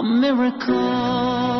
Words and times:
A 0.00 0.02
miracle. 0.02 1.59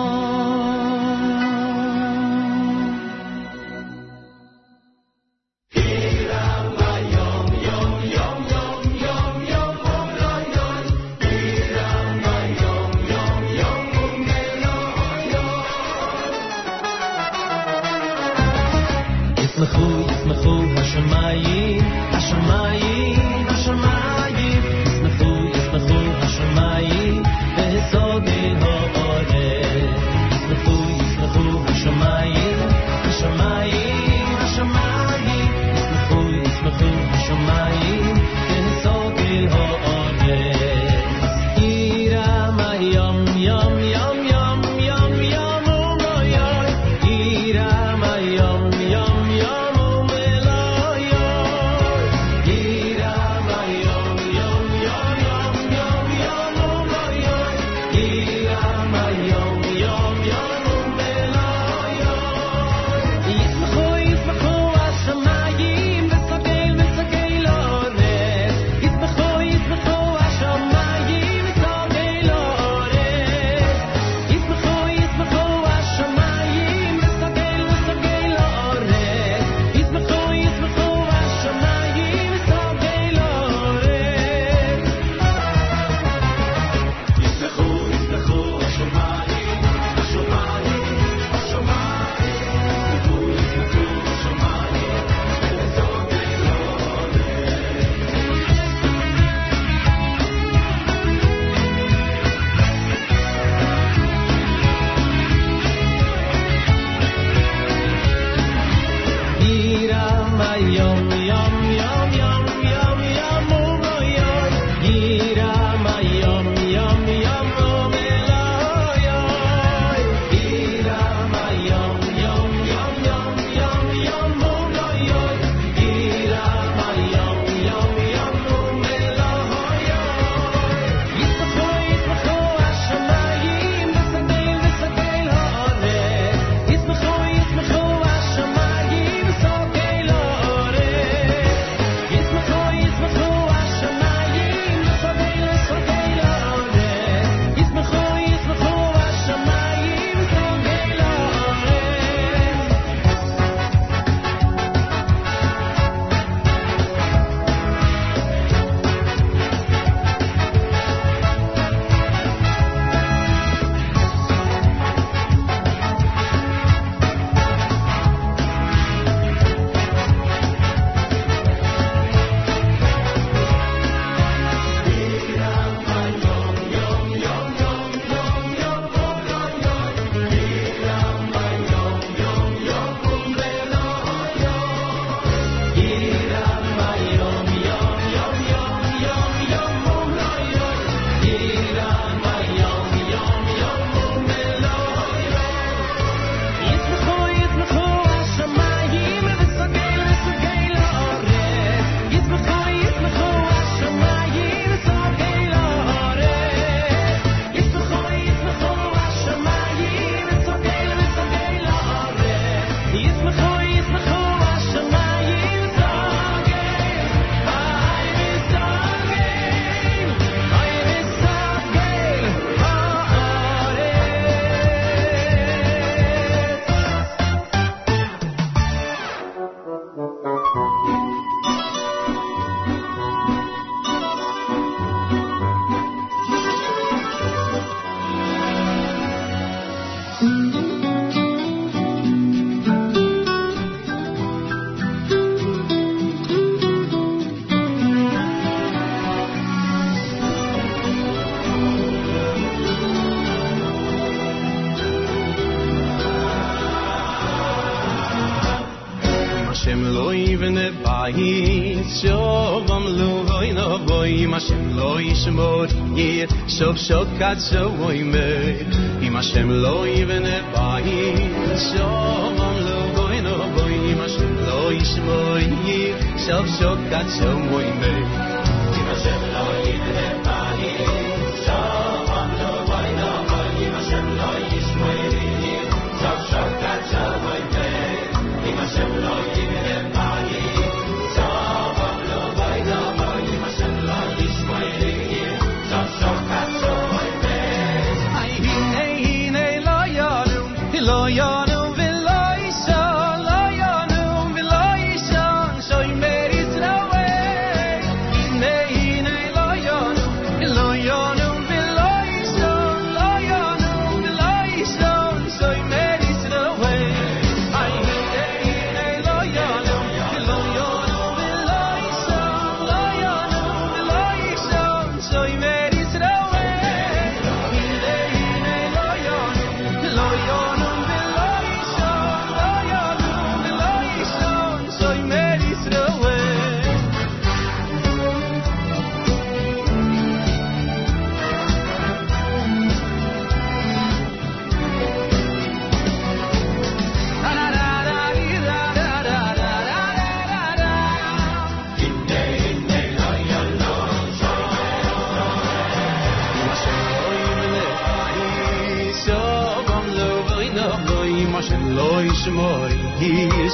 שמות 265.25 265.71
עיר, 265.97 266.29
סוף 266.49 266.77
סוף 266.77 267.09
קצו 267.19 267.91
אימר. 267.91 268.55
אם 269.03 269.17
השם 269.17 269.51
לא 269.51 269.87
יבנה 269.89 270.39
בית, 270.53 271.59
סוף 271.59 272.39
לא 272.61 272.87
בואי 272.95 273.21
נו 273.21 273.31
בואי, 273.55 273.93
אם 273.93 274.01
השם 274.01 274.35
לא 274.47 274.73
ישמור 274.73 275.37
עיר, 275.65 275.97
סוף 276.17 276.47
סוף 276.47 276.79
קצו 276.91 277.61
אימר. 277.61 278.10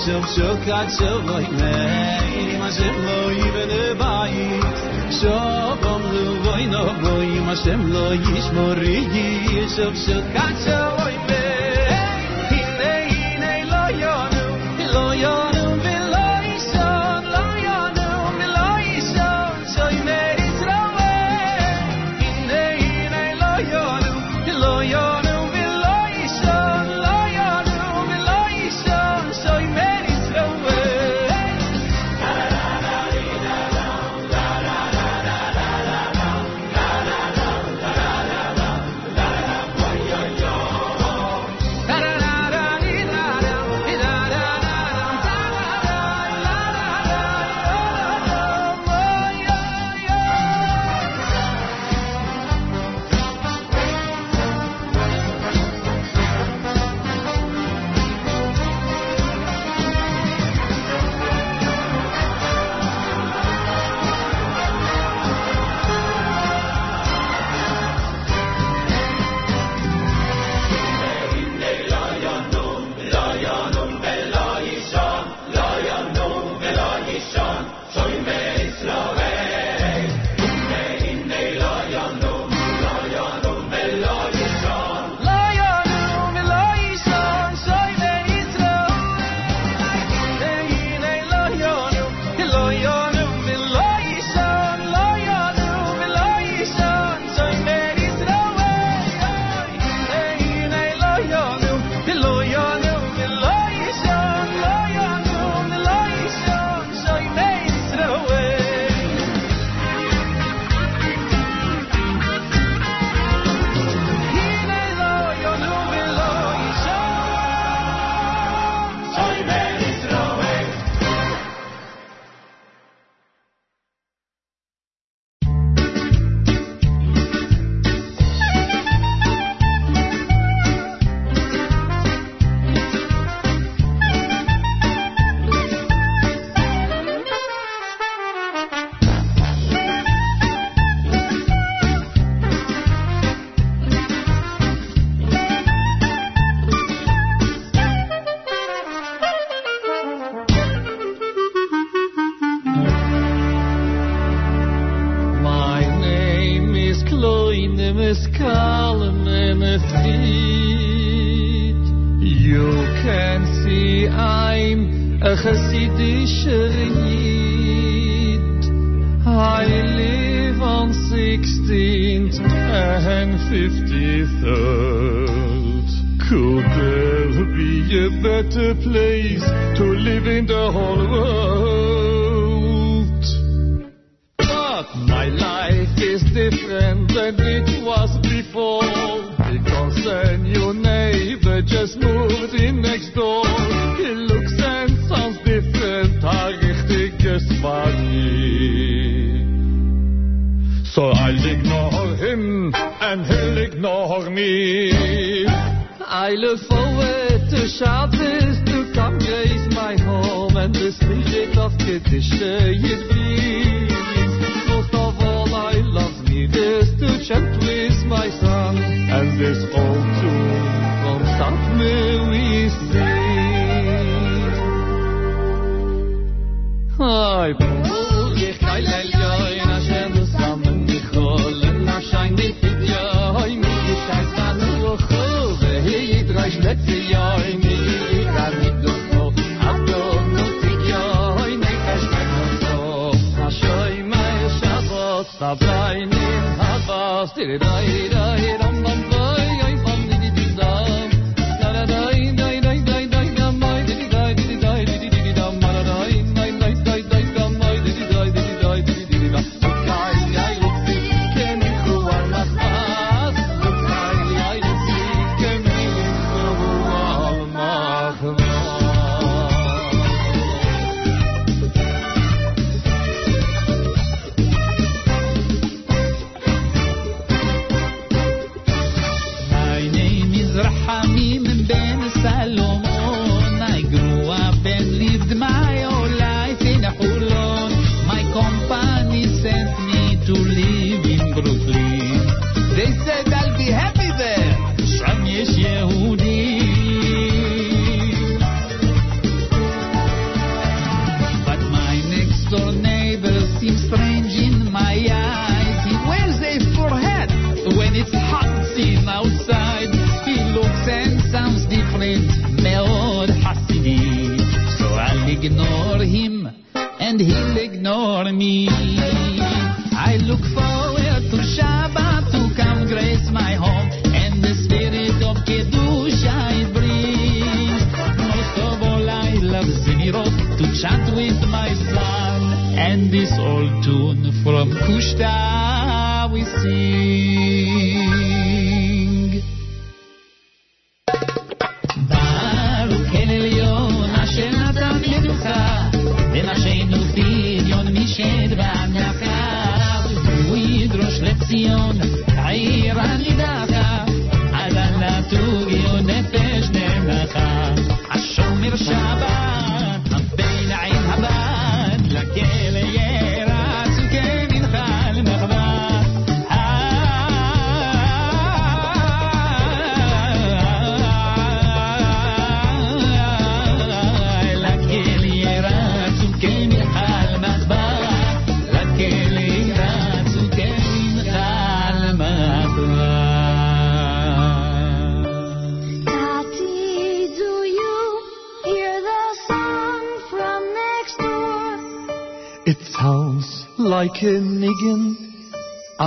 Sok 0.06 0.26
sok 0.26 0.62
hát 0.70 0.90
sovaj 0.90 1.46
mei 1.58 2.58
Ma 2.60 2.68
shem 2.70 2.96
lo 3.06 3.18
yivne 3.38 3.82
bayit 4.00 4.76
Shovam 5.18 6.02
lu 6.12 6.24
voyno 6.44 6.84
boy 7.02 7.30
Ma 7.46 7.54
shem 7.62 7.80
lo 7.92 8.06
yishmori 8.26 8.98
Sok 9.76 9.94
sok 10.06 10.26
hát 10.36 10.56
sovaj 10.64 10.95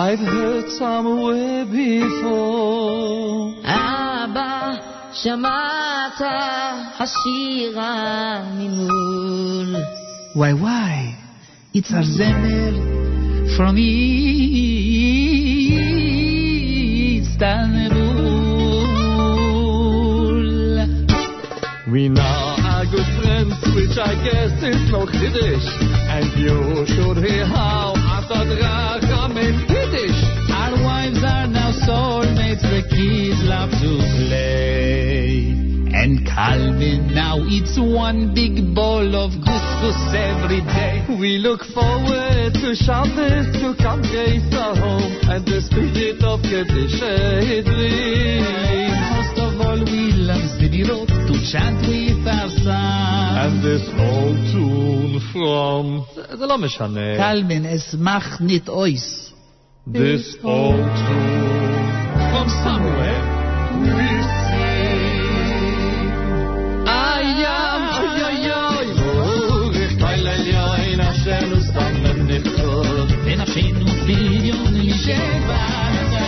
I've 0.10 0.26
heard 0.36 0.68
somewhere 0.72 1.66
before. 1.66 3.54
אבא, 3.64 4.72
שמעת 5.14 6.22
hashira 6.98 7.94
הממול. 8.50 9.76
Why, 10.34 10.54
why? 10.54 11.16
It's 11.76 11.92
a 11.92 12.02
zemer 12.18 12.74
from 13.56 13.78
Istanbul. 17.28 17.60
We 21.92 22.10
now 22.10 22.56
are 22.72 22.86
good 22.94 23.10
friends, 23.20 23.56
which 23.78 23.98
I 24.12 24.14
guess 24.26 24.54
is 24.72 24.82
no 24.92 25.02
Kiddish. 25.06 25.68
And 26.14 26.26
you 26.44 26.58
should 26.94 27.18
hear 27.26 27.46
how 27.46 27.94
after 28.16 28.42
Drag 28.56 29.09
his 33.00 33.40
love 33.48 33.72
to 33.72 33.92
play. 34.28 35.56
And 36.00 36.26
Calvin 36.26 37.14
now 37.14 37.40
eats 37.48 37.76
one 37.80 38.34
big 38.34 38.76
bowl 38.76 39.16
of 39.16 39.32
couscous 39.44 40.00
every 40.14 40.62
day. 40.62 41.04
We 41.20 41.40
look 41.40 41.62
forward 41.76 42.54
to 42.62 42.76
Shabbos 42.76 43.48
to 43.60 43.76
come 43.80 44.02
Geisa 44.04 44.78
home 44.78 45.12
and 45.32 45.44
the 45.46 45.60
spirit 45.66 46.24
of 46.24 46.40
Kiddush 46.44 47.00
Most 49.16 49.36
of 49.44 49.52
all, 49.66 49.80
we 49.82 50.14
love 50.30 50.46
Zidirot 50.56 51.10
to 51.10 51.36
chant 51.52 51.82
with 51.88 52.28
our 52.28 52.50
son. 52.64 53.30
And 53.44 53.54
this 53.64 53.86
old 53.98 54.38
tune 54.52 55.20
from... 55.32 56.06
זה 56.38 56.46
לא 56.46 56.58
משנה. 56.58 57.18
קלמן, 57.18 57.66
אשמח 57.66 58.42
This 59.88 60.36
old 60.44 60.86
tune 60.96 61.50
from 62.32 62.48
somewhere. 62.64 63.22
We 63.82 64.10
sing. 64.46 65.70
Ay, 66.86 67.28
ay, 67.46 68.22
ay, 68.30 68.50
ay. 68.66 68.88
Ruhig 68.98 69.94
bei 70.02 70.18
leil 70.26 70.46
yoin, 70.54 71.00
asher 71.10 71.44
nu 71.50 71.60
samem 71.74 72.20
nichot. 72.30 73.10
ונפשין 73.24 73.76
ופיליון 73.82 74.74
משבעתיו. 74.80 76.20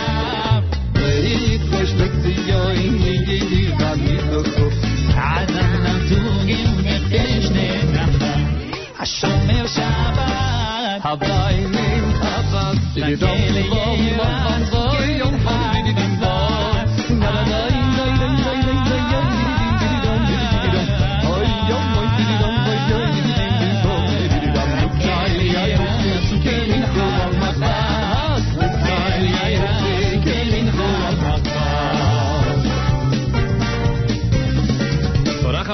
ויתפש 0.94 1.90
בקציון, 1.92 2.76
יגידי 2.76 3.66
במיתוקוף. 3.78 4.74
עד 5.16 5.50
הנתוגים 5.50 6.70
נפש 6.84 7.50
נדחה. 7.50 8.34
השומר 8.98 9.66
שבת, 9.66 11.00
הבית 11.04 11.68
נמחפת, 11.70 12.76
לכלא 12.96 13.96
ירד. 13.98 14.51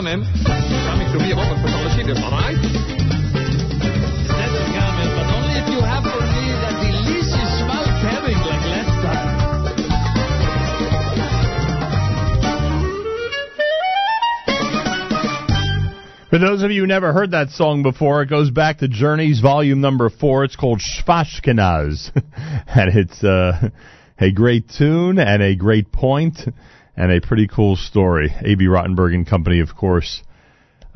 Coming. 0.08 0.24
Coming 0.44 1.12
to 1.12 1.18
me 1.18 1.32
home 1.32 1.52
and 1.52 1.60
put 1.60 1.72
on 1.72 1.84
the 1.84 1.90
sheet, 1.92 2.08
all 2.16 2.30
right? 2.32 2.56
That's 4.28 4.56
coming, 4.72 5.10
but 5.12 5.28
only 5.36 5.54
if 5.60 5.68
you 5.68 5.80
have 5.84 6.02
for 6.02 6.20
me 6.24 6.48
that 6.64 6.80
delicious 6.80 7.50
smoked 7.60 8.00
herring 8.00 8.40
like 8.40 8.64
last 8.64 8.88
time. 9.04 9.28
For 16.30 16.38
those 16.38 16.62
of 16.62 16.70
you 16.70 16.82
who 16.82 16.86
never 16.86 17.12
heard 17.12 17.32
that 17.32 17.50
song 17.50 17.82
before, 17.82 18.22
it 18.22 18.30
goes 18.30 18.50
back 18.50 18.78
to 18.78 18.88
Journey's 18.88 19.40
volume 19.40 19.80
number 19.80 20.10
four. 20.10 20.44
It's 20.44 20.56
called 20.56 20.80
Shvashkenaz. 20.80 22.10
and 22.14 22.96
it's 22.96 23.24
uh, 23.24 23.70
a 24.18 24.30
great 24.32 24.70
tune 24.76 25.18
and 25.18 25.42
a 25.42 25.54
great 25.56 25.90
point 25.92 26.38
and 26.98 27.12
a 27.12 27.20
pretty 27.20 27.46
cool 27.46 27.76
story. 27.76 28.34
A.B. 28.44 28.66
Rottenberg 28.66 29.14
and 29.14 29.24
Company, 29.24 29.60
of 29.60 29.74
course, 29.76 30.20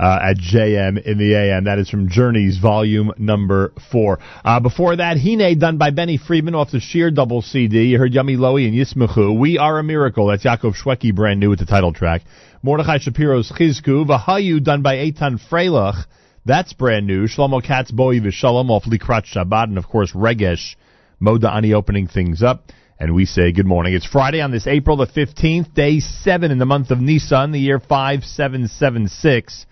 uh, 0.01 0.19
at 0.21 0.37
JM 0.37 1.01
in 1.01 1.17
the 1.17 1.35
AM. 1.37 1.65
That 1.65 1.79
is 1.79 1.89
from 1.89 2.09
Journey's 2.09 2.59
volume 2.59 3.13
number 3.19 3.73
four. 3.93 4.19
Uh, 4.45 4.59
before 4.59 4.97
that, 4.97 5.17
Hine, 5.17 5.57
done 5.61 5.79
by 5.79 5.91
Benny 5.91 6.19
Friedman 6.19 6.57
off 6.57 6.73
the 6.73 6.81
Sheer 6.81 7.13
double 7.13 7.41
CD. 7.41 7.85
You 7.85 7.99
heard 7.99 8.13
Yumi 8.13 8.37
Lowy 8.37 8.67
and 8.67 8.75
Yismachu. 8.75 9.39
We 9.39 9.59
Are 9.59 9.79
a 9.79 9.85
Miracle. 9.85 10.27
That's 10.27 10.45
Yaakov 10.45 10.75
Shweki, 10.75 11.15
brand 11.15 11.39
new 11.39 11.51
with 11.51 11.61
the 11.61 11.67
title 11.67 11.93
track. 11.93 12.23
Mordechai 12.65 12.99
Shapiro's 12.99 13.53
Chizku, 13.53 14.05
Vahayu, 14.05 14.63
done 14.63 14.83
by 14.83 14.97
Eitan 14.97 15.39
Freilich. 15.49 16.05
That's 16.45 16.73
brand 16.73 17.07
new. 17.07 17.29
Shlomo 17.29 17.65
Katz, 17.65 17.93
Boi 17.93 18.19
Vishalom 18.19 18.71
off 18.71 18.85
Likrat 18.87 19.25
Shabbat, 19.25 19.65
and 19.65 19.79
of 19.79 19.87
course 19.87 20.11
Regesh, 20.13 20.75
Moda 21.21 21.55
Ani 21.55 21.73
opening 21.73 22.09
things 22.09 22.43
up. 22.43 22.73
And 23.03 23.17
we 23.17 23.25
say 23.25 23.51
good 23.51 23.67
morning. 23.67 23.95
It's 23.95 24.07
Friday 24.07 24.41
on 24.41 24.53
this 24.53 24.69
April 24.69 24.97
the 24.97 25.09
15th, 25.09 25.75
day 25.75 25.99
7 25.99 26.53
in 26.53 26.59
the 26.59 26.65
month 26.65 26.93
of 26.93 27.01
Nisan, 27.01 27.51
the 27.51 27.59
year 27.59 27.81
5776, 27.81 29.67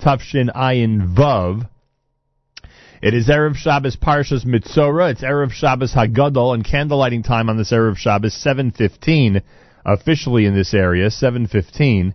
Tufshin 0.00 0.54
Ayin 0.54 1.12
Vav. 1.16 1.68
It 3.02 3.12
is 3.12 3.26
Erev 3.26 3.56
Shabbos 3.56 3.96
Parshas 3.96 4.46
Mitzora. 4.46 5.10
It's 5.10 5.22
Erev 5.22 5.50
Shabbos 5.50 5.94
Hagadol, 5.94 6.54
and 6.54 6.64
candlelighting 6.64 7.24
time 7.26 7.50
on 7.50 7.56
this 7.56 7.72
Erev 7.72 7.96
Shabbos 7.96 8.34
7:15, 8.34 9.42
officially 9.84 10.46
in 10.46 10.54
this 10.54 10.72
area 10.72 11.10
7:15. 11.10 12.14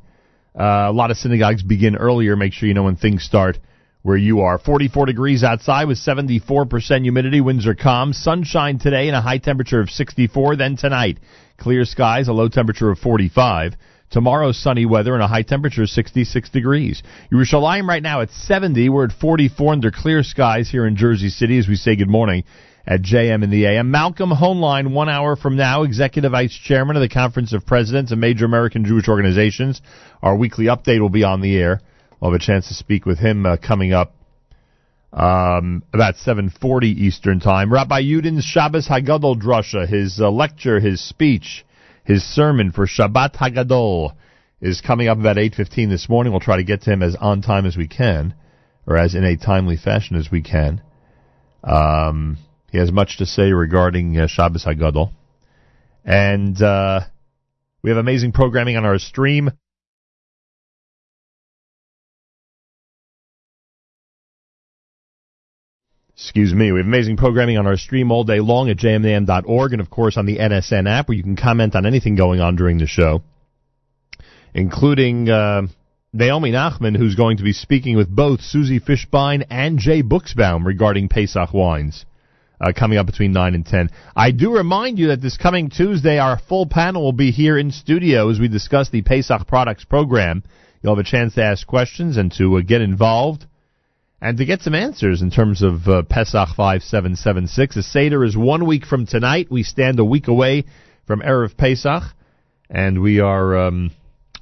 Uh, 0.57 0.63
a 0.63 0.93
lot 0.93 1.11
of 1.11 1.17
synagogues 1.17 1.63
begin 1.63 1.97
earlier. 1.97 2.37
Make 2.37 2.53
sure 2.53 2.69
you 2.69 2.73
know 2.73 2.83
when 2.83 2.95
things 2.95 3.23
start 3.23 3.59
where 4.03 4.17
you 4.17 4.41
are. 4.41 4.57
44 4.57 5.05
degrees 5.05 5.43
outside 5.43 5.85
with 5.85 5.97
74% 5.97 7.01
humidity. 7.01 7.41
Winds 7.41 7.67
are 7.67 7.75
calm. 7.75 8.13
Sunshine 8.13 8.79
today 8.79 9.07
and 9.07 9.15
a 9.15 9.21
high 9.21 9.37
temperature 9.37 9.79
of 9.79 9.89
64. 9.89 10.55
Then 10.55 10.75
tonight, 10.75 11.19
clear 11.57 11.85
skies, 11.85 12.27
a 12.27 12.33
low 12.33 12.47
temperature 12.47 12.89
of 12.89 12.99
45. 12.99 13.73
Tomorrow, 14.09 14.51
sunny 14.51 14.85
weather 14.85 15.13
and 15.13 15.23
a 15.23 15.27
high 15.27 15.43
temperature 15.43 15.83
of 15.83 15.89
66 15.89 16.49
degrees. 16.49 17.01
Yerushalayim 17.31 17.87
right 17.87 18.03
now 18.03 18.21
at 18.21 18.31
70. 18.31 18.89
We're 18.89 19.05
at 19.05 19.13
44 19.13 19.73
under 19.73 19.91
clear 19.91 20.23
skies 20.23 20.69
here 20.69 20.85
in 20.85 20.97
Jersey 20.97 21.29
City 21.29 21.57
as 21.57 21.67
we 21.67 21.75
say 21.75 21.95
good 21.95 22.09
morning 22.09 22.43
at 22.85 23.01
JM 23.01 23.43
in 23.43 23.49
the 23.49 23.65
AM. 23.65 23.91
Malcolm 23.91 24.31
Hoenlein, 24.31 24.91
one 24.91 25.07
hour 25.07 25.35
from 25.35 25.55
now, 25.55 25.83
Executive 25.83 26.31
Vice 26.31 26.53
Chairman 26.53 26.97
of 26.97 27.01
the 27.01 27.09
Conference 27.09 27.53
of 27.53 27.65
Presidents 27.65 28.11
of 28.11 28.17
Major 28.17 28.45
American 28.45 28.83
Jewish 28.85 29.07
Organizations. 29.07 29.81
Our 30.21 30.35
weekly 30.35 30.65
update 30.65 30.99
will 30.99 31.09
be 31.09 31.23
on 31.23 31.41
the 31.41 31.55
air. 31.55 31.81
We'll 32.21 32.31
have 32.31 32.39
a 32.39 32.43
chance 32.43 32.67
to 32.67 32.75
speak 32.75 33.07
with 33.07 33.17
him 33.17 33.47
uh, 33.47 33.57
coming 33.57 33.93
up 33.93 34.13
um, 35.11 35.83
about 35.91 36.15
7.40 36.15 36.83
Eastern 36.83 37.39
Time. 37.39 37.73
Rabbi 37.73 38.01
Yudin's 38.01 38.43
Shabbos 38.43 38.87
Hagadol 38.87 39.41
Drasha, 39.41 39.87
his 39.87 40.21
uh, 40.21 40.29
lecture, 40.29 40.79
his 40.79 41.01
speech, 41.01 41.65
his 42.05 42.23
sermon 42.23 42.71
for 42.71 42.85
Shabbat 42.85 43.35
Hagadol 43.37 44.13
is 44.61 44.81
coming 44.81 45.07
up 45.07 45.17
about 45.17 45.37
8.15 45.37 45.89
this 45.89 46.07
morning. 46.07 46.31
We'll 46.31 46.41
try 46.41 46.57
to 46.57 46.63
get 46.63 46.83
to 46.83 46.93
him 46.93 47.01
as 47.01 47.15
on 47.15 47.41
time 47.41 47.65
as 47.65 47.75
we 47.75 47.87
can, 47.87 48.35
or 48.85 48.97
as 48.97 49.15
in 49.15 49.23
a 49.23 49.35
timely 49.35 49.77
fashion 49.77 50.15
as 50.15 50.29
we 50.29 50.43
can. 50.43 50.83
Um, 51.63 52.37
he 52.71 52.77
has 52.77 52.91
much 52.91 53.17
to 53.17 53.25
say 53.25 53.51
regarding 53.51 54.15
uh, 54.19 54.27
Shabbos 54.27 54.63
Hagadol. 54.63 55.11
And 56.05 56.61
uh, 56.61 57.01
we 57.81 57.89
have 57.89 57.97
amazing 57.97 58.31
programming 58.31 58.77
on 58.77 58.85
our 58.85 58.99
stream. 58.99 59.49
Excuse 66.23 66.53
me. 66.53 66.71
We 66.71 66.79
have 66.79 66.85
amazing 66.85 67.17
programming 67.17 67.57
on 67.57 67.65
our 67.65 67.77
stream 67.77 68.11
all 68.11 68.23
day 68.23 68.39
long 68.39 68.69
at 68.69 68.77
jmam.org 68.77 69.73
and, 69.73 69.81
of 69.81 69.89
course, 69.89 70.17
on 70.17 70.27
the 70.27 70.37
NSN 70.37 70.87
app 70.87 71.07
where 71.07 71.17
you 71.17 71.23
can 71.23 71.35
comment 71.35 71.75
on 71.75 71.87
anything 71.87 72.15
going 72.15 72.39
on 72.39 72.55
during 72.55 72.77
the 72.77 72.85
show, 72.85 73.23
including 74.53 75.31
uh, 75.31 75.63
Naomi 76.13 76.51
Nachman, 76.51 76.95
who's 76.95 77.15
going 77.15 77.37
to 77.37 77.43
be 77.43 77.53
speaking 77.53 77.97
with 77.97 78.07
both 78.07 78.39
Susie 78.41 78.79
Fishbein 78.79 79.47
and 79.49 79.79
Jay 79.79 80.03
Buchsbaum 80.03 80.63
regarding 80.63 81.09
Pesach 81.09 81.55
wines. 81.55 82.05
Uh, 82.59 82.71
coming 82.71 82.99
up 82.99 83.07
between 83.07 83.31
9 83.31 83.55
and 83.55 83.65
10. 83.65 83.89
I 84.15 84.29
do 84.29 84.55
remind 84.55 84.99
you 84.99 85.07
that 85.07 85.19
this 85.19 85.35
coming 85.35 85.71
Tuesday, 85.71 86.19
our 86.19 86.37
full 86.37 86.67
panel 86.67 87.01
will 87.01 87.11
be 87.11 87.31
here 87.31 87.57
in 87.57 87.71
studio 87.71 88.29
as 88.29 88.39
we 88.39 88.47
discuss 88.47 88.91
the 88.91 89.01
Pesach 89.01 89.47
Products 89.47 89.83
Program. 89.83 90.43
You'll 90.83 90.95
have 90.95 91.03
a 91.03 91.09
chance 91.09 91.33
to 91.33 91.43
ask 91.43 91.65
questions 91.65 92.17
and 92.17 92.31
to 92.33 92.57
uh, 92.57 92.61
get 92.61 92.81
involved 92.81 93.47
and 94.21 94.37
to 94.37 94.45
get 94.45 94.61
some 94.61 94.75
answers 94.75 95.21
in 95.21 95.31
terms 95.31 95.63
of 95.63 95.87
uh, 95.87 96.03
Pesach 96.03 96.49
5776. 96.55 97.75
The 97.75 97.83
Seder 97.83 98.23
is 98.23 98.37
one 98.37 98.67
week 98.67 98.85
from 98.85 99.07
tonight. 99.07 99.47
We 99.49 99.63
stand 99.63 99.99
a 99.99 100.05
week 100.05 100.27
away 100.27 100.65
from 101.07 101.21
Erev 101.21 101.57
Pesach, 101.57 102.03
and 102.69 103.01
we 103.01 103.19
are 103.19 103.67
um, 103.67 103.91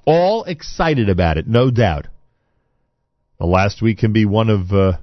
all 0.05 0.43
excited 0.43 1.07
about 1.07 1.37
it, 1.37 1.47
no 1.47 1.71
doubt. 1.71 2.07
The 3.39 3.45
last 3.45 3.81
week 3.81 3.99
can 3.99 4.11
be 4.11 4.25
one 4.25 4.49
of 4.49 4.73
uh, 4.73 4.97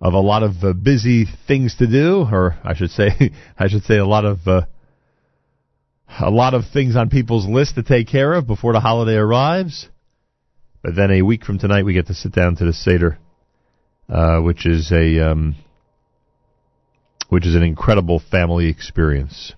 of 0.00 0.14
a 0.14 0.20
lot 0.20 0.42
of 0.42 0.64
uh, 0.64 0.72
busy 0.72 1.26
things 1.46 1.76
to 1.76 1.86
do, 1.86 2.26
or 2.32 2.56
I 2.64 2.74
should 2.74 2.90
say, 2.90 3.32
I 3.58 3.68
should 3.68 3.84
say 3.84 3.98
a 3.98 4.06
lot 4.06 4.24
of 4.24 4.38
uh, 4.46 4.62
a 6.18 6.30
lot 6.30 6.54
of 6.54 6.62
things 6.72 6.96
on 6.96 7.10
people's 7.10 7.46
list 7.46 7.74
to 7.74 7.82
take 7.82 8.08
care 8.08 8.32
of 8.32 8.46
before 8.46 8.72
the 8.72 8.80
holiday 8.80 9.16
arrives. 9.16 9.90
But 10.82 10.94
then 10.94 11.10
a 11.10 11.20
week 11.20 11.44
from 11.44 11.58
tonight, 11.58 11.84
we 11.84 11.92
get 11.92 12.06
to 12.06 12.14
sit 12.14 12.32
down 12.32 12.56
to 12.56 12.64
the 12.64 12.72
Seder 12.72 13.18
uh, 14.08 14.40
which 14.40 14.66
is 14.66 14.90
a 14.92 15.30
um, 15.30 15.56
which 17.28 17.46
is 17.46 17.54
an 17.54 17.62
incredible 17.62 18.20
family 18.30 18.68
experience. 18.68 19.54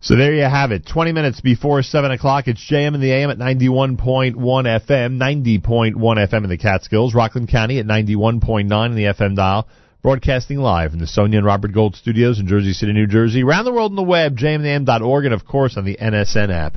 So 0.00 0.16
there 0.16 0.34
you 0.34 0.42
have 0.42 0.70
it. 0.70 0.86
20 0.86 1.12
minutes 1.12 1.40
before 1.40 1.82
7 1.82 2.10
o'clock. 2.10 2.46
It's 2.46 2.60
JM 2.70 2.94
in 2.94 3.00
the 3.00 3.10
AM 3.10 3.30
at 3.30 3.38
91.1 3.38 4.34
FM, 4.34 5.16
90.1 5.62 5.94
FM 5.94 6.44
in 6.44 6.50
the 6.50 6.58
Catskills, 6.58 7.14
Rockland 7.14 7.48
County 7.48 7.78
at 7.78 7.86
91.9 7.86 8.86
in 8.86 8.94
the 8.94 9.04
FM 9.04 9.34
dial. 9.34 9.66
Broadcasting 10.02 10.58
live 10.58 10.90
from 10.90 11.00
the 11.00 11.06
Sonia 11.06 11.38
and 11.38 11.46
Robert 11.46 11.72
Gold 11.72 11.96
studios 11.96 12.38
in 12.38 12.46
Jersey 12.46 12.74
City, 12.74 12.92
New 12.92 13.06
Jersey. 13.06 13.42
Around 13.42 13.64
the 13.64 13.72
world 13.72 13.92
on 13.92 13.96
the 13.96 14.02
web, 14.02 14.36
jmam.org, 14.36 15.24
and 15.24 15.32
of 15.32 15.46
course 15.46 15.78
on 15.78 15.86
the 15.86 15.96
NSN 15.96 16.50
app. 16.50 16.76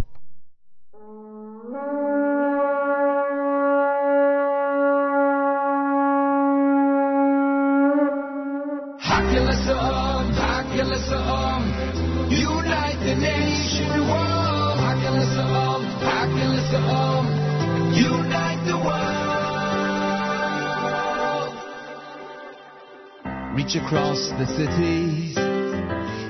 Reach 23.57 23.73
across 23.73 24.21
the 24.37 24.45
cities, 24.53 25.33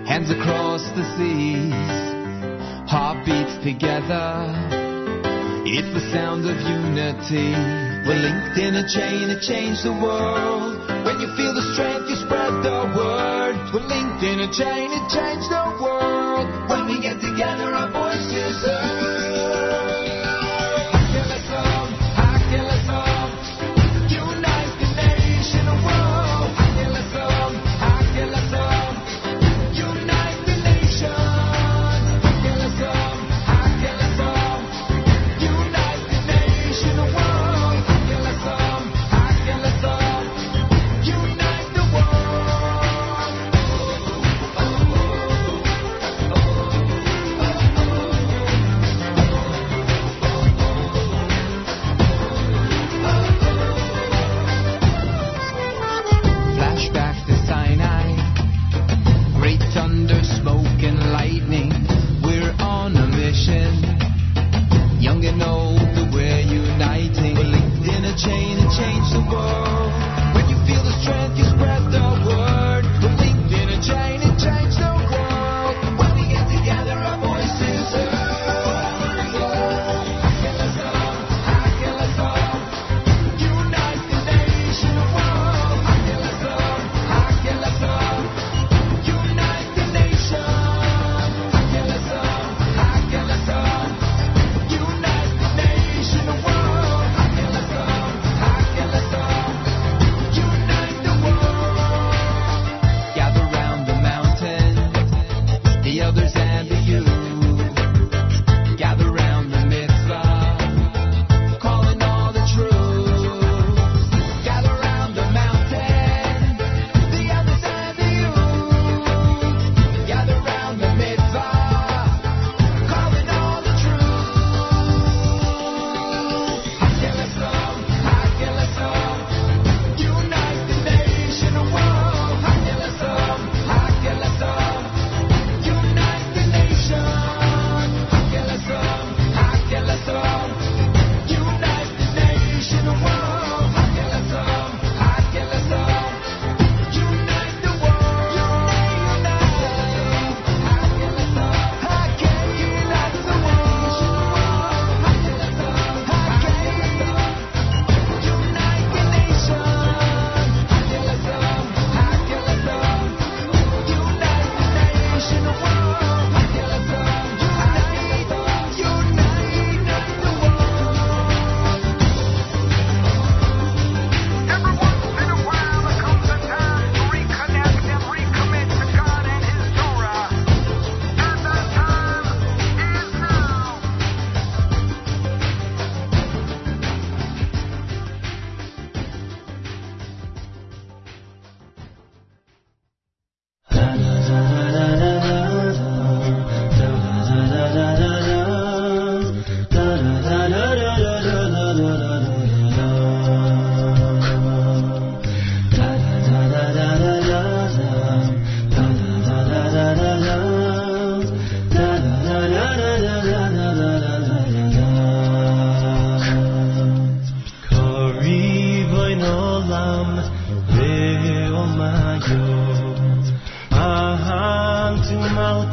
hands 0.07 0.32
across 0.32 0.80
the 0.95 1.03
seas, 1.19 1.75
heartbeats 2.88 3.59
together. 3.67 4.55
It's 5.67 5.91
the 5.91 6.07
sound 6.15 6.47
of 6.47 6.55
unity. 6.55 7.51
We're 8.07 8.23
linked 8.23 8.55
in 8.55 8.80
a 8.80 8.88
chain 8.88 9.28
to 9.28 9.43
change 9.43 9.84
the 9.84 9.91
world. 9.91 10.80
When 11.03 11.19
you 11.19 11.28
feel 11.36 11.51
the 11.51 11.67
strength, 11.75 12.07
you 12.07 12.15
spread 12.15 12.63
the 12.63 12.95
word. 12.95 13.59
We're 13.75 13.84
linked 13.84 14.23
in 14.23 14.47
a 14.47 14.49
chain 14.55 14.88
to 14.88 15.01
change 15.11 15.43
the 15.51 15.84
world. 15.84 16.47
When 16.71 16.88
we 16.88 17.01
get 17.03 17.19
together, 17.19 17.75
our 17.75 17.91
voices 17.91 18.55
heard. 18.63 19.16
ocean. 63.49 63.86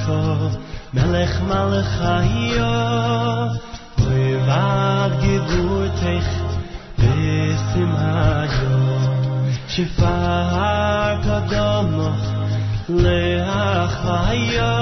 ko 0.05 0.19
melech 0.95 1.37
malach 1.49 1.93
hayo 2.05 2.73
vay 4.05 4.33
vad 4.47 5.13
gebut 5.23 6.01
ech 6.15 6.33
bis 7.01 7.65
im 7.83 7.93
hayo 8.03 8.77
shifa 9.73 10.17
kadom 11.25 11.91
le 13.03 13.21
ach 13.69 13.97
hayo 14.05 14.73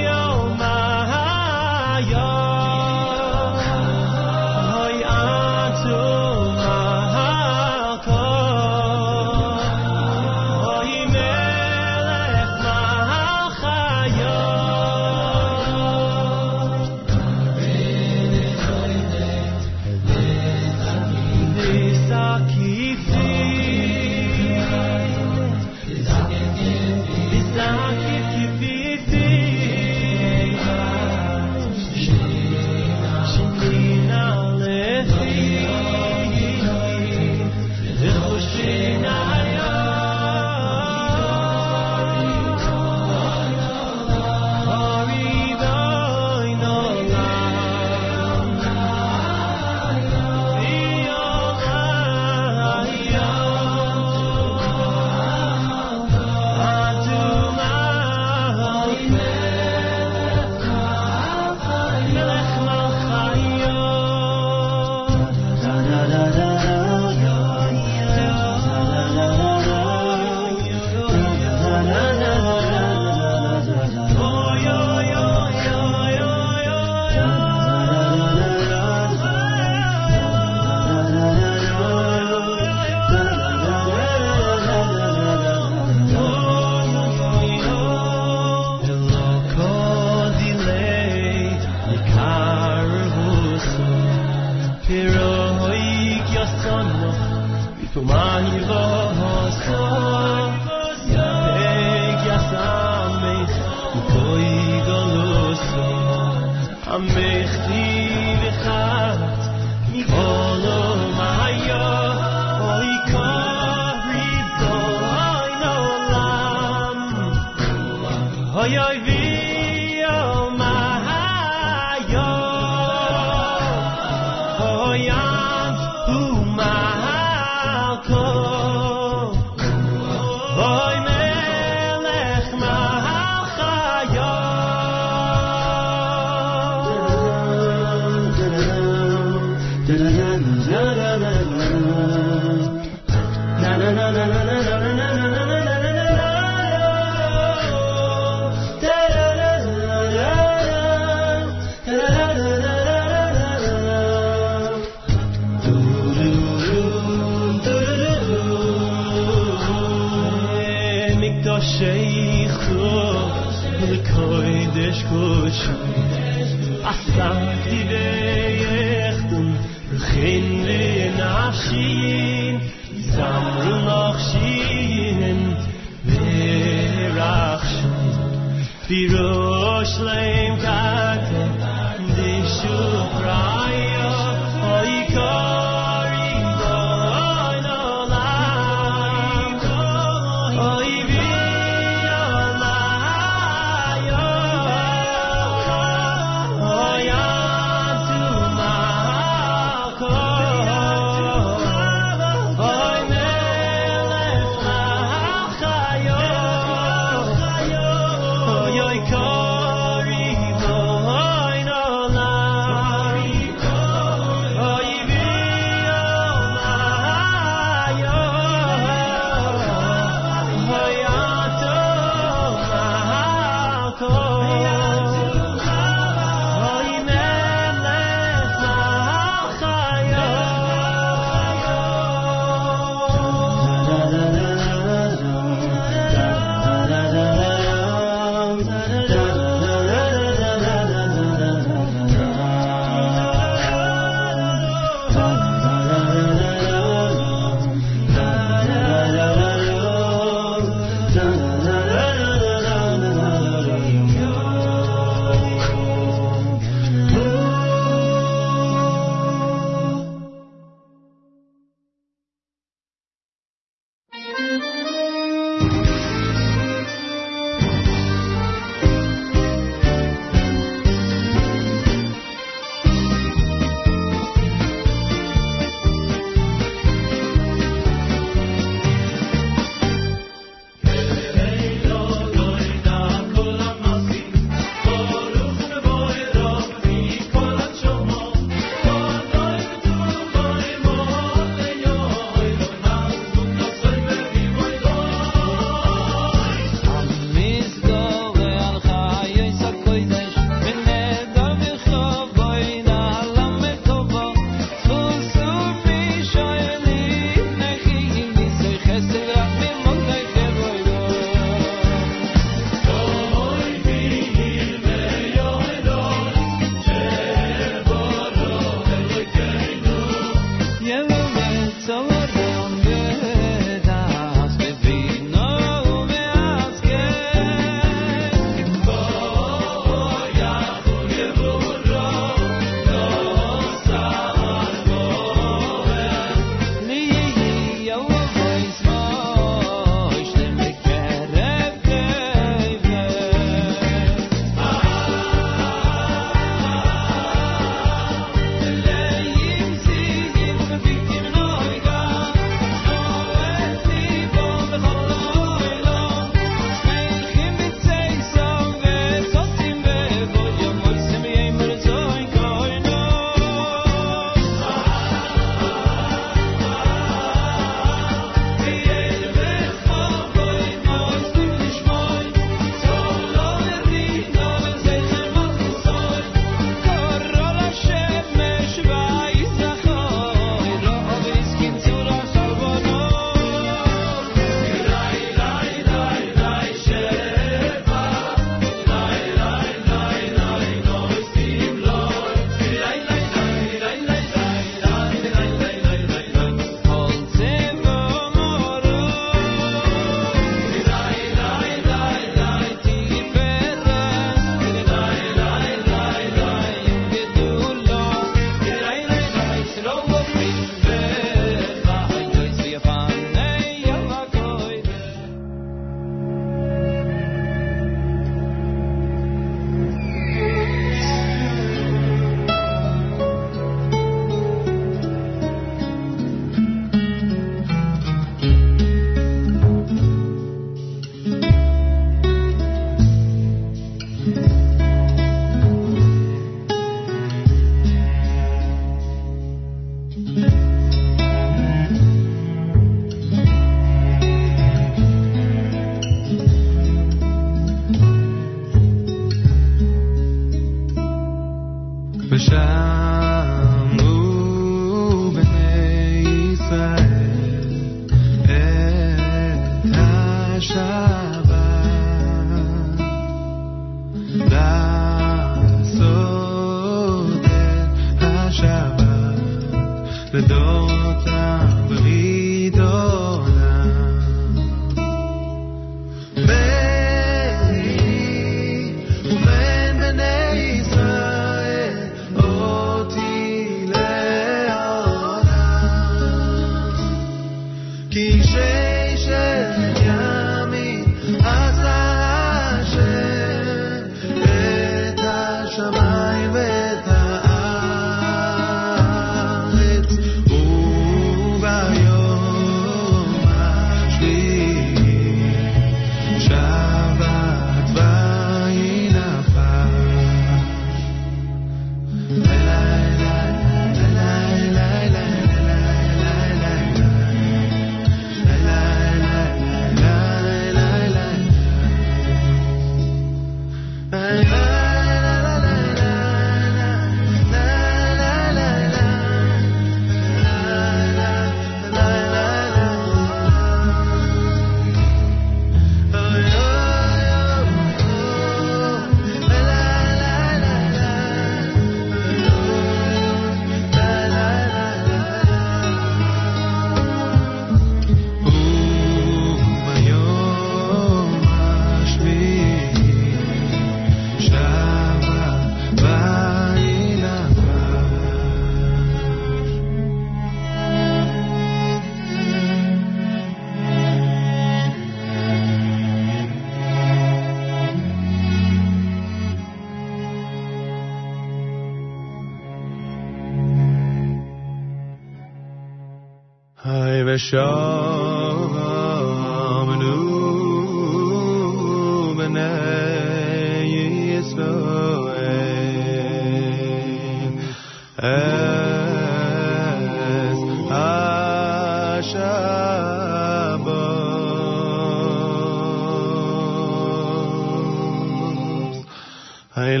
Lendai 599.84 600.00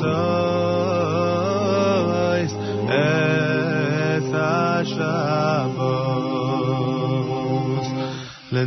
soys 0.00 2.52
es 2.92 4.28
sha'mos 4.92 6.26
le 8.52 8.62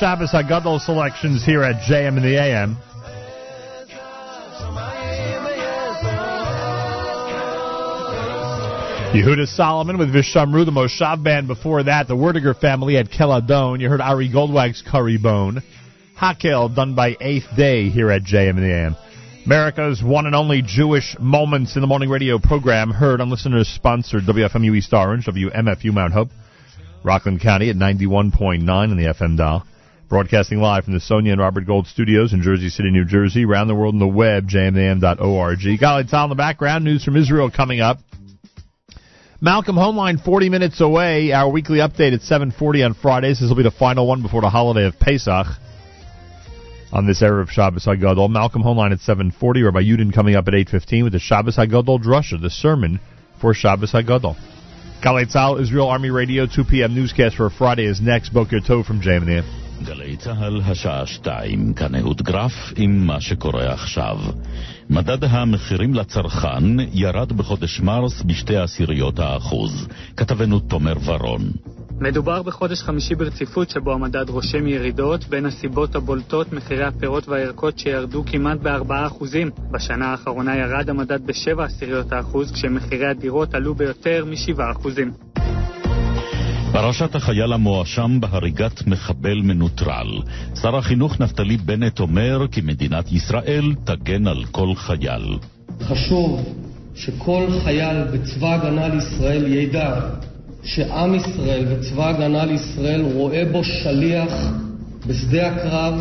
Amazing 0.00 0.28
Erev 0.28 0.30
Shabbos 0.30 0.32
Hagadol 0.32 0.80
selections 0.80 1.44
here 1.44 1.62
at 1.62 1.82
JM 1.82 2.16
in 2.16 2.22
the 2.22 2.36
AM. 2.36 2.76
Yehuda 9.12 9.46
Solomon 9.46 9.98
with 9.98 10.12
Vishamru, 10.12 10.64
the 10.64 10.70
Moshav 10.70 11.22
band 11.22 11.48
before 11.48 11.82
that, 11.84 12.06
the 12.08 12.14
Werdiger 12.14 12.58
family 12.58 12.96
at 12.96 13.06
Keladon. 13.06 13.80
You 13.80 13.88
heard 13.88 14.00
Ari 14.00 14.28
Goldwag's 14.28 14.82
Curry 14.82 15.18
Bone. 15.18 15.62
Hakel 16.20 16.74
done 16.74 16.94
by 16.94 17.16
Eighth 17.20 17.46
Day 17.56 17.88
here 17.88 18.10
at 18.10 18.22
JM 18.22 18.50
in 18.50 18.56
the 18.56 18.72
AM. 18.72 18.96
America's 19.46 20.02
one 20.02 20.26
and 20.26 20.34
only 20.34 20.62
Jewish 20.62 21.16
Moments 21.18 21.74
in 21.76 21.80
the 21.80 21.88
Morning 21.88 22.10
radio 22.10 22.38
program 22.38 22.90
heard 22.90 23.20
on 23.20 23.30
listeners 23.30 23.68
sponsored 23.68 24.24
WFMU 24.24 24.76
East 24.76 24.92
Orange, 24.92 25.26
WMFU 25.26 25.92
Mount 25.92 26.12
Hope, 26.12 26.28
Rockland 27.02 27.40
County 27.40 27.70
at 27.70 27.76
91.9 27.76 28.92
in 28.92 28.96
the 28.96 29.14
FM 29.14 29.36
dial. 29.36 29.64
Broadcasting 30.08 30.58
live 30.58 30.84
from 30.84 30.94
the 30.94 31.00
Sonia 31.00 31.32
and 31.32 31.40
Robert 31.40 31.66
Gold 31.66 31.86
studios 31.86 32.32
in 32.32 32.40
Jersey 32.40 32.70
City, 32.70 32.90
New 32.90 33.04
Jersey, 33.04 33.44
around 33.44 33.68
the 33.68 33.74
world 33.74 33.94
on 33.94 33.98
the 33.98 34.06
web, 34.06 34.48
jmam.org. 34.48 35.58
Golly, 35.78 36.04
Tal 36.04 36.24
in 36.24 36.30
the 36.30 36.34
background, 36.34 36.84
news 36.84 37.04
from 37.04 37.14
Israel 37.14 37.50
coming 37.50 37.80
up. 37.80 37.98
Malcolm 39.40 39.76
Hoenlein 39.76 40.24
40 40.24 40.48
minutes 40.48 40.80
away. 40.80 41.32
Our 41.32 41.50
weekly 41.50 41.78
update 41.78 42.14
at 42.14 42.22
7:40 42.22 42.86
on 42.86 42.94
Fridays. 42.94 43.38
This 43.38 43.50
will 43.50 43.56
be 43.56 43.62
the 43.62 43.70
final 43.70 44.06
one 44.06 44.22
before 44.22 44.40
the 44.40 44.48
holiday 44.48 44.86
of 44.86 44.98
Pesach. 44.98 45.46
On 46.90 47.06
this 47.06 47.20
era 47.20 47.42
of 47.42 47.50
Shabbos 47.50 47.84
Hagadol, 47.84 48.30
Malcolm 48.30 48.62
Hoenlein 48.62 48.92
at 48.92 49.00
7:40. 49.00 49.62
Rabbi 49.62 49.82
Yudin 49.82 50.14
coming 50.14 50.36
up 50.36 50.48
at 50.48 50.54
8:15 50.54 51.04
with 51.04 51.12
the 51.12 51.18
Shabbos 51.18 51.56
Hagadol 51.56 52.02
drusha, 52.02 52.40
the 52.40 52.48
sermon 52.48 52.98
for 53.40 53.52
Shabbos 53.52 53.92
Hagadol. 53.92 54.36
Galei 55.02 55.30
Tzahal, 55.30 55.60
Israel 55.60 55.88
Army 55.88 56.10
Radio, 56.10 56.46
2 56.46 56.64
p.m. 56.64 56.94
newscast 56.94 57.36
for 57.36 57.50
Friday 57.50 57.84
is 57.84 58.00
next. 58.00 58.30
Boker 58.30 58.58
Tov 58.58 58.86
from 58.86 59.02
JMN. 59.02 59.57
גלי 59.82 60.16
צה"ל, 60.16 60.60
השעה 60.64 61.06
שתיים, 61.06 61.72
כאן 61.74 61.94
אהוד 61.94 62.22
גרף 62.22 62.52
עם 62.76 63.06
מה 63.06 63.20
שקורה 63.20 63.72
עכשיו. 63.72 64.18
מדד 64.90 65.24
המחירים 65.24 65.94
לצרכן 65.94 66.80
ירד 66.92 67.32
בחודש 67.32 67.80
מרס 67.80 68.22
בשתי 68.22 68.56
עשיריות 68.56 69.18
האחוז. 69.18 69.88
כתבנו 70.16 70.60
תומר 70.60 70.94
ורון. 71.04 71.42
מדובר 72.00 72.42
בחודש 72.42 72.82
חמישי 72.82 73.14
ברציפות 73.14 73.70
שבו 73.70 73.92
המדד 73.92 74.28
רושם 74.28 74.66
ירידות, 74.66 75.24
בין 75.24 75.46
הסיבות 75.46 75.96
הבולטות 75.96 76.52
מחירי 76.52 76.84
הפירות 76.84 77.28
והירקות 77.28 77.78
שירדו 77.78 78.24
כמעט 78.26 78.58
ב-4%. 78.62 79.24
בשנה 79.70 80.06
האחרונה 80.06 80.56
ירד 80.56 80.90
המדד 80.90 81.26
ב-7 81.26 81.62
עשיריות 81.62 82.12
האחוז, 82.12 82.52
כשמחירי 82.52 83.06
הדירות 83.06 83.54
עלו 83.54 83.74
ביותר 83.74 84.24
מ-7%. 84.24 85.57
פרשת 86.72 87.14
החייל 87.14 87.52
המואשם 87.52 88.20
בהריגת 88.20 88.86
מחבל 88.86 89.40
מנוטרל. 89.40 90.22
שר 90.62 90.76
החינוך 90.76 91.20
נפתלי 91.20 91.56
בנט 91.56 92.00
אומר 92.00 92.46
כי 92.52 92.60
מדינת 92.60 93.12
ישראל 93.12 93.74
תגן 93.84 94.26
על 94.26 94.44
כל 94.50 94.74
חייל. 94.74 95.38
חשוב 95.80 96.54
שכל 96.94 97.46
חייל 97.64 98.04
בצבא 98.04 98.54
הגנה 98.54 98.88
לישראל 98.88 99.52
ידע 99.52 100.00
שעם 100.64 101.14
ישראל 101.14 101.64
וצבא 101.68 102.08
הגנה 102.08 102.44
לישראל 102.44 103.02
רואה 103.14 103.44
בו 103.52 103.64
שליח 103.64 104.32
בשדה 105.06 105.46
הקרב, 105.46 105.94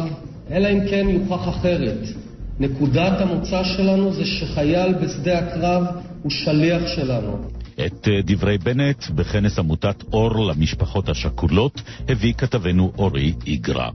אלא 0.52 0.68
אם 0.68 0.80
כן 0.90 1.08
יוכח 1.10 1.50
אחרת. 1.50 2.08
נקודת 2.60 3.22
המוצא 3.22 3.64
שלנו 3.64 4.14
זה 4.14 4.26
שחייל 4.26 4.94
בשדה 4.94 5.40
הקרב 5.40 5.84
הוא 6.24 6.32
שליח 6.32 6.88
שלנו. 6.88 7.57
את 7.86 8.08
דברי 8.24 8.58
בנט 8.58 9.10
בכנס 9.10 9.60
עמותת 9.60 10.04
אור 10.14 10.46
למשפחות 10.46 11.10
השכולות 11.10 11.82
הביא 12.08 12.34
כתבנו 12.34 12.92
אורי 12.98 13.34
איגרא. 13.48 13.90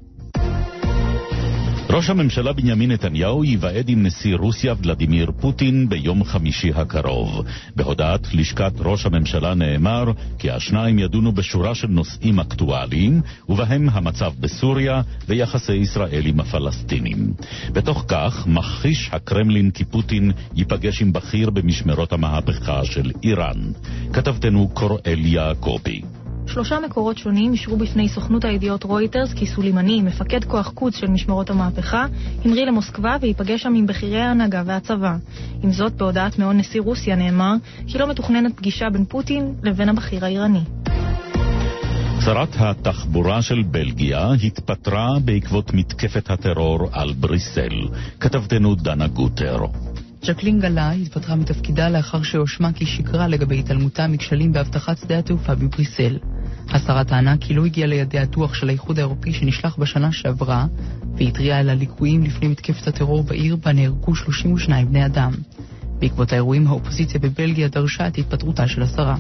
ראש 1.93 2.11
הממשלה 2.11 2.53
בנימין 2.53 2.91
נתניהו 2.91 3.45
ייוועד 3.45 3.89
עם 3.89 4.07
נשיא 4.07 4.37
רוסיה 4.37 4.75
ולדימיר 4.83 5.31
פוטין 5.41 5.89
ביום 5.89 6.25
חמישי 6.25 6.71
הקרוב. 6.75 7.45
בהודעת 7.77 8.35
לשכת 8.35 8.73
ראש 8.79 9.07
הממשלה 9.07 9.55
נאמר 9.55 10.13
כי 10.39 10.51
השניים 10.51 10.99
ידונו 10.99 11.33
בשורה 11.33 11.75
של 11.75 11.89
נושאים 11.89 12.41
אקטואליים, 12.41 13.21
ובהם 13.49 13.89
המצב 13.89 14.33
בסוריה 14.41 15.03
ויחסי 15.29 15.75
ישראל 15.75 16.27
עם 16.27 16.41
הפלסטינים. 16.41 17.33
בתוך 17.73 18.05
כך 18.09 18.47
מכחיש 18.47 19.11
הקרמלין 19.13 19.71
כי 19.71 19.85
פוטין 19.85 20.33
ייפגש 20.55 21.03
עם 21.03 21.13
בכיר 21.13 21.51
במשמרות 21.51 22.13
המהפכה 22.13 22.85
של 22.85 23.11
איראן. 23.23 23.73
כתבתנו 24.13 24.69
קוראל 24.75 25.27
יעקבי. 25.27 26.03
שלושה 26.47 26.81
מקורות 26.81 27.19
שונים 27.19 27.53
אישרו 27.53 27.77
בפני 27.77 28.09
סוכנות 28.09 28.45
הידיעות 28.45 28.85
רויטרס 28.85 29.33
כי 29.33 29.47
סולימני, 29.47 30.03
מפקד 30.03 30.45
כוח 30.45 30.71
קוץ 30.71 30.97
של 30.97 31.07
משמרות 31.07 31.51
המהפכה, 31.51 32.07
המריא 32.45 32.65
למוסקבה 32.65 33.17
וייפגש 33.21 33.63
שם 33.63 33.75
עם 33.75 33.87
בכירי 33.87 34.21
ההנהגה 34.21 34.63
והצבא. 34.67 35.17
עם 35.63 35.73
זאת, 35.73 35.93
בהודעת 35.93 36.39
מעון 36.39 36.59
נשיא 36.59 36.81
רוסיה 36.81 37.17
נאמר 37.17 37.55
כי 37.87 37.99
לא 37.99 38.09
מתוכננת 38.09 38.57
פגישה 38.57 38.91
בין 38.91 39.05
פוטין 39.05 39.55
לבין 39.63 39.89
הבכיר 39.89 40.25
האיראני. 40.25 40.63
שרת 42.25 42.57
התחבורה 42.59 43.43
של 43.43 43.63
בלגיה 43.63 44.33
התפטרה 44.33 45.09
בעקבות 45.25 45.75
מתקפת 45.75 46.31
הטרור 46.31 46.89
על 46.93 47.13
בריסל. 47.13 47.89
כתבתנו 48.21 48.75
דנה 48.75 49.07
גוטר. 49.07 49.59
ז'קלין 50.25 50.61
גלה 50.61 50.91
התפטרה 50.91 51.37
מתפקידה 51.37 51.89
לאחר 51.89 52.23
שהואשמה 52.23 52.73
כי 52.73 52.87
שיקרה 52.87 53.29
לגבי 53.29 53.59
התעלמותה 53.59 54.07
מכשלים 54.07 54.53
באבטחת 54.53 54.99
שדה 54.99 55.19
התעופה 55.19 55.55
בבריסל. 55.55 56.19
השרה 56.69 57.05
טענה 57.05 57.37
כי 57.37 57.55
לא 57.55 57.65
הגיע 57.65 57.87
לידיה 57.87 58.25
דוח 58.25 58.55
של 58.55 58.69
האיחוד 58.69 58.99
האירופי 58.99 59.33
שנשלח 59.33 59.77
בשנה 59.77 60.13
שעברה, 60.13 60.67
והתריעה 61.17 61.59
על 61.59 61.71
הליקויים 61.71 62.23
לפני 62.23 62.49
מתקפת 62.49 62.87
הטרור 62.87 63.23
בעיר 63.23 63.57
בה 63.57 63.73
נהרגו 63.73 64.15
32 64.15 64.89
בני 64.89 65.07
אדם. 65.07 65.33
בעקבות 65.99 66.33
האירועים 66.33 66.67
האופוזיציה 66.67 67.21
בבלגיה 67.21 67.69
דרשה 67.69 68.07
את 68.07 68.19
התפטרותה 68.19 68.69
של 68.69 68.83
השרה. 68.83 69.17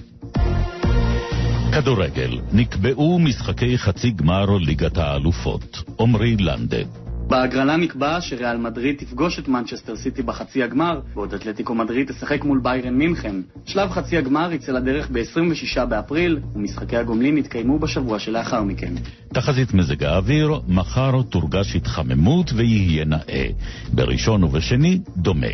כדורגל, 1.72 2.40
נקבעו 2.52 3.18
משחקי 3.18 3.78
חצי 3.78 4.10
גמר 4.10 4.58
ליגת 4.58 4.96
האלופות. 4.96 5.82
עמרי 6.00 6.36
לנדה. 6.36 7.01
בהגרלה 7.26 7.76
נקבע 7.76 8.20
שריאל 8.20 8.56
מדריד 8.56 8.96
תפגוש 8.96 9.38
את 9.38 9.48
מנצ'סטר 9.48 9.96
סיטי 9.96 10.22
בחצי 10.22 10.62
הגמר, 10.62 11.00
בעוד 11.14 11.34
אתלטיקו 11.34 11.74
מדריד 11.74 12.08
תשחק 12.08 12.44
מול 12.44 12.60
ביירן 12.62 12.94
מינכן. 12.94 13.36
שלב 13.64 13.90
חצי 13.90 14.16
הגמר 14.16 14.52
יצא 14.52 14.72
לדרך 14.72 15.10
ב-26 15.10 15.84
באפריל, 15.84 16.38
ומשחקי 16.54 16.96
הגומלין 16.96 17.38
יתקיימו 17.38 17.78
בשבוע 17.78 18.18
שלאחר 18.18 18.62
מכן. 18.62 18.94
תחזית 19.34 19.74
מזג 19.74 20.04
האוויר, 20.04 20.60
מחר 20.68 21.22
תורגש 21.30 21.76
התחממות 21.76 22.52
ויהיה 22.56 23.04
נאה. 23.04 23.46
בראשון 23.92 24.44
ובשני, 24.44 25.00
דומה. 25.16 25.46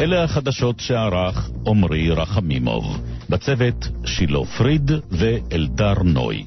אלה 0.00 0.24
החדשות 0.24 0.80
שערך 0.80 1.50
עמרי 1.66 2.10
רחמימוב. 2.10 3.00
בצוות 3.30 3.88
שילה 4.04 4.44
פריד 4.44 4.90
ואלדר 5.10 6.02
נוי. 6.02 6.44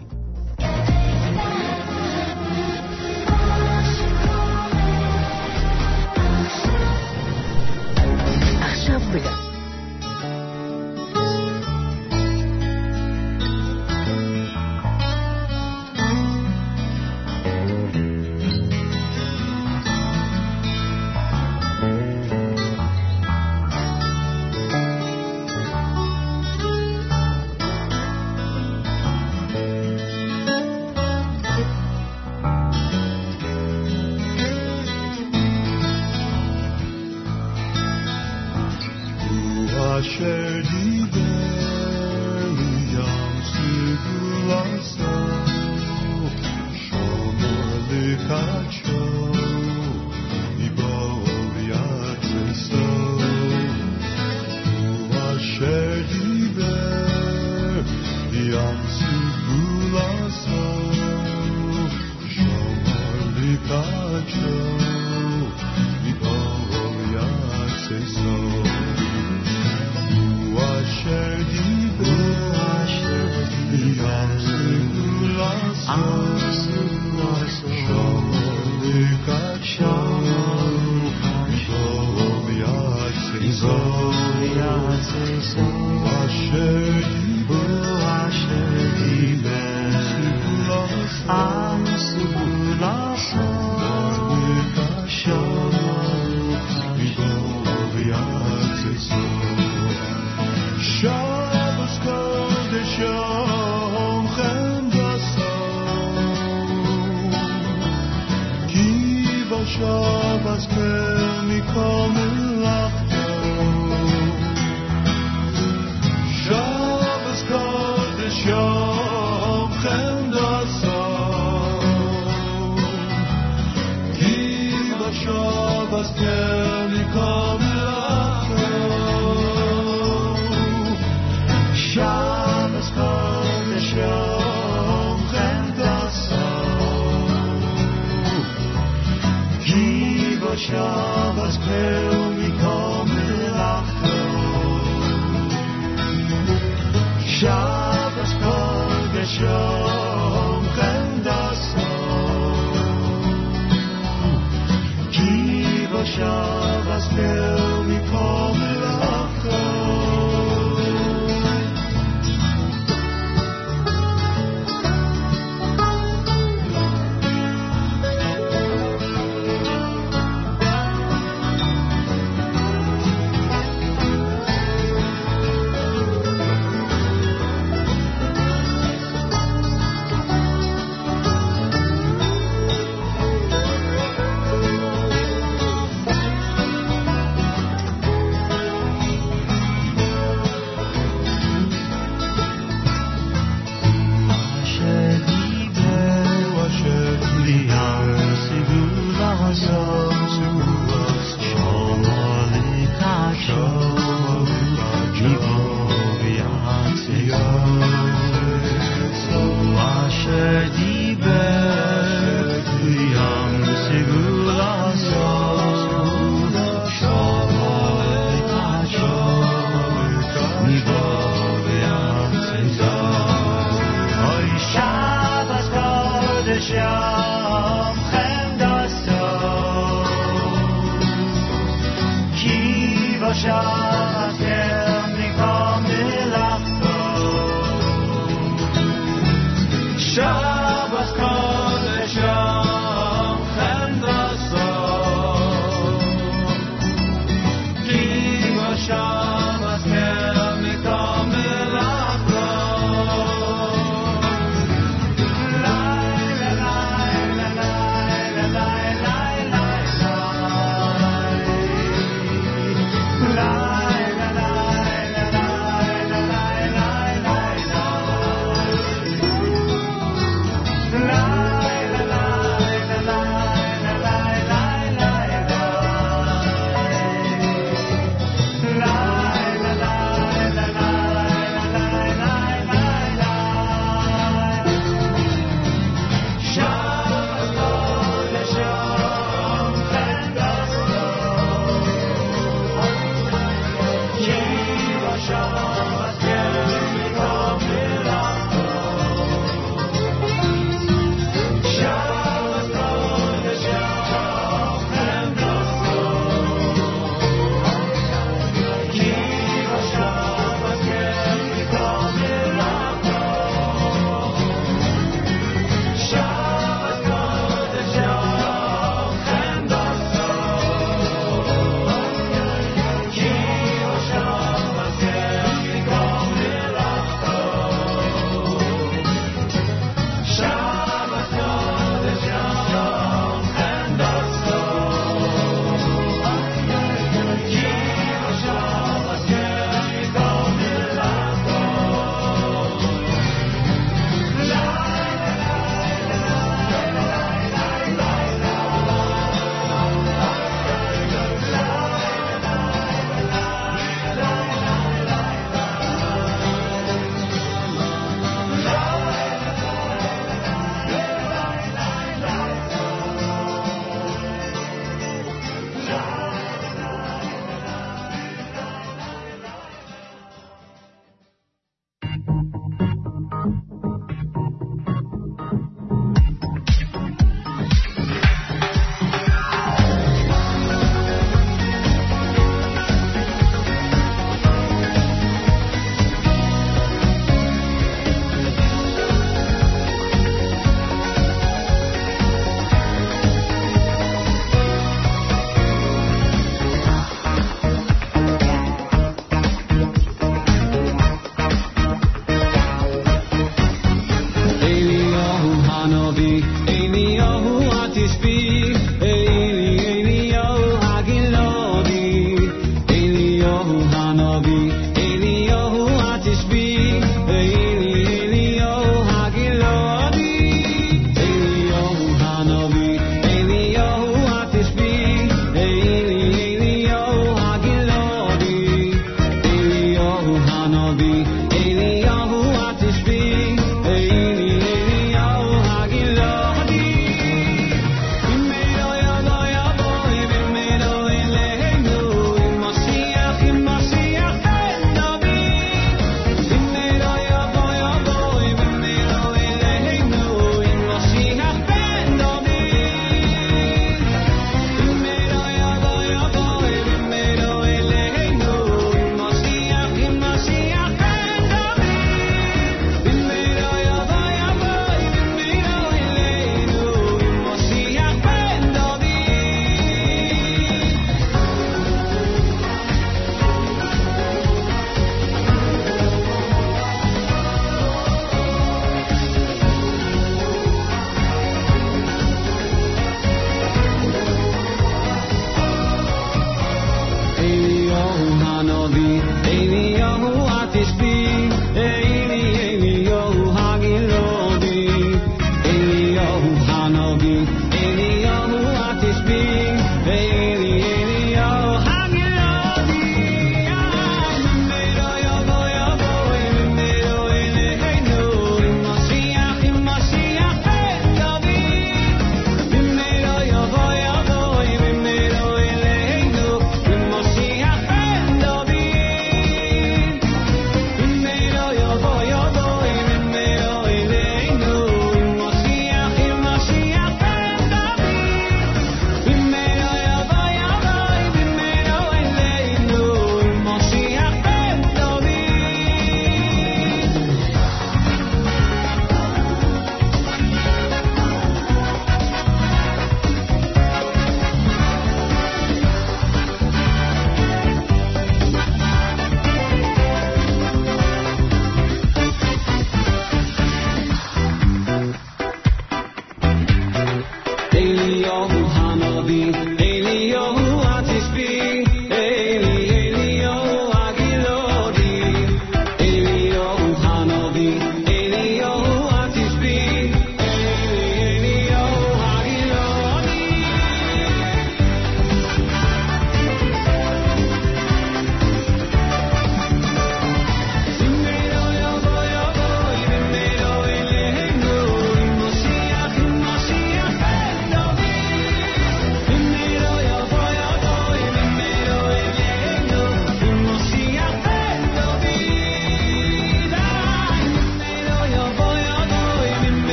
Africa. 9.15 9.44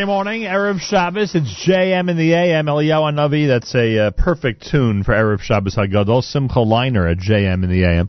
Friday 0.00 0.12
morning, 0.12 0.42
Erev 0.44 0.80
Shabbos. 0.80 1.34
It's 1.34 1.68
JM 1.68 2.08
in 2.08 2.16
the 2.16 2.32
AM. 2.32 2.64
Eliyahu 2.64 3.12
Navi. 3.12 3.46
That's 3.46 3.74
a 3.74 4.06
uh, 4.06 4.10
perfect 4.12 4.66
tune 4.70 5.04
for 5.04 5.12
Erev 5.12 5.40
Shabbos 5.40 5.76
Hagadol. 5.76 6.22
Simcha 6.22 6.60
Leiner 6.60 7.10
at 7.10 7.18
JM 7.18 7.64
in 7.64 7.68
the 7.68 7.84
AM. 7.84 8.08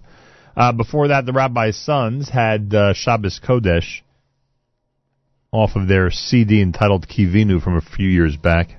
Uh, 0.55 0.71
before 0.71 1.09
that, 1.09 1.25
the 1.25 1.33
Rabbi's 1.33 1.75
Sons 1.75 2.29
had 2.29 2.73
uh, 2.73 2.93
Shabbos 2.93 3.41
Kodesh 3.45 4.03
off 5.51 5.71
of 5.75 5.89
their 5.89 6.11
CD 6.11 6.61
entitled 6.61 7.09
Kivinu 7.09 7.61
from 7.61 7.75
a 7.75 7.81
few 7.81 8.07
years 8.07 8.37
back. 8.37 8.69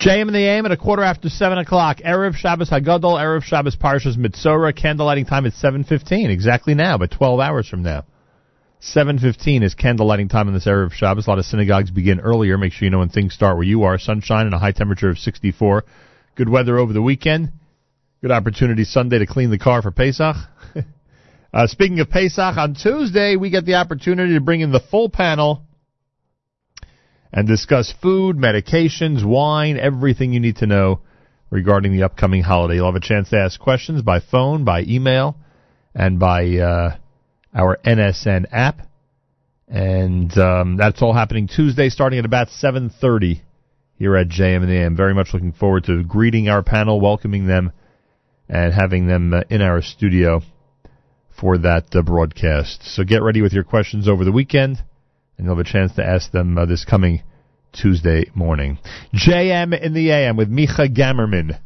JM 0.00 0.28
in 0.28 0.32
the 0.34 0.46
AM 0.46 0.66
at 0.66 0.70
a 0.70 0.76
quarter 0.76 1.02
after 1.02 1.28
7 1.28 1.58
o'clock. 1.58 1.96
Erev 1.96 2.36
Shabbos 2.36 2.70
Hagadol, 2.70 3.18
Erev 3.18 3.42
Shabbos 3.42 3.74
Parshas 3.74 4.16
Mitzorah. 4.16 4.72
Candlelighting 4.72 5.28
time 5.28 5.46
at 5.46 5.54
7.15, 5.54 6.30
exactly 6.30 6.74
now, 6.74 6.96
but 6.96 7.10
12 7.10 7.40
hours 7.40 7.68
from 7.68 7.82
now. 7.82 8.04
7.15 8.80 9.64
is 9.64 9.74
candlelighting 9.74 10.30
time 10.30 10.46
in 10.46 10.54
this 10.54 10.66
area 10.66 10.86
of 10.86 10.92
Shabbos. 10.92 11.26
A 11.26 11.30
lot 11.30 11.40
of 11.40 11.44
synagogues 11.44 11.90
begin 11.90 12.20
earlier. 12.20 12.56
Make 12.56 12.72
sure 12.72 12.86
you 12.86 12.90
know 12.90 13.00
when 13.00 13.08
things 13.08 13.34
start 13.34 13.56
where 13.56 13.66
you 13.66 13.82
are. 13.82 13.98
Sunshine 13.98 14.46
and 14.46 14.54
a 14.54 14.58
high 14.58 14.70
temperature 14.70 15.10
of 15.10 15.18
64. 15.18 15.84
Good 16.36 16.48
weather 16.48 16.78
over 16.78 16.92
the 16.92 17.02
weekend. 17.02 17.50
Good 18.20 18.30
opportunity 18.30 18.84
Sunday 18.84 19.18
to 19.18 19.26
clean 19.26 19.50
the 19.50 19.58
car 19.58 19.82
for 19.82 19.90
Pesach. 19.90 20.36
uh, 21.52 21.66
speaking 21.66 21.98
of 21.98 22.08
Pesach, 22.08 22.56
on 22.56 22.74
Tuesday 22.74 23.34
we 23.34 23.50
get 23.50 23.64
the 23.66 23.74
opportunity 23.74 24.34
to 24.34 24.40
bring 24.40 24.60
in 24.60 24.70
the 24.70 24.80
full 24.80 25.08
panel 25.08 25.64
and 27.32 27.48
discuss 27.48 27.92
food, 28.00 28.36
medications, 28.36 29.24
wine, 29.24 29.76
everything 29.76 30.32
you 30.32 30.40
need 30.40 30.56
to 30.58 30.66
know 30.66 31.00
regarding 31.50 31.96
the 31.96 32.04
upcoming 32.04 32.42
holiday. 32.42 32.76
You'll 32.76 32.86
have 32.86 32.94
a 32.94 33.00
chance 33.00 33.30
to 33.30 33.38
ask 33.38 33.58
questions 33.58 34.02
by 34.02 34.20
phone, 34.20 34.64
by 34.64 34.82
email, 34.82 35.36
and 35.96 36.20
by 36.20 36.58
uh, 36.58 36.96
our 37.54 37.78
NSN 37.84 38.46
app. 38.52 38.80
And 39.66 40.36
um, 40.38 40.76
that's 40.76 41.02
all 41.02 41.12
happening 41.12 41.46
Tuesday, 41.46 41.90
starting 41.90 42.18
at 42.18 42.24
about 42.24 42.48
7:30 42.48 43.42
here 43.96 44.16
at 44.16 44.28
JM 44.28 44.62
in 44.62 44.68
the 44.68 44.76
AM. 44.76 44.96
Very 44.96 45.12
much 45.12 45.34
looking 45.34 45.52
forward 45.52 45.84
to 45.84 46.02
greeting 46.04 46.48
our 46.48 46.62
panel, 46.62 47.00
welcoming 47.00 47.46
them, 47.46 47.72
and 48.48 48.72
having 48.72 49.06
them 49.06 49.34
uh, 49.34 49.42
in 49.50 49.60
our 49.60 49.82
studio 49.82 50.40
for 51.38 51.58
that 51.58 51.94
uh, 51.94 52.02
broadcast. 52.02 52.82
So 52.82 53.04
get 53.04 53.22
ready 53.22 53.42
with 53.42 53.52
your 53.52 53.64
questions 53.64 54.08
over 54.08 54.24
the 54.24 54.32
weekend, 54.32 54.82
and 55.36 55.46
you'll 55.46 55.56
have 55.56 55.66
a 55.66 55.68
chance 55.68 55.94
to 55.96 56.04
ask 56.04 56.30
them 56.32 56.56
uh, 56.56 56.64
this 56.64 56.84
coming 56.84 57.22
Tuesday 57.72 58.30
morning. 58.34 58.78
JM 59.14 59.78
in 59.78 59.92
the 59.92 60.10
AM 60.10 60.36
with 60.36 60.50
Micha 60.50 60.88
Gammerman. 60.94 61.58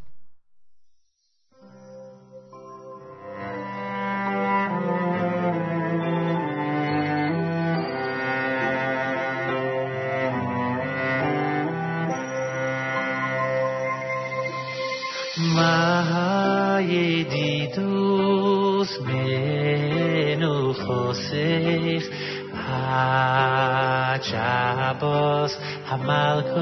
עד 23.02 24.24
שבוס 24.24 25.58
המלכו 25.88 26.58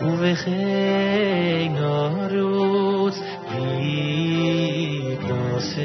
ובכן 0.00 1.72
נרוץ 2.30 3.20
ויתנוסך 5.10 5.78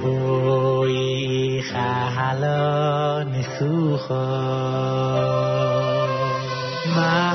בואי 0.00 1.60
חלון 1.62 3.32
ניסוחו 3.32 4.14
מה 6.96 7.32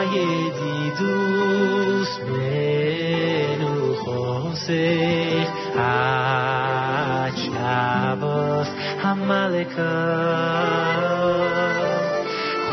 הידידוס 0.00 1.56
malika. 9.31 9.91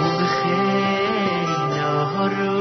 Ubkhay 0.04 1.46
naharu 1.76 2.57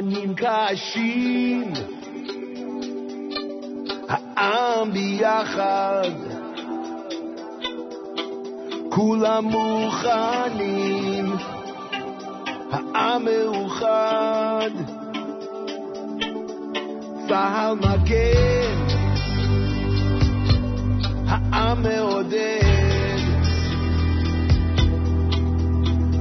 פנים 0.00 0.34
קשים, 0.34 1.72
העם 4.08 4.92
ביחד, 4.92 6.10
כולם 8.88 9.44
מוכנים, 9.44 11.26
העם 12.70 13.24
מאוחד, 13.24 14.70
צה"ל 17.28 17.74
מגן, 17.74 18.86
העם 21.28 21.82
מעודד, 21.82 23.20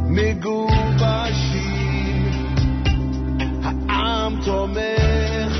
מגובש. 0.10 1.49
העם 4.30 4.42
תומך. 4.46 5.54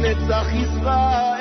נצח 0.00 0.46
ישראל 0.52 1.35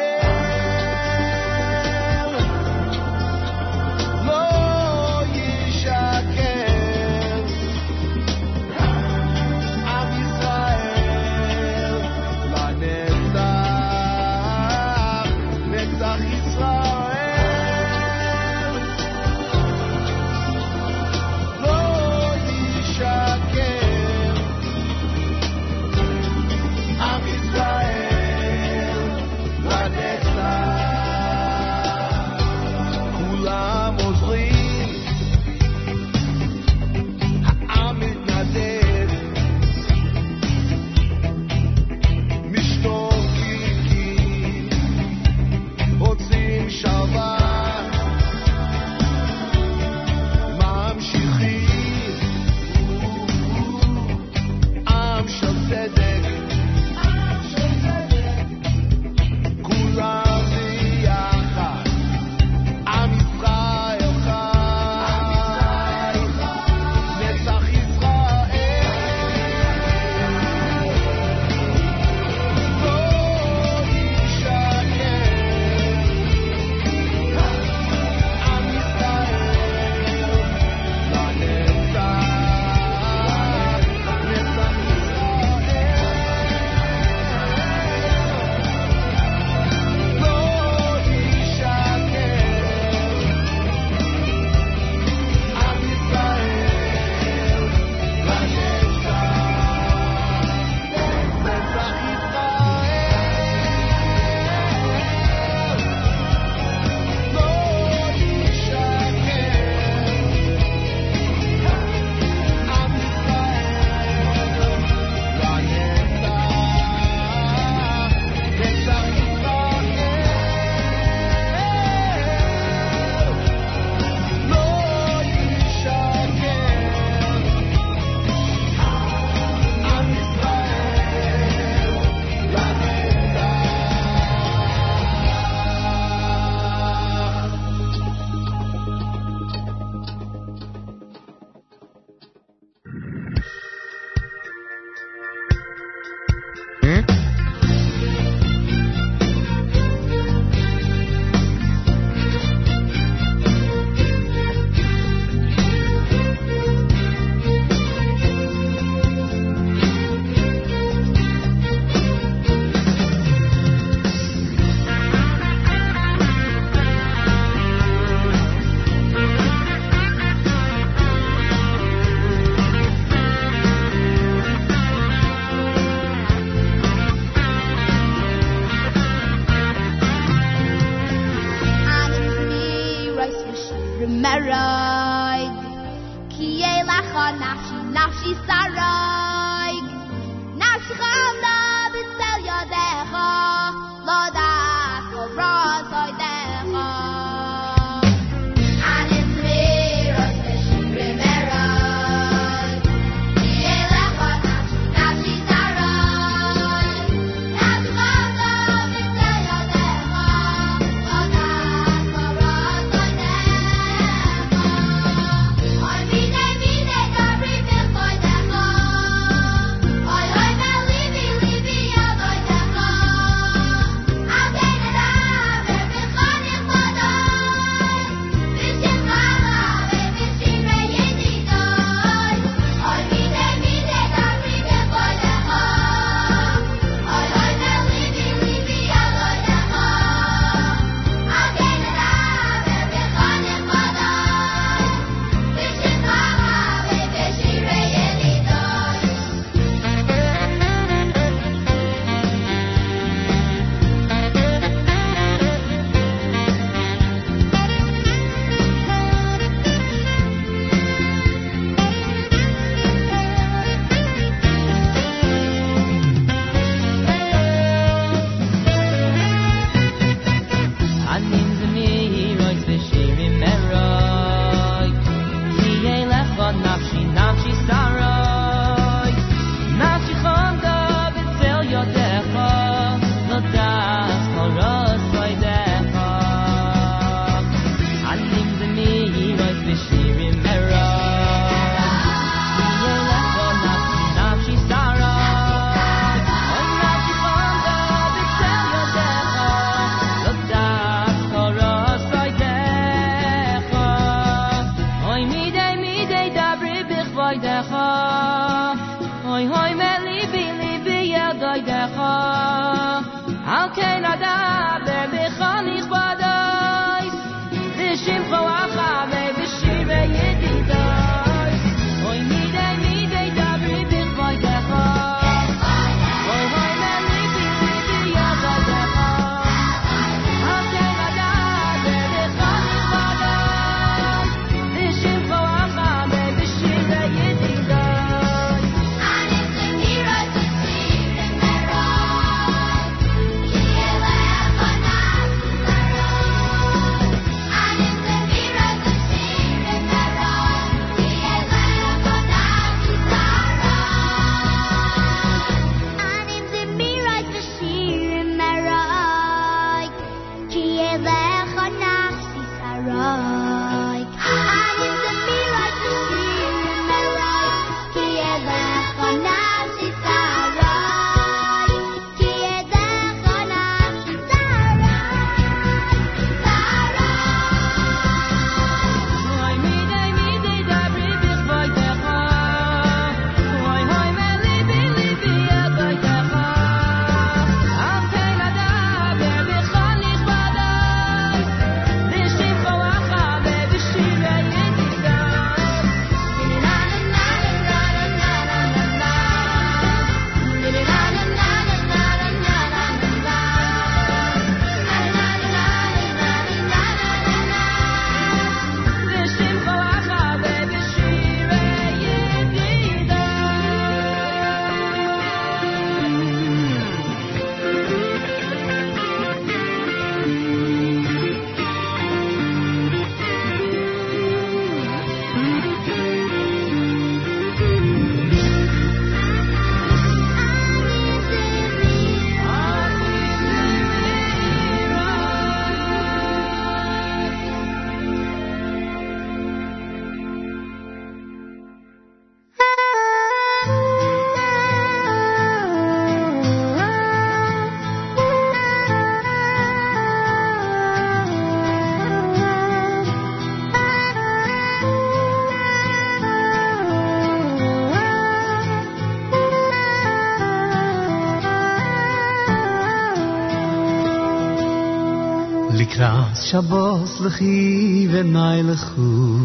שבוס 466.56 467.22
לכי 467.22 468.08
ונאי 468.12 468.64
לכו 468.64 469.38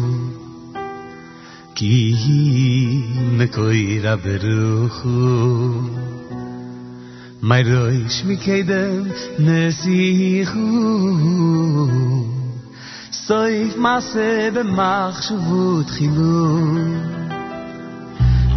כי 1.75 2.13
היא 2.25 3.03
מקוי 3.31 3.99
רברוכו 4.03 5.09
מי 7.43 7.63
רויש 7.63 8.23
מקדם 8.25 9.03
נסיכו 9.39 10.59
סויף 13.11 13.77
מסה 13.77 14.49
במחשבות 14.53 15.89
חילו 15.89 16.57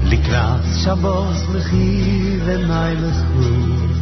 לקראת 0.05 0.65
שבוס 0.85 1.49
לכי 1.55 2.39
ונאי 2.45 2.95
לכו 2.97 3.94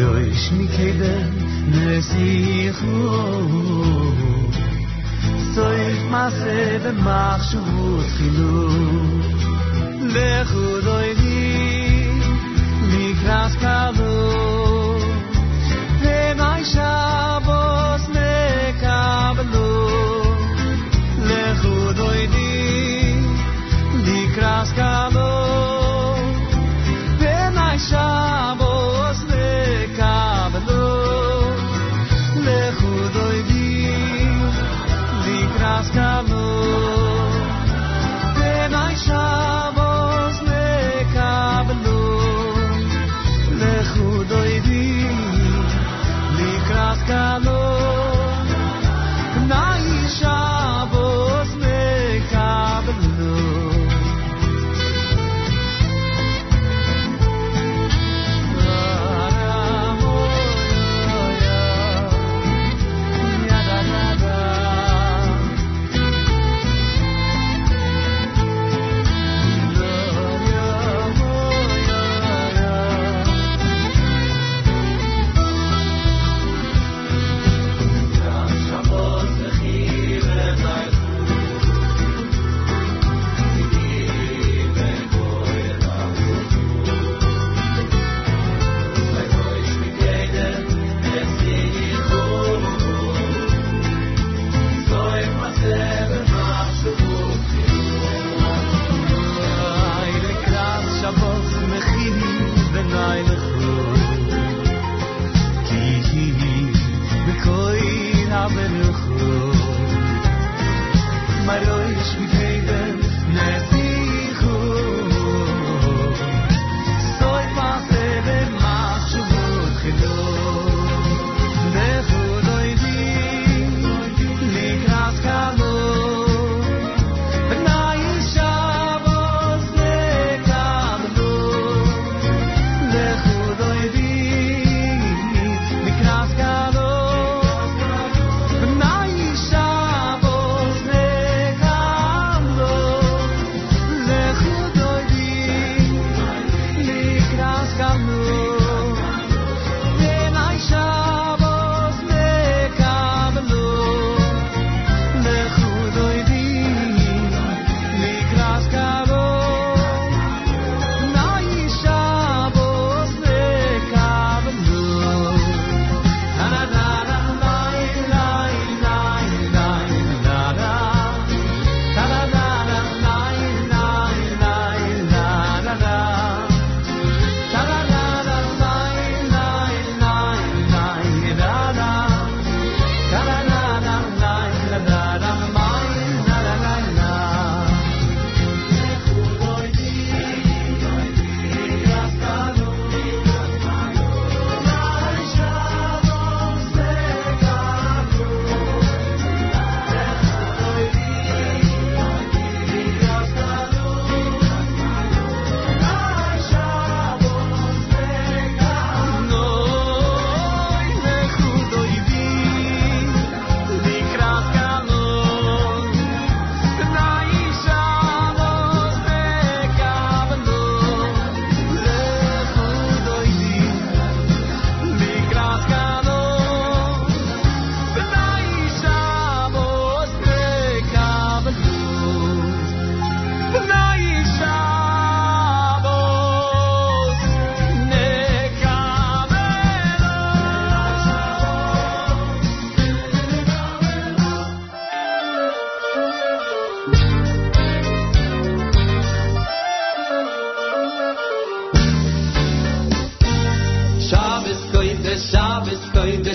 doish 0.00 0.46
mi 0.56 0.66
kede 0.74 1.14
nesichu 1.72 2.94
soif 5.54 6.00
masse 6.12 6.58
ve 6.82 6.92
machshuvot 7.06 8.06
chilu 8.14 8.54
lechu 10.14 10.66
doiri 10.86 11.44
mikras 12.90 13.54
kalu 13.62 14.16
penai 16.00 16.62
shah 16.72 17.09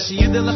see 0.06 0.22
you 0.22 0.28
the 0.32 0.55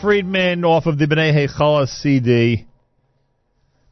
Friedman 0.00 0.64
off 0.64 0.86
of 0.86 0.98
the 0.98 1.06
B'nai 1.06 1.32
Heichalah 1.32 1.88
CD. 1.88 2.66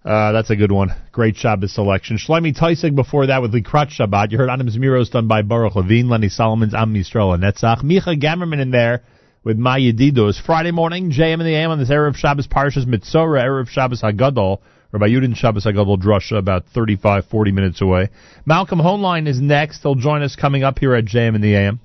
Uh, 0.04 0.30
that's 0.32 0.50
a 0.50 0.56
good 0.56 0.70
one. 0.70 0.90
Great 1.10 1.36
Shabbos 1.36 1.74
selection. 1.74 2.16
Shlomi 2.16 2.56
Teisig 2.56 2.94
before 2.94 3.26
that 3.26 3.42
with 3.42 3.52
the 3.52 3.60
Likrat 3.60 3.90
Shabbat. 3.90 4.30
You 4.30 4.38
heard 4.38 4.50
Adam 4.50 4.68
Zmiros 4.68 5.10
done 5.10 5.26
by 5.26 5.42
Baruch 5.42 5.74
Levine, 5.74 6.08
Lenny 6.08 6.28
Solomon's 6.28 6.74
Am 6.74 6.94
and 6.94 7.04
Netzach. 7.04 7.82
Micha 7.82 8.20
Gammerman 8.20 8.60
in 8.60 8.70
there 8.70 9.02
with 9.42 9.58
Mah 9.58 9.76
Yedidus. 9.76 10.40
Friday 10.40 10.70
morning, 10.70 11.10
JM 11.10 11.40
in 11.40 11.46
the 11.46 11.54
AM 11.54 11.70
on 11.70 11.78
this 11.78 11.90
Erev 11.90 12.14
Shabbos 12.14 12.46
Parshas 12.46 12.84
Metzora, 12.84 13.42
Erev 13.42 13.68
Shabbos 13.68 14.02
Hagadol, 14.02 14.60
by 14.92 15.08
Yudin 15.08 15.36
Shabbos 15.36 15.66
Hagadol 15.66 16.00
Drasha, 16.00 16.38
about 16.38 16.66
35, 16.74 17.26
40 17.26 17.52
minutes 17.52 17.82
away. 17.82 18.08
Malcolm 18.44 18.78
Hoenlein 18.78 19.26
is 19.28 19.40
next. 19.40 19.82
He'll 19.82 19.94
join 19.94 20.22
us 20.22 20.36
coming 20.36 20.62
up 20.62 20.78
here 20.78 20.94
at 20.94 21.04
JM 21.04 21.34
in 21.34 21.40
the 21.40 21.54
AM. 21.54 21.80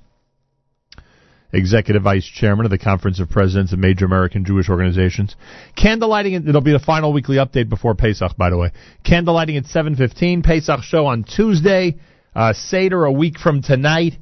Executive 1.52 2.02
Vice 2.02 2.24
Chairman 2.24 2.64
of 2.64 2.70
the 2.70 2.78
Conference 2.78 3.20
of 3.20 3.28
Presidents 3.28 3.72
of 3.72 3.78
Major 3.78 4.06
American 4.06 4.44
Jewish 4.44 4.70
Organizations. 4.70 5.36
Candlelighting, 5.76 6.48
it'll 6.48 6.62
be 6.62 6.72
the 6.72 6.78
final 6.78 7.12
weekly 7.12 7.36
update 7.36 7.68
before 7.68 7.94
Pesach, 7.94 8.36
by 8.38 8.48
the 8.48 8.56
way. 8.56 8.72
Candlelighting 9.04 9.58
at 9.58 9.64
7.15, 9.64 10.42
Pesach 10.42 10.82
show 10.82 11.04
on 11.06 11.24
Tuesday, 11.24 11.96
uh, 12.34 12.54
Seder 12.54 13.04
a 13.04 13.12
week 13.12 13.38
from 13.38 13.60
tonight, 13.60 14.14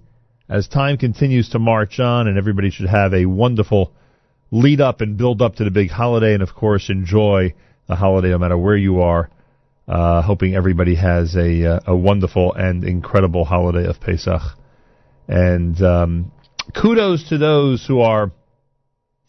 as 0.48 0.66
time 0.66 0.96
continues 0.96 1.50
to 1.50 1.60
march 1.60 2.00
on, 2.00 2.26
and 2.26 2.36
everybody 2.36 2.70
should 2.70 2.88
have 2.88 3.14
a 3.14 3.26
wonderful 3.26 3.92
lead 4.50 4.80
up 4.80 5.00
and 5.00 5.16
build 5.16 5.40
up 5.40 5.54
to 5.56 5.64
the 5.64 5.70
big 5.70 5.90
holiday, 5.90 6.34
and 6.34 6.42
of 6.42 6.52
course 6.52 6.90
enjoy 6.90 7.54
the 7.86 7.94
holiday 7.94 8.30
no 8.30 8.38
matter 8.38 8.58
where 8.58 8.76
you 8.76 9.02
are. 9.02 9.30
Uh, 9.86 10.22
hoping 10.22 10.54
everybody 10.54 10.94
has 10.96 11.34
a, 11.36 11.64
uh, 11.64 11.80
a 11.86 11.96
wonderful 11.96 12.52
and 12.54 12.84
incredible 12.84 13.44
holiday 13.44 13.88
of 13.88 14.00
Pesach. 14.00 14.42
And, 15.26 15.80
um, 15.82 16.32
kudos 16.70 17.28
to 17.28 17.38
those 17.38 17.84
who 17.86 18.00
are 18.00 18.32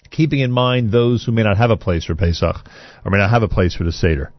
keeping 0.09 0.39
in 0.39 0.51
mind 0.51 0.91
those 0.91 1.23
who 1.23 1.31
may 1.31 1.43
not 1.43 1.57
have 1.57 1.71
a 1.71 1.77
place 1.77 2.05
for 2.05 2.15
Pesach 2.15 2.55
or 3.05 3.11
may 3.11 3.17
not 3.17 3.29
have 3.29 3.43
a 3.43 3.47
place 3.47 3.75
for 3.75 3.83
the 3.83 3.91
Seder. 3.91 4.31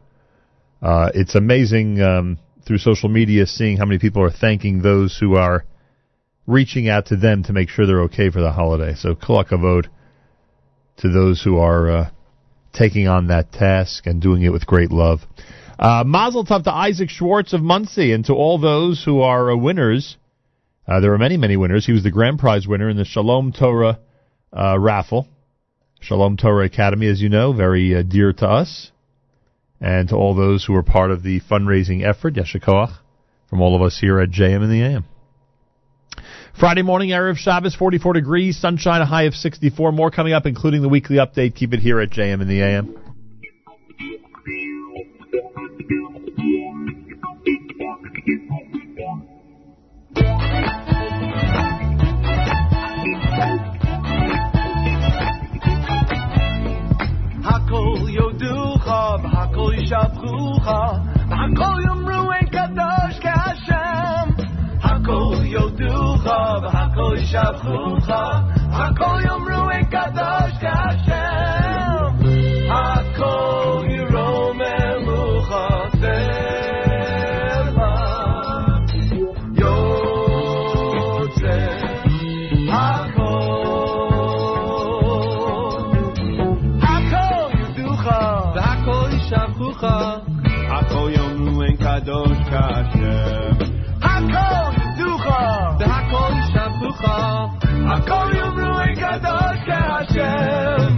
Uh, 0.80 1.10
it's 1.14 1.34
amazing 1.34 2.00
um, 2.00 2.38
through 2.66 2.78
social 2.78 3.08
media 3.08 3.46
seeing 3.46 3.76
how 3.76 3.84
many 3.84 3.98
people 3.98 4.22
are 4.22 4.30
thanking 4.30 4.82
those 4.82 5.16
who 5.18 5.36
are 5.36 5.64
reaching 6.46 6.88
out 6.88 7.06
to 7.06 7.16
them 7.16 7.44
to 7.44 7.52
make 7.52 7.68
sure 7.68 7.86
they're 7.86 8.02
okay 8.02 8.30
for 8.30 8.40
the 8.40 8.52
holiday. 8.52 8.94
So 8.94 9.14
kol 9.14 9.44
hakavod 9.44 9.86
to 10.98 11.08
those 11.08 11.42
who 11.42 11.58
are 11.58 11.90
uh, 11.90 12.10
taking 12.72 13.08
on 13.08 13.28
that 13.28 13.52
task 13.52 14.06
and 14.06 14.20
doing 14.20 14.42
it 14.42 14.50
with 14.50 14.66
great 14.66 14.90
love. 14.90 15.20
Uh, 15.78 16.04
Mazel 16.06 16.44
tov 16.44 16.64
to 16.64 16.72
Isaac 16.72 17.10
Schwartz 17.10 17.52
of 17.52 17.62
Monsey 17.62 18.12
and 18.12 18.24
to 18.26 18.34
all 18.34 18.58
those 18.58 19.02
who 19.04 19.20
are 19.20 19.50
uh, 19.50 19.56
winners. 19.56 20.16
Uh, 20.86 21.00
there 21.00 21.12
are 21.12 21.18
many, 21.18 21.36
many 21.36 21.56
winners. 21.56 21.86
He 21.86 21.92
was 21.92 22.02
the 22.02 22.10
grand 22.10 22.38
prize 22.38 22.66
winner 22.66 22.88
in 22.88 22.96
the 22.96 23.04
Shalom 23.04 23.52
Torah 23.52 24.00
uh, 24.52 24.78
raffle. 24.78 25.28
Shalom 26.00 26.36
Torah 26.36 26.66
Academy, 26.66 27.06
as 27.06 27.20
you 27.20 27.28
know, 27.28 27.52
very 27.52 27.94
uh, 27.94 28.02
dear 28.02 28.32
to 28.32 28.48
us. 28.48 28.90
And 29.80 30.08
to 30.08 30.16
all 30.16 30.34
those 30.34 30.64
who 30.64 30.72
were 30.72 30.82
part 30.82 31.10
of 31.10 31.22
the 31.22 31.40
fundraising 31.40 32.04
effort, 32.04 32.34
Yeshikoach, 32.34 32.92
from 33.48 33.60
all 33.60 33.76
of 33.76 33.82
us 33.82 33.98
here 34.00 34.18
at 34.20 34.30
JM 34.30 34.62
in 34.62 34.70
the 34.70 34.82
AM. 34.82 35.04
Friday 36.58 36.82
morning, 36.82 37.10
Erev 37.10 37.36
Shabbos, 37.36 37.74
44 37.74 38.12
degrees, 38.14 38.58
sunshine, 38.60 39.00
a 39.00 39.06
high 39.06 39.24
of 39.24 39.34
64. 39.34 39.92
More 39.92 40.10
coming 40.10 40.32
up, 40.32 40.46
including 40.46 40.82
the 40.82 40.88
weekly 40.88 41.16
update. 41.16 41.54
Keep 41.54 41.72
it 41.74 41.80
here 41.80 42.00
at 42.00 42.10
JM 42.10 42.42
in 42.42 42.48
the 42.48 42.60
AM. 42.60 43.01
ישבחוך, 59.91 60.67
והכל 61.29 61.81
יאמרו 61.87 62.31
אין 62.33 62.47
קדוש 62.47 63.19
כהשם. 63.21 64.29
הכל 64.83 65.35
יודוך, 65.43 66.25
והכל 66.63 67.15
ישבחוך, 67.17 68.09
הכל 68.71 69.19
יאמרו 69.25 69.69
אין 69.69 69.85
קדוש 69.85 70.51
כהשם. 70.61 71.30
angels. 100.14 100.91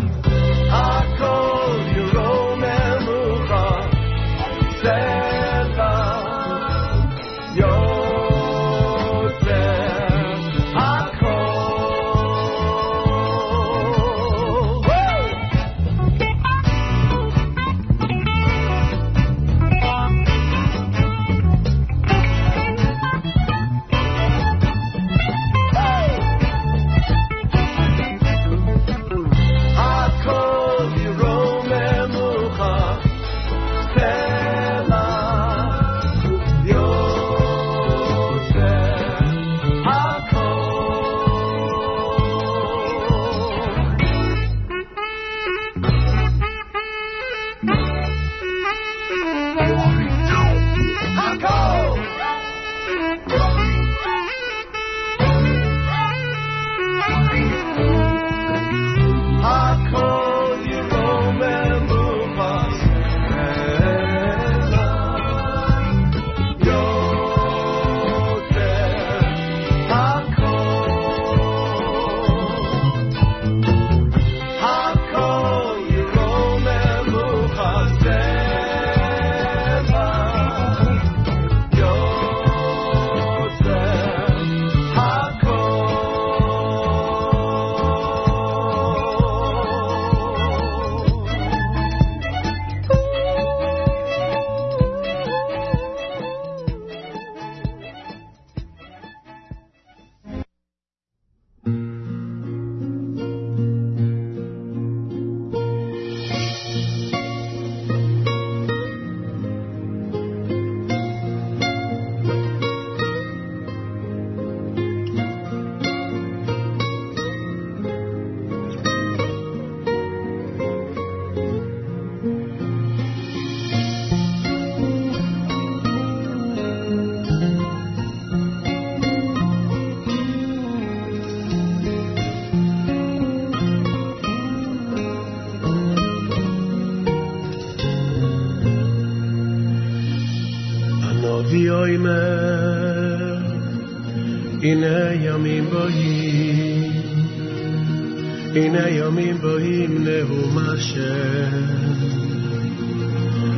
השם. 150.84 151.66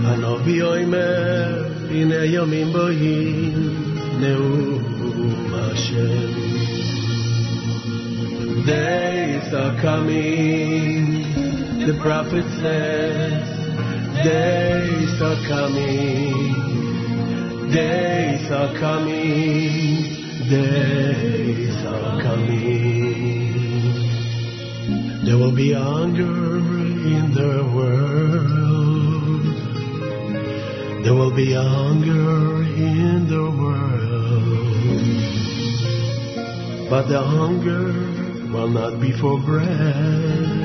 הנביא 0.05 0.63
אומר, 0.63 1.63
הנה 1.91 2.25
ימים 2.25 2.73
באים 2.73 3.73
נאום 4.19 5.53
השם. 5.53 6.51
Days 8.65 9.51
are 9.53 9.75
coming, 9.81 11.03
the 11.87 11.95
prophet 12.05 12.45
says, 12.61 13.43
days 14.23 15.13
are 15.29 15.39
coming. 15.53 16.51
Days 17.71 18.45
are 18.59 18.71
coming, 18.85 19.64
But 36.89 37.07
the 37.07 37.21
hunger 37.21 37.85
will 38.53 38.67
not 38.67 38.99
be 38.99 39.11
for 39.11 39.39
bread. 39.39 40.61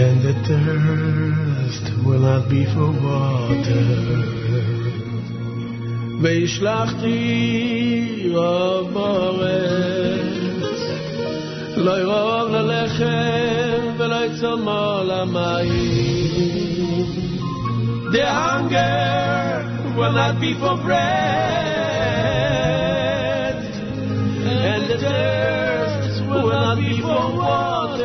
And 0.00 0.22
the 0.26 0.34
thirst 0.48 1.84
will 2.04 2.20
not 2.20 2.48
be 2.48 2.64
for 2.66 2.90
water. 2.90 4.38
וישלחתי 6.20 7.18
רוב 8.34 8.94
בארץ, 8.94 10.28
לא 11.76 12.00
ירוב 12.00 12.50
ללחם 12.50 13.94
ולא 13.98 14.24
יצומו 14.24 15.00
למים. 15.04 16.68
The 18.12 18.26
hunger 18.26 19.64
will 19.96 20.12
not 20.12 20.34
be 20.40 20.54
for 20.60 20.76
bread, 20.84 21.31
the 24.99 26.21
will 26.21 26.49
not 26.49 26.77
be 26.77 27.01
for 27.01 27.35
water, 27.35 28.03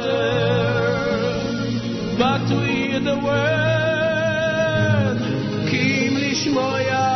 but 2.18 2.38
to 2.48 2.60
hear 2.66 3.00
the 3.00 3.16
word. 3.18 3.58
Kim 5.70 6.14
lishmoya 6.16 7.06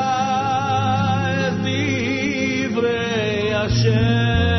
et 1.46 1.54
divrei 1.64 3.50
Hashem. 3.52 4.51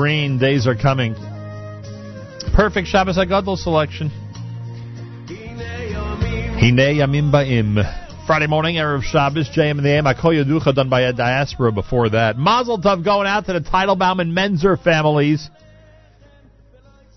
Green, 0.00 0.38
Days 0.38 0.66
Are 0.66 0.74
Coming. 0.74 1.14
Perfect 2.54 2.88
Shabbos 2.88 3.18
Hagadol 3.18 3.58
selection. 3.58 4.08
Hine 5.28 6.78
Yamim 6.96 7.30
Ba'im. 7.30 8.26
Friday 8.26 8.46
morning, 8.46 8.76
Erev 8.76 9.02
Shabbos, 9.02 9.50
JM 9.50 9.72
in 9.72 9.82
the 9.82 9.90
AM. 9.90 10.06
Hakol 10.06 10.42
Yoducha 10.42 10.74
done 10.74 10.88
by 10.88 11.02
a 11.02 11.12
diaspora 11.12 11.70
before 11.70 12.08
that. 12.08 12.38
Mazel 12.38 12.80
Tov 12.80 13.04
going 13.04 13.26
out 13.26 13.44
to 13.44 13.52
the 13.52 13.60
Teitelbaum 13.60 14.22
and 14.22 14.32
Menzer 14.32 14.82
families. 14.82 15.50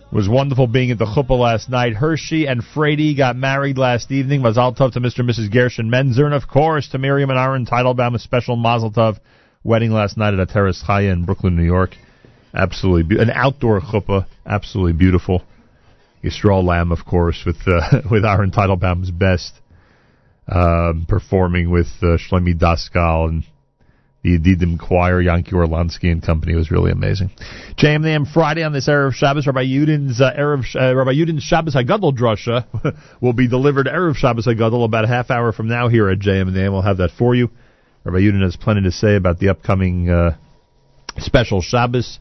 It 0.02 0.14
was 0.14 0.28
wonderful 0.28 0.68
being 0.68 0.92
at 0.92 0.98
the 0.98 1.06
chuppah 1.06 1.40
last 1.40 1.70
night. 1.70 1.94
Hershey 1.94 2.48
and 2.48 2.62
Frady 2.62 3.16
got 3.16 3.38
married 3.38 3.78
last 3.78 4.12
evening. 4.12 4.42
Mazel 4.42 4.76
Tov 4.76 4.92
to 4.92 5.00
Mr. 5.00 5.20
and 5.20 5.30
Mrs. 5.30 5.50
Gershon 5.50 5.90
Menzer. 5.90 6.26
And 6.26 6.34
of 6.34 6.50
course 6.50 6.90
to 6.90 6.98
Miriam 6.98 7.30
and 7.30 7.40
Aaron 7.40 7.66
Teitelbaum, 7.66 8.14
a 8.14 8.20
special 8.20 8.58
Mazel 8.58 8.92
Tov 8.92 9.20
wedding 9.64 9.92
last 9.92 10.18
night 10.18 10.34
at 10.34 10.40
a 10.42 10.46
Terrace 10.46 10.84
Chaya 10.86 11.14
in 11.14 11.24
Brooklyn, 11.24 11.56
New 11.56 11.64
York. 11.64 11.96
Absolutely, 12.54 13.04
be- 13.16 13.22
an 13.22 13.32
outdoor 13.32 13.82
chuppah, 13.82 14.28
absolutely 14.46 14.94
beautiful. 14.94 15.42
Yisrael 16.24 16.64
Lamm, 16.64 16.92
of 16.92 17.06
course, 17.06 17.44
with 17.46 17.58
uh, 17.68 18.02
with 18.12 18.24
Aaron 18.24 18.52
Teitelbaum's 18.52 19.12
best, 19.12 19.54
um, 20.48 21.06
performing 21.08 21.72
with 21.72 21.88
uh, 22.02 22.18
Shlomi 22.18 22.58
Daskal 22.58 23.28
and 23.28 23.44
the 24.24 24.38
Yedidim 24.38 24.80
Choir, 24.80 25.22
Yanki 25.22 25.52
Orlansky 25.52 26.10
and 26.10 26.24
company 26.24 26.56
was 26.56 26.72
really 26.72 26.92
amazing. 26.92 27.30
JM 27.78 28.04
the 28.04 28.26
Friday 28.34 28.64
on 28.64 28.72
this 28.72 28.88
Erev 28.88 29.14
Shabbos, 29.14 29.46
Rabbi 29.46 29.66
Yudin's 29.66 30.22
uh, 30.22 30.32
Erev 30.32 30.64
uh, 30.76 30.96
Rabbi 30.96 31.12
Yudin's 31.12 31.44
Shabbos 31.44 31.76
Hagadol 31.76 32.18
drasha 32.18 32.96
will 33.22 33.34
be 33.34 33.50
delivered 33.50 33.88
Erev 33.88 34.16
Shabbos 34.16 34.48
Hagadol 34.48 34.86
about 34.86 35.04
a 35.04 35.10
half 35.10 35.30
hour 35.30 35.52
from 35.52 35.68
now 35.68 35.90
here 35.90 36.10
at 36.10 36.20
JM 36.20 36.48
in 36.48 36.54
the 36.54 36.72
We'll 36.72 36.82
have 36.82 36.98
that 36.98 37.12
for 37.12 37.36
you. 37.36 37.50
Rabbi 38.06 38.20
Yudin 38.20 38.44
has 38.44 38.56
plenty 38.56 38.84
to 38.84 38.92
say 38.92 39.16
about 39.16 39.40
the 39.40 39.50
upcoming 39.50 40.10
uh, 40.10 40.38
special 41.18 41.62
Shabbos. 41.62 42.20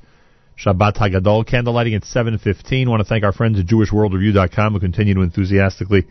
Shabbat 0.58 0.96
Hagadol 0.96 1.44
candlelighting 1.46 1.96
at 1.96 2.02
7.15. 2.02 2.88
want 2.88 3.00
to 3.00 3.08
thank 3.08 3.24
our 3.24 3.32
friends 3.32 3.58
at 3.58 3.66
JewishWorldReview.com 3.66 4.72
who 4.74 4.80
continue 4.80 5.14
to 5.14 5.22
enthusiastically 5.22 6.06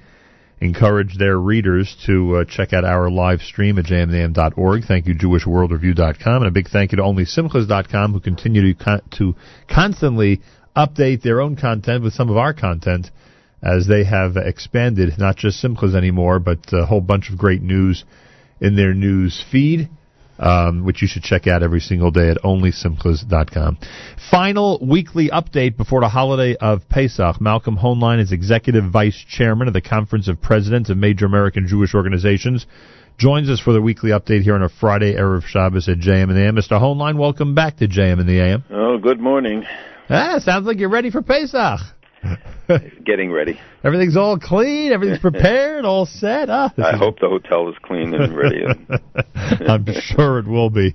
encourage 0.60 1.18
their 1.18 1.38
readers 1.38 1.96
to 2.06 2.38
uh, 2.38 2.46
check 2.46 2.74
out 2.74 2.86
our 2.86 3.10
live 3.10 3.42
stream 3.42 3.80
at 3.80 3.86
jmnam.org. 3.86 4.84
Thank 4.86 5.08
you, 5.08 5.16
JewishWorldReview.com. 5.16 6.36
And 6.44 6.48
a 6.48 6.52
big 6.52 6.70
thank 6.70 6.92
you 6.92 6.98
to 6.98 7.04
OnlySimchas.com 7.04 8.14
who 8.14 8.20
continue 8.20 8.74
to, 8.74 8.84
con- 8.84 9.02
to 9.18 9.36
constantly 9.68 10.42
update 10.76 11.22
their 11.22 11.42
own 11.42 11.56
content 11.56 12.04
with 12.04 12.14
some 12.14 12.30
of 12.30 12.38
our 12.38 12.54
content 12.54 13.10
as 13.64 13.88
they 13.88 14.04
have 14.04 14.38
expanded, 14.38 15.18
not 15.18 15.36
just 15.36 15.64
Simchas 15.64 15.96
anymore, 15.96 16.40
but 16.40 16.60
a 16.72 16.86
whole 16.86 17.02
bunch 17.02 17.30
of 17.30 17.38
great 17.38 17.62
news 17.62 18.04
in 18.60 18.76
their 18.76 18.94
news 18.94 19.44
feed 19.52 19.90
um, 20.42 20.84
which 20.84 21.02
you 21.02 21.08
should 21.08 21.24
check 21.24 21.48
out 21.48 21.64
every 21.64 21.80
single 21.80 22.12
day 22.12 22.30
at 22.30 22.38
onlysimchas.com. 22.38 23.78
Final 24.30 24.80
weekly 24.82 25.30
update 25.30 25.78
before 25.78 26.02
the 26.02 26.10
holiday 26.10 26.56
of 26.56 26.90
Pesach. 26.90 27.40
Malcolm 27.40 27.78
Hoenlein 27.78 28.20
is 28.20 28.32
executive 28.32 28.84
vice 28.92 29.24
chairman 29.30 29.68
of 29.68 29.74
the 29.74 29.82
Conference 29.82 30.28
of 30.28 30.42
Presidents 30.42 30.90
of 30.90 30.98
Major 30.98 31.26
American 31.26 31.68
Jewish 31.68 31.94
Organizations. 31.94 32.66
Joins 33.18 33.50
us 33.50 33.60
for 33.60 33.72
the 33.72 33.82
weekly 33.82 34.10
update 34.10 34.42
here 34.42 34.56
on 34.56 34.64
a 34.64 34.70
Friday, 34.70 35.14
Erev 35.14 35.44
Shabbos 35.44 35.88
at 35.88 36.00
JM 36.00 36.30
in 36.30 36.36
the 36.36 36.42
AM. 36.42 36.56
Mr. 36.56 36.82
Hoenlein, 36.82 37.18
welcome 37.18 37.54
back 37.54 37.78
to 37.78 37.88
JM 37.88 38.20
in 38.20 38.26
the 38.26 38.40
AM. 38.40 38.64
Oh, 38.72 38.98
good 38.98 39.20
morning. 39.20 39.64
Ah, 40.10 40.40
sounds 40.40 40.66
like 40.66 40.80
you're 40.80 40.90
ready 40.90 41.12
for 41.12 41.22
Pesach. 41.22 41.80
Getting 43.06 43.32
ready. 43.32 43.60
Everything's 43.84 44.18
all 44.18 44.38
clean, 44.40 44.92
everything's 44.92 45.20
prepared, 45.22 45.86
all 45.86 46.06
set. 46.06 46.50
Ah, 46.50 46.72
I 46.78 46.96
hope 46.98 47.20
the 47.20 47.28
hotel 47.28 47.70
is 47.70 47.76
clean 47.84 48.14
and 48.14 48.36
ready. 48.36 48.64
I'm 49.36 49.86
sure 50.00 50.40
it 50.40 50.48
will 50.48 50.70
be. 50.70 50.94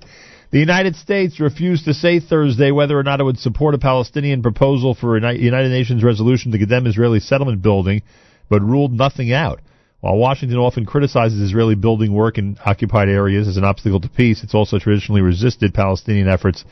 The 0.49 0.59
United 0.59 0.95
States 0.95 1.41
refused 1.41 1.85
to 1.85 1.93
say 1.93 2.21
Thursday 2.21 2.71
whether 2.71 2.97
or 2.97 3.03
not 3.03 3.19
it 3.19 3.25
would 3.25 3.37
support 3.37 3.75
a 3.75 3.77
Palestinian 3.77 4.41
proposal 4.41 4.95
for 4.95 5.17
a 5.17 5.33
United 5.33 5.69
Nations 5.69 6.03
resolution 6.03 6.53
to 6.53 6.57
condemn 6.57 6.87
Israeli 6.87 7.19
settlement 7.19 7.61
building, 7.61 8.01
but 8.49 8.61
ruled 8.61 8.93
nothing 8.93 9.33
out. 9.33 9.59
While 9.99 10.15
Washington 10.17 10.57
often 10.57 10.85
criticizes 10.85 11.41
Israeli 11.41 11.75
building 11.75 12.13
work 12.13 12.37
in 12.37 12.57
occupied 12.65 13.09
areas 13.09 13.47
as 13.47 13.57
an 13.57 13.65
obstacle 13.65 13.99
to 13.99 14.07
peace, 14.07 14.41
it's 14.41 14.55
also 14.55 14.79
traditionally 14.79 15.21
resisted 15.21 15.73
Palestinian 15.73 16.29
efforts 16.29 16.63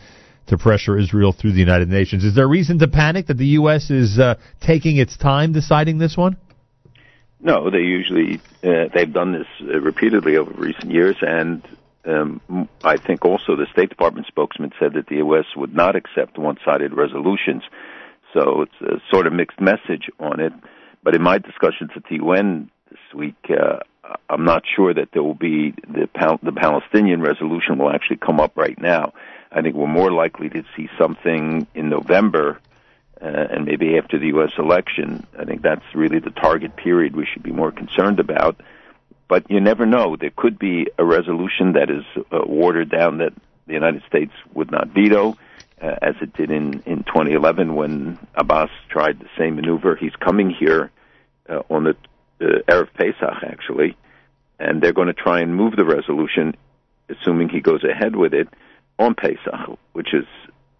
to 0.48 0.58
pressure 0.58 0.98
Israel 0.98 1.32
through 1.32 1.54
the 1.54 1.60
United 1.60 1.90
Nations. 1.90 2.24
Is 2.24 2.36
there 2.36 2.48
reason 2.48 2.80
to 2.80 2.88
panic 2.88 3.28
that 3.28 3.38
the 3.38 3.48
U.S. 3.60 3.90
is 3.90 4.20
uh, 4.20 4.36
taking 4.62 4.98
its 4.98 5.18
time 5.18 5.54
deciding 5.54 5.98
this 5.98 6.16
one? 6.16 6.38
No, 7.40 7.70
they 7.70 7.80
usually 7.80 8.42
uh, 8.64 8.90
they've 8.94 9.12
done 9.12 9.34
this 9.34 9.48
uh, 9.62 9.80
repeatedly 9.80 10.38
over 10.38 10.52
recent 10.52 10.92
years, 10.92 11.18
and 11.22 11.62
um, 12.06 12.70
I 12.84 12.98
think 12.98 13.26
also 13.26 13.56
the 13.56 13.68
State 13.72 13.90
Department 13.90 14.28
spokesman 14.28 14.72
said 14.80 14.94
that 14.94 15.08
the 15.08 15.18
U.S. 15.18 15.46
would 15.56 15.74
not 15.74 15.96
accept 15.96 16.38
one-sided 16.38 16.94
resolutions. 16.94 17.64
So 18.34 18.64
it's 18.64 18.82
a 18.82 19.02
sort 19.12 19.28
of 19.28 19.34
mixed 19.34 19.62
message 19.62 20.10
on 20.20 20.40
it. 20.40 20.54
But 21.04 21.16
in 21.16 21.22
my 21.22 21.38
discussions 21.38 21.92
at 21.96 22.04
the 22.10 22.16
UN 22.16 22.70
this 22.90 23.00
week, 23.14 23.36
uh, 23.50 23.80
I'm 24.30 24.46
not 24.46 24.64
sure 24.76 24.94
that 24.94 25.10
there 25.14 25.24
will 25.24 25.36
be 25.36 25.74
the 25.88 26.08
Pal- 26.14 26.40
the 26.44 26.52
Palestinian 26.52 27.22
resolution 27.22 27.78
will 27.78 27.92
actually 27.92 28.18
come 28.18 28.40
up 28.40 28.58
right 28.58 28.80
now. 28.80 29.14
I 29.56 29.62
think 29.62 29.76
we're 29.76 29.88
more 29.88 30.12
likely 30.12 30.50
to 30.50 30.64
see 30.76 30.90
something 30.98 31.66
in 31.74 31.90
November 31.90 32.60
uh, 33.22 33.26
and 33.26 33.66
maybe 33.66 33.98
after 33.98 34.20
the 34.20 34.28
U.S. 34.28 34.52
election. 34.58 35.26
I 35.40 35.46
think 35.46 35.62
that's 35.62 35.86
really 35.96 36.20
the 36.20 36.30
target 36.30 36.76
period 36.76 37.16
we 37.16 37.26
should 37.26 37.42
be 37.42 37.54
more 37.54 37.72
concerned 37.72 38.20
about. 38.20 38.60
But 39.30 39.50
you 39.50 39.62
never 39.62 39.86
know. 39.86 40.18
There 40.18 40.34
could 40.36 40.60
be 40.60 40.88
a 40.98 41.06
resolution 41.06 41.74
that 41.74 41.90
is 41.90 42.04
uh, 42.18 42.42
watered 42.46 42.90
down 42.90 43.20
that 43.20 43.32
the 43.66 43.74
United 43.74 44.04
States 44.08 44.34
would 44.54 44.72
not 44.72 44.90
veto, 44.90 45.38
uh, 45.82 45.96
as 46.02 46.16
it 46.22 46.34
did 46.34 46.52
in, 46.52 46.84
in 46.86 47.04
2011 47.04 47.74
when 47.74 48.20
Abbas 48.36 48.70
tried 48.90 49.20
the 49.20 49.30
same 49.38 49.56
maneuver. 49.56 49.96
He's 49.96 50.16
coming 50.18 50.50
here 50.50 50.92
uh, 51.50 51.62
on 51.70 51.86
the 51.86 51.96
uh, 52.42 52.62
Erev 52.68 52.94
Pesach, 52.94 53.44
actually, 53.44 53.96
and 54.60 54.82
they're 54.82 54.94
going 54.94 55.08
to 55.08 55.14
try 55.14 55.40
and 55.40 55.56
move 55.56 55.78
the 55.78 55.86
resolution, 55.86 56.58
assuming 57.08 57.48
he 57.48 57.62
goes 57.62 57.86
ahead 57.86 58.18
with 58.18 58.34
it, 58.34 58.50
on 59.00 59.16
Pesach, 59.16 59.78
which 59.94 60.14
is 60.14 60.26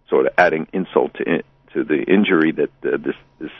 sort 0.10 0.26
of 0.26 0.34
adding 0.38 0.68
insult 0.74 1.14
to, 1.16 1.24
in, 1.24 1.42
to 1.74 1.84
the 1.84 2.04
injury 2.04 2.52
that 2.52 2.70
uh, 2.88 2.98
this, 2.98 3.16
this 3.40 3.52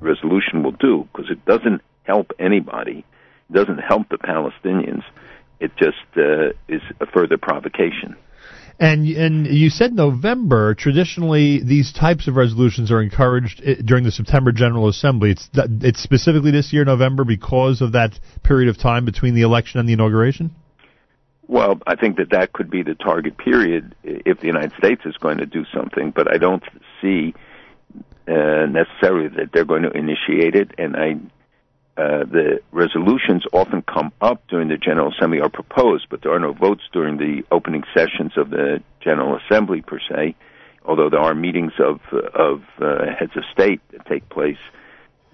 resolution 0.00 0.62
will 0.62 0.72
do, 0.72 1.08
because 1.12 1.30
it 1.30 1.44
doesn't 1.44 1.80
help 2.02 2.32
anybody. 2.38 3.04
It 3.48 3.52
doesn't 3.52 3.78
help 3.78 4.08
the 4.08 4.18
Palestinians. 4.18 5.02
It 5.60 5.72
just 5.76 5.96
uh, 6.16 6.50
is 6.68 6.82
a 7.00 7.06
further 7.06 7.38
provocation. 7.38 8.16
And 8.78 9.06
and 9.06 9.46
you 9.46 9.70
said 9.70 9.92
November. 9.92 10.74
Traditionally, 10.74 11.62
these 11.62 11.92
types 11.92 12.26
of 12.26 12.36
resolutions 12.36 12.90
are 12.90 13.02
encouraged 13.02 13.62
during 13.84 14.02
the 14.02 14.10
September 14.10 14.50
General 14.50 14.88
Assembly. 14.88 15.30
It's 15.30 15.48
it's 15.54 16.02
specifically 16.02 16.50
this 16.50 16.72
year 16.72 16.84
November 16.84 17.24
because 17.24 17.80
of 17.80 17.92
that 17.92 18.18
period 18.42 18.68
of 18.68 18.78
time 18.78 19.04
between 19.04 19.34
the 19.34 19.42
election 19.42 19.78
and 19.78 19.88
the 19.88 19.92
inauguration. 19.92 20.54
Well, 21.52 21.78
I 21.86 21.96
think 21.96 22.16
that 22.16 22.30
that 22.30 22.54
could 22.54 22.70
be 22.70 22.82
the 22.82 22.94
target 22.94 23.36
period 23.36 23.94
if 24.02 24.40
the 24.40 24.46
United 24.46 24.72
States 24.78 25.02
is 25.04 25.18
going 25.18 25.36
to 25.36 25.44
do 25.44 25.66
something, 25.66 26.10
but 26.10 26.26
I 26.34 26.38
don't 26.38 26.62
see 27.02 27.34
uh, 28.26 28.64
necessarily 28.64 29.28
that 29.36 29.50
they're 29.52 29.66
going 29.66 29.82
to 29.82 29.90
initiate 29.90 30.54
it. 30.54 30.70
And 30.78 30.96
I, 30.96 31.10
uh, 32.00 32.24
the 32.24 32.62
resolutions 32.70 33.44
often 33.52 33.82
come 33.82 34.12
up 34.22 34.40
during 34.48 34.68
the 34.68 34.78
General 34.78 35.12
Assembly 35.12 35.40
are 35.42 35.50
proposed, 35.50 36.06
but 36.08 36.22
there 36.22 36.32
are 36.32 36.40
no 36.40 36.54
votes 36.54 36.84
during 36.90 37.18
the 37.18 37.42
opening 37.52 37.82
sessions 37.94 38.32
of 38.38 38.48
the 38.48 38.82
General 39.02 39.38
Assembly 39.38 39.82
per 39.82 39.98
se. 40.08 40.34
although 40.86 41.10
there 41.10 41.20
are 41.20 41.34
meetings 41.34 41.74
of 41.78 42.00
of 42.34 42.62
uh, 42.80 43.12
heads 43.18 43.36
of 43.36 43.44
state 43.52 43.82
that 43.90 44.06
take 44.06 44.26
place. 44.30 44.62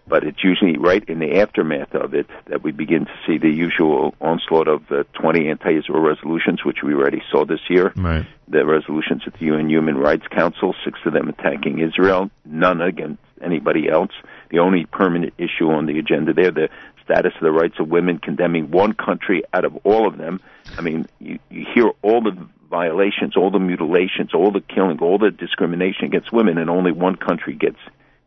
But 0.08 0.24
it's 0.24 0.42
usually 0.42 0.76
right 0.78 1.04
in 1.08 1.18
the 1.18 1.40
aftermath 1.40 1.94
of 1.94 2.14
it 2.14 2.26
that 2.46 2.62
we 2.62 2.72
begin 2.72 3.04
to 3.04 3.12
see 3.26 3.38
the 3.38 3.50
usual 3.50 4.14
onslaught 4.20 4.68
of 4.68 4.86
the 4.88 5.04
20 5.20 5.48
anti-Israel 5.48 6.00
resolutions, 6.00 6.64
which 6.64 6.78
we 6.82 6.94
already 6.94 7.22
saw 7.30 7.44
this 7.44 7.60
year. 7.68 7.92
Right. 7.96 8.26
The 8.48 8.64
resolutions 8.64 9.22
at 9.26 9.34
the 9.34 9.46
UN 9.46 9.68
Human 9.68 9.96
Rights 9.98 10.26
Council, 10.28 10.74
six 10.84 10.98
of 11.04 11.12
them 11.12 11.28
attacking 11.28 11.80
Israel, 11.80 12.30
none 12.44 12.80
against 12.80 13.22
anybody 13.42 13.88
else. 13.88 14.12
The 14.50 14.60
only 14.60 14.86
permanent 14.86 15.34
issue 15.38 15.70
on 15.70 15.86
the 15.86 15.98
agenda 15.98 16.32
there, 16.32 16.50
the 16.50 16.68
status 17.04 17.32
of 17.34 17.42
the 17.42 17.52
rights 17.52 17.76
of 17.78 17.88
women, 17.88 18.18
condemning 18.18 18.70
one 18.70 18.92
country 18.92 19.42
out 19.52 19.64
of 19.64 19.76
all 19.84 20.06
of 20.06 20.18
them. 20.18 20.40
I 20.76 20.80
mean, 20.80 21.06
you, 21.18 21.38
you 21.50 21.66
hear 21.74 21.90
all 22.02 22.22
the 22.22 22.36
violations, 22.70 23.36
all 23.36 23.50
the 23.50 23.58
mutilations, 23.58 24.34
all 24.34 24.50
the 24.50 24.60
killing, 24.60 24.98
all 25.00 25.18
the 25.18 25.30
discrimination 25.30 26.04
against 26.04 26.32
women, 26.32 26.58
and 26.58 26.68
only 26.68 26.92
one 26.92 27.16
country 27.16 27.54
gets 27.54 27.78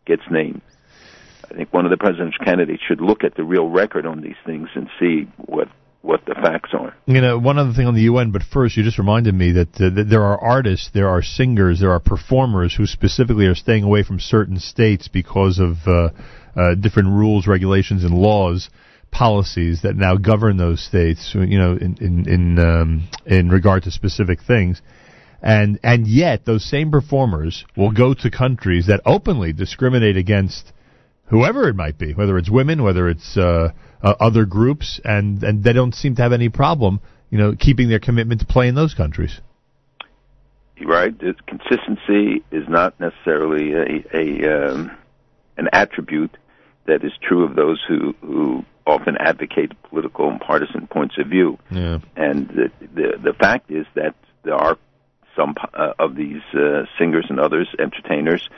gets 0.06 0.24
named. 0.32 0.62
I 1.52 1.56
think 1.58 1.74
one 1.74 1.86
of 1.86 1.92
the 1.92 1.98
president's 1.98 2.38
candidates 2.38 2.82
should 2.88 3.02
look 3.02 3.24
at 3.24 3.36
the 3.36 3.44
real 3.44 3.70
record 3.70 4.06
on 4.06 4.22
these 4.22 4.36
things 4.46 4.70
and 4.76 4.90
see 5.00 5.28
what 5.38 5.68
what 6.02 6.26
the 6.26 6.34
facts 6.34 6.72
are. 6.74 6.96
You 7.06 7.22
know, 7.22 7.38
one 7.38 7.60
other 7.60 7.74
thing 7.74 7.86
on 7.86 7.94
the 7.94 8.02
UN, 8.04 8.32
but 8.32 8.42
first, 8.42 8.76
you 8.76 8.84
just 8.84 8.98
reminded 8.98 9.36
me 9.36 9.52
that, 9.52 9.76
uh, 9.80 9.92
that 9.92 10.08
there 10.10 10.24
are 10.24 10.40
artists, 10.40 10.90
there 10.96 11.08
are 11.08 11.22
singers, 11.22 11.80
there 11.80 11.92
are 11.92 12.00
performers 12.00 12.74
who 12.74 12.88
specifically 12.88 13.46
are 13.46 13.54
staying 13.54 13.84
away 13.84 14.02
from 14.02 14.20
certain 14.20 14.58
states 14.58 15.08
because 15.08 15.60
of 15.60 15.78
uh, 15.86 16.10
uh, 16.56 16.74
different 16.74 17.10
rules, 17.10 17.46
regulations, 17.46 18.04
and 18.04 18.16
laws, 18.16 18.72
policies 19.12 19.84
that 19.84 19.96
now 19.96 20.16
govern 20.16 20.58
those 20.58 20.84
states. 20.84 21.36
You 21.36 21.60
know, 21.60 21.74
in 21.74 21.98
in 22.00 22.30
in, 22.30 22.60
um, 22.60 23.08
in 23.26 23.50
regard 23.50 23.84
to 23.84 23.92
specific 23.92 24.40
things. 24.42 24.82
And 25.44 25.80
and 25.84 26.08
yet 26.08 26.46
those 26.46 26.64
same 26.64 26.92
performers 26.92 27.66
will 27.76 27.92
go 27.92 28.14
to 28.14 28.32
countries 28.32 28.88
that 28.88 29.02
openly 29.06 29.54
discriminate 29.54 30.16
against 30.16 30.72
whoever 31.32 31.68
it 31.68 31.76
might 31.76 31.98
be, 31.98 32.14
whether 32.14 32.38
it's 32.38 32.50
women, 32.50 32.84
whether 32.84 33.10
it's 33.10 33.38
uh, 33.38 33.72
uh, 34.04 34.14
other 34.20 34.46
groups, 34.46 35.00
and 35.04 35.44
and 35.44 35.64
they 35.64 35.74
don't 35.74 35.96
seem 35.96 36.16
to 36.16 36.22
have 36.22 36.34
any 36.34 36.50
problem, 36.50 37.00
you 37.32 37.38
know, 37.40 37.56
keeping 37.58 37.90
their 37.90 38.00
commitment 38.00 38.42
to 38.42 38.46
play 38.46 38.68
in 38.68 38.76
those 38.76 38.94
countries. 38.94 39.42
Right, 40.84 41.14
It's- 41.22 41.36
consistency 41.48 42.44
is 42.52 42.68
not 42.68 43.00
necessarily 43.00 43.74
a, 43.74 44.18
a 44.18 44.72
um, 44.72 44.92
an 45.58 45.70
attribute 45.74 46.36
that 46.86 47.04
is 47.04 47.12
true 47.22 47.44
of 47.46 47.56
those 47.56 47.82
who 47.88 48.14
who 48.22 48.66
often 48.86 49.16
advocate 49.18 49.72
political 49.84 50.30
and 50.30 50.40
partisan 50.40 50.88
points 50.88 51.18
of 51.18 51.28
view. 51.28 51.58
Yeah. 51.70 52.00
And 52.16 52.48
the 52.50 52.72
the, 52.82 53.18
the 53.24 53.34
fact 53.34 53.72
is 53.72 53.86
that 53.96 54.16
there 54.44 54.56
are 54.56 54.78
some 55.36 55.56
uh, 55.74 55.94
of 55.98 56.16
these 56.16 56.42
uh, 56.54 56.86
singers 56.98 57.28
and 57.30 57.40
others, 57.40 57.70
entertainers, 57.80 58.50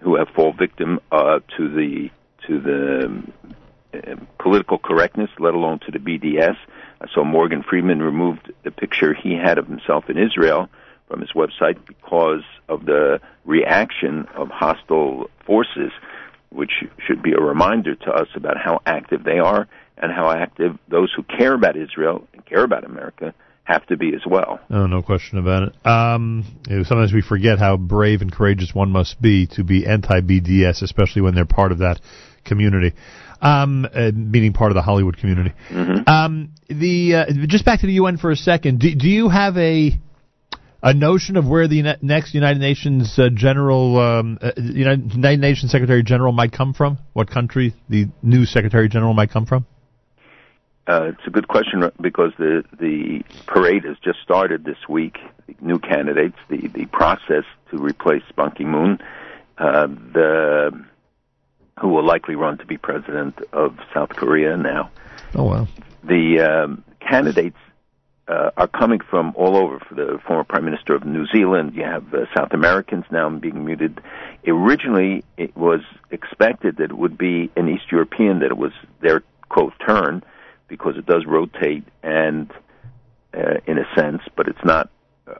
who 0.00 0.16
have 0.16 0.28
fall 0.34 0.52
victim 0.52 1.00
uh, 1.10 1.38
to 1.56 1.68
the 1.68 2.10
to 2.48 2.60
the 2.60 3.06
um, 3.06 3.32
uh, 3.94 4.16
political 4.38 4.78
correctness, 4.78 5.30
let 5.38 5.54
alone 5.54 5.80
to 5.86 5.92
the 5.92 5.98
BDS. 5.98 6.56
I 7.00 7.06
saw 7.14 7.24
Morgan 7.24 7.62
Freeman 7.62 8.00
removed 8.00 8.52
the 8.64 8.70
picture 8.70 9.14
he 9.14 9.34
had 9.34 9.58
of 9.58 9.66
himself 9.66 10.10
in 10.10 10.18
Israel 10.18 10.68
from 11.08 11.20
his 11.20 11.30
website 11.32 11.78
because 11.86 12.42
of 12.68 12.84
the 12.84 13.20
reaction 13.44 14.26
of 14.34 14.48
hostile 14.48 15.30
forces, 15.46 15.90
which 16.50 16.84
should 17.06 17.22
be 17.22 17.32
a 17.32 17.40
reminder 17.40 17.94
to 17.94 18.10
us 18.10 18.28
about 18.34 18.56
how 18.56 18.80
active 18.84 19.24
they 19.24 19.38
are 19.38 19.68
and 19.96 20.12
how 20.12 20.30
active 20.30 20.78
those 20.88 21.12
who 21.14 21.22
care 21.22 21.54
about 21.54 21.76
Israel 21.76 22.26
and 22.32 22.44
care 22.44 22.64
about 22.64 22.84
America 22.84 23.34
have 23.64 23.86
to 23.86 23.96
be 23.96 24.14
as 24.14 24.22
well. 24.26 24.60
Oh, 24.70 24.86
no 24.86 25.02
question 25.02 25.38
about 25.38 25.64
it. 25.64 25.86
Um, 25.86 26.44
you 26.68 26.76
know, 26.78 26.82
sometimes 26.84 27.12
we 27.12 27.20
forget 27.20 27.58
how 27.58 27.76
brave 27.76 28.22
and 28.22 28.32
courageous 28.32 28.74
one 28.74 28.90
must 28.90 29.20
be 29.20 29.46
to 29.48 29.64
be 29.64 29.86
anti-BDS, 29.86 30.82
especially 30.82 31.22
when 31.22 31.34
they're 31.34 31.44
part 31.44 31.72
of 31.72 31.78
that 31.78 32.00
community, 32.48 32.94
um, 33.40 33.86
uh, 33.86 34.10
meaning 34.14 34.52
part 34.52 34.72
of 34.72 34.74
the 34.74 34.82
Hollywood 34.82 35.16
community. 35.18 35.52
Um, 36.06 36.54
the 36.68 37.14
uh, 37.14 37.46
just 37.46 37.64
back 37.64 37.80
to 37.80 37.86
the 37.86 37.94
UN 37.94 38.16
for 38.16 38.30
a 38.30 38.36
second. 38.36 38.80
Do, 38.80 38.94
do 38.94 39.08
you 39.08 39.28
have 39.28 39.56
a 39.56 39.92
a 40.82 40.94
notion 40.94 41.36
of 41.36 41.46
where 41.46 41.66
the 41.66 41.96
next 42.02 42.34
United 42.34 42.60
Nations 42.60 43.18
uh, 43.18 43.28
General, 43.34 43.98
um, 43.98 44.38
uh, 44.40 44.52
United, 44.56 45.40
Nations 45.40 45.72
Secretary 45.72 46.02
General 46.02 46.32
might 46.32 46.52
come 46.52 46.72
from? 46.72 46.98
What 47.12 47.30
country 47.30 47.74
the 47.88 48.06
new 48.22 48.44
Secretary 48.44 48.88
General 48.88 49.14
might 49.14 49.30
come 49.30 49.46
from? 49.46 49.66
Uh, 50.86 51.10
it's 51.12 51.26
a 51.26 51.30
good 51.30 51.48
question 51.48 51.82
because 52.00 52.32
the 52.38 52.64
the 52.80 53.22
parade 53.46 53.84
has 53.84 53.96
just 54.02 54.20
started 54.22 54.64
this 54.64 54.88
week. 54.88 55.18
The 55.46 55.54
new 55.60 55.78
candidates, 55.78 56.36
the 56.48 56.68
the 56.68 56.86
process 56.86 57.44
to 57.70 57.76
replace 57.76 58.22
Ban 58.36 58.52
Ki-moon, 58.52 58.98
uh, 59.58 59.86
the 59.86 60.84
who 61.80 61.88
will 61.88 62.04
likely 62.04 62.34
run 62.34 62.58
to 62.58 62.66
be 62.66 62.76
president 62.76 63.38
of 63.52 63.76
South 63.94 64.10
Korea 64.10 64.56
now. 64.56 64.90
Oh 65.34 65.44
wow! 65.44 65.68
The 66.04 66.40
um, 66.40 66.84
candidates 67.00 67.56
uh, 68.28 68.50
are 68.56 68.68
coming 68.68 69.00
from 69.00 69.32
all 69.36 69.56
over. 69.56 69.78
For 69.80 69.94
the 69.94 70.18
former 70.26 70.44
Prime 70.44 70.64
Minister 70.64 70.94
of 70.94 71.04
New 71.04 71.26
Zealand, 71.26 71.74
you 71.74 71.84
have 71.84 72.12
uh, 72.12 72.26
South 72.36 72.52
Americans 72.52 73.04
now 73.10 73.28
being 73.30 73.64
muted. 73.64 74.00
Originally, 74.46 75.24
it 75.36 75.56
was 75.56 75.80
expected 76.10 76.76
that 76.76 76.90
it 76.90 76.98
would 76.98 77.16
be 77.18 77.50
an 77.56 77.68
East 77.68 77.90
European, 77.90 78.40
that 78.40 78.50
it 78.50 78.58
was 78.58 78.72
their 79.00 79.22
quote 79.48 79.72
turn, 79.86 80.22
because 80.68 80.96
it 80.96 81.06
does 81.06 81.24
rotate 81.26 81.84
and 82.02 82.50
uh, 83.34 83.54
in 83.66 83.78
a 83.78 83.84
sense, 83.94 84.22
but 84.36 84.48
it's 84.48 84.64
not 84.64 84.90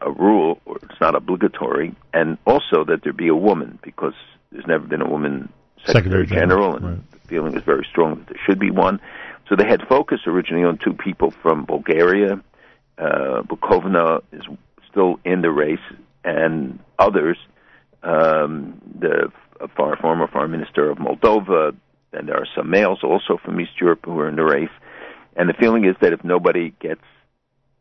a 0.00 0.10
rule 0.10 0.60
or 0.66 0.76
it's 0.76 1.00
not 1.00 1.14
obligatory, 1.14 1.94
and 2.12 2.38
also 2.46 2.84
that 2.84 3.00
there 3.02 3.12
be 3.12 3.28
a 3.28 3.34
woman 3.34 3.78
because 3.82 4.14
there's 4.52 4.66
never 4.66 4.86
been 4.86 5.02
a 5.02 5.08
woman 5.08 5.50
Secretary, 5.86 6.26
Secretary 6.26 6.26
General, 6.26 6.76
and 6.76 7.04
the 7.10 7.18
feeling 7.28 7.56
is 7.56 7.62
very 7.64 7.86
strong 7.90 8.16
that 8.16 8.28
there 8.28 8.40
should 8.46 8.58
be 8.58 8.70
one. 8.70 9.00
So 9.48 9.56
they 9.56 9.66
had 9.66 9.82
focused 9.88 10.26
originally 10.26 10.64
on 10.64 10.78
two 10.78 10.92
people 10.92 11.32
from 11.42 11.64
Bulgaria. 11.64 12.40
Uh, 12.98 13.42
Bokova 13.42 14.22
is 14.32 14.42
still 14.90 15.20
in 15.24 15.42
the 15.42 15.50
race, 15.50 15.78
and 16.24 16.78
others. 16.98 17.38
Um, 18.02 18.80
the 18.98 19.32
far, 19.76 19.96
former 19.96 20.28
foreign 20.28 20.52
minister 20.52 20.88
of 20.90 20.98
Moldova, 20.98 21.74
and 22.12 22.28
there 22.28 22.36
are 22.36 22.46
some 22.56 22.70
males 22.70 23.00
also 23.02 23.38
from 23.44 23.60
East 23.60 23.72
Europe 23.80 24.00
who 24.04 24.18
are 24.20 24.28
in 24.28 24.36
the 24.36 24.44
race. 24.44 24.70
And 25.36 25.48
the 25.48 25.54
feeling 25.54 25.84
is 25.84 25.96
that 26.00 26.12
if 26.12 26.24
nobody 26.24 26.74
gets, 26.80 27.02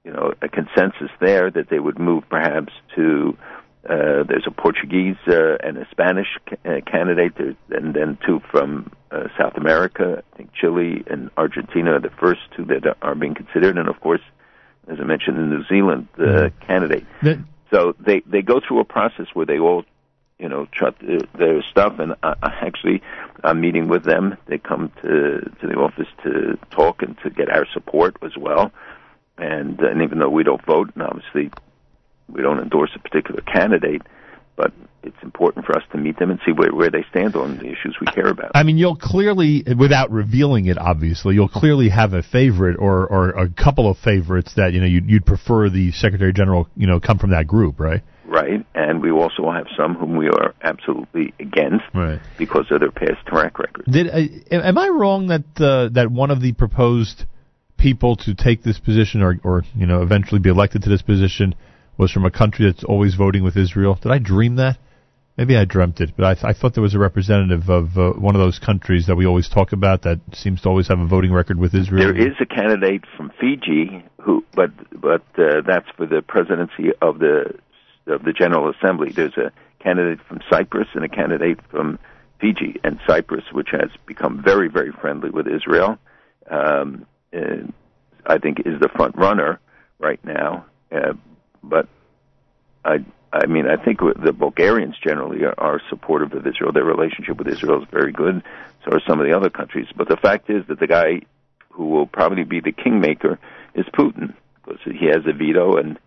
you 0.03 0.11
know, 0.11 0.33
a 0.41 0.49
consensus 0.49 1.11
there, 1.19 1.49
that 1.51 1.69
they 1.69 1.79
would 1.79 1.99
move 1.99 2.23
perhaps 2.29 2.73
to 2.95 3.37
uh, 3.85 4.23
there's 4.27 4.45
a 4.47 4.51
Portuguese 4.51 5.15
uh, 5.27 5.55
and 5.63 5.77
a 5.77 5.87
Spanish 5.91 6.27
ca- 6.49 6.57
uh, 6.65 6.81
candidate, 6.81 7.33
there's, 7.37 7.55
and 7.69 7.93
then 7.93 8.17
two 8.25 8.41
from 8.51 8.91
uh, 9.11 9.27
South 9.37 9.55
America. 9.55 10.23
I 10.33 10.37
think 10.37 10.53
Chile 10.53 11.03
and 11.07 11.29
Argentina 11.37 11.93
are 11.93 11.99
the 11.99 12.09
first 12.09 12.41
two 12.55 12.65
that 12.65 12.97
are 13.01 13.15
being 13.15 13.35
considered, 13.35 13.77
and 13.77 13.87
of 13.87 13.99
course, 14.01 14.21
as 14.89 14.97
I 14.99 15.03
mentioned, 15.03 15.37
in 15.37 15.49
New 15.49 15.63
Zealand, 15.65 16.07
the 16.17 16.51
candidate. 16.65 17.05
So 17.71 17.95
they 17.99 18.21
they 18.25 18.41
go 18.41 18.59
through 18.65 18.79
a 18.79 18.85
process 18.85 19.27
where 19.33 19.45
they 19.45 19.59
all, 19.59 19.83
you 20.39 20.49
know, 20.49 20.65
to, 20.79 21.27
their 21.37 21.61
stuff, 21.63 21.99
and 21.99 22.13
I, 22.23 22.35
I 22.41 22.49
actually 22.65 23.01
I'm 23.43 23.61
meeting 23.61 23.87
with 23.87 24.03
them. 24.03 24.37
They 24.47 24.57
come 24.57 24.91
to 25.01 25.39
to 25.61 25.67
the 25.67 25.75
office 25.75 26.07
to 26.23 26.57
talk 26.71 27.01
and 27.03 27.17
to 27.23 27.29
get 27.29 27.49
our 27.49 27.65
support 27.73 28.17
as 28.21 28.35
well. 28.37 28.71
And 29.37 29.79
and 29.79 30.01
even 30.01 30.19
though 30.19 30.29
we 30.29 30.43
don't 30.43 30.65
vote, 30.65 30.91
and 30.95 31.03
obviously 31.03 31.51
we 32.29 32.41
don't 32.41 32.59
endorse 32.59 32.91
a 32.95 32.99
particular 32.99 33.41
candidate, 33.41 34.01
but 34.55 34.71
it's 35.03 35.17
important 35.23 35.65
for 35.65 35.77
us 35.77 35.83
to 35.91 35.97
meet 35.97 36.19
them 36.19 36.29
and 36.29 36.39
see 36.45 36.51
where, 36.51 36.73
where 36.73 36.89
they 36.89 37.05
stand 37.09 37.35
on 37.35 37.57
the 37.57 37.65
issues 37.65 37.95
we 38.01 38.07
care 38.07 38.27
about. 38.27 38.51
I 38.55 38.63
mean, 38.63 38.77
you'll 38.77 38.97
clearly, 38.97 39.63
without 39.77 40.11
revealing 40.11 40.65
it, 40.65 40.77
obviously, 40.77 41.35
you'll 41.35 41.47
clearly 41.47 41.89
have 41.89 42.13
a 42.13 42.23
favorite 42.23 42.77
or, 42.77 43.07
or 43.07 43.29
a 43.29 43.49
couple 43.49 43.89
of 43.89 43.97
favorites 43.97 44.53
that 44.55 44.73
you 44.73 44.81
know 44.81 44.85
you'd, 44.85 45.09
you'd 45.09 45.25
prefer 45.25 45.69
the 45.69 45.91
Secretary 45.91 46.33
General, 46.33 46.67
you 46.75 46.87
know, 46.87 46.99
come 46.99 47.17
from 47.17 47.31
that 47.31 47.47
group, 47.47 47.79
right? 47.79 48.01
Right, 48.25 48.65
and 48.75 49.01
we 49.01 49.09
also 49.09 49.49
have 49.51 49.67
some 49.77 49.95
whom 49.95 50.17
we 50.17 50.27
are 50.27 50.53
absolutely 50.61 51.33
against 51.39 51.85
Right. 51.93 52.19
because 52.37 52.65
of 52.71 52.81
their 52.81 52.91
past 52.91 53.25
track 53.25 53.57
record. 53.57 53.85
Did 53.89 54.09
uh, 54.09 54.19
am 54.51 54.77
I 54.77 54.89
wrong 54.89 55.27
that 55.27 55.45
uh, 55.57 55.89
that 55.93 56.11
one 56.11 56.29
of 56.29 56.41
the 56.41 56.51
proposed 56.51 57.23
people 57.77 58.17
to 58.17 58.33
take 58.35 58.63
this 58.63 58.79
position 58.79 59.21
or 59.21 59.39
or 59.43 59.63
you 59.75 59.85
know 59.85 60.01
eventually 60.01 60.39
be 60.39 60.49
elected 60.49 60.83
to 60.83 60.89
this 60.89 61.01
position 61.01 61.55
was 61.97 62.11
from 62.11 62.25
a 62.25 62.31
country 62.31 62.65
that's 62.65 62.83
always 62.83 63.15
voting 63.15 63.43
with 63.43 63.57
Israel? 63.57 63.97
Did 64.01 64.11
I 64.11 64.19
dream 64.19 64.55
that? 64.55 64.77
Maybe 65.37 65.55
I 65.55 65.65
dreamt 65.65 66.01
it, 66.01 66.13
but 66.17 66.25
I, 66.25 66.33
th- 66.33 66.45
I 66.45 66.53
thought 66.53 66.73
there 66.73 66.81
was 66.81 66.95
a 66.95 66.99
representative 66.99 67.69
of 67.69 67.95
uh, 67.95 68.13
one 68.13 68.33
of 68.33 68.41
those 68.41 68.57
countries 68.57 69.05
that 69.05 69.15
we 69.15 69.27
always 69.27 69.47
talk 69.47 69.71
about 69.71 70.01
that 70.01 70.19
seems 70.33 70.61
to 70.61 70.69
always 70.69 70.87
have 70.87 70.99
a 70.99 71.05
voting 71.05 71.31
record 71.31 71.59
with 71.59 71.75
Israel. 71.75 72.11
There 72.11 72.27
is 72.27 72.33
a 72.39 72.45
candidate 72.47 73.03
from 73.15 73.31
Fiji 73.39 74.03
who, 74.19 74.43
but 74.55 74.71
but 74.99 75.21
uh, 75.37 75.61
that's 75.65 75.87
for 75.95 76.07
the 76.07 76.23
presidency 76.23 76.89
of 77.03 77.19
the 77.19 77.53
of 78.07 78.23
the 78.23 78.33
General 78.33 78.71
Assembly. 78.71 79.11
There's 79.11 79.37
a 79.37 79.51
candidate 79.79 80.19
from 80.27 80.39
Cyprus 80.49 80.87
and 80.95 81.05
a 81.05 81.09
candidate 81.09 81.59
from 81.69 81.99
Fiji, 82.41 82.79
and 82.83 82.99
Cyprus, 83.07 83.43
which 83.51 83.69
has 83.71 83.91
become 84.07 84.41
very 84.43 84.69
very 84.69 84.91
friendly 84.91 85.29
with 85.29 85.47
Israel, 85.47 85.99
um, 86.49 87.05
uh, 87.31 87.67
I 88.25 88.39
think 88.39 88.61
is 88.61 88.79
the 88.79 88.89
front 88.89 89.15
runner 89.15 89.59
right 89.99 90.23
now. 90.25 90.65
Uh, 90.91 91.13
but 91.69 91.87
I 92.83 93.05
I 93.31 93.45
mean, 93.45 93.65
I 93.67 93.83
think 93.83 93.99
the 93.99 94.31
Bulgarians 94.31 94.95
generally 95.03 95.43
are, 95.43 95.53
are 95.57 95.81
supportive 95.89 96.33
of 96.33 96.47
Israel. 96.47 96.71
Their 96.71 96.85
relationship 96.85 97.37
with 97.37 97.47
Israel 97.47 97.83
is 97.83 97.87
very 97.91 98.11
good. 98.11 98.41
So 98.83 98.95
are 98.95 99.01
some 99.07 99.19
of 99.19 99.27
the 99.27 99.35
other 99.35 99.49
countries. 99.49 99.87
But 99.95 100.07
the 100.07 100.17
fact 100.17 100.49
is 100.49 100.63
that 100.69 100.79
the 100.79 100.87
guy 100.87 101.21
who 101.69 101.87
will 101.87 102.07
probably 102.07 102.43
be 102.43 102.61
the 102.61 102.71
kingmaker 102.71 103.37
is 103.75 103.85
Putin 103.93 104.33
because 104.55 104.81
he 104.83 105.07
has 105.07 105.23
a 105.27 105.33
veto 105.33 105.77
and 105.77 105.99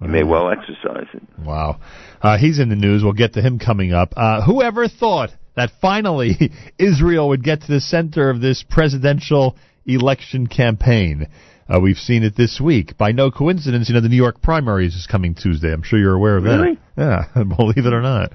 he 0.00 0.08
may 0.08 0.24
well 0.24 0.50
exercise 0.50 1.06
it. 1.14 1.22
Wow. 1.38 1.80
Uh, 2.20 2.36
he's 2.36 2.58
in 2.58 2.68
the 2.68 2.76
news. 2.76 3.02
We'll 3.02 3.12
get 3.12 3.34
to 3.34 3.40
him 3.40 3.58
coming 3.58 3.92
up. 3.92 4.12
Uh, 4.16 4.42
whoever 4.42 4.88
thought 4.88 5.30
that 5.56 5.70
finally 5.80 6.52
Israel 6.78 7.28
would 7.28 7.44
get 7.44 7.62
to 7.62 7.68
the 7.68 7.80
center 7.80 8.28
of 8.28 8.40
this 8.40 8.64
presidential 8.68 9.56
election 9.86 10.48
campaign? 10.48 11.28
Uh, 11.68 11.80
we've 11.80 11.96
seen 11.96 12.22
it 12.22 12.36
this 12.36 12.60
week. 12.60 12.98
By 12.98 13.12
no 13.12 13.30
coincidence, 13.30 13.88
you 13.88 13.94
know, 13.94 14.00
the 14.00 14.08
New 14.08 14.16
York 14.16 14.42
primaries 14.42 14.94
is 14.94 15.06
coming 15.06 15.34
Tuesday. 15.34 15.72
I'm 15.72 15.82
sure 15.82 15.98
you're 15.98 16.14
aware 16.14 16.36
of 16.36 16.44
Really? 16.44 16.78
that. 16.96 17.28
Yeah, 17.36 17.44
believe 17.56 17.86
it 17.86 17.92
or 17.94 18.02
not. 18.02 18.32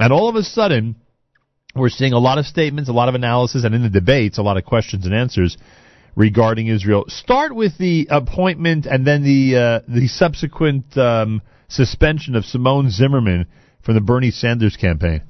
And 0.00 0.12
all 0.12 0.28
of 0.28 0.36
a 0.36 0.42
sudden, 0.42 0.96
we're 1.74 1.90
seeing 1.90 2.12
a 2.12 2.18
lot 2.18 2.38
of 2.38 2.46
statements, 2.46 2.88
a 2.88 2.92
lot 2.92 3.08
of 3.08 3.14
analysis, 3.14 3.64
and 3.64 3.74
in 3.74 3.82
the 3.82 3.90
debates, 3.90 4.38
a 4.38 4.42
lot 4.42 4.56
of 4.56 4.64
questions 4.64 5.04
and 5.04 5.14
answers 5.14 5.56
regarding 6.16 6.68
Israel. 6.68 7.04
Start 7.08 7.54
with 7.54 7.76
the 7.78 8.08
appointment 8.10 8.86
and 8.86 9.06
then 9.06 9.22
the 9.22 9.56
uh, 9.56 9.80
the 9.88 10.08
subsequent 10.08 10.96
um, 10.96 11.42
suspension 11.68 12.34
of 12.34 12.44
Simone 12.44 12.90
Zimmerman 12.90 13.46
from 13.82 13.94
the 13.94 14.00
Bernie 14.00 14.30
Sanders 14.30 14.76
campaign. 14.76 15.22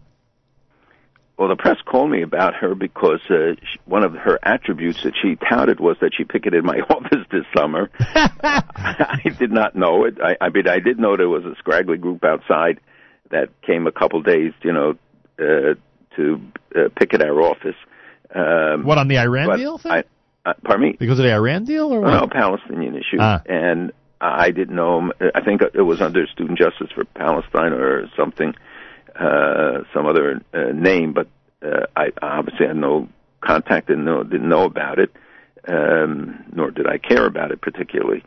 Well, 1.38 1.48
the 1.48 1.56
press 1.56 1.76
called 1.86 2.10
me 2.10 2.22
about 2.22 2.54
her 2.54 2.74
because 2.74 3.20
uh, 3.30 3.54
sh 3.62 3.78
one 3.84 4.04
of 4.04 4.12
her 4.14 4.40
attributes 4.42 5.04
that 5.04 5.14
she 5.22 5.36
touted 5.36 5.78
was 5.78 5.96
that 6.00 6.10
she 6.16 6.24
picketed 6.24 6.64
my 6.64 6.80
office 6.90 7.24
this 7.30 7.44
summer. 7.56 7.90
I 8.00 9.20
did 9.38 9.52
not 9.52 9.76
know 9.76 10.04
it. 10.04 10.18
I, 10.20 10.36
I 10.40 10.48
mean, 10.48 10.66
I 10.68 10.80
did 10.80 10.98
know 10.98 11.16
there 11.16 11.28
was 11.28 11.44
a 11.44 11.54
scraggly 11.58 11.96
group 11.96 12.24
outside 12.24 12.80
that 13.30 13.50
came 13.62 13.86
a 13.86 13.92
couple 13.92 14.20
days, 14.22 14.52
you 14.62 14.72
know, 14.72 14.94
uh, 15.38 15.74
to 16.16 16.40
uh, 16.74 16.88
picket 16.96 17.22
our 17.22 17.40
office. 17.40 17.76
Um, 18.34 18.84
What 18.84 18.98
on 18.98 19.06
the 19.06 19.18
Iran 19.18 19.56
deal 19.58 19.78
thing? 19.78 19.92
I, 19.92 20.04
uh, 20.44 20.54
pardon 20.64 20.88
me. 20.88 20.96
Because 20.98 21.20
of 21.20 21.24
the 21.24 21.32
Iran 21.32 21.64
deal, 21.64 21.92
or 21.92 22.00
what? 22.00 22.10
No, 22.10 22.26
Palestinian 22.26 22.96
issue. 22.96 23.18
Ah. 23.20 23.42
And 23.46 23.92
I 24.20 24.50
didn't 24.50 24.74
know. 24.74 24.98
him. 24.98 25.12
I 25.34 25.42
think 25.42 25.62
it 25.62 25.82
was 25.82 26.00
under 26.00 26.26
Student 26.26 26.58
Justice 26.58 26.88
for 26.94 27.04
Palestine 27.04 27.72
or 27.72 28.08
something, 28.16 28.54
uh, 29.18 29.82
some 29.92 30.06
other 30.06 30.40
uh, 30.52 30.72
name. 30.72 31.12
But 31.12 31.28
uh, 31.62 31.86
I 31.96 32.10
obviously 32.20 32.66
had 32.66 32.76
no 32.76 33.08
contact 33.40 33.90
and 33.90 34.04
no, 34.04 34.22
didn't 34.22 34.48
know 34.48 34.64
about 34.64 34.98
it, 34.98 35.10
um, 35.66 36.44
nor 36.52 36.70
did 36.70 36.86
I 36.86 36.98
care 36.98 37.26
about 37.26 37.50
it 37.50 37.60
particularly. 37.60 38.24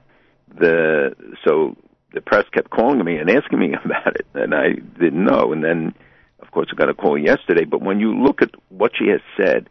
The 0.58 1.16
so 1.46 1.78
the 2.14 2.22
press 2.22 2.46
kept 2.54 2.70
calling 2.70 3.04
me 3.04 3.18
and 3.18 3.30
asking 3.30 3.60
me 3.60 3.74
about 3.86 4.16
it, 4.16 4.26
and 4.34 4.54
I 4.54 4.74
didn't 5.00 5.24
know. 5.24 5.54
And 5.54 5.64
then, 5.64 5.94
of 6.40 6.52
course, 6.52 6.68
I 6.72 6.76
got 6.76 6.90
a 6.90 6.94
call 6.94 7.18
yesterday. 7.18 7.66
But 7.66 7.82
when 7.82 8.00
you 8.00 8.22
look 8.22 8.42
at 8.42 8.52
what 8.70 8.92
she 8.98 9.08
has 9.08 9.22
said, 9.38 9.70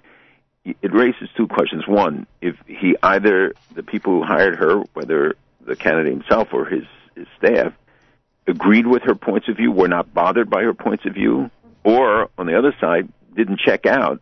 it 0.65 0.93
raises 0.93 1.29
two 1.37 1.47
questions. 1.47 1.87
One, 1.87 2.27
if 2.41 2.57
he 2.67 2.95
either 3.03 3.55
the 3.75 3.83
people 3.83 4.21
who 4.21 4.25
hired 4.25 4.57
her, 4.59 4.83
whether 4.93 5.35
the 5.67 5.77
candidate 5.77 6.13
himself 6.13 6.49
or 6.53 6.67
his, 6.67 6.85
his 7.15 7.27
staff, 7.39 7.73
agreed 8.47 8.87
with 8.87 9.03
her 9.03 9.15
points 9.15 9.49
of 9.49 9.57
view, 9.57 9.73
were 9.73 9.89
not 9.89 10.13
bothered 10.13 10.51
by 10.51 10.63
her 10.63 10.75
points 10.75 11.05
of 11.07 11.15
view, 11.15 11.51
or 11.85 12.29
on 12.39 12.47
the 12.47 12.59
other 12.59 12.75
side, 12.81 13.09
didn't 13.37 13.61
check 13.61 13.87
out 13.87 14.21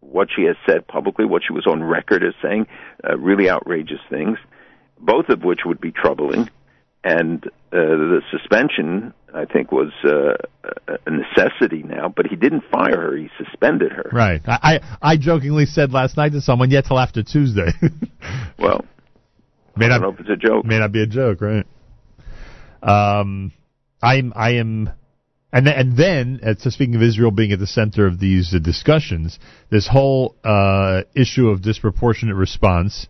what 0.00 0.28
she 0.34 0.44
has 0.44 0.56
said 0.66 0.86
publicly, 0.86 1.24
what 1.24 1.42
she 1.46 1.52
was 1.52 1.66
on 1.66 1.82
record 1.82 2.22
as 2.22 2.34
saying, 2.42 2.66
uh, 3.08 3.16
really 3.18 3.50
outrageous 3.50 4.00
things, 4.08 4.38
both 4.98 5.28
of 5.28 5.42
which 5.42 5.60
would 5.64 5.80
be 5.80 5.90
troubling. 5.90 6.48
And 7.02 7.46
uh, 7.46 7.50
the 7.72 8.20
suspension, 8.30 9.12
I 9.32 9.44
think, 9.44 9.70
was 9.70 9.92
uh, 10.04 10.34
a 11.06 11.10
necessity 11.10 11.84
now. 11.84 12.12
But 12.14 12.26
he 12.26 12.34
didn't 12.34 12.64
fire 12.70 13.00
her; 13.00 13.16
he 13.16 13.28
suspended 13.38 13.92
her. 13.92 14.10
Right. 14.12 14.42
I, 14.44 14.58
I 14.62 14.98
I 15.12 15.16
jokingly 15.16 15.66
said 15.66 15.92
last 15.92 16.16
night 16.16 16.32
to 16.32 16.40
someone, 16.40 16.70
"Yet 16.70 16.86
till 16.86 16.98
after 16.98 17.22
Tuesday." 17.22 17.72
Well, 18.58 18.84
may 19.76 19.84
I 19.84 19.88
not 19.90 19.98
don't 19.98 20.02
know 20.02 20.14
if 20.14 20.20
it's 20.20 20.30
a 20.30 20.48
joke. 20.48 20.64
May 20.64 20.78
not 20.78 20.90
be 20.90 21.02
a 21.02 21.06
joke, 21.06 21.42
right? 21.42 21.66
Um, 22.86 23.52
I'm 24.00 24.32
I 24.36 24.52
am, 24.52 24.90
and 25.52 25.68
and 25.68 25.96
then 25.96 26.40
uh, 26.42 26.54
so 26.58 26.70
speaking 26.70 26.94
of 26.94 27.02
Israel 27.02 27.32
being 27.32 27.52
at 27.52 27.58
the 27.58 27.66
center 27.66 28.06
of 28.06 28.20
these 28.20 28.54
uh, 28.54 28.58
discussions, 28.60 29.38
this 29.70 29.88
whole 29.88 30.36
uh, 30.44 31.02
issue 31.14 31.48
of 31.48 31.62
disproportionate 31.62 32.36
response. 32.36 33.08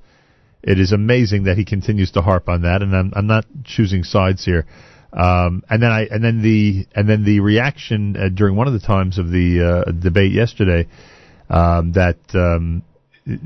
It 0.62 0.81
is 0.81 0.90
amazing 0.90 1.44
that 1.44 1.57
he 1.57 1.65
continues 1.65 2.11
to 2.12 2.23
harp 2.23 2.48
on 2.48 2.62
that, 2.62 2.82
and 2.82 2.97
I'm 2.97 3.12
I'm 3.15 3.27
not 3.27 3.44
choosing 3.65 4.03
sides 4.03 4.44
here. 4.44 4.66
Um, 5.12 5.62
and 5.69 5.82
then 5.82 5.90
I 5.90 6.07
and 6.11 6.24
then 6.24 6.43
the 6.43 6.86
and 6.94 7.09
then 7.09 7.24
the 7.24 7.40
reaction 7.40 8.16
uh, 8.16 8.28
during 8.28 8.57
one 8.57 8.66
of 8.66 8.73
the 8.73 8.81
times 8.81 9.19
of 9.19 9.31
the 9.31 9.85
uh, 9.86 9.93
debate 9.93 10.32
yesterday 10.32 10.89
um, 11.48 11.93
that 11.93 12.19
um, 12.35 12.82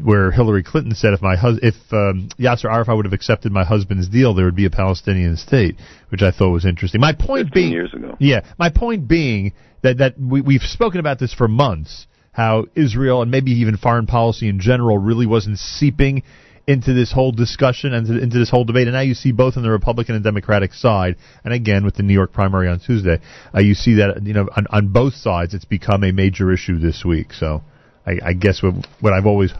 where 0.02 0.31
Hillary 0.31 0.62
Clinton 0.62 0.94
said 0.94 1.15
if 1.15 1.23
my 1.23 1.36
hus- 1.36 1.61
if 1.62 1.74
um, 1.93 2.28
Yasser 2.39 2.70
Arafat 2.70 2.97
would 2.97 3.07
have 3.07 3.15
accepted 3.15 3.51
my 3.51 3.65
husband's 3.65 4.09
deal, 4.09 4.35
there 4.35 4.44
would 4.44 4.57
be 4.57 4.66
a 4.66 4.70
Palestinian 4.70 5.36
state, 5.36 5.77
which 6.11 6.23
I 6.23 6.31
thought 6.31 6.51
was 6.51 6.66
interesting. 6.66 7.01
My 7.01 7.15
point 7.15 7.52
being, 7.52 7.73
years 7.73 7.94
ago. 7.94 8.15
yeah, 8.19 8.40
my 8.59 8.69
point 8.69 9.09
being 9.09 9.55
that 9.82 9.98
that 9.98 10.19
we, 10.19 10.43
we've 10.43 10.62
spoken 10.62 11.01
about 11.01 11.19
this 11.19 11.32
for 11.32 11.48
months. 11.48 12.07
How 12.32 12.66
Israel 12.77 13.23
and 13.23 13.31
maybe 13.31 13.51
even 13.52 13.77
foreign 13.77 14.07
policy 14.07 14.48
in 14.48 14.61
general 14.61 14.98
really 14.98 15.27
wasn't 15.27 15.59
seeping 15.59 16.23
into 16.66 16.93
this 16.93 17.11
whole 17.11 17.32
discussion 17.32 17.93
and 17.93 18.09
into 18.09 18.39
this 18.39 18.51
whole 18.51 18.65
debate. 18.65 18.86
And 18.86 18.94
now 18.94 19.01
you 19.01 19.15
see 19.15 19.32
both 19.32 19.57
on 19.57 19.65
the 19.65 19.70
Republican 19.70 20.15
and 20.15 20.23
Democratic 20.23 20.73
side, 20.73 21.16
and 21.43 21.52
again 21.52 21.85
with 21.85 21.97
the 21.97 22.05
New 22.05 22.15
York 22.15 22.32
primary 22.32 22.69
on 22.69 22.78
Tuesday, 22.78 23.19
uh, 23.52 23.61
you 23.61 23.74
see 23.74 23.94
that 23.94 24.23
you 24.24 24.35
know 24.35 24.48
on, 24.55 24.66
on 24.70 24.89
both 24.89 25.15
sides 25.15 25.55
it's 25.55 25.65
become 25.65 26.05
a 26.05 26.12
major 26.12 26.52
issue 26.52 26.78
this 26.78 27.02
week. 27.05 27.32
So 27.32 27.62
I, 28.07 28.19
I 28.27 28.32
guess 28.35 28.62
what, 28.62 28.74
what 29.01 29.12
I've 29.12 29.27
always 29.27 29.52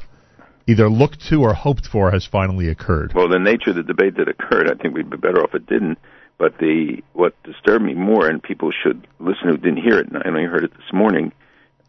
either 0.67 0.89
looked 0.89 1.27
to 1.29 1.43
or 1.43 1.55
hoped 1.55 1.87
for 1.87 2.11
has 2.11 2.25
finally 2.25 2.69
occurred. 2.69 3.13
Well, 3.15 3.29
the 3.29 3.39
nature 3.39 3.71
of 3.71 3.77
the 3.77 3.83
debate 3.83 4.17
that 4.17 4.29
occurred, 4.29 4.71
I 4.71 4.75
think 4.75 4.95
we'd 4.95 5.11
be 5.11 5.17
better 5.17 5.43
off 5.43 5.55
it 5.55 5.67
didn't. 5.67 5.99
But 6.39 6.57
the 6.57 7.03
what 7.13 7.35
disturbed 7.43 7.85
me 7.85 7.93
more, 7.93 8.27
and 8.27 8.43
people 8.43 8.71
should 8.71 9.07
listen 9.19 9.49
who 9.49 9.59
didn't 9.59 9.83
hear 9.83 9.99
it, 9.99 10.09
and 10.09 10.17
I 10.17 10.27
only 10.27 10.45
heard 10.45 10.65
it 10.65 10.73
this 10.73 10.91
morning, 10.91 11.33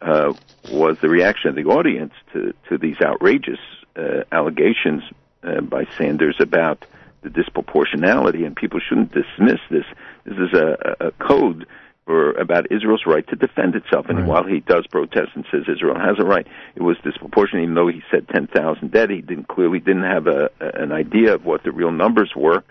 uh, 0.02 0.34
was 0.70 0.98
the 1.00 1.08
reaction 1.08 1.48
of 1.48 1.56
the 1.56 1.64
audience 1.64 2.12
to 2.34 2.52
to 2.68 2.76
these 2.76 3.00
outrageous 3.00 3.60
uh, 3.96 4.24
allegations 4.30 5.04
uh, 5.42 5.62
by 5.62 5.86
Sanders 5.96 6.36
about 6.38 6.84
the 7.22 7.30
disproportionality, 7.30 8.44
and 8.44 8.54
people 8.54 8.78
shouldn't 8.78 9.12
dismiss 9.12 9.60
this. 9.70 9.86
This 10.24 10.36
is 10.36 10.52
a, 10.52 10.96
a 11.00 11.06
a 11.08 11.10
code 11.12 11.66
for 12.04 12.32
about 12.32 12.72
Israel's 12.72 13.04
right 13.06 13.26
to 13.28 13.36
defend 13.36 13.76
itself. 13.76 14.06
And 14.08 14.26
while 14.26 14.44
he 14.44 14.60
does 14.60 14.86
protest 14.88 15.30
and 15.34 15.44
says 15.50 15.62
Israel 15.68 15.98
has 15.98 16.16
a 16.18 16.24
right, 16.24 16.46
it 16.74 16.82
was 16.82 16.96
disproportionate. 17.04 17.64
Even 17.64 17.74
though 17.74 17.88
he 17.88 18.02
said 18.10 18.28
10,000 18.28 18.90
dead, 18.90 19.10
he 19.10 19.20
didn't 19.20 19.48
clearly 19.48 19.78
didn't 19.78 20.02
have 20.02 20.26
a, 20.26 20.50
an 20.60 20.92
idea 20.92 21.34
of 21.34 21.44
what 21.44 21.62
the 21.62 21.70
real 21.70 21.92
numbers 21.92 22.32
were. 22.34 22.64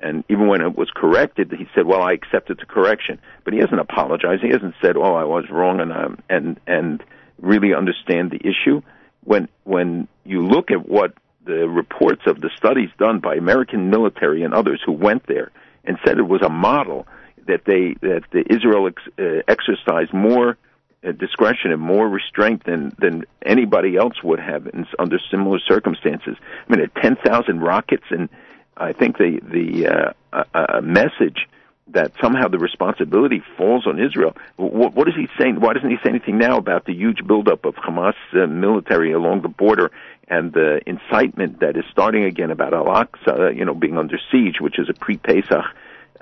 And 0.00 0.24
even 0.28 0.46
when 0.46 0.62
it 0.62 0.76
was 0.76 0.88
corrected, 0.94 1.52
he 1.52 1.66
said, 1.74 1.84
"Well, 1.84 2.00
I 2.00 2.12
accepted 2.12 2.58
the 2.58 2.66
correction," 2.66 3.18
but 3.42 3.52
he 3.52 3.58
hasn't 3.58 3.80
apologized. 3.80 4.42
He 4.42 4.50
hasn't 4.50 4.76
said, 4.80 4.96
"Oh, 4.96 5.14
I 5.14 5.24
was 5.24 5.50
wrong," 5.50 5.80
and 5.80 5.92
um, 5.92 6.18
and 6.30 6.60
and 6.68 7.02
really 7.40 7.74
understand 7.74 8.30
the 8.30 8.38
issue. 8.38 8.80
When 9.24 9.48
when 9.64 10.06
you 10.24 10.46
look 10.46 10.70
at 10.70 10.88
what 10.88 11.14
the 11.46 11.68
reports 11.68 12.22
of 12.26 12.40
the 12.40 12.50
studies 12.56 12.90
done 12.98 13.18
by 13.18 13.34
American 13.34 13.90
military 13.90 14.44
and 14.44 14.54
others 14.54 14.80
who 14.86 14.92
went 14.92 15.26
there 15.26 15.50
and 15.84 15.98
said 16.04 16.18
it 16.18 16.28
was 16.28 16.42
a 16.42 16.48
model 16.48 17.08
that 17.48 17.64
they 17.64 17.94
that 18.00 18.22
the 18.30 18.44
Israel 18.52 18.86
ex, 18.86 19.02
uh, 19.18 19.42
exercised 19.48 20.12
more 20.12 20.56
uh, 21.04 21.12
discretion 21.12 21.72
and 21.72 21.80
more 21.80 22.08
restraint 22.08 22.64
than 22.64 22.94
than 22.98 23.24
anybody 23.44 23.96
else 23.96 24.22
would 24.22 24.40
have 24.40 24.66
in, 24.68 24.86
under 24.98 25.18
similar 25.30 25.58
circumstances. 25.58 26.36
I 26.68 26.76
mean, 26.76 26.90
ten 27.02 27.16
thousand 27.16 27.60
rockets, 27.60 28.04
and 28.10 28.28
I 28.76 28.92
think 28.92 29.18
the 29.18 29.40
the 29.42 30.14
uh, 30.32 30.44
uh, 30.54 30.80
message 30.82 31.48
that 31.90 32.12
somehow 32.20 32.48
the 32.48 32.58
responsibility 32.58 33.42
falls 33.56 33.86
on 33.86 33.98
Israel. 33.98 34.36
What, 34.56 34.94
what 34.94 35.08
is 35.08 35.14
he 35.14 35.26
saying? 35.38 35.60
Why 35.60 35.72
doesn't 35.72 35.88
he 35.88 35.96
say 36.02 36.10
anything 36.10 36.36
now 36.36 36.58
about 36.58 36.84
the 36.84 36.92
huge 36.92 37.26
buildup 37.26 37.64
of 37.64 37.74
Hamas 37.76 38.14
uh, 38.34 38.46
military 38.46 39.12
along 39.12 39.40
the 39.40 39.48
border 39.48 39.90
and 40.28 40.52
the 40.52 40.80
incitement 40.86 41.60
that 41.60 41.78
is 41.78 41.84
starting 41.90 42.24
again 42.24 42.50
about 42.50 42.74
Al 42.74 42.84
Aqsa, 42.84 43.56
you 43.56 43.64
know, 43.64 43.74
being 43.74 43.96
under 43.96 44.18
siege, 44.30 44.60
which 44.60 44.78
is 44.78 44.90
a 44.90 44.92
pre-Pesach 44.92 45.64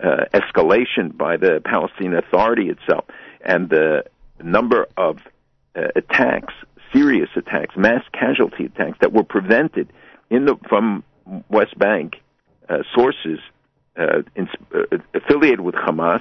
uh, 0.03 0.25
escalation 0.35 1.17
by 1.17 1.37
the 1.37 1.61
Palestinian 1.65 2.17
Authority 2.17 2.69
itself, 2.69 3.05
and 3.45 3.69
the 3.69 4.05
number 4.43 4.87
of 4.97 5.19
uh, 5.75 5.89
attacks, 5.95 6.55
serious 6.93 7.31
attacks, 7.37 7.77
mass 7.77 8.03
casualty 8.13 8.67
attacks 8.67 8.99
that 9.01 9.13
were 9.13 9.25
prevented 9.25 9.93
in 10.31 10.45
the 10.47 10.57
from 10.69 11.05
West 11.49 11.79
Bank 11.79 12.17
uh, 12.69 12.79
sources 12.95 13.39
uh, 13.97 14.23
in, 14.35 14.49
uh, 14.75 14.99
affiliated 15.15 15.61
with 15.61 15.75
Hamas 15.75 16.21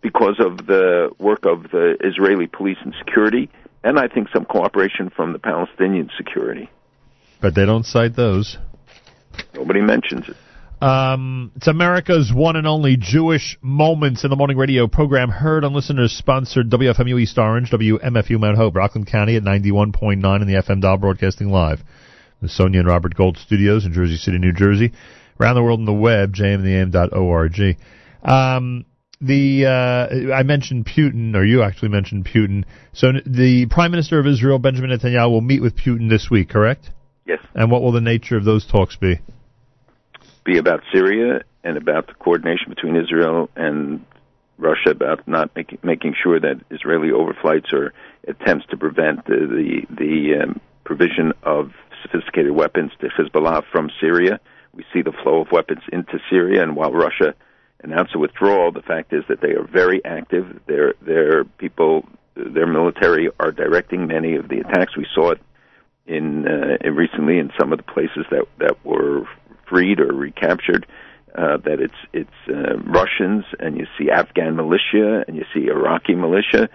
because 0.00 0.36
of 0.38 0.66
the 0.66 1.10
work 1.18 1.44
of 1.44 1.64
the 1.70 1.96
Israeli 2.00 2.46
police 2.46 2.78
and 2.84 2.94
security, 2.98 3.50
and 3.82 3.98
I 3.98 4.08
think 4.08 4.28
some 4.32 4.44
cooperation 4.44 5.10
from 5.10 5.32
the 5.32 5.38
Palestinian 5.38 6.10
security. 6.16 6.70
But 7.40 7.54
they 7.54 7.66
don't 7.66 7.84
cite 7.84 8.16
those. 8.16 8.58
Nobody 9.54 9.80
mentions 9.80 10.28
it. 10.28 10.36
Um, 10.80 11.50
it's 11.56 11.66
America's 11.66 12.32
one 12.32 12.54
and 12.54 12.66
only 12.66 12.96
Jewish 12.96 13.58
Moments 13.60 14.22
in 14.22 14.30
the 14.30 14.36
Morning 14.36 14.56
radio 14.56 14.86
program, 14.86 15.28
heard 15.28 15.64
on 15.64 15.74
listeners 15.74 16.12
sponsored 16.12 16.70
WFMU 16.70 17.20
East 17.20 17.36
Orange, 17.36 17.70
WMFU 17.70 18.38
Mount 18.38 18.56
Hope, 18.56 18.76
Rockland 18.76 19.08
County 19.08 19.34
at 19.34 19.42
91.9 19.42 20.40
in 20.40 20.46
the 20.46 20.54
FM 20.54 20.80
dial 20.80 20.96
broadcasting 20.96 21.48
live. 21.48 21.80
The 22.40 22.48
Sonia 22.48 22.80
and 22.80 22.88
Robert 22.88 23.16
Gold 23.16 23.38
studios 23.38 23.84
in 23.84 23.92
Jersey 23.92 24.16
City, 24.16 24.38
New 24.38 24.52
Jersey. 24.52 24.92
Around 25.40 25.56
the 25.56 25.62
world 25.62 25.80
on 25.80 25.86
the 25.86 25.92
web, 25.92 26.34
jmtheam.org. 26.34 27.76
Um, 28.22 28.84
the 29.20 29.66
uh, 29.66 30.32
I 30.32 30.44
mentioned 30.44 30.86
Putin, 30.86 31.34
or 31.34 31.44
you 31.44 31.62
actually 31.64 31.88
mentioned 31.88 32.24
Putin. 32.24 32.64
So 32.92 33.12
the 33.26 33.66
Prime 33.66 33.90
Minister 33.90 34.20
of 34.20 34.28
Israel, 34.28 34.60
Benjamin 34.60 34.96
Netanyahu, 34.96 35.30
will 35.30 35.40
meet 35.40 35.60
with 35.60 35.76
Putin 35.76 36.08
this 36.08 36.28
week, 36.30 36.50
correct? 36.50 36.90
Yes. 37.26 37.40
And 37.54 37.70
what 37.70 37.82
will 37.82 37.92
the 37.92 38.00
nature 38.00 38.36
of 38.36 38.44
those 38.44 38.64
talks 38.64 38.94
be? 38.94 39.18
Be 40.48 40.56
about 40.56 40.82
Syria 40.90 41.42
and 41.62 41.76
about 41.76 42.06
the 42.06 42.14
coordination 42.14 42.70
between 42.70 42.96
Israel 42.96 43.50
and 43.54 44.02
Russia 44.56 44.92
about 44.92 45.28
not 45.28 45.54
making 45.54 45.78
making 45.82 46.14
sure 46.22 46.40
that 46.40 46.58
Israeli 46.70 47.10
overflights 47.10 47.70
or 47.74 47.92
attempts 48.26 48.64
to 48.70 48.78
prevent 48.78 49.26
the 49.26 49.40
the, 49.46 49.94
the 49.94 50.42
um, 50.42 50.60
provision 50.84 51.34
of 51.42 51.72
sophisticated 52.02 52.52
weapons 52.52 52.92
to 53.02 53.08
Hezbollah 53.08 53.64
from 53.70 53.90
Syria. 54.00 54.40
We 54.72 54.86
see 54.90 55.02
the 55.02 55.12
flow 55.22 55.42
of 55.42 55.52
weapons 55.52 55.82
into 55.92 56.18
Syria, 56.30 56.62
and 56.62 56.74
while 56.74 56.92
Russia 56.92 57.34
announced 57.84 58.14
a 58.14 58.18
withdrawal, 58.18 58.72
the 58.72 58.80
fact 58.80 59.12
is 59.12 59.24
that 59.28 59.42
they 59.42 59.50
are 59.50 59.66
very 59.70 60.02
active. 60.02 60.60
Their 60.66 60.94
their 61.02 61.44
people, 61.44 62.08
their 62.34 62.66
military 62.66 63.28
are 63.38 63.52
directing 63.52 64.06
many 64.06 64.36
of 64.36 64.48
the 64.48 64.60
attacks. 64.60 64.96
We 64.96 65.06
saw 65.14 65.32
it 65.32 65.42
in, 66.06 66.48
uh, 66.48 66.78
in 66.80 66.96
recently 66.96 67.38
in 67.38 67.50
some 67.60 67.70
of 67.70 67.76
the 67.76 67.92
places 67.92 68.24
that 68.30 68.46
that 68.60 68.82
were 68.82 69.28
freed 69.68 70.00
or 70.00 70.12
recaptured. 70.12 70.86
Uh, 71.34 71.58
that 71.58 71.78
it's 71.78 71.94
it's 72.12 72.30
uh, 72.48 72.78
Russians 72.78 73.44
and 73.60 73.76
you 73.76 73.86
see 73.98 74.10
Afghan 74.10 74.56
militia 74.56 75.24
and 75.28 75.36
you 75.36 75.44
see 75.54 75.66
Iraqi 75.66 76.14
militia, 76.14 76.68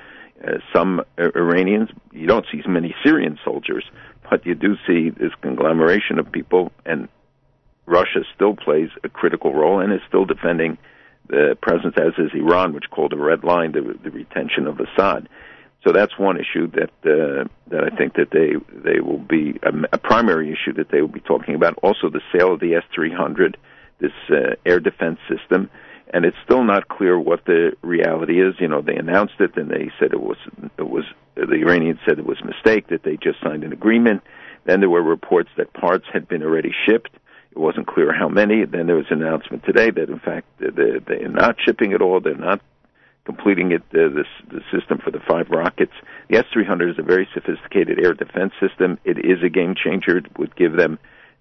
uh, 0.48 0.52
some 0.72 1.02
uh, 1.18 1.30
Iranians. 1.36 1.90
You 2.12 2.28
don't 2.28 2.46
see 2.52 2.62
many 2.68 2.96
Syrian 3.04 3.40
soldiers, 3.44 3.84
but 4.30 4.46
you 4.46 4.56
do 4.56 4.76
see 4.88 5.10
this 5.10 5.32
conglomeration 5.42 6.20
of 6.20 6.32
people. 6.32 6.72
And 6.86 7.10
Russia 7.86 8.24
still 8.36 8.56
plays 8.56 8.90
a 9.04 9.10
critical 9.10 9.54
role 9.54 9.80
and 9.80 9.92
is 9.92 10.02
still 10.08 10.26
defending 10.26 10.78
the 11.28 11.58
presence, 11.62 11.96
as 11.98 12.14
is 12.18 12.32
Iran, 12.34 12.74
which 12.74 12.90
called 12.90 13.14
a 13.14 13.18
red 13.18 13.44
line 13.44 13.72
the, 13.72 13.98
the 14.04 14.12
retention 14.12 14.68
of 14.68 14.80
Assad. 14.80 15.28
So 15.84 15.92
that's 15.92 16.18
one 16.18 16.38
issue 16.40 16.72
that 16.72 16.92
uh, 17.04 17.48
that 17.68 17.84
I 17.84 17.96
think 17.96 18.14
that 18.14 18.32
they 18.32 18.54
they 18.74 19.02
will 19.02 19.18
be 19.18 19.60
a, 19.64 19.74
a 19.92 19.98
primary 19.98 20.52
issue 20.52 20.74
that 20.74 20.90
they 20.90 21.02
will 21.02 21.10
be 21.10 21.20
talking 21.20 21.56
about. 21.56 21.78
Also, 21.84 22.10
the 22.10 22.22
sale 22.32 22.54
of 22.54 22.62
the 22.62 22.76
S 22.76 22.84
three 22.96 23.12
hundred, 23.12 23.58
this 24.00 24.14
uh, 24.30 24.56
air 24.66 24.80
defense 24.80 25.20
system, 25.28 25.70
and 26.14 26.24
it's 26.24 26.38
still 26.46 26.64
not 26.64 26.88
clear 26.88 27.20
what 27.20 27.44
the 27.46 27.74
reality 27.82 28.42
is. 28.42 28.56
You 28.60 28.70
know, 28.70 28.82
they 28.82 28.96
announced 28.96 29.36
it 29.40 29.58
and 29.58 29.70
they 29.70 29.92
said 30.00 30.14
it 30.14 30.22
was 30.22 30.38
it 30.78 30.88
was 30.88 31.04
the 31.36 31.56
Iranians 31.56 32.00
said 32.08 32.18
it 32.18 32.26
was 32.26 32.40
a 32.42 32.46
mistake 32.46 32.88
that 32.88 33.04
they 33.04 33.18
just 33.18 33.42
signed 33.44 33.66
an 33.66 33.74
agreement. 33.74 34.22
Then 34.66 34.80
there 34.80 34.90
were 34.90 35.04
reports 35.04 35.50
that 35.58 35.74
parts 35.74 36.06
had 36.14 36.30
been 36.30 36.44
already 36.44 36.72
shipped. 36.86 37.10
It 37.52 37.58
wasn't 37.58 37.88
clear 37.88 38.14
how 38.14 38.30
many. 38.30 38.64
Then 38.66 38.88
there 38.88 38.96
was 38.96 39.08
an 39.10 39.22
announcement 39.22 39.66
today 39.66 39.92
that 39.92 40.10
in 40.10 40.20
fact 40.20 40.48
they're, 40.60 41.00
they're 41.02 41.28
not 41.28 41.58
shipping 41.64 41.92
at 41.92 42.02
all. 42.02 42.22
They're 42.22 42.36
not 42.36 42.62
completing 43.26 43.72
it, 43.72 43.82
uh, 43.94 44.10
this, 44.14 44.28
the 44.50 44.62
system 44.78 45.00
for 45.04 45.12
the 45.12 45.20
five 45.28 45.50
rockets. 45.50 45.94
The 46.30 46.38
S-300 46.38 46.92
is 46.92 47.00
a 47.00 47.04
very 47.04 47.28
sophisticated 47.34 48.04
air 48.04 48.14
defense 48.14 48.54
system. 48.60 49.00
It 49.06 49.18
is 49.20 49.44
a 49.44 49.50
game 49.50 49.76
changer. 49.76 50.18
It 50.18 50.38
would 50.38 50.56
give 50.56 50.74
them 50.74 51.00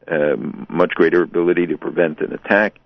um, 0.09 0.67
much 0.69 0.91
greater 0.91 1.23
ability 1.23 1.67
to 1.67 1.79
prevent 1.79 2.21
an 2.21 2.33
attack. 2.33 2.79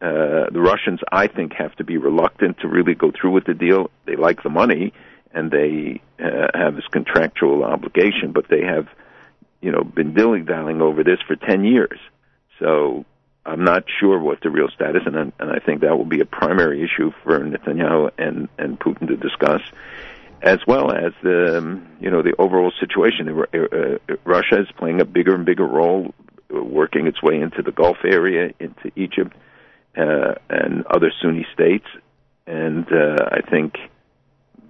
Uh, 0.00 0.50
the 0.52 0.60
Russians, 0.60 1.00
I 1.10 1.26
think, 1.26 1.54
have 1.54 1.74
to 1.76 1.84
be 1.84 1.96
reluctant 1.96 2.58
to 2.60 2.68
really 2.68 2.94
go 2.94 3.10
through 3.10 3.32
with 3.32 3.46
the 3.46 3.54
deal. 3.54 3.90
They 4.04 4.16
like 4.16 4.42
the 4.42 4.50
money 4.50 4.92
and 5.32 5.50
they 5.50 6.00
uh, 6.22 6.48
have 6.54 6.76
this 6.76 6.86
contractual 6.90 7.64
obligation, 7.64 8.32
but 8.32 8.46
they 8.48 8.62
have, 8.62 8.88
you 9.60 9.72
know, 9.72 9.82
been 9.82 10.14
dilly-dallying 10.14 10.80
over 10.80 11.02
this 11.02 11.18
for 11.26 11.36
10 11.36 11.64
years. 11.64 11.98
So 12.58 13.04
I'm 13.46 13.64
not 13.64 13.84
sure 14.00 14.18
what 14.18 14.40
the 14.42 14.50
real 14.50 14.68
status, 14.74 15.02
and 15.06 15.16
and 15.16 15.50
I 15.50 15.60
think 15.64 15.82
that 15.82 15.96
will 15.96 16.04
be 16.04 16.20
a 16.20 16.24
primary 16.24 16.82
issue 16.82 17.12
for 17.22 17.38
Netanyahu 17.38 18.10
and 18.18 18.48
and 18.58 18.78
Putin 18.78 19.06
to 19.06 19.16
discuss, 19.16 19.60
as 20.42 20.58
well 20.66 20.92
as 20.92 21.12
the 21.22 21.80
you 22.00 22.10
know 22.10 22.22
the 22.22 22.34
overall 22.38 22.72
situation. 22.80 23.28
Uh, 23.28 23.58
uh, 23.58 24.16
Russia 24.24 24.60
is 24.60 24.68
playing 24.76 25.00
a 25.00 25.04
bigger 25.04 25.34
and 25.34 25.46
bigger 25.46 25.66
role, 25.66 26.12
working 26.50 27.06
its 27.06 27.22
way 27.22 27.40
into 27.40 27.62
the 27.62 27.72
Gulf 27.72 27.98
area, 28.04 28.52
into 28.58 28.90
Egypt, 28.96 29.34
uh, 29.96 30.34
and 30.50 30.84
other 30.86 31.12
Sunni 31.22 31.46
states, 31.54 31.86
and 32.48 32.86
uh, 32.92 33.28
I 33.30 33.48
think 33.48 33.74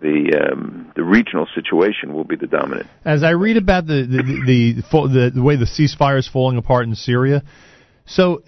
the 0.02 0.50
um, 0.52 0.92
the 0.94 1.02
regional 1.02 1.48
situation 1.54 2.12
will 2.12 2.24
be 2.24 2.36
the 2.36 2.46
dominant. 2.46 2.88
As 3.06 3.22
I 3.22 3.30
read 3.30 3.56
about 3.56 3.86
the 3.86 4.02
the, 4.02 4.22
the, 4.22 4.72
the, 5.08 5.30
the 5.34 5.42
way 5.42 5.56
the 5.56 5.64
ceasefire 5.64 6.18
is 6.18 6.28
falling 6.28 6.58
apart 6.58 6.86
in 6.86 6.94
Syria, 6.94 7.42
so 8.06 8.42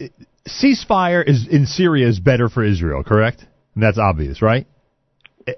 ceasefire 0.46 1.26
is 1.26 1.46
in 1.48 1.66
Syria 1.66 2.08
is 2.08 2.20
better 2.20 2.48
for 2.48 2.64
Israel, 2.64 3.02
correct? 3.04 3.44
And 3.74 3.82
that's 3.82 3.98
obvious, 3.98 4.42
right? 4.42 4.66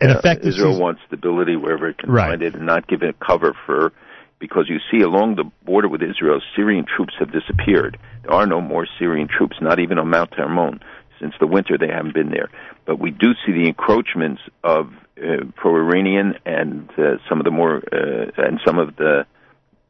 An 0.01 0.11
effective 0.11 0.49
Israel 0.49 0.79
wants 0.79 1.01
stability 1.07 1.57
wherever 1.57 1.89
it 1.89 1.99
can 1.99 2.11
Right. 2.11 2.29
find 2.31 2.43
it, 2.43 2.55
and 2.55 2.67
not 2.67 2.87
give 2.87 3.03
it 3.03 3.17
cover 3.19 3.55
for. 3.67 3.93
Because 4.39 4.67
you 4.69 4.79
see, 4.91 5.03
along 5.03 5.37
the 5.37 5.45
border 5.65 5.89
with 5.89 6.03
Israel, 6.03 6.41
Syrian 6.57 6.87
troops 6.87 7.15
have 7.19 7.31
disappeared. 7.31 7.99
There 8.23 8.33
are 8.33 8.47
no 8.47 8.61
more 8.61 8.87
Syrian 8.99 9.29
troops, 9.29 9.57
not 9.61 9.79
even 9.79 9.99
on 9.99 10.09
Mount 10.09 10.33
Hermon. 10.35 10.81
Since 11.21 11.35
the 11.39 11.47
winter, 11.47 11.77
they 11.77 11.89
haven't 11.89 12.15
been 12.15 12.31
there. 12.31 12.49
But 12.87 12.99
we 12.99 13.11
do 13.11 13.35
see 13.45 13.53
the 13.53 13.67
encroachments 13.67 14.41
of 14.65 14.93
uh, 15.23 15.45
pro-Iranian 15.57 16.37
and 16.47 16.89
uh, 16.97 17.19
some 17.29 17.39
of 17.39 17.45
the 17.45 17.51
more 17.51 17.83
uh, 17.93 18.31
and 18.39 18.59
some 18.67 18.79
of 18.79 18.97
the 18.97 19.27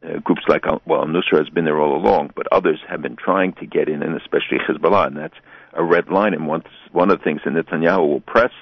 uh, 0.03 0.19
groups 0.21 0.43
like 0.49 0.67
Al- 0.67 0.83
well, 0.87 1.05
Nusra 1.05 1.39
has 1.39 1.49
been 1.49 1.65
there 1.65 1.81
all 1.81 1.97
along, 1.97 2.31
but 2.35 2.47
others 2.53 2.81
have 2.89 3.03
been 3.03 3.17
trying 3.17 3.53
to 3.55 3.67
get 3.67 3.89
in, 3.89 4.03
and 4.03 4.17
especially 4.17 4.59
Hezbollah, 4.67 5.09
and 5.09 5.17
that's 5.17 5.35
a 5.75 5.85
red 5.85 6.09
line. 6.09 6.35
And 6.35 6.47
one 6.47 6.63
one 6.93 7.11
of 7.11 7.19
the 7.19 7.25
things 7.25 7.41
that 7.45 7.53
Netanyahu 7.53 8.07
will 8.09 8.21
press 8.21 8.53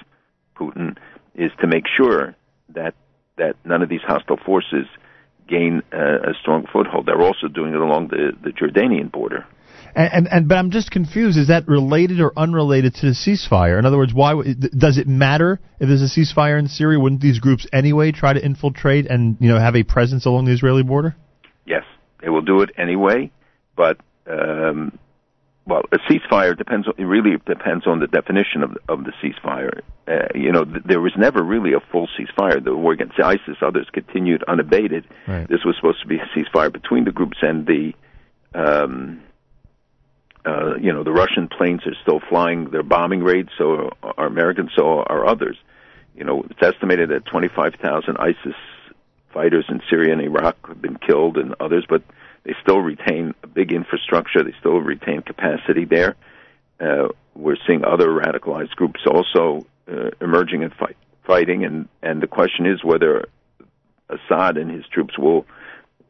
Putin 0.57 0.97
is 1.35 1.51
to 1.61 1.67
make 1.67 1.85
sure 1.95 2.35
that 2.75 2.93
that 3.37 3.55
none 3.63 3.81
of 3.81 3.89
these 3.89 4.01
hostile 4.05 4.37
forces 4.45 4.85
gain 5.47 5.81
uh, 5.93 6.29
a 6.29 6.33
strong 6.39 6.65
foothold. 6.71 7.05
They're 7.05 7.21
also 7.21 7.47
doing 7.47 7.73
it 7.73 7.79
along 7.79 8.09
the 8.09 8.31
the 8.43 8.51
Jordanian 8.51 9.11
border. 9.11 9.45
And, 9.95 10.13
and 10.13 10.27
and 10.27 10.47
but 10.49 10.57
I'm 10.57 10.71
just 10.71 10.91
confused. 10.91 11.37
Is 11.37 11.47
that 11.47 11.69
related 11.69 12.19
or 12.19 12.33
unrelated 12.35 12.95
to 12.95 13.07
the 13.07 13.13
ceasefire? 13.13 13.79
In 13.79 13.85
other 13.85 13.97
words, 13.97 14.13
why 14.13 14.33
does 14.77 14.97
it 14.97 15.07
matter 15.07 15.59
if 15.79 15.87
there's 15.87 16.01
a 16.01 16.19
ceasefire 16.19 16.59
in 16.59 16.67
Syria? 16.67 16.99
Wouldn't 16.99 17.21
these 17.21 17.39
groups 17.39 17.65
anyway 17.71 18.11
try 18.11 18.33
to 18.33 18.43
infiltrate 18.43 19.07
and 19.07 19.37
you 19.39 19.47
know 19.47 19.57
have 19.57 19.77
a 19.77 19.83
presence 19.83 20.25
along 20.25 20.45
the 20.45 20.51
Israeli 20.51 20.83
border? 20.83 21.15
Yes, 21.69 21.83
they 22.19 22.29
will 22.29 22.41
do 22.41 22.61
it 22.61 22.71
anyway, 22.77 23.31
but 23.75 23.99
um, 24.27 24.97
well, 25.67 25.83
a 25.91 25.99
ceasefire 25.99 26.57
depends. 26.57 26.87
On, 26.87 26.95
it 26.97 27.03
really 27.03 27.37
depends 27.45 27.85
on 27.85 27.99
the 27.99 28.07
definition 28.07 28.63
of 28.63 28.75
of 28.89 29.03
the 29.03 29.13
ceasefire. 29.21 29.81
Uh, 30.07 30.27
you 30.33 30.51
know, 30.51 30.65
th- 30.65 30.83
there 30.83 30.99
was 30.99 31.13
never 31.15 31.43
really 31.43 31.73
a 31.73 31.79
full 31.91 32.09
ceasefire. 32.17 32.63
The 32.63 32.75
war 32.75 32.93
against 32.93 33.19
ISIS, 33.19 33.57
others 33.61 33.87
continued 33.93 34.43
unabated. 34.47 35.07
Right. 35.27 35.47
This 35.47 35.63
was 35.63 35.75
supposed 35.75 36.01
to 36.01 36.07
be 36.07 36.17
a 36.17 36.25
ceasefire 36.35 36.73
between 36.73 37.05
the 37.05 37.11
groups 37.11 37.37
and 37.41 37.67
the. 37.67 37.93
Um, 38.55 39.21
uh, 40.45 40.77
you 40.77 40.91
know, 40.91 41.03
the 41.03 41.11
Russian 41.11 41.49
planes 41.49 41.81
are 41.85 41.93
still 42.01 42.21
flying 42.29 42.71
their 42.71 42.81
bombing 42.81 43.21
raids, 43.21 43.49
so 43.57 43.91
are 44.01 44.25
Americans, 44.25 44.71
so 44.75 45.03
are 45.03 45.27
others. 45.27 45.57
You 46.15 46.23
know, 46.23 46.43
it's 46.49 46.63
estimated 46.63 47.09
that 47.09 47.25
25,000 47.25 48.17
ISIS 48.17 48.55
fighters 49.33 49.65
in 49.69 49.81
Syria 49.89 50.13
and 50.13 50.21
Iraq 50.21 50.67
have 50.67 50.81
been 50.81 50.97
killed 50.97 51.37
and 51.37 51.55
others, 51.59 51.85
but 51.87 52.03
they 52.43 52.55
still 52.61 52.79
retain 52.79 53.33
a 53.43 53.47
big 53.47 53.71
infrastructure. 53.71 54.43
They 54.43 54.53
still 54.59 54.79
retain 54.79 55.21
capacity 55.21 55.85
there. 55.85 56.15
Uh, 56.79 57.09
we're 57.35 57.57
seeing 57.67 57.83
other 57.83 58.07
radicalized 58.07 58.71
groups 58.71 59.01
also 59.05 59.65
uh, 59.91 60.11
emerging 60.21 60.63
and 60.63 60.73
fight, 60.73 60.97
fighting, 61.25 61.65
and, 61.65 61.87
and 62.01 62.21
the 62.21 62.27
question 62.27 62.65
is 62.65 62.83
whether 62.83 63.27
Assad 64.09 64.57
and 64.57 64.71
his 64.71 64.85
troops 64.87 65.17
will 65.17 65.45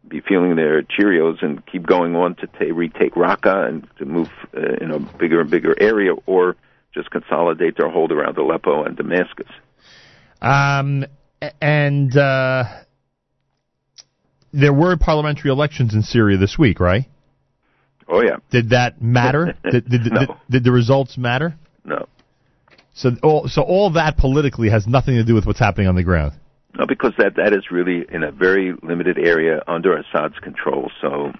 be 0.07 0.21
feeling 0.21 0.55
their 0.55 0.81
Cheerios 0.81 1.43
and 1.43 1.65
keep 1.65 1.85
going 1.85 2.15
on 2.15 2.35
to 2.35 2.47
ta 2.47 2.65
retake 2.73 3.13
Raqqa 3.13 3.67
and 3.67 3.87
to 3.97 4.05
move 4.05 4.29
uh, 4.55 4.75
in 4.81 4.91
a 4.91 4.99
bigger 4.99 5.41
and 5.41 5.49
bigger 5.49 5.75
area, 5.79 6.13
or 6.25 6.55
just 6.93 7.11
consolidate 7.11 7.77
their 7.77 7.89
hold 7.89 8.11
around 8.11 8.37
Aleppo 8.37 8.83
and 8.83 8.97
Damascus. 8.97 9.49
Um, 10.41 11.05
and 11.61 12.15
uh, 12.15 12.63
there 14.51 14.73
were 14.73 14.97
parliamentary 14.97 15.51
elections 15.51 15.93
in 15.93 16.01
Syria 16.01 16.37
this 16.37 16.57
week, 16.57 16.79
right? 16.79 17.05
Oh 18.07 18.21
yeah, 18.23 18.37
Did 18.49 18.69
that 18.71 19.01
matter? 19.01 19.55
did, 19.71 19.87
did, 19.89 20.03
did, 20.03 20.11
No. 20.13 20.37
did, 20.49 20.63
the 20.63 20.71
results 20.71 21.17
matter? 21.17 21.55
no, 21.85 22.07
So 22.93 23.11
all 23.21 23.47
so 23.47 23.61
all 23.61 23.91
that 23.93 24.17
politically 24.17 24.69
has 24.69 24.87
nothing 24.87 25.15
to 25.15 25.23
do 25.23 25.35
with 25.35 25.45
what's 25.45 25.59
happening 25.59 25.87
on 25.87 25.95
the 25.95 26.03
ground. 26.03 26.33
no, 26.77 26.85
because 26.87 27.13
that 27.19 27.35
that 27.35 27.53
is 27.53 27.69
really 27.71 28.05
in 28.11 28.23
a 28.23 28.31
very 28.31 28.73
limited 28.81 29.17
area 29.19 29.61
under 29.67 29.95
Assad's 29.95 30.39
control. 30.39 30.89
So 31.01 31.31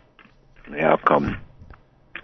the 0.70 0.82
outcome 0.84 1.40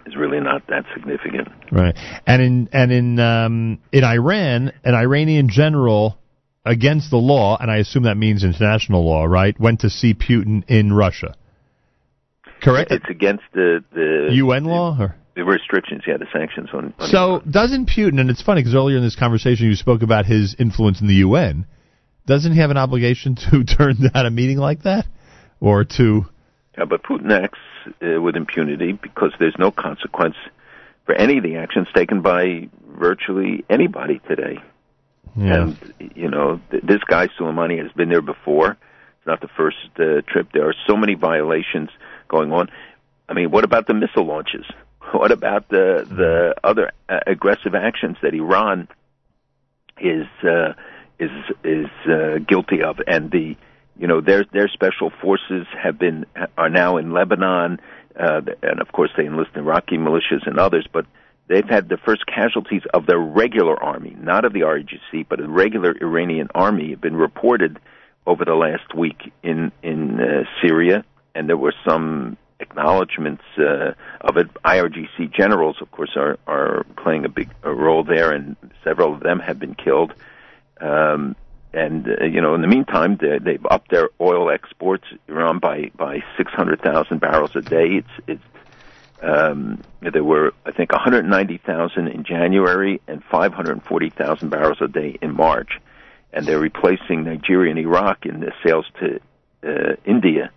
is 0.06 0.14
really 0.14 0.38
not 0.38 0.64
that 0.68 0.84
significant. 0.94 1.48
Right. 1.72 1.96
And 2.26 2.40
in 2.42 2.68
and 2.72 2.92
in 2.92 3.18
um, 3.18 3.78
in 3.90 4.04
Iran, 4.04 4.72
an 4.84 4.94
Iranian 4.94 5.48
general 5.48 6.18
against 6.66 7.10
the 7.10 7.16
law, 7.16 7.56
and 7.58 7.70
I 7.70 7.76
assume 7.76 8.02
that 8.02 8.16
means 8.16 8.44
international 8.44 9.04
law, 9.04 9.24
right? 9.24 9.58
Went 9.58 9.80
to 9.80 9.90
see 9.90 10.12
Putin 10.12 10.64
in 10.68 10.92
Russia. 10.92 11.34
Correct. 12.60 12.90
It's 12.90 13.08
against 13.08 13.44
the 13.54 13.84
the 13.92 14.28
UN 14.34 14.64
law. 14.64 14.96
Or? 14.98 15.16
the 15.36 15.44
restrictions, 15.44 16.02
yeah, 16.06 16.16
the 16.16 16.26
sanctions 16.32 16.70
on. 16.72 16.94
on 16.98 17.08
So 17.08 17.42
doesn't 17.48 17.90
Putin? 17.90 18.18
And 18.18 18.30
it's 18.30 18.42
funny 18.42 18.62
because 18.62 18.74
earlier 18.74 18.96
in 18.96 19.04
this 19.04 19.16
conversation 19.16 19.66
you 19.66 19.76
spoke 19.76 20.02
about 20.02 20.24
his 20.26 20.56
influence 20.58 21.00
in 21.00 21.06
the 21.06 21.16
UN. 21.16 21.66
Doesn't 22.26 22.52
he 22.52 22.58
have 22.58 22.70
an 22.70 22.78
obligation 22.78 23.36
to 23.50 23.62
turn 23.64 23.96
down 24.12 24.26
a 24.26 24.30
meeting 24.30 24.58
like 24.58 24.82
that, 24.82 25.06
or 25.60 25.84
to? 25.84 26.26
Yeah, 26.76 26.86
but 26.86 27.02
Putin 27.02 27.30
acts 27.30 27.58
uh, 28.02 28.20
with 28.20 28.34
impunity 28.34 28.92
because 28.92 29.32
there's 29.38 29.54
no 29.58 29.70
consequence 29.70 30.36
for 31.04 31.14
any 31.14 31.38
of 31.38 31.44
the 31.44 31.56
actions 31.56 31.86
taken 31.94 32.22
by 32.22 32.68
virtually 32.98 33.64
anybody 33.70 34.20
today. 34.26 34.58
And 35.36 35.94
you 36.14 36.28
know, 36.28 36.60
th- 36.70 36.82
this 36.82 37.02
guy 37.06 37.28
Soleimani 37.28 37.82
has 37.82 37.92
been 37.92 38.08
there 38.08 38.22
before. 38.22 38.70
It's 38.70 39.26
not 39.26 39.40
the 39.40 39.48
first 39.48 39.76
uh, 39.98 40.22
trip. 40.26 40.48
There 40.52 40.68
are 40.68 40.74
so 40.86 40.96
many 40.96 41.14
violations 41.14 41.90
going 42.28 42.52
on. 42.52 42.68
I 43.28 43.34
mean, 43.34 43.50
what 43.50 43.64
about 43.64 43.86
the 43.86 43.94
missile 43.94 44.24
launches? 44.24 44.64
What 45.12 45.30
about 45.30 45.68
the 45.68 46.04
the 46.10 46.56
other 46.64 46.90
uh, 47.08 47.20
aggressive 47.28 47.76
actions 47.76 48.16
that 48.22 48.34
Iran 48.34 48.88
is 50.00 50.26
uh, 50.42 50.72
is 51.20 51.30
is 51.62 51.86
uh, 52.10 52.38
guilty 52.38 52.82
of? 52.82 53.00
And 53.06 53.30
the 53.30 53.56
you 53.96 54.08
know 54.08 54.20
their 54.20 54.44
their 54.52 54.66
special 54.66 55.12
forces 55.22 55.64
have 55.80 55.96
been 55.96 56.26
are 56.58 56.68
now 56.68 56.96
in 56.96 57.12
Lebanon, 57.12 57.78
uh, 58.18 58.40
and 58.62 58.80
of 58.80 58.90
course 58.90 59.10
they 59.16 59.26
enlist 59.26 59.50
Iraqi 59.54 59.96
militias 59.96 60.44
and 60.44 60.58
others, 60.58 60.88
but 60.92 61.06
they've 61.48 61.68
had 61.68 61.88
the 61.88 61.96
first 61.96 62.26
casualties 62.26 62.82
of 62.92 63.06
their 63.06 63.18
regular 63.18 63.82
army, 63.82 64.16
not 64.20 64.44
of 64.44 64.52
the 64.52 64.60
RGC, 64.60 65.26
but 65.28 65.38
the 65.38 65.48
regular 65.48 65.94
Iranian 66.00 66.48
army, 66.54 66.90
have 66.90 67.00
been 67.00 67.16
reported 67.16 67.78
over 68.26 68.44
the 68.44 68.54
last 68.54 68.94
week 68.94 69.32
in 69.42 69.70
in 69.82 70.20
uh, 70.20 70.44
Syria, 70.60 71.04
and 71.34 71.48
there 71.48 71.56
were 71.56 71.74
some 71.88 72.36
acknowledgments 72.58 73.44
uh, 73.58 73.92
of 74.20 74.36
it. 74.36 74.52
IRGC 74.64 75.32
generals, 75.32 75.76
of 75.80 75.90
course, 75.90 76.16
are 76.16 76.38
are 76.46 76.84
playing 77.02 77.24
a 77.24 77.28
big 77.28 77.48
a 77.62 77.72
role 77.72 78.02
there, 78.02 78.32
and 78.32 78.56
several 78.82 79.14
of 79.14 79.20
them 79.20 79.38
have 79.38 79.58
been 79.58 79.74
killed. 79.74 80.12
Um, 80.80 81.36
and 81.72 82.08
uh, 82.08 82.24
you 82.24 82.40
know, 82.40 82.54
in 82.54 82.62
the 82.62 82.68
meantime, 82.68 83.18
they, 83.20 83.38
they've 83.38 83.66
upped 83.70 83.90
their 83.90 84.08
oil 84.20 84.50
exports 84.50 85.04
Iran 85.28 85.58
by 85.58 85.90
by 85.96 86.24
six 86.36 86.52
hundred 86.52 86.82
thousand 86.82 87.20
barrels 87.20 87.54
a 87.54 87.60
day. 87.60 88.02
It's 88.02 88.24
it's 88.26 88.42
um, 89.22 89.82
there 90.00 90.24
were, 90.24 90.52
I 90.64 90.72
think, 90.72 90.92
190,000 90.92 92.08
in 92.08 92.24
January 92.24 93.00
and 93.08 93.22
540,000 93.30 94.48
barrels 94.48 94.78
a 94.80 94.88
day 94.88 95.18
in 95.20 95.34
March, 95.34 95.80
and 96.32 96.46
they're 96.46 96.58
replacing 96.58 97.24
Nigeria 97.24 97.70
and 97.70 97.78
Iraq 97.78 98.26
in 98.26 98.40
the 98.40 98.52
sales 98.64 98.86
to 99.00 99.20
uh, 99.66 99.96
India. 100.04 100.50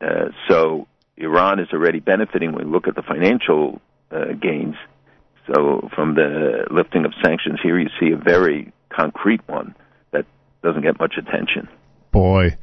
Uh, 0.00 0.30
so 0.48 0.86
Iran 1.16 1.58
is 1.58 1.68
already 1.72 2.00
benefiting 2.00 2.52
when 2.52 2.66
we 2.66 2.70
look 2.70 2.88
at 2.88 2.94
the 2.94 3.02
financial 3.02 3.80
uh, 4.10 4.32
gains. 4.40 4.76
So 5.46 5.88
from 5.94 6.14
the 6.14 6.66
lifting 6.70 7.04
of 7.04 7.12
sanctions 7.22 7.58
here, 7.62 7.78
you 7.78 7.88
see 7.98 8.12
a 8.12 8.16
very 8.16 8.72
concrete 8.88 9.40
one 9.48 9.74
that 10.12 10.26
doesn't 10.62 10.82
get 10.82 10.98
much 10.98 11.14
attention. 11.18 11.68
Boy, 12.12 12.56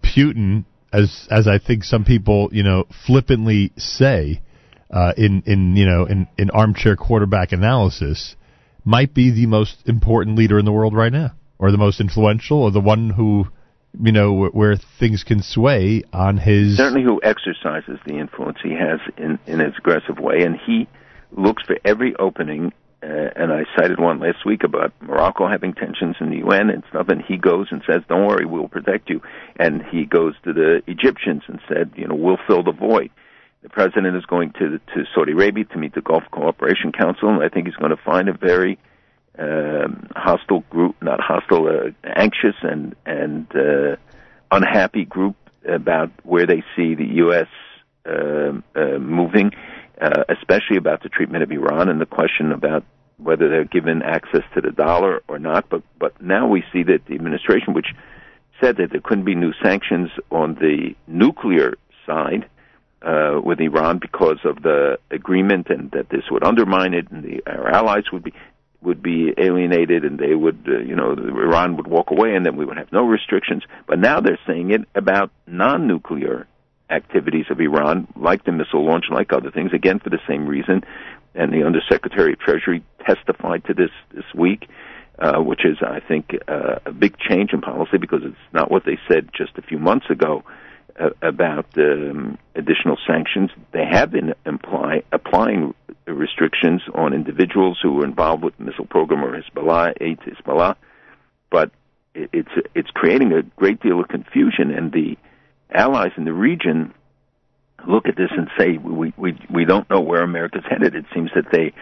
Putin, 0.00 0.64
as 0.96 1.28
as 1.30 1.46
I 1.46 1.58
think 1.58 1.84
some 1.84 2.04
people 2.04 2.48
you 2.52 2.62
know 2.62 2.84
flippantly 3.06 3.72
say, 3.76 4.40
uh, 4.90 5.12
in 5.16 5.42
in 5.46 5.76
you 5.76 5.86
know 5.86 6.06
in, 6.06 6.26
in 6.38 6.50
armchair 6.50 6.96
quarterback 6.96 7.52
analysis, 7.52 8.34
might 8.84 9.12
be 9.14 9.30
the 9.30 9.46
most 9.46 9.76
important 9.86 10.36
leader 10.38 10.58
in 10.58 10.64
the 10.64 10.72
world 10.72 10.94
right 10.94 11.12
now, 11.12 11.32
or 11.58 11.70
the 11.70 11.78
most 11.78 12.00
influential, 12.00 12.62
or 12.62 12.70
the 12.70 12.80
one 12.80 13.10
who 13.10 13.46
you 14.00 14.12
know 14.12 14.32
where, 14.32 14.50
where 14.50 14.76
things 14.98 15.22
can 15.22 15.42
sway 15.42 16.02
on 16.12 16.38
his. 16.38 16.76
Certainly, 16.76 17.04
who 17.04 17.20
exercises 17.22 17.98
the 18.06 18.18
influence 18.18 18.58
he 18.62 18.72
has 18.72 19.00
in 19.18 19.38
in 19.46 19.60
his 19.60 19.74
aggressive 19.78 20.18
way, 20.18 20.42
and 20.42 20.56
he 20.66 20.88
looks 21.32 21.62
for 21.64 21.76
every 21.84 22.14
opening. 22.16 22.72
Uh, 23.06 23.30
and 23.36 23.52
I 23.52 23.64
cited 23.78 24.00
one 24.00 24.18
last 24.18 24.44
week 24.44 24.64
about 24.64 24.92
Morocco 25.00 25.46
having 25.46 25.74
tensions 25.74 26.16
in 26.18 26.30
the 26.30 26.38
UN 26.38 26.70
and 26.70 26.82
stuff, 26.88 27.08
and 27.08 27.22
he 27.22 27.36
goes 27.36 27.68
and 27.70 27.80
says, 27.86 28.02
"Don't 28.08 28.26
worry, 28.26 28.44
we'll 28.44 28.68
protect 28.68 29.08
you." 29.08 29.20
And 29.54 29.84
he 29.84 30.06
goes 30.06 30.34
to 30.42 30.52
the 30.52 30.82
Egyptians 30.88 31.42
and 31.46 31.60
said, 31.68 31.92
"You 31.94 32.08
know, 32.08 32.16
we'll 32.16 32.40
fill 32.48 32.64
the 32.64 32.72
void." 32.72 33.10
The 33.62 33.68
president 33.68 34.16
is 34.16 34.24
going 34.26 34.52
to 34.58 34.78
to 34.78 35.04
Saudi 35.14 35.32
Arabia 35.32 35.64
to 35.66 35.78
meet 35.78 35.94
the 35.94 36.00
Gulf 36.00 36.24
Cooperation 36.32 36.90
Council, 36.90 37.28
and 37.28 37.44
I 37.44 37.48
think 37.48 37.66
he's 37.66 37.76
going 37.76 37.92
to 37.92 38.02
find 38.02 38.28
a 38.28 38.32
very 38.32 38.76
um, 39.38 40.08
hostile 40.16 40.64
group, 40.70 40.96
not 41.00 41.20
hostile, 41.20 41.68
uh, 41.68 41.90
anxious 42.04 42.56
and 42.62 42.96
and 43.06 43.46
uh, 43.54 43.96
unhappy 44.50 45.04
group 45.04 45.36
about 45.64 46.10
where 46.24 46.46
they 46.46 46.64
see 46.74 46.96
the 46.96 47.06
U.S. 47.26 47.48
Uh, 48.04 48.62
uh, 48.74 48.98
moving, 48.98 49.52
uh, 50.00 50.24
especially 50.28 50.76
about 50.76 51.04
the 51.04 51.08
treatment 51.08 51.44
of 51.44 51.52
Iran 51.52 51.88
and 51.88 52.00
the 52.00 52.06
question 52.06 52.50
about 52.50 52.84
whether 53.18 53.48
they're 53.48 53.64
given 53.64 54.02
access 54.02 54.42
to 54.54 54.60
the 54.60 54.70
dollar 54.70 55.22
or 55.28 55.38
not. 55.38 55.68
But 55.68 55.82
but 55.98 56.20
now 56.22 56.48
we 56.48 56.62
see 56.72 56.82
that 56.84 57.06
the 57.06 57.14
administration, 57.14 57.74
which 57.74 57.88
said 58.60 58.76
that 58.78 58.90
there 58.90 59.00
couldn't 59.02 59.24
be 59.24 59.34
new 59.34 59.52
sanctions 59.62 60.10
on 60.30 60.54
the 60.54 60.94
nuclear 61.06 61.74
side 62.06 62.48
uh, 63.02 63.40
with 63.42 63.60
Iran 63.60 63.98
because 63.98 64.38
of 64.44 64.62
the 64.62 64.98
agreement, 65.10 65.68
and 65.68 65.90
that 65.92 66.08
this 66.08 66.22
would 66.30 66.44
undermine 66.44 66.94
it, 66.94 67.10
and 67.10 67.22
the, 67.22 67.42
our 67.46 67.68
allies 67.68 68.04
would 68.12 68.22
be 68.22 68.32
would 68.82 69.02
be 69.02 69.32
alienated, 69.36 70.04
and 70.04 70.18
they 70.18 70.34
would, 70.34 70.64
uh, 70.68 70.78
you 70.78 70.94
know, 70.94 71.12
Iran 71.12 71.76
would 71.76 71.86
walk 71.86 72.10
away, 72.10 72.34
and 72.34 72.46
then 72.46 72.56
we 72.56 72.64
would 72.64 72.76
have 72.76 72.92
no 72.92 73.04
restrictions. 73.04 73.64
But 73.88 73.98
now 73.98 74.20
they're 74.20 74.38
saying 74.46 74.70
it 74.70 74.82
about 74.94 75.30
non-nuclear 75.46 76.46
activities 76.88 77.46
of 77.50 77.60
Iran, 77.60 78.06
like 78.14 78.44
the 78.44 78.52
missile 78.52 78.86
launch, 78.86 79.06
like 79.10 79.32
other 79.32 79.50
things, 79.50 79.72
again 79.72 79.98
for 79.98 80.10
the 80.10 80.20
same 80.28 80.46
reason. 80.46 80.84
And 81.36 81.52
the 81.52 81.64
Undersecretary 81.64 82.32
of 82.32 82.38
Treasury 82.38 82.82
testified 83.06 83.64
to 83.66 83.74
this 83.74 83.90
this 84.12 84.24
week, 84.34 84.68
uh, 85.18 85.40
which 85.40 85.64
is, 85.64 85.76
I 85.82 86.00
think, 86.00 86.30
uh, 86.48 86.76
a 86.86 86.92
big 86.92 87.16
change 87.18 87.52
in 87.52 87.60
policy 87.60 87.98
because 87.98 88.22
it's 88.24 88.36
not 88.52 88.70
what 88.70 88.84
they 88.84 88.98
said 89.08 89.30
just 89.36 89.52
a 89.58 89.62
few 89.62 89.78
months 89.78 90.06
ago 90.10 90.44
uh, 90.98 91.10
about 91.22 91.66
um, 91.76 92.38
additional 92.54 92.96
sanctions. 93.06 93.50
They 93.72 93.84
have 93.84 94.10
been 94.10 94.34
imply, 94.44 95.02
applying 95.12 95.74
restrictions 96.06 96.82
on 96.94 97.12
individuals 97.12 97.78
who 97.82 97.92
were 97.92 98.04
involved 98.04 98.42
with 98.42 98.56
the 98.56 98.64
missile 98.64 98.86
program 98.86 99.24
or 99.24 99.40
Hezbollah, 99.40 99.94
to 99.98 100.30
Hezbollah, 100.30 100.76
but 101.50 101.70
it's 102.14 102.48
it's 102.74 102.90
creating 102.90 103.32
a 103.32 103.42
great 103.42 103.80
deal 103.82 104.00
of 104.00 104.08
confusion, 104.08 104.70
and 104.70 104.90
the 104.92 105.18
allies 105.70 106.12
in 106.16 106.24
the 106.24 106.32
region 106.32 106.94
look 107.86 108.06
at 108.08 108.16
this 108.16 108.30
and 108.36 108.48
say 108.58 108.78
we 108.78 109.12
we 109.16 109.38
we 109.50 109.64
don't 109.64 109.88
know 109.90 110.00
where 110.00 110.22
America's 110.22 110.64
headed. 110.68 110.94
It 110.94 111.06
seems 111.14 111.30
that 111.34 111.50
they 111.50 111.72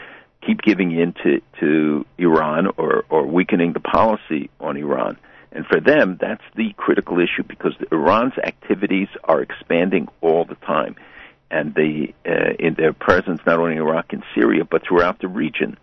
keep 0.47 0.62
giving 0.62 0.93
in 0.93 1.14
to 1.24 1.40
to 1.60 2.06
Iran 2.18 2.68
or 2.76 3.05
or 3.09 3.26
weakening 3.26 3.72
the 3.72 3.81
policy 3.81 4.51
on 4.60 4.76
Iran. 4.76 5.18
And 5.52 5.64
for 5.66 5.81
them, 5.81 6.18
that's 6.20 6.43
the 6.56 6.72
critical 6.76 7.20
issue 7.20 7.44
because 7.47 7.74
Iran's 7.93 8.36
activities 8.43 9.09
are 9.22 9.40
expanding 9.40 10.09
all 10.20 10.44
the 10.44 10.56
time, 10.56 10.97
and 11.51 11.74
they 11.74 12.12
uh, 12.26 12.55
in 12.59 12.74
their 12.74 12.93
presence 12.93 13.40
not 13.47 13.60
only 13.60 13.72
in 13.72 13.78
Iraq 13.78 14.12
and 14.12 14.24
Syria 14.35 14.64
but 14.64 14.82
throughout 14.86 15.20
the 15.20 15.28
region, 15.28 15.76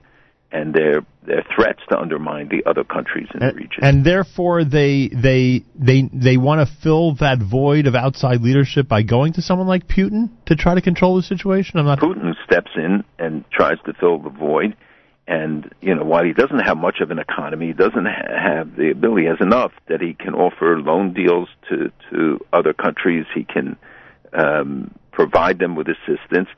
and 0.52 0.74
their 0.74 1.06
their 1.24 1.44
threats 1.56 1.80
to 1.90 1.98
undermine 1.98 2.50
the 2.50 2.64
other 2.70 2.84
countries 2.84 3.28
in 3.34 3.40
the 3.40 3.54
region. 3.54 3.84
And 3.84 4.04
therefore, 4.04 4.64
they 4.64 5.08
they 5.08 5.64
they 5.76 6.10
they 6.14 6.38
want 6.38 6.68
to 6.68 6.76
fill 6.82 7.16
that 7.16 7.40
void 7.40 7.88
of 7.88 7.96
outside 7.96 8.42
leadership 8.42 8.88
by 8.88 9.04
going 9.04 9.34
to 9.34 9.42
someone 9.42 9.68
like 9.68 9.88
Putin 9.88 10.30
to 10.48 10.56
try 10.56 10.76
to 10.76 10.82
control 10.82 11.16
the 11.16 11.24
situation. 11.24 11.80
I'm 11.80 11.86
not. 11.86 12.00
Putin 12.00 12.34
steps 12.46 12.72
in 12.76 13.04
and 13.20 13.46
tries 13.52 13.78
to 13.86 13.94
fill 13.94 14.20
the 14.20 14.30
void. 14.30 14.76
And 15.28 15.74
you 15.80 15.96
know, 15.96 16.04
while 16.04 16.24
he 16.24 16.34
doesn't 16.34 16.60
have 16.60 16.78
much 16.78 17.00
of 17.02 17.12
an 17.12 17.20
economy, 17.20 17.68
he 17.68 17.74
doesn't 17.74 18.06
have 18.06 18.76
the 18.76 18.92
ability, 18.92 19.24
he 19.24 19.28
has 19.28 19.40
enough 19.40 19.72
that 19.88 20.02
he 20.02 20.14
can 20.14 20.34
offer 20.34 20.80
loan 20.80 21.14
deals 21.14 21.48
to 21.70 21.92
to 22.10 22.46
other 22.52 22.74
countries. 22.74 23.26
He 23.34 23.46
can 23.46 23.78
um, 24.34 24.94
provide 25.12 25.60
them 25.60 25.76
with 25.76 25.88
assistance. 25.88 26.50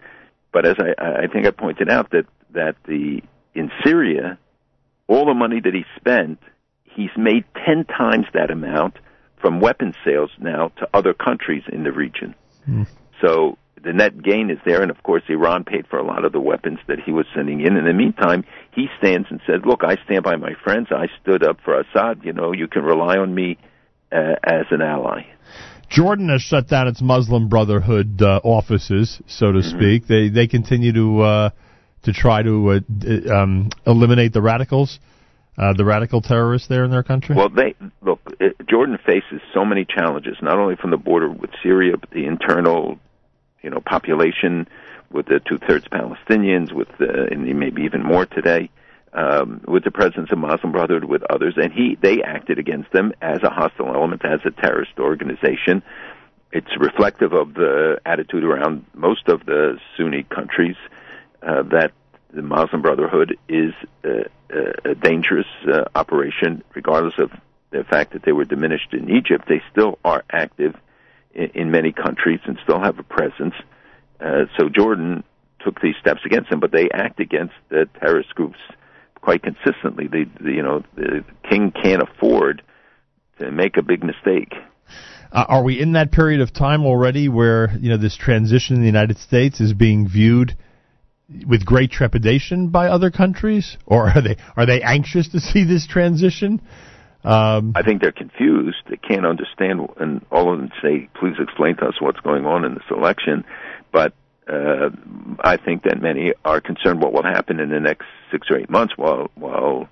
But 0.52 0.66
as 0.66 0.76
I, 0.80 1.24
I 1.24 1.28
think 1.28 1.46
I 1.46 1.52
pointed 1.52 1.90
out 1.90 2.12
that 2.12 2.26
that 2.54 2.76
the 2.88 3.22
in 3.56 3.72
Syria, 3.84 4.38
all 5.08 5.26
the 5.26 5.34
money 5.34 5.60
that 5.64 5.74
he 5.74 5.84
spent, 5.96 6.40
he's 6.84 7.12
made 7.18 7.46
ten 7.66 7.86
times 7.86 8.26
that 8.34 8.52
amount 8.52 8.96
from 9.42 9.60
weapons 9.60 9.96
sales 10.06 10.32
now 10.40 10.72
to 10.80 10.88
other 10.94 11.14
countries 11.14 11.64
in 11.72 11.84
the 11.84 11.92
region. 11.92 12.34
So 13.22 13.58
the 13.84 13.94
net 13.94 14.22
gain 14.24 14.50
is 14.50 14.58
there, 14.66 14.82
and 14.82 14.90
of 14.90 15.04
course, 15.04 15.24
Iran 15.28 15.66
paid 15.66 15.88
for 15.88 15.98
a 15.98 16.04
lot 16.04 16.24
of 16.26 16.32
the 16.32 16.40
weapons 16.40 16.80
that 16.88 17.00
he 17.06 17.12
was 17.12 17.26
sending 17.36 17.60
in. 17.62 17.76
In 17.76 17.86
the 17.86 17.94
meantime, 17.94 18.46
he 18.72 18.88
stands 18.98 19.28
and 19.30 19.42
says, 19.46 19.62
"Look, 19.66 19.84
I 19.84 19.98
stand 20.06 20.24
by 20.24 20.38
my 20.38 20.54
friends. 20.64 20.88
I 20.92 21.08
stood 21.22 21.44
up 21.44 21.58
for 21.64 21.80
Assad. 21.80 22.22
You 22.24 22.34
know, 22.34 22.54
you 22.54 22.68
can 22.68 22.84
rely 22.84 23.18
on 23.18 23.36
me 23.36 23.58
uh, 24.12 24.36
as 24.44 24.66
an 24.72 24.82
ally." 24.82 25.24
Jordan 25.90 26.30
has 26.30 26.42
shut 26.42 26.68
down 26.70 26.88
its 26.88 27.02
Muslim 27.02 27.50
Brotherhood 27.50 28.22
uh, 28.22 28.40
offices, 28.44 29.22
so 29.28 29.52
to 29.52 29.62
speak. 29.62 30.08
They 30.08 30.30
they 30.30 30.48
continue 30.48 30.94
to 30.94 31.22
uh, 31.22 31.50
to 32.04 32.14
try 32.14 32.44
to 32.44 32.72
uh, 32.72 33.34
um, 33.34 33.70
eliminate 33.88 34.34
the 34.34 34.42
radicals, 34.42 35.00
uh, 35.58 35.74
the 35.74 35.86
radical 35.86 36.22
terrorists 36.22 36.68
there 36.68 36.84
in 36.84 36.92
their 36.92 37.04
country. 37.04 37.36
Well, 37.36 37.50
they 37.50 37.76
look. 38.02 38.20
uh, 38.40 38.50
Jordan 38.70 38.98
faces 39.06 39.42
so 39.54 39.66
many 39.66 39.86
challenges, 39.86 40.38
not 40.42 40.58
only 40.58 40.76
from 40.76 40.92
the 40.92 40.98
border 40.98 41.30
with 41.30 41.52
Syria, 41.62 41.98
but 41.98 42.10
the 42.12 42.26
internal, 42.26 43.00
you 43.62 43.70
know, 43.70 43.80
population 43.80 44.68
with 45.12 45.28
the 45.28 45.40
two 45.48 45.60
thirds 45.68 45.86
Palestinians, 45.88 46.74
with 46.74 46.90
uh, 47.00 47.26
and 47.32 47.60
maybe 47.60 47.84
even 47.84 48.04
more 48.04 48.26
today, 48.26 48.70
um, 49.14 49.62
with 49.68 49.84
the 49.84 49.92
presence 49.92 50.32
of 50.32 50.40
Muslim 50.40 50.72
Brotherhood, 50.72 51.06
with 51.06 51.22
others, 51.30 51.54
and 51.56 51.72
he 51.72 51.98
they 52.02 52.22
acted 52.24 52.60
against 52.60 52.92
them 52.92 53.14
as 53.22 53.40
a 53.44 53.50
hostile 53.50 53.94
element, 53.94 54.26
as 54.26 54.40
a 54.46 54.52
terrorist 54.52 54.94
organization. 55.00 55.84
It's 56.52 56.70
reflective 56.80 57.34
of 57.34 57.54
the 57.56 58.00
attitude 58.06 58.44
around 58.44 58.86
most 58.94 59.28
of 59.28 59.46
the 59.46 59.80
Sunni 59.98 60.24
countries 60.24 60.76
uh, 61.46 61.64
that 61.64 61.92
the 62.34 62.42
Muslim 62.42 62.82
Brotherhood 62.82 63.38
is 63.48 63.74
uh, 64.04 64.10
uh, 64.54 64.92
a 64.92 64.96
dangerous 64.96 65.48
uh, 65.68 65.84
operation, 65.96 66.64
regardless 66.76 67.14
of 67.18 67.32
the 67.72 67.84
fact 67.84 68.14
that 68.14 68.24
they 68.24 68.32
were 68.32 68.46
diminished 68.46 68.94
in 68.94 69.10
Egypt. 69.10 69.46
They 69.48 69.62
still 69.72 70.00
are 70.04 70.24
active 70.32 70.76
in, 71.34 71.52
in 71.54 71.72
many 71.72 71.92
countries 71.92 72.40
and 72.46 72.58
still 72.64 72.80
have 72.80 73.00
a 73.00 73.04
presence. 73.04 73.56
Uh, 74.20 74.46
so 74.58 74.70
Jordan 74.70 75.24
took 75.64 75.80
these 75.82 75.96
steps 76.00 76.22
against 76.26 76.50
them, 76.50 76.60
but 76.60 76.72
they 76.72 76.90
act 76.92 77.20
against 77.20 77.54
the 77.70 77.88
terrorist 78.00 78.34
groups 78.36 78.60
quite 79.22 79.42
consistently. 79.42 80.08
The, 80.08 80.26
you 80.44 80.62
know, 80.62 80.84
the 80.96 81.24
king 81.50 81.72
can't 81.72 82.02
afford 82.02 82.62
to 83.40 83.52
make 83.52 83.78
a 83.78 83.82
big 83.82 84.04
mistake. 84.04 84.54
Uh, 85.32 85.46
are 85.48 85.64
we 85.64 85.80
in 85.80 85.94
that 85.94 86.12
period 86.12 86.42
of 86.42 86.54
time 86.54 86.86
already 86.86 87.28
where 87.28 87.76
you 87.80 87.90
know 87.90 87.98
this 87.98 88.16
transition 88.16 88.76
in 88.76 88.82
the 88.82 88.88
United 88.88 89.18
States 89.18 89.60
is 89.60 89.74
being 89.74 90.08
viewed 90.08 90.56
with 91.48 91.66
great 91.66 91.92
trepidation 91.92 92.70
by 92.70 92.88
other 92.88 93.12
countries, 93.12 93.78
or 93.86 94.10
are 94.10 94.22
they 94.22 94.38
are 94.56 94.66
they 94.66 94.82
anxious 94.82 95.30
to 95.30 95.40
see 95.40 95.64
this 95.64 95.88
transition? 95.88 96.62
Um, 97.24 97.72
I 97.76 97.84
think 97.84 98.02
they're 98.02 98.12
confused. 98.12 98.78
They 98.90 98.98
can't 98.98 99.26
understand, 99.26 99.88
and 100.00 100.26
all 100.32 100.52
of 100.54 100.60
them 100.60 100.70
say, 100.82 101.10
"Please 101.20 101.36
explain 101.40 101.78
to 101.78 101.86
us 101.86 101.96
what's 102.00 102.20
going 102.20 102.46
on 102.46 102.66
in 102.66 102.74
this 102.74 102.84
election." 102.92 103.46
But 103.92 104.14
uh, 104.48 104.90
I 105.40 105.58
think 105.58 105.84
that 105.84 106.02
many 106.02 106.34
are 106.44 106.60
concerned 106.60 107.02
what 107.02 107.14
will 107.14 107.24
happen 107.24 107.60
in 107.60 107.70
the 107.70 107.80
next 107.80 108.06
six 108.32 108.48
or 108.50 108.58
eight 108.58 108.70
months 108.70 108.94
while 108.98 109.32
while 109.36 109.88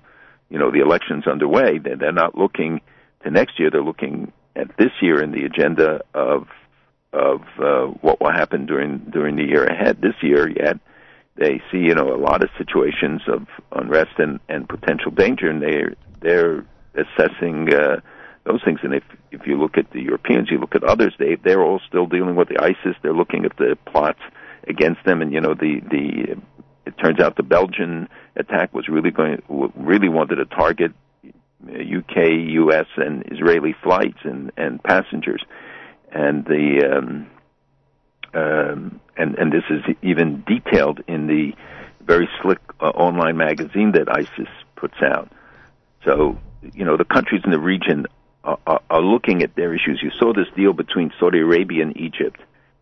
you 0.50 0.60
know 0.60 0.72
the 0.72 0.82
election's 0.82 1.26
underway. 1.26 1.78
They're, 1.78 1.96
they're 1.96 2.12
not 2.12 2.38
looking 2.38 2.82
to 3.24 3.32
next 3.32 3.60
year. 3.60 3.70
They're 3.72 3.84
looking 3.84 4.34
at 4.56 4.76
this 4.78 4.92
year 5.02 5.24
in 5.24 5.32
the 5.32 5.46
agenda 5.46 6.02
of 6.14 6.48
of 7.14 7.42
uh, 7.60 7.86
what 8.02 8.20
will 8.20 8.32
happen 8.32 8.66
during 8.66 9.00
during 9.10 9.38
the 9.38 9.44
year 9.44 9.66
ahead. 9.66 10.02
This 10.02 10.16
year, 10.22 10.50
yet 10.50 10.80
they 11.36 11.62
see 11.72 11.80
you 11.80 11.96
know 11.96 12.14
a 12.14 12.18
lot 12.18 12.44
of 12.44 12.50
situations 12.58 13.22
of 13.28 13.48
unrest 13.72 14.18
and, 14.18 14.40
and 14.50 14.68
potential 14.68 15.12
danger, 15.12 15.50
and 15.50 15.62
they're 15.62 15.96
they're 16.22 16.66
assessing 16.96 17.74
uh, 17.74 18.02
those 18.46 18.62
things. 18.64 18.80
And 18.84 18.94
if 18.94 19.04
if 19.32 19.48
you 19.48 19.60
look 19.60 19.78
at 19.78 19.92
the 19.92 20.02
Europeans, 20.02 20.50
you 20.52 20.60
look 20.60 20.76
at 20.76 20.84
others, 20.84 21.14
they 21.18 21.36
they're 21.36 21.64
all 21.64 21.80
still 21.88 22.06
dealing 22.06 22.36
with 22.36 22.50
the 22.50 22.62
ISIS. 22.62 22.96
They're 23.02 23.14
looking 23.14 23.46
at 23.46 23.56
the 23.58 23.78
plots 23.86 24.20
against 24.68 25.04
them, 25.06 25.22
and 25.22 25.32
you 25.32 25.42
know 25.42 25.54
the 25.54 25.82
the 25.90 26.36
it 26.86 26.98
turns 26.98 27.20
out 27.20 27.38
the 27.38 27.44
Belgian 27.44 28.10
attack 28.36 28.74
was 28.74 28.88
really 28.88 29.12
going 29.12 29.42
really 29.76 30.10
wanted 30.10 30.36
to 30.36 30.46
target 30.46 30.92
UK, 31.68 32.32
US, 32.50 32.88
and 32.98 33.24
Israeli 33.32 33.76
flights 33.84 34.20
and 34.24 34.52
and 34.58 34.84
passengers, 34.84 35.44
and 36.12 36.46
the 36.46 36.98
um, 36.98 37.28
um, 38.34 39.00
and 39.18 39.36
and 39.36 39.52
this 39.52 39.64
is 39.70 39.82
even 40.02 40.44
detailed 40.48 41.02
in 41.08 41.28
the 41.28 41.54
very 42.02 42.30
slick 42.42 42.60
uh, 42.80 42.86
online 42.86 43.38
magazine 43.38 43.92
that 43.94 44.08
ISIS 44.10 44.50
puts 44.76 45.02
out. 45.02 45.32
So 46.06 46.38
you 46.74 46.86
know 46.86 46.98
the 46.98 47.06
countries 47.06 47.42
in 47.44 47.52
the 47.52 47.60
region 47.60 48.08
are, 48.44 48.60
are, 48.66 48.82
are 48.90 49.02
looking 49.02 49.44
at 49.44 49.56
their 49.56 49.74
issues. 49.74 50.00
You 50.02 50.12
saw 50.18 50.34
this 50.34 50.48
deal 50.56 50.74
between 50.74 51.12
Saudi 51.20 51.40
Arabia 51.40 51.84
and 51.84 51.96
Egypt. 51.98 52.40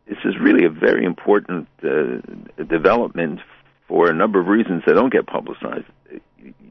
This 0.07 0.19
is 0.25 0.35
really 0.39 0.65
a 0.65 0.69
very 0.69 1.05
important 1.05 1.67
uh, 1.83 2.21
development 2.63 3.39
for 3.87 4.09
a 4.09 4.13
number 4.13 4.39
of 4.39 4.47
reasons 4.47 4.83
that 4.85 4.93
don't 4.93 5.11
get 5.11 5.27
publicized. 5.27 5.85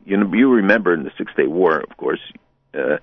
You 0.05 0.35
you 0.35 0.51
remember 0.53 0.95
in 0.95 1.03
the 1.05 1.13
Six 1.19 1.33
Day 1.37 1.47
War, 1.47 1.81
of 1.81 1.97
course, 1.97 2.21
uh, 2.75 2.99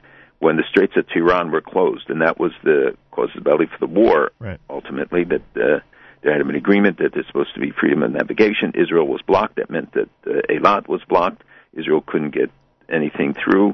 when 0.45 0.57
the 0.57 0.63
Straits 0.69 0.93
of 0.95 1.07
Tiran 1.07 1.49
were 1.51 1.59
closed, 1.59 2.11
and 2.11 2.21
that 2.21 2.39
was 2.39 2.51
the 2.63 2.95
cause 3.09 3.29
of 3.35 3.43
the 3.43 3.49
belli 3.49 3.65
for 3.65 3.79
the 3.79 3.91
war. 3.91 4.31
Right. 4.37 4.59
Ultimately, 4.69 5.23
that 5.23 5.41
uh, 5.55 5.79
there 6.21 6.33
had 6.33 6.37
been 6.37 6.51
an 6.51 6.55
agreement 6.55 6.99
that 6.99 7.15
there's 7.15 7.25
supposed 7.25 7.55
to 7.55 7.59
be 7.59 7.71
freedom 7.71 8.03
of 8.03 8.11
navigation. 8.11 8.73
Israel 8.75 9.07
was 9.07 9.23
blocked. 9.23 9.55
That 9.55 9.71
meant 9.71 9.93
that 9.93 10.07
uh, 10.27 10.41
Eilat 10.47 10.87
was 10.87 11.01
blocked. 11.09 11.41
Israel 11.73 12.03
couldn't 12.05 12.29
get 12.29 12.51
anything 12.87 13.33
through, 13.33 13.73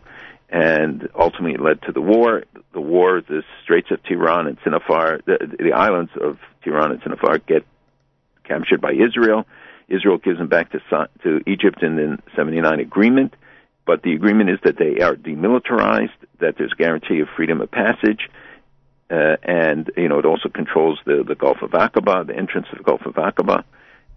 and 0.49 1.09
ultimately 1.13 1.55
it 1.55 1.61
led 1.61 1.81
to 1.81 1.91
the 1.91 1.99
war. 1.99 2.45
The 2.71 2.79
war, 2.79 3.19
the 3.19 3.43
Straits 3.63 3.91
of 3.91 4.01
Tiran 4.03 4.47
and 4.47 4.57
Sanafir, 4.61 5.25
the, 5.25 5.53
the 5.59 5.73
islands 5.73 6.13
of 6.15 6.39
Tiran 6.65 6.91
and 6.91 7.01
Sanafir 7.01 7.45
get 7.45 7.65
captured 8.45 8.79
by 8.79 8.93
Israel. 8.93 9.45
Israel 9.89 10.19
gives 10.19 10.37
them 10.37 10.47
back 10.47 10.71
to 10.71 10.79
to 11.23 11.41
Egypt 11.45 11.83
in 11.83 11.97
the 11.97 12.17
79 12.37 12.79
agreement, 12.79 13.33
but 13.91 14.03
the 14.03 14.13
agreement 14.13 14.49
is 14.49 14.57
that 14.63 14.77
they 14.77 15.01
are 15.03 15.17
demilitarized, 15.17 16.15
that 16.39 16.55
there's 16.57 16.73
guarantee 16.77 17.19
of 17.19 17.27
freedom 17.35 17.59
of 17.59 17.69
passage, 17.69 18.29
uh, 19.09 19.35
and 19.43 19.91
you 19.97 20.07
know 20.07 20.17
it 20.17 20.25
also 20.25 20.47
controls 20.47 20.97
the 21.05 21.25
the 21.27 21.35
Gulf 21.35 21.57
of 21.61 21.71
Aqaba, 21.71 22.25
the 22.25 22.33
entrance 22.33 22.67
to 22.71 22.77
the 22.77 22.83
Gulf 22.83 23.01
of 23.05 23.15
Aqaba, 23.15 23.65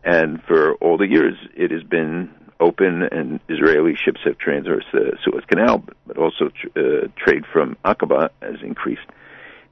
and 0.05 0.40
for 0.44 0.74
all 0.74 0.96
the 0.96 1.09
years 1.09 1.34
it 1.56 1.72
has 1.72 1.82
been 1.82 2.30
open, 2.60 3.02
and 3.02 3.40
Israeli 3.48 3.96
ships 3.96 4.20
have 4.22 4.38
traversed 4.38 4.86
the 4.92 5.18
Suez 5.24 5.42
Canal, 5.48 5.82
but 6.06 6.18
also 6.18 6.52
uh, 6.76 7.09
trade 7.16 7.42
from 7.52 7.76
Aqaba 7.84 8.28
has 8.40 8.62
increased. 8.62 9.09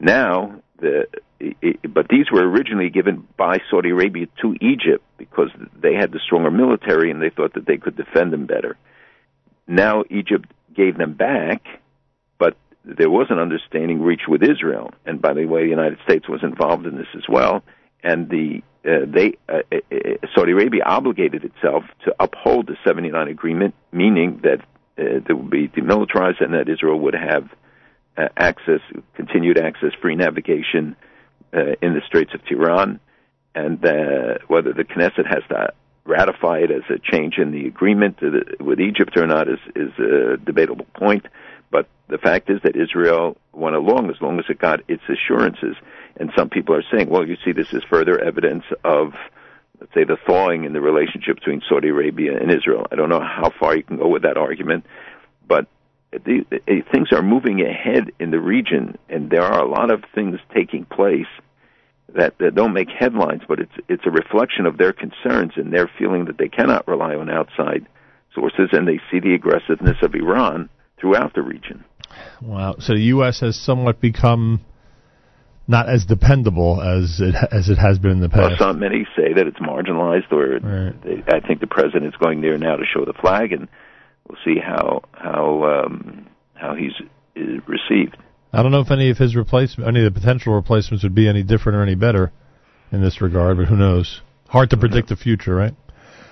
Now, 0.01 0.61
the 0.81 1.07
it, 1.39 1.95
but 1.95 2.09
these 2.09 2.29
were 2.33 2.43
originally 2.43 2.91
given 2.91 3.29
by 3.37 3.59
Saudi 3.70 3.91
Arabia 3.91 4.27
to 4.41 4.57
Egypt 4.61 5.05
because 5.16 5.51
they 5.81 5.95
had 5.95 6.11
the 6.11 6.19
stronger 6.27 6.51
military 6.51 7.12
and 7.12 7.23
they 7.23 7.31
thought 7.31 7.55
that 7.55 7.66
they 7.66 7.77
could 7.77 7.97
defend 7.97 8.33
them 8.33 8.47
better. 8.47 8.77
Now 9.73 10.05
Egypt 10.11 10.53
gave 10.77 10.99
them 10.99 11.15
back, 11.15 11.62
but 12.39 12.59
there 12.85 13.09
was 13.09 13.28
an 13.31 13.39
understanding 13.39 14.03
reached 14.03 14.28
with 14.28 14.43
Israel, 14.43 14.93
and 15.07 15.20
by 15.20 15.32
the 15.32 15.47
way, 15.47 15.62
the 15.65 15.70
United 15.70 15.99
States 16.05 16.28
was 16.28 16.43
involved 16.43 16.85
in 16.85 16.97
this 16.97 17.07
as 17.16 17.23
well. 17.27 17.62
And 18.05 18.28
the 18.28 18.62
uh, 18.85 19.07
they 19.07 19.39
uh, 19.49 19.62
uh, 19.73 20.27
Saudi 20.35 20.53
Arabia 20.53 20.82
obligated 20.85 21.44
itself 21.44 21.85
to 22.05 22.15
uphold 22.20 22.66
the 22.66 22.77
79 22.85 23.28
agreement, 23.28 23.74
meaning 23.93 24.40
that 24.43 24.61
uh, 24.99 25.20
there 25.27 25.36
would 25.36 25.51
be 25.51 25.69
demilitarized 25.69 26.44
and 26.44 26.53
that 26.53 26.69
Israel 26.69 27.01
would 27.01 27.15
have 27.15 27.49
uh, 28.19 28.28
access, 28.36 28.81
continued 29.15 29.59
access, 29.59 29.93
free 30.03 30.16
navigation 30.16 30.97
uh, 31.55 31.77
in 31.81 31.94
the 31.94 32.03
Straits 32.07 32.35
of 32.35 32.43
Tiran, 32.44 33.01
and 33.55 33.82
uh, 33.86 34.39
whether 34.49 34.74
the 34.74 34.85
Knesset 34.85 35.27
has 35.27 35.43
to 35.49 35.73
ratify 36.05 36.61
as 36.62 36.83
a 36.91 36.99
change 36.99 37.39
in 37.39 37.53
the 37.53 37.66
agreement 37.66 38.19
with 38.61 38.81
Egypt 38.81 39.16
or 39.16 39.27
not 39.27 39.49
is, 39.49 39.59
is 39.77 39.93
a 39.99 40.37
debatable 40.37 40.87
point. 40.95 41.27
But 41.70 41.89
the 42.09 42.19
fact 42.19 42.51
is 42.51 42.61
that 42.65 42.77
Israel 42.77 43.37
went 43.53 43.77
along 43.77 44.11
as 44.11 44.20
long 44.20 44.39
as 44.39 44.45
it 44.49 44.59
got 44.59 44.81
its 44.89 45.03
assurances. 45.09 45.77
And 46.16 46.31
some 46.37 46.51
people 46.51 46.74
are 46.74 46.85
saying, 46.93 47.09
well, 47.09 47.27
you 47.27 47.37
see, 47.45 47.53
this 47.53 47.73
is 47.73 47.83
further 47.89 48.19
evidence 48.19 48.65
of, 48.85 49.15
let's 49.81 49.95
say, 49.95 50.05
the 50.05 50.19
thawing 50.27 50.65
in 50.65 50.73
the 50.73 50.81
relationship 50.81 51.37
between 51.37 51.62
Saudi 51.69 51.89
Arabia 51.89 52.37
and 52.39 52.51
Israel. 52.51 52.87
I 52.91 52.97
don't 52.97 53.09
know 53.09 53.20
how 53.20 53.51
far 53.59 53.77
you 53.77 53.83
can 53.83 53.97
go 53.97 54.09
with 54.09 54.23
that 54.23 54.37
argument, 54.37 54.85
but 55.47 55.66
the, 56.12 56.45
the, 56.51 56.83
things 56.93 57.09
are 57.12 57.23
moving 57.23 57.62
ahead 57.62 58.12
in 58.20 58.31
the 58.31 58.41
region, 58.41 58.99
and 59.09 59.31
there 59.31 59.43
are 59.45 59.61
a 59.61 59.69
lot 59.69 59.91
of 59.91 60.05
things 60.15 60.39
taking 60.55 60.85
place 60.85 61.27
that, 62.15 62.39
that 62.39 62.55
don't 62.55 62.73
make 62.73 62.89
headlines, 62.89 63.43
but 63.49 63.59
it's 63.61 63.73
it's 63.89 64.03
a 64.07 64.11
reflection 64.11 64.67
of 64.67 64.79
their 64.79 64.93
concerns 64.93 65.53
and 65.57 65.73
their 65.73 65.91
feeling 65.99 66.27
that 66.27 66.39
they 66.39 66.49
cannot 66.49 66.87
rely 66.87 67.15
on 67.15 67.31
outside 67.31 67.87
sources, 68.35 68.71
and 68.73 68.87
they 68.87 69.01
see 69.11 69.21
the 69.21 69.35
aggressiveness 69.35 69.97
of 70.03 70.15
Iran 70.15 70.69
throughout 71.01 71.35
the 71.35 71.43
region. 71.43 71.85
Wow! 72.41 72.77
So 72.79 72.95
the 72.95 73.03
U.S. 73.03 73.41
has 73.41 73.57
somewhat 73.57 74.01
become 74.01 74.61
not 75.69 75.89
as 75.89 76.05
dependable 76.05 76.81
as 76.81 77.21
it 77.21 77.35
as 77.51 77.69
it 77.69 77.79
has 77.79 77.99
been 77.99 78.13
in 78.13 78.21
the 78.21 78.29
past. 78.29 78.61
Well, 78.61 78.71
some 78.71 78.81
many 78.81 79.07
say 79.17 79.33
that 79.35 79.47
it's 79.47 79.59
marginalized, 79.59 80.31
or 80.33 80.59
right. 80.59 81.03
they, 81.03 81.35
I 81.35 81.41
think 81.41 81.61
the 81.61 81.67
president's 81.67 82.17
going 82.17 82.41
there 82.41 82.59
now 82.59 82.77
to 82.77 82.85
show 82.85 83.05
the 83.05 83.15
flag, 83.15 83.53
and 83.53 83.69
we'll 84.29 84.39
see 84.45 84.61
how 84.61 85.03
how 85.13 85.85
um, 85.87 86.27
how 86.55 86.75
he's 86.75 86.93
received. 87.67 88.17
I 88.53 88.62
don't 88.62 88.70
know 88.70 88.81
if 88.81 88.91
any 88.91 89.11
of 89.11 89.19
his 89.19 89.35
replacement, 89.35 89.89
any 89.89 90.05
of 90.05 90.12
the 90.12 90.20
potential 90.20 90.55
replacements 90.55 91.03
would 91.05 91.15
be 91.15 91.29
any 91.29 91.43
different 91.43 91.77
or 91.77 91.83
any 91.83 91.95
better 91.95 92.33
in 92.91 93.01
this 93.01 93.20
regard, 93.23 93.57
but 93.57 93.66
who 93.66 93.77
knows? 93.77 94.20
Hard 94.49 94.70
to 94.70 94.77
predict 94.77 95.09
the 95.09 95.16
future, 95.16 95.55
right? 95.55 95.74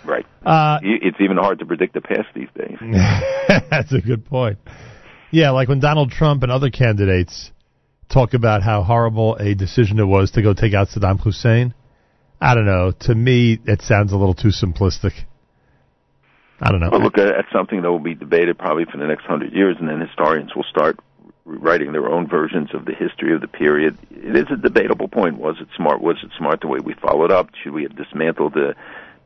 Right. 0.05 0.27
Uh, 0.45 0.79
it's 0.83 1.17
even 1.21 1.39
hard 1.39 1.59
to 1.61 1.67
predict 1.67 1.95
the 1.95 2.01
past 2.01 2.29
these 2.35 2.49
days. 2.55 2.77
That's 3.71 3.93
a 3.93 4.01
good 4.01 4.27
point. 4.27 4.59
Yeah, 5.31 5.51
like 5.51 5.69
when 5.69 5.81
Donald 5.81 6.11
Trump 6.11 6.43
and 6.43 6.53
other 6.53 6.71
candidates 6.71 7.51
talk 8.11 8.35
about 8.35 8.63
how 8.63 8.83
horrible 8.83 9.37
a 9.37 9.55
decision 9.55 9.99
it 9.99 10.05
was 10.05 10.33
to 10.33 10.43
go 10.43 10.53
take 10.53 10.75
out 10.75 10.89
Saddam 10.89 11.21
Hussein. 11.21 11.75
I 12.41 12.55
don't 12.55 12.67
know. 12.67 12.93
To 13.03 13.15
me, 13.15 13.59
it 13.67 13.83
sounds 13.83 14.13
a 14.13 14.17
little 14.17 14.35
too 14.35 14.49
simplistic. 14.49 15.13
I 16.61 16.71
don't 16.71 16.81
know. 16.81 16.91
Well, 16.91 17.03
look 17.03 17.19
at, 17.19 17.29
at 17.29 17.45
something 17.53 17.81
that 17.83 17.91
will 17.91 17.99
be 18.01 18.15
debated 18.15 18.59
probably 18.59 18.85
for 18.85 18.99
the 18.99 19.07
next 19.07 19.25
hundred 19.25 19.53
years, 19.53 19.77
and 19.79 19.89
then 19.89 20.01
historians 20.01 20.55
will 20.55 20.65
start 20.65 20.99
writing 21.45 21.93
their 21.93 22.09
own 22.09 22.29
versions 22.29 22.69
of 22.75 22.85
the 22.85 22.95
history 22.95 23.35
of 23.35 23.41
the 23.41 23.49
period. 23.49 23.97
It 24.11 24.37
is 24.37 24.47
a 24.53 24.57
debatable 24.57 25.09
point. 25.09 25.39
Was 25.39 25.57
it 25.61 25.69
smart? 25.77 26.01
Was 26.01 26.17
it 26.23 26.31
smart 26.39 26.61
the 26.61 26.69
way 26.69 26.79
we 26.83 26.95
followed 26.95 27.31
up? 27.31 27.51
Should 27.63 27.73
we 27.73 27.83
have 27.85 27.97
dismantled 27.97 28.55
the 28.55 28.75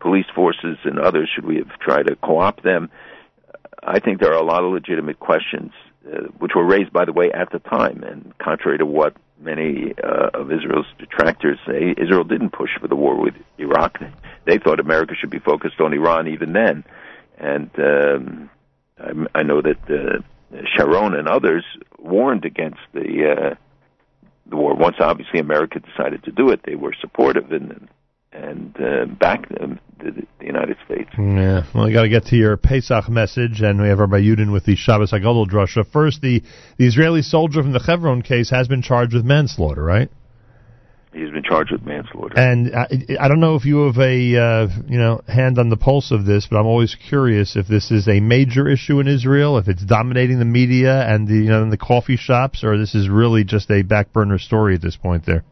police 0.00 0.26
forces 0.34 0.78
and 0.84 0.98
others? 0.98 1.28
Should 1.34 1.44
we 1.44 1.56
have 1.56 1.78
tried 1.80 2.06
to 2.08 2.16
co-opt 2.16 2.62
them? 2.62 2.90
I 3.82 4.00
think 4.00 4.20
there 4.20 4.32
are 4.32 4.40
a 4.40 4.44
lot 4.44 4.64
of 4.64 4.72
legitimate 4.72 5.18
questions, 5.18 5.72
uh, 6.06 6.28
which 6.38 6.52
were 6.54 6.64
raised, 6.64 6.92
by 6.92 7.04
the 7.04 7.12
way, 7.12 7.30
at 7.32 7.50
the 7.50 7.58
time. 7.58 8.02
And 8.02 8.36
contrary 8.38 8.78
to 8.78 8.86
what 8.86 9.16
many 9.40 9.92
uh, 10.02 10.30
of 10.32 10.52
Israel's 10.52 10.86
detractors 10.98 11.58
say, 11.66 11.94
Israel 11.98 12.24
didn't 12.24 12.50
push 12.50 12.70
for 12.80 12.88
the 12.88 12.96
war 12.96 13.20
with 13.20 13.34
Iraq. 13.58 13.98
They 14.46 14.58
thought 14.58 14.80
America 14.80 15.14
should 15.18 15.30
be 15.30 15.38
focused 15.38 15.80
on 15.80 15.92
Iran 15.92 16.28
even 16.28 16.52
then. 16.52 16.84
And 17.36 17.70
um, 17.78 18.50
I, 18.98 19.40
I 19.40 19.42
know 19.42 19.60
that 19.60 19.78
uh, 19.90 20.22
Sharon 20.76 21.14
and 21.14 21.28
others 21.28 21.64
warned 21.98 22.44
against 22.44 22.80
the 22.92 23.34
uh, 23.36 23.54
the 24.46 24.56
war. 24.56 24.74
Once, 24.74 24.96
obviously, 25.00 25.40
America 25.40 25.80
decided 25.80 26.22
to 26.24 26.30
do 26.30 26.50
it, 26.50 26.60
they 26.64 26.74
were 26.74 26.94
supportive 27.00 27.50
and 27.52 27.88
and 28.32 28.76
uh, 28.80 29.06
backed 29.06 29.48
them, 29.56 29.78
the, 29.98 30.10
the 30.40 30.46
United 30.46 30.76
States. 30.84 31.08
Yeah. 31.16 31.64
Well, 31.72 31.84
we 31.84 31.92
got 31.92 32.02
to 32.02 32.08
get 32.08 32.26
to 32.26 32.36
your 32.36 32.56
Pesach 32.56 33.08
message, 33.08 33.62
and 33.62 33.80
we 33.80 33.88
have 33.88 34.00
Rabbi 34.00 34.20
Yudin 34.20 34.52
with 34.52 34.64
the 34.64 34.74
Shabbos 34.74 35.12
Hagadol 35.12 35.46
drasha. 35.46 35.86
First, 35.86 36.20
the 36.20 36.42
the 36.76 36.86
Israeli 36.86 37.22
soldier 37.22 37.62
from 37.62 37.72
the 37.72 37.80
Chevron 37.80 38.22
case 38.22 38.50
has 38.50 38.68
been 38.68 38.82
charged 38.82 39.14
with 39.14 39.24
manslaughter, 39.24 39.82
right? 39.82 40.10
He's 41.14 41.30
been 41.30 41.44
charged 41.44 41.70
with 41.70 41.86
manslaughter. 41.86 42.36
And 42.36 42.74
I, 42.74 42.88
I 43.20 43.28
don't 43.28 43.38
know 43.38 43.54
if 43.54 43.64
you 43.64 43.86
have 43.86 43.98
a 43.98 44.36
uh, 44.36 44.68
you 44.88 44.98
know 44.98 45.20
hand 45.28 45.60
on 45.60 45.68
the 45.68 45.76
pulse 45.76 46.10
of 46.10 46.24
this, 46.24 46.48
but 46.50 46.58
I'm 46.58 46.66
always 46.66 46.96
curious 46.96 47.54
if 47.54 47.68
this 47.68 47.92
is 47.92 48.08
a 48.08 48.18
major 48.18 48.68
issue 48.68 48.98
in 48.98 49.06
Israel, 49.06 49.56
if 49.58 49.68
it's 49.68 49.84
dominating 49.84 50.40
the 50.40 50.44
media 50.44 51.06
and 51.08 51.28
the 51.28 51.34
you 51.34 51.50
know 51.50 51.62
in 51.62 51.70
the 51.70 51.76
coffee 51.76 52.16
shops, 52.16 52.64
or 52.64 52.76
this 52.76 52.96
is 52.96 53.08
really 53.08 53.44
just 53.44 53.70
a 53.70 53.82
back 53.82 54.12
burner 54.12 54.38
story 54.38 54.74
at 54.74 54.82
this 54.82 54.96
point. 54.96 55.24
There. 55.24 55.44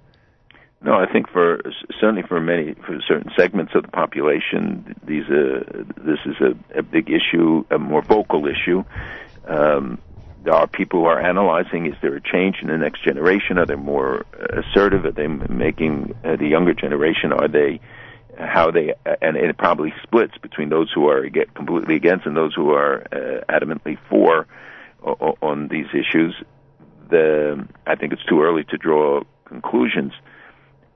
No, 0.85 0.95
I 0.95 1.11
think 1.11 1.29
for 1.31 1.61
certainly 2.01 2.23
for 2.27 2.41
many 2.41 2.75
for 2.75 2.99
certain 3.07 3.31
segments 3.39 3.73
of 3.77 3.83
the 3.83 3.89
population, 3.89 4.97
these 5.07 5.25
uh, 5.31 5.85
this 5.97 6.19
is 6.27 6.35
a, 6.41 6.79
a 6.79 6.83
big 6.83 7.09
issue, 7.09 7.65
a 7.71 7.79
more 7.79 8.03
vocal 8.03 8.47
issue. 8.47 8.83
Um, 9.47 10.01
there 10.45 10.55
are 10.55 10.67
people 10.67 11.01
who 11.01 11.07
are 11.07 11.21
analyzing: 11.21 11.87
is 11.87 11.95
there 12.03 12.15
a 12.15 12.21
change 12.21 12.57
in 12.63 12.69
the 12.69 12.79
next 12.79 13.05
generation? 13.05 13.59
Are 13.59 13.67
they 13.67 13.77
more 13.77 14.25
assertive? 14.51 15.05
Are 15.05 15.13
they 15.13 15.27
making 15.27 16.15
uh, 16.25 16.37
the 16.37 16.49
younger 16.49 16.75
generation? 16.75 17.33
Are 17.33 17.49
they 17.49 17.81
how 18.39 18.71
they 18.71 18.95
and 19.21 19.37
it 19.37 19.59
probably 19.59 19.93
splits 20.03 20.37
between 20.39 20.71
those 20.71 20.91
who 20.93 21.09
are 21.09 21.29
completely 21.55 21.97
against 21.97 22.25
and 22.27 22.37
those 22.37 22.55
who 22.55 22.71
are 22.71 23.03
uh, 23.13 23.45
adamantly 23.49 23.99
for 24.09 24.47
on 25.03 25.69
these 25.69 25.87
issues. 25.93 26.35
The 27.11 27.69
I 27.87 27.95
think 27.95 28.13
it's 28.15 28.25
too 28.25 28.43
early 28.43 28.65
to 28.65 28.79
draw 28.79 29.23
conclusions 29.45 30.13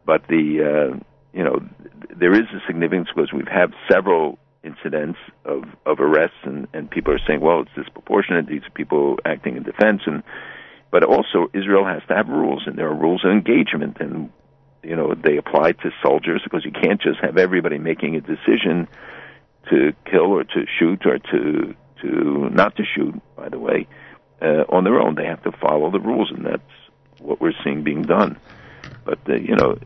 but 0.06 0.27
the 0.28 0.62
uh, 0.62 0.97
you 1.35 1.44
know 1.44 1.60
there 2.16 2.32
is 2.32 2.47
a 2.55 2.66
significance 2.66 3.09
because 3.14 3.32
we've 3.32 3.48
had 3.48 3.74
several 3.90 4.39
incidents 4.66 5.18
of 5.44 5.64
of 5.86 6.01
arrests 6.01 6.43
and 6.43 6.66
and 6.74 6.90
people 6.90 7.14
are 7.14 7.20
saying 7.26 7.40
well 7.40 7.60
it's 7.62 7.70
disproportionate 7.76 8.47
these 8.47 8.68
people 8.74 9.16
acting 9.24 9.56
in 9.56 9.62
defense 9.62 10.02
and 10.06 10.22
but 10.90 11.05
also 11.05 11.48
Israel 11.55 11.84
has 11.86 12.02
to 12.09 12.14
have 12.14 12.28
rules 12.28 12.64
and 12.66 12.76
there 12.76 12.88
are 12.88 12.94
rules 12.94 13.24
of 13.24 13.30
engagement 13.30 13.97
and 14.01 14.30
you 14.82 14.97
know 14.97 15.14
they 15.14 15.36
apply 15.36 15.72
to 15.72 15.90
soldiers 16.02 16.40
because 16.44 16.65
you 16.65 16.73
can't 16.73 17.00
just 17.00 17.18
have 17.20 17.36
everybody 17.36 17.78
making 17.78 18.16
a 18.16 18.20
decision 18.20 18.89
to 19.70 19.92
kill 20.10 20.32
or 20.32 20.44
to 20.44 20.65
shoot 20.78 21.05
or 21.05 21.18
to 21.18 21.74
to 22.02 22.50
not 22.50 22.76
to 22.76 22.84
shoot 22.84 23.15
by 23.36 23.49
the 23.49 23.58
way 23.58 23.86
uh, 24.41 24.65
on 24.68 24.84
their 24.84 25.00
own. 25.00 25.15
They 25.15 25.26
have 25.26 25.42
to 25.44 25.52
follow 25.52 25.91
the 25.91 26.00
rules 26.00 26.31
and 26.31 26.47
that's 26.47 26.62
what 27.20 27.41
we're 27.41 27.55
seeing 27.65 27.82
being 27.82 28.02
done. 28.02 28.39
But 29.05 29.18
uh, 29.28 29.34
you 29.34 29.57
know 29.57 29.78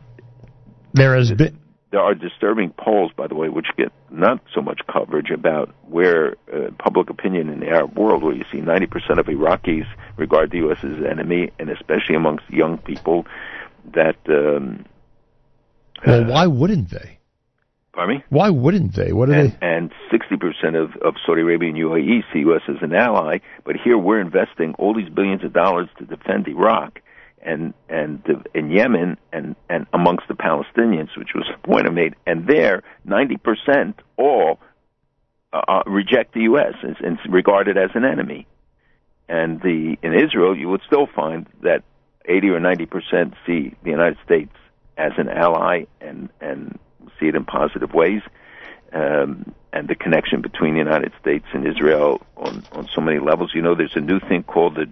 there 0.93 1.15
has 1.15 1.31
been 1.31 1.60
there 1.91 1.99
are 1.99 2.15
disturbing 2.15 2.71
polls, 2.71 3.11
by 3.15 3.27
the 3.27 3.35
way, 3.35 3.49
which 3.49 3.67
get 3.77 3.91
not 4.09 4.41
so 4.55 4.61
much 4.61 4.79
coverage 4.91 5.29
about 5.29 5.73
where 5.87 6.35
uh, 6.51 6.71
public 6.79 7.09
opinion 7.09 7.49
in 7.49 7.59
the 7.59 7.67
Arab 7.67 7.97
world, 7.97 8.23
where 8.23 8.33
you 8.33 8.45
see 8.51 8.59
90% 8.59 9.19
of 9.19 9.25
Iraqis 9.25 9.85
regard 10.17 10.51
the 10.51 10.57
U.S. 10.59 10.77
as 10.79 10.97
an 10.97 11.05
enemy, 11.05 11.51
and 11.59 11.69
especially 11.69 12.15
amongst 12.15 12.49
young 12.49 12.77
people, 12.77 13.25
that. 13.93 14.15
Um, 14.27 14.85
well, 16.05 16.25
why 16.25 16.47
wouldn't 16.47 16.89
they? 16.89 17.19
Pardon 17.93 18.17
me? 18.17 18.23
Why 18.29 18.49
wouldn't 18.49 18.95
they? 18.95 19.11
What 19.11 19.29
are 19.29 19.33
and, 19.33 19.51
they? 19.51 19.57
And 19.61 19.91
60% 20.11 20.81
of, 20.81 20.95
of 21.01 21.15
Saudi 21.25 21.41
Arabia 21.41 21.69
and 21.69 21.77
UAE 21.77 22.23
see 22.31 22.39
U.S. 22.39 22.61
as 22.69 22.77
an 22.81 22.95
ally, 22.95 23.39
but 23.65 23.75
here 23.75 23.97
we're 23.97 24.21
investing 24.21 24.73
all 24.79 24.93
these 24.93 25.09
billions 25.09 25.43
of 25.43 25.51
dollars 25.51 25.89
to 25.99 26.05
defend 26.05 26.47
Iraq 26.47 27.01
and 27.43 27.73
and 27.89 28.23
in 28.53 28.71
Yemen 28.71 29.17
and 29.31 29.55
and 29.69 29.87
amongst 29.93 30.27
the 30.27 30.35
Palestinians, 30.35 31.17
which 31.17 31.33
was 31.33 31.45
the 31.51 31.67
point 31.67 31.87
I 31.87 31.91
made, 31.91 32.15
and 32.25 32.47
there 32.47 32.83
ninety 33.03 33.37
percent 33.37 33.99
all 34.17 34.59
uh, 35.53 35.83
reject 35.85 36.33
the 36.33 36.41
U.S. 36.41 36.73
and, 36.81 36.95
and 37.01 37.33
regard 37.33 37.67
it 37.67 37.77
as 37.77 37.89
an 37.93 38.05
enemy. 38.05 38.47
And 39.27 39.61
the 39.61 39.97
in 40.01 40.13
Israel, 40.13 40.57
you 40.57 40.69
would 40.69 40.81
still 40.85 41.07
find 41.07 41.47
that 41.61 41.83
eighty 42.25 42.49
or 42.49 42.59
ninety 42.59 42.85
percent 42.85 43.33
see 43.45 43.75
the 43.83 43.89
United 43.89 44.17
States 44.25 44.53
as 44.97 45.13
an 45.17 45.29
ally 45.29 45.85
and 45.99 46.29
and 46.39 46.77
see 47.19 47.27
it 47.27 47.35
in 47.35 47.45
positive 47.45 47.93
ways. 47.93 48.21
Um, 48.93 49.55
and 49.71 49.87
the 49.87 49.95
connection 49.95 50.41
between 50.41 50.73
the 50.73 50.79
United 50.79 51.13
States 51.21 51.45
and 51.53 51.65
Israel 51.65 52.21
on 52.35 52.63
on 52.73 52.89
so 52.93 52.99
many 53.01 53.19
levels. 53.19 53.51
You 53.53 53.61
know, 53.61 53.73
there's 53.73 53.95
a 53.95 54.01
new 54.01 54.19
thing 54.19 54.43
called 54.43 54.75
the 54.75 54.89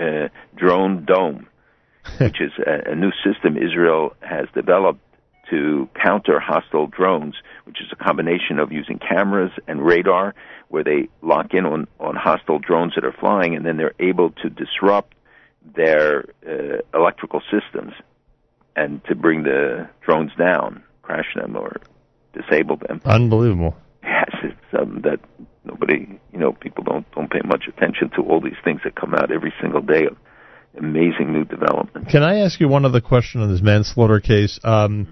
uh, 0.00 0.28
drone 0.56 1.04
dome, 1.04 1.46
which 2.18 2.40
is 2.40 2.52
a, 2.66 2.92
a, 2.92 2.94
new 2.94 3.10
system 3.24 3.56
Israel 3.56 4.14
has 4.20 4.46
developed 4.54 5.00
to 5.50 5.88
counter 6.00 6.40
hostile 6.40 6.86
drones, 6.86 7.34
which 7.64 7.80
is 7.80 7.88
a 7.92 7.96
combination 7.96 8.58
of 8.58 8.72
using 8.72 8.98
cameras 8.98 9.50
and 9.66 9.84
radar, 9.84 10.34
where 10.68 10.84
they 10.84 11.08
lock 11.22 11.52
in 11.52 11.66
on, 11.66 11.86
on 11.98 12.14
hostile 12.16 12.58
drones 12.58 12.94
that 12.94 13.04
are 13.04 13.12
flying, 13.12 13.54
and 13.56 13.66
then 13.66 13.76
they're 13.76 13.94
able 13.98 14.30
to 14.30 14.48
disrupt 14.48 15.14
their 15.74 16.24
uh, 16.48 16.78
electrical 16.94 17.42
systems 17.50 17.92
and 18.76 19.04
to 19.04 19.14
bring 19.14 19.42
the 19.42 19.88
drones 20.00 20.30
down, 20.38 20.82
crash 21.02 21.34
them, 21.34 21.56
or 21.56 21.76
disable 22.32 22.76
them. 22.76 23.00
Unbelievable. 23.04 23.76
Yes, 24.02 24.30
it's 24.42 24.56
something 24.70 25.02
that 25.02 25.20
nobody, 25.70 26.18
you 26.32 26.38
know, 26.38 26.52
people 26.52 26.84
don't 26.84 27.10
don't 27.12 27.30
pay 27.30 27.40
much 27.44 27.64
attention 27.68 28.10
to 28.16 28.22
all 28.22 28.40
these 28.40 28.58
things 28.64 28.80
that 28.84 28.94
come 28.94 29.14
out 29.14 29.30
every 29.30 29.52
single 29.60 29.80
day 29.80 30.06
of 30.06 30.16
amazing 30.76 31.32
new 31.32 31.44
development. 31.44 32.08
Can 32.08 32.22
I 32.22 32.40
ask 32.40 32.60
you 32.60 32.68
one 32.68 32.84
other 32.84 33.00
question 33.00 33.40
on 33.40 33.50
this 33.50 33.62
manslaughter 33.62 34.20
case? 34.20 34.58
Um, 34.62 35.08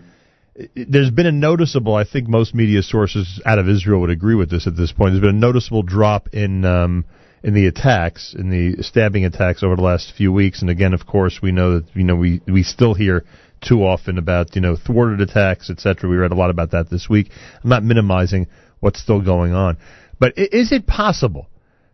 there's 0.74 1.10
been 1.10 1.26
a 1.26 1.32
noticeable, 1.32 1.94
I 1.94 2.04
think 2.04 2.28
most 2.28 2.54
media 2.54 2.82
sources 2.82 3.40
out 3.46 3.58
of 3.58 3.68
Israel 3.68 4.00
would 4.00 4.10
agree 4.10 4.34
with 4.34 4.50
this 4.50 4.66
at 4.66 4.76
this 4.76 4.90
point. 4.90 5.12
There's 5.12 5.20
been 5.20 5.36
a 5.36 5.46
noticeable 5.46 5.82
drop 5.82 6.28
in 6.32 6.64
um, 6.64 7.04
in 7.42 7.54
the 7.54 7.66
attacks, 7.66 8.34
in 8.36 8.50
the 8.50 8.82
stabbing 8.82 9.24
attacks 9.24 9.62
over 9.62 9.76
the 9.76 9.82
last 9.82 10.12
few 10.16 10.32
weeks. 10.32 10.60
And 10.60 10.70
again, 10.70 10.94
of 10.94 11.06
course, 11.06 11.38
we 11.40 11.52
know 11.52 11.80
that 11.80 11.86
you 11.94 12.04
know 12.04 12.16
we 12.16 12.40
we 12.46 12.64
still 12.64 12.94
hear 12.94 13.24
too 13.60 13.84
often 13.84 14.18
about 14.18 14.56
you 14.56 14.60
know 14.60 14.76
thwarted 14.76 15.20
attacks, 15.20 15.70
etc. 15.70 16.10
We 16.10 16.16
read 16.16 16.32
a 16.32 16.36
lot 16.36 16.50
about 16.50 16.72
that 16.72 16.90
this 16.90 17.08
week. 17.08 17.30
I'm 17.62 17.70
not 17.70 17.84
minimizing 17.84 18.48
what's 18.80 19.00
still 19.00 19.20
going 19.20 19.52
on, 19.52 19.76
but 20.18 20.36
is 20.36 20.72
it 20.72 20.86
possible? 20.86 21.48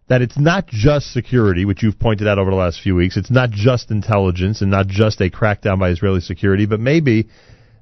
that 0.09 0.21
it's 0.21 0.39
not 0.39 0.67
just 0.67 1.13
security, 1.13 1.65
which 1.65 1.83
you've 1.83 1.99
pointed 1.99 2.29
out 2.29 2.39
over 2.39 2.51
the 2.51 2.57
last 2.57 2.81
few 2.83 2.95
weeks. 2.95 3.17
It's 3.17 3.31
not 3.31 3.51
just 3.51 3.91
intelligence 3.91 4.61
and 4.61 4.71
not 4.71 4.87
just 4.87 5.21
a 5.21 5.31
crackdown 5.31 5.79
by 5.79 5.91
Israeli 5.91 6.21
security, 6.21 6.67
but 6.67 6.79
maybe, 6.79 7.29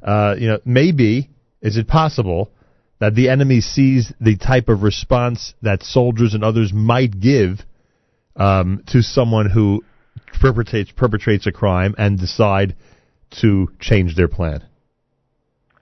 uh, 0.03 0.37
you 0.39 0.47
know, 0.47 0.59
maybe 0.65 1.31
is 1.61 1.77
it 1.77 1.89
possible 1.89 2.51
that 3.01 3.15
the 3.17 3.29
enemy 3.29 3.61
sees 3.61 4.13
the 4.21 4.37
type 4.37 4.69
of 4.69 4.83
response 4.83 5.55
that 5.63 5.83
soldiers 5.83 6.35
and 6.35 6.45
others 6.45 6.73
might 6.73 7.19
give 7.19 7.61
um, 8.37 8.85
to 8.89 9.03
someone 9.03 9.51
who 9.51 9.85
perpetrates 10.41 10.93
perpetrates 10.93 11.47
a 11.47 11.53
crime 11.53 11.95
and 11.99 12.19
decide 12.19 12.77
to 13.41 13.69
change 13.81 14.15
their 14.15 14.29
plan? 14.29 14.63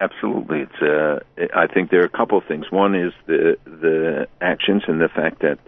Absolutely, 0.00 0.60
it's. 0.60 0.82
Uh, 0.82 1.20
I 1.54 1.66
think 1.66 1.90
there 1.90 2.00
are 2.00 2.06
a 2.06 2.08
couple 2.08 2.38
of 2.38 2.44
things. 2.44 2.70
One 2.70 2.94
is 2.94 3.12
the 3.26 3.58
the 3.66 4.28
actions 4.40 4.82
and 4.88 4.98
the 5.00 5.08
fact 5.08 5.42
that 5.42 5.58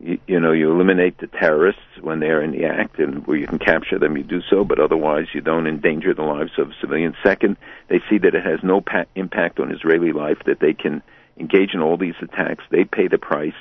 you, 0.00 0.18
you 0.26 0.40
know 0.40 0.52
you 0.52 0.70
eliminate 0.70 1.18
the 1.18 1.26
terrorists 1.26 1.82
when 2.00 2.20
they 2.20 2.28
are 2.28 2.42
in 2.42 2.52
the 2.52 2.64
act 2.64 2.98
and 2.98 3.26
where 3.26 3.36
you 3.36 3.46
can 3.46 3.58
capture 3.58 3.98
them 3.98 4.16
you 4.16 4.22
do 4.22 4.40
so 4.50 4.64
but 4.64 4.80
otherwise 4.80 5.26
you 5.32 5.40
don't 5.40 5.66
endanger 5.66 6.14
the 6.14 6.22
lives 6.22 6.52
of 6.58 6.72
civilians 6.80 7.14
second 7.22 7.56
they 7.88 8.00
see 8.10 8.18
that 8.18 8.34
it 8.34 8.44
has 8.44 8.60
no 8.62 8.80
pa- 8.80 9.04
impact 9.14 9.60
on 9.60 9.72
israeli 9.72 10.12
life 10.12 10.38
that 10.46 10.60
they 10.60 10.72
can 10.72 11.02
engage 11.38 11.74
in 11.74 11.80
all 11.80 11.96
these 11.96 12.14
attacks 12.22 12.64
they 12.70 12.84
pay 12.84 13.08
the 13.08 13.18
price 13.18 13.54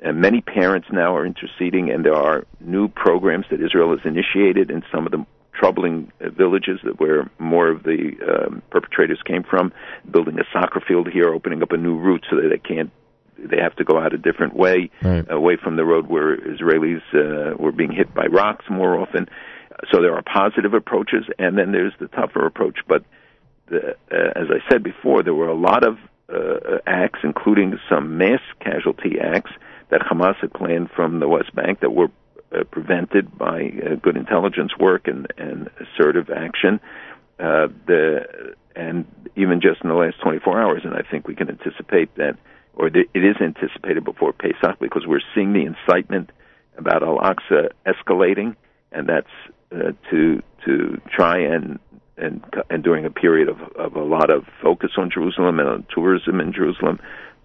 and 0.00 0.20
many 0.20 0.40
parents 0.40 0.88
now 0.92 1.16
are 1.16 1.26
interceding 1.26 1.90
and 1.90 2.04
there 2.04 2.14
are 2.14 2.44
new 2.60 2.88
programs 2.88 3.46
that 3.50 3.60
israel 3.60 3.90
has 3.96 4.04
initiated 4.04 4.70
in 4.70 4.82
some 4.92 5.06
of 5.06 5.12
the 5.12 5.26
troubling 5.54 6.12
villages 6.20 6.80
that 6.84 7.00
where 7.00 7.30
more 7.38 7.68
of 7.68 7.82
the 7.84 8.12
um, 8.28 8.62
perpetrators 8.70 9.20
came 9.24 9.42
from, 9.42 9.72
building 10.10 10.38
a 10.38 10.44
soccer 10.52 10.80
field 10.86 11.08
here, 11.10 11.28
opening 11.32 11.62
up 11.62 11.72
a 11.72 11.76
new 11.76 11.96
route 11.96 12.24
so 12.30 12.36
that 12.36 12.48
they 12.48 12.58
can't 12.58 12.90
they 13.36 13.60
have 13.60 13.74
to 13.76 13.84
go 13.84 13.98
out 13.98 14.14
a 14.14 14.18
different 14.18 14.54
way 14.54 14.90
Right. 15.02 15.28
away 15.30 15.56
from 15.62 15.76
the 15.76 15.84
road 15.84 16.06
where 16.06 16.36
Israelis 16.36 17.02
uh, 17.12 17.56
were 17.56 17.72
being 17.72 17.92
hit 17.92 18.14
by 18.14 18.26
rocks 18.26 18.64
more 18.70 18.98
often. 18.98 19.28
So 19.92 20.00
there 20.00 20.14
are 20.14 20.22
positive 20.22 20.72
approaches, 20.72 21.24
and 21.38 21.58
then 21.58 21.72
there's 21.72 21.92
the 21.98 22.06
tougher 22.06 22.46
approach. 22.46 22.78
But 22.86 23.04
the, 23.66 23.96
uh, 24.10 24.40
as 24.40 24.46
I 24.50 24.60
said 24.70 24.82
before, 24.84 25.22
there 25.22 25.34
were 25.34 25.48
a 25.48 25.54
lot 25.54 25.84
of 25.84 25.98
uh, 26.32 26.78
acts, 26.86 27.20
including 27.24 27.78
some 27.88 28.16
mass 28.18 28.40
casualty 28.60 29.18
acts 29.20 29.50
that 29.90 30.00
Hamas 30.00 30.36
had 30.40 30.52
planned 30.52 30.90
from 30.94 31.18
the 31.20 31.28
West 31.28 31.54
Bank 31.54 31.80
that 31.80 31.90
were 31.90 32.08
uh, 32.54 32.64
prevented 32.64 33.36
by 33.36 33.72
uh, 33.84 33.94
good 33.96 34.16
intelligence 34.16 34.72
work 34.78 35.08
and, 35.08 35.26
and 35.36 35.70
assertive 35.80 36.30
action. 36.30 36.80
Uh, 37.38 37.68
the 37.86 38.54
and 38.76 39.06
even 39.36 39.60
just 39.60 39.82
in 39.82 39.88
the 39.88 39.94
last 39.94 40.20
24 40.20 40.60
hours, 40.60 40.82
and 40.84 40.94
I 40.94 41.02
think 41.08 41.28
we 41.28 41.34
can 41.34 41.48
anticipate 41.48 42.14
that, 42.16 42.36
or 42.74 42.88
it 42.88 43.08
is 43.14 43.36
anticipated 43.40 44.04
before 44.04 44.32
Pesach, 44.32 44.78
because 44.80 45.06
we're 45.06 45.20
seeing 45.34 45.52
the 45.52 45.64
incitement 45.64 46.30
about 46.76 47.02
Al 47.02 47.18
Aqsa 47.18 47.70
escalating, 47.86 48.56
and 48.92 49.08
that's 49.08 49.28
uh, 49.72 49.92
to 50.10 50.42
to 50.64 51.00
try 51.14 51.38
and 51.38 51.78
and 52.16 52.44
and 52.70 52.82
during 52.82 53.04
a 53.04 53.10
period 53.10 53.48
of 53.48 53.60
of 53.76 53.94
a 53.96 54.02
lot 54.02 54.30
of 54.30 54.44
focus 54.62 54.90
on 54.96 55.10
Jerusalem 55.10 55.60
and 55.60 55.68
on 55.68 55.86
tourism 55.94 56.40
in 56.40 56.52
Jerusalem, 56.52 56.98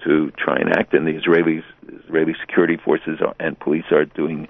to 0.04 0.32
try 0.38 0.58
and 0.58 0.70
act. 0.78 0.94
And 0.94 1.08
the 1.08 1.14
Israelis, 1.14 1.64
Israeli 2.06 2.36
security 2.42 2.78
forces 2.78 3.20
are, 3.22 3.36
and 3.40 3.60
police 3.60 3.86
are 3.92 4.06
doing 4.06 4.48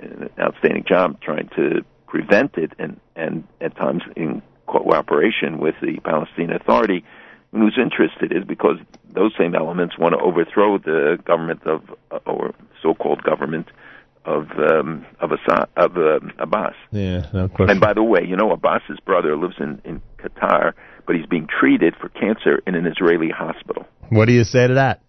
an 0.00 0.30
outstanding 0.38 0.84
job 0.88 1.20
trying 1.20 1.48
to 1.56 1.84
prevent 2.06 2.54
it, 2.56 2.72
and 2.78 3.00
and 3.16 3.44
at 3.60 3.76
times 3.76 4.02
in 4.16 4.42
cooperation 4.66 5.58
with 5.58 5.74
the 5.80 5.98
Palestinian 6.04 6.52
Authority. 6.52 7.04
And 7.52 7.62
who's 7.62 7.78
interested 7.80 8.32
is 8.32 8.44
because 8.44 8.76
those 9.12 9.32
same 9.38 9.54
elements 9.54 9.98
want 9.98 10.14
to 10.14 10.20
overthrow 10.20 10.78
the 10.78 11.18
government 11.24 11.62
of, 11.66 11.82
or 12.24 12.54
so-called 12.80 13.24
government 13.24 13.66
of 14.24 14.50
um, 14.58 15.04
of, 15.18 15.32
Assad, 15.32 15.68
of 15.76 15.96
uh, 15.96 16.20
Abbas. 16.38 16.74
Yeah, 16.92 17.26
no 17.32 17.48
question. 17.48 17.70
And 17.70 17.80
by 17.80 17.94
the 17.94 18.02
way, 18.02 18.20
you 18.26 18.36
know 18.36 18.52
Abbas's 18.52 19.00
brother 19.04 19.36
lives 19.36 19.56
in 19.58 19.80
in 19.84 20.02
Qatar, 20.18 20.74
but 21.06 21.16
he's 21.16 21.26
being 21.26 21.48
treated 21.48 21.94
for 22.00 22.08
cancer 22.10 22.60
in 22.66 22.74
an 22.74 22.86
Israeli 22.86 23.30
hospital. 23.30 23.86
What 24.10 24.26
do 24.26 24.32
you 24.32 24.44
say 24.44 24.66
to 24.66 24.74
that? 24.74 25.02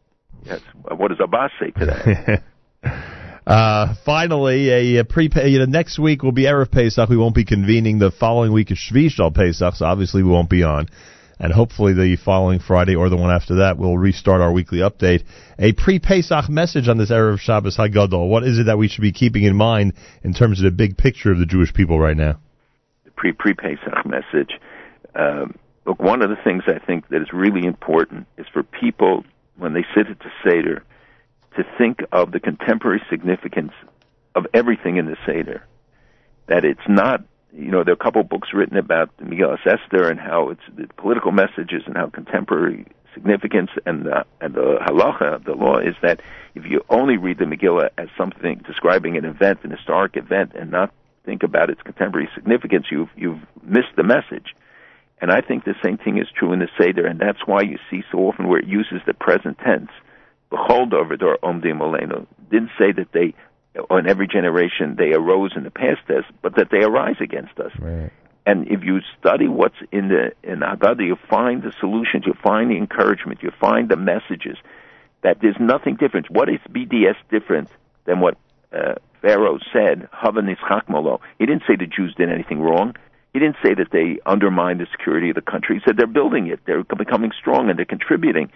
Yes. 0.44 0.62
What 0.84 1.10
does 1.10 1.20
Abbas 1.22 1.52
say 1.60 1.72
to 1.72 1.86
that? 1.86 2.44
Uh, 3.46 3.96
finally, 4.06 4.70
a, 4.70 5.00
a 5.00 5.06
pre 5.06 5.30
you 5.46 5.60
know, 5.60 5.66
next 5.66 5.98
week 5.98 6.22
will 6.22 6.32
be 6.32 6.44
Erev 6.44 6.72
Pesach. 6.72 7.10
We 7.10 7.18
won't 7.18 7.36
be 7.36 7.46
convening. 7.46 7.98
The 7.98 8.12
following 8.12 8.52
week 8.52 8.72
is 8.72 8.78
Shvi'i 8.78 9.10
Shel 9.10 9.32
Pesach, 9.32 9.76
so 9.76 9.86
obviously 9.86 10.22
we 10.22 10.30
won't 10.30 10.50
be 10.50 10.64
on. 10.64 10.88
And 11.40 11.52
hopefully 11.52 11.94
the 11.94 12.18
following 12.18 12.60
Friday 12.60 12.94
or 12.94 13.10
the 13.10 13.18
one 13.18 13.32
after 13.32 13.56
that, 13.56 13.80
we'll 13.80 13.98
restart 13.98 14.42
our 14.42 14.52
weekly 14.52 14.78
update. 14.78 15.24
A 15.58 15.74
pre-Pesach 15.74 16.50
message 16.50 16.88
on 16.88 17.00
this 17.00 17.10
Erev 17.10 17.40
Shabbos 17.40 17.78
Hagadol. 17.78 18.30
What 18.30 18.44
is 18.44 18.60
it 18.60 18.68
that 18.68 18.78
we 18.78 18.88
should 18.88 19.02
be 19.02 19.12
keeping 19.12 19.44
in 19.44 19.56
mind 19.56 19.94
in 20.24 20.36
terms 20.36 20.60
of 20.60 20.66
the 20.66 20.72
big 20.72 20.98
picture 20.98 21.32
of 21.32 21.40
the 21.40 21.48
Jewish 21.48 21.74
people 21.74 22.00
right 22.00 22.16
now? 22.16 22.40
pre 23.16 23.32
pre 23.32 23.54
Pesach 23.54 24.06
message. 24.06 24.60
Um, 25.16 25.56
look, 25.86 26.00
one 26.00 26.22
of 26.22 26.30
the 26.30 26.38
things 26.44 26.64
I 26.68 26.78
think 26.78 27.10
that 27.10 27.22
is 27.22 27.34
really 27.34 27.66
important 27.66 28.28
is 28.38 28.46
for 28.54 28.62
people 28.62 29.24
when 29.58 29.74
they 29.74 29.86
sit 29.96 30.08
at 30.08 30.20
the 30.20 30.32
Seder 30.44 30.84
to 31.56 31.64
think 31.78 32.00
of 32.12 32.32
the 32.32 32.40
contemporary 32.40 33.02
significance 33.10 33.74
of 34.36 34.46
everything 34.54 34.98
in 34.98 35.06
the 35.06 35.18
Seder. 35.26 35.66
That 36.48 36.66
it's 36.66 36.88
not, 36.88 37.24
you 37.54 37.72
know, 37.72 37.84
there 37.84 37.92
are 37.92 38.02
a 38.02 38.04
couple 38.04 38.24
books 38.24 38.50
written 38.54 38.78
about 38.78 39.16
the 39.18 39.26
Megillah 39.26 39.60
Esther 39.66 40.10
and 40.10 40.20
how 40.20 40.50
it's 40.50 40.62
the 40.76 40.88
political 40.98 41.32
messages 41.32 41.84
and 41.86 41.96
how 41.96 42.08
contemporary 42.08 42.86
significance 43.14 43.70
and 43.86 44.06
the, 44.06 44.26
and 44.40 44.54
the 44.54 44.78
halacha, 44.88 45.44
the 45.44 45.54
law, 45.54 45.78
is 45.78 45.96
that 46.02 46.22
if 46.56 46.66
you 46.66 46.82
only 46.90 47.18
read 47.18 47.38
the 47.38 47.46
Megillah 47.46 47.90
as 47.98 48.08
something 48.18 48.62
describing 48.66 49.18
an 49.18 49.26
event, 49.26 49.60
an 49.64 49.72
historic 49.72 50.16
event, 50.16 50.54
and 50.56 50.72
not 50.72 50.94
think 51.26 51.44
about 51.44 51.70
its 51.70 51.82
contemporary 51.82 52.30
significance, 52.34 52.88
you've 52.90 53.10
you've 53.16 53.40
missed 53.64 53.96
the 53.96 54.04
message. 54.04 54.56
And 55.20 55.32
I 55.32 55.42
think 55.42 55.66
the 55.66 55.76
same 55.84 55.98
thing 55.98 56.18
is 56.18 56.28
true 56.36 56.52
in 56.52 56.60
the 56.60 56.70
Seder, 56.80 57.06
and 57.06 57.20
that's 57.20 57.46
why 57.46 57.62
you 57.62 57.78
see 57.92 58.04
so 58.12 58.20
often 58.20 58.48
where 58.48 58.60
it 58.60 58.66
uses 58.66 59.02
the 59.06 59.14
present 59.14 59.60
tense. 59.60 59.92
Behold 60.52 60.94
over 60.94 61.18
door 61.18 61.40
omdim 61.42 61.80
olenu. 61.80 62.28
Didn't 62.52 62.72
say 62.78 62.92
that 62.92 63.12
they, 63.14 63.34
on 63.90 64.08
every 64.08 64.28
generation, 64.28 64.96
they 64.98 65.14
arose 65.14 65.54
in 65.56 65.64
the 65.64 65.72
past 65.72 66.02
as, 66.10 66.26
but 66.44 66.56
that 66.58 66.68
they 66.70 66.84
arise 66.84 67.16
against 67.20 67.58
us. 67.58 67.72
Right. 67.80 68.12
And 68.46 68.68
if 68.68 68.84
you 68.84 69.00
study 69.18 69.48
what's 69.48 69.76
in 69.92 70.10
the 70.10 70.34
in 70.44 70.60
Haggadah, 70.60 71.06
you 71.06 71.18
find 71.30 71.64
the 71.64 71.72
solutions, 71.80 72.26
you 72.26 72.34
find 72.44 72.70
the 72.70 72.78
encouragement, 72.78 73.42
you 73.42 73.52
find 73.60 73.88
the 73.88 73.96
messages. 73.96 74.58
That 75.24 75.38
there's 75.42 75.60
nothing 75.60 75.96
different. 75.96 76.30
What 76.30 76.50
is 76.50 76.60
BDS 76.70 77.16
different 77.30 77.70
than 78.06 78.20
what 78.20 78.38
uh, 78.74 78.96
Pharaoh 79.22 79.60
said? 79.72 80.10
Hava 80.12 80.42
nischakmolo. 80.42 81.20
He 81.38 81.46
didn't 81.46 81.64
say 81.68 81.76
the 81.76 81.86
Jews 81.86 82.14
did 82.16 82.30
anything 82.30 82.60
wrong. 82.60 82.96
He 83.32 83.40
didn't 83.40 83.58
say 83.64 83.74
that 83.76 83.92
they 83.92 84.20
undermined 84.26 84.82
the 84.82 84.88
security 84.92 85.30
of 85.30 85.36
the 85.36 85.42
country. 85.42 85.76
He 85.76 85.82
said 85.86 85.96
they're 85.96 86.08
building 86.08 86.48
it. 86.48 86.60
They're 86.66 86.84
becoming 86.84 87.32
strong 87.40 87.70
and 87.70 87.78
they're 87.78 87.86
contributing. 87.86 88.52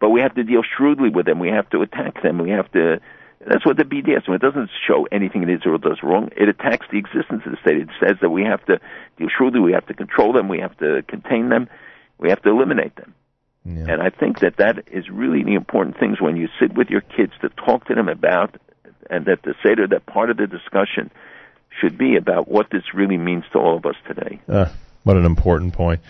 But 0.00 0.10
we 0.10 0.20
have 0.20 0.34
to 0.34 0.44
deal 0.44 0.62
shrewdly 0.62 1.10
with 1.10 1.26
them. 1.26 1.38
We 1.38 1.48
have 1.48 1.68
to 1.70 1.82
attack 1.82 2.22
them. 2.22 2.38
We 2.38 2.50
have 2.50 2.70
to. 2.72 3.00
That's 3.46 3.64
what 3.64 3.76
the 3.76 3.84
BDS. 3.84 4.28
When 4.28 4.36
it 4.36 4.42
doesn't 4.42 4.70
show 4.86 5.06
anything 5.10 5.42
that 5.42 5.50
Israel 5.52 5.78
does 5.78 5.98
wrong, 6.02 6.30
it 6.36 6.48
attacks 6.48 6.86
the 6.90 6.98
existence 6.98 7.42
of 7.46 7.52
the 7.52 7.58
state. 7.60 7.78
It 7.78 7.88
says 8.00 8.16
that 8.20 8.30
we 8.30 8.44
have 8.44 8.64
to 8.66 8.80
deal 9.16 9.28
shrewdly. 9.28 9.60
We 9.60 9.72
have 9.72 9.86
to 9.86 9.94
control 9.94 10.32
them. 10.32 10.48
We 10.48 10.60
have 10.60 10.76
to 10.78 11.02
contain 11.08 11.48
them. 11.48 11.68
We 12.18 12.30
have 12.30 12.42
to 12.42 12.50
eliminate 12.50 12.96
them. 12.96 13.14
And 13.90 14.02
I 14.02 14.10
think 14.10 14.40
that 14.40 14.56
that 14.56 14.84
is 14.90 15.10
really 15.10 15.42
the 15.42 15.54
important 15.54 15.98
things 15.98 16.20
when 16.20 16.36
you 16.36 16.48
sit 16.58 16.74
with 16.74 16.88
your 16.88 17.02
kids 17.02 17.32
to 17.42 17.50
talk 17.50 17.86
to 17.88 17.94
them 17.94 18.08
about, 18.08 18.56
and 19.10 19.26
that 19.26 19.42
the 19.42 19.54
Seder, 19.62 19.86
that 19.88 20.06
part 20.06 20.30
of 20.30 20.36
the 20.36 20.46
discussion 20.46 21.10
should 21.80 21.98
be 21.98 22.16
about 22.16 22.48
what 22.48 22.70
this 22.70 22.82
really 22.94 23.18
means 23.18 23.44
to 23.52 23.58
all 23.58 23.76
of 23.76 23.84
us 23.84 23.96
today. 24.06 24.40
Uh, 24.48 24.66
what 25.08 25.16
an 25.16 25.24
important 25.24 25.72
point. 25.72 26.02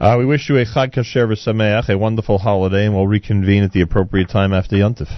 Uh, 0.00 0.16
we 0.18 0.24
wish 0.24 0.48
you 0.48 0.56
a 0.56 0.64
Chag 0.64 0.94
Kasher 0.94 1.28
v'Sameach, 1.28 1.90
a 1.90 1.98
wonderful 1.98 2.38
holiday, 2.38 2.86
and 2.86 2.94
we'll 2.94 3.06
reconvene 3.06 3.62
at 3.62 3.72
the 3.72 3.82
appropriate 3.82 4.30
time 4.30 4.54
after 4.54 4.74
Yontif. 4.74 5.10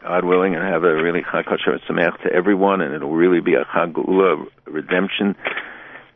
God 0.00 0.24
willing, 0.24 0.54
and 0.54 0.62
have 0.62 0.84
a 0.84 0.94
really 0.94 1.22
Chag 1.22 1.46
Kosher 1.46 1.80
Sameach 1.90 2.22
to 2.22 2.32
everyone, 2.32 2.80
and 2.80 2.94
it'll 2.94 3.10
really 3.10 3.40
be 3.40 3.54
a 3.54 3.64
Chag 3.64 3.92
Geula, 3.92 4.46
redemption 4.66 5.34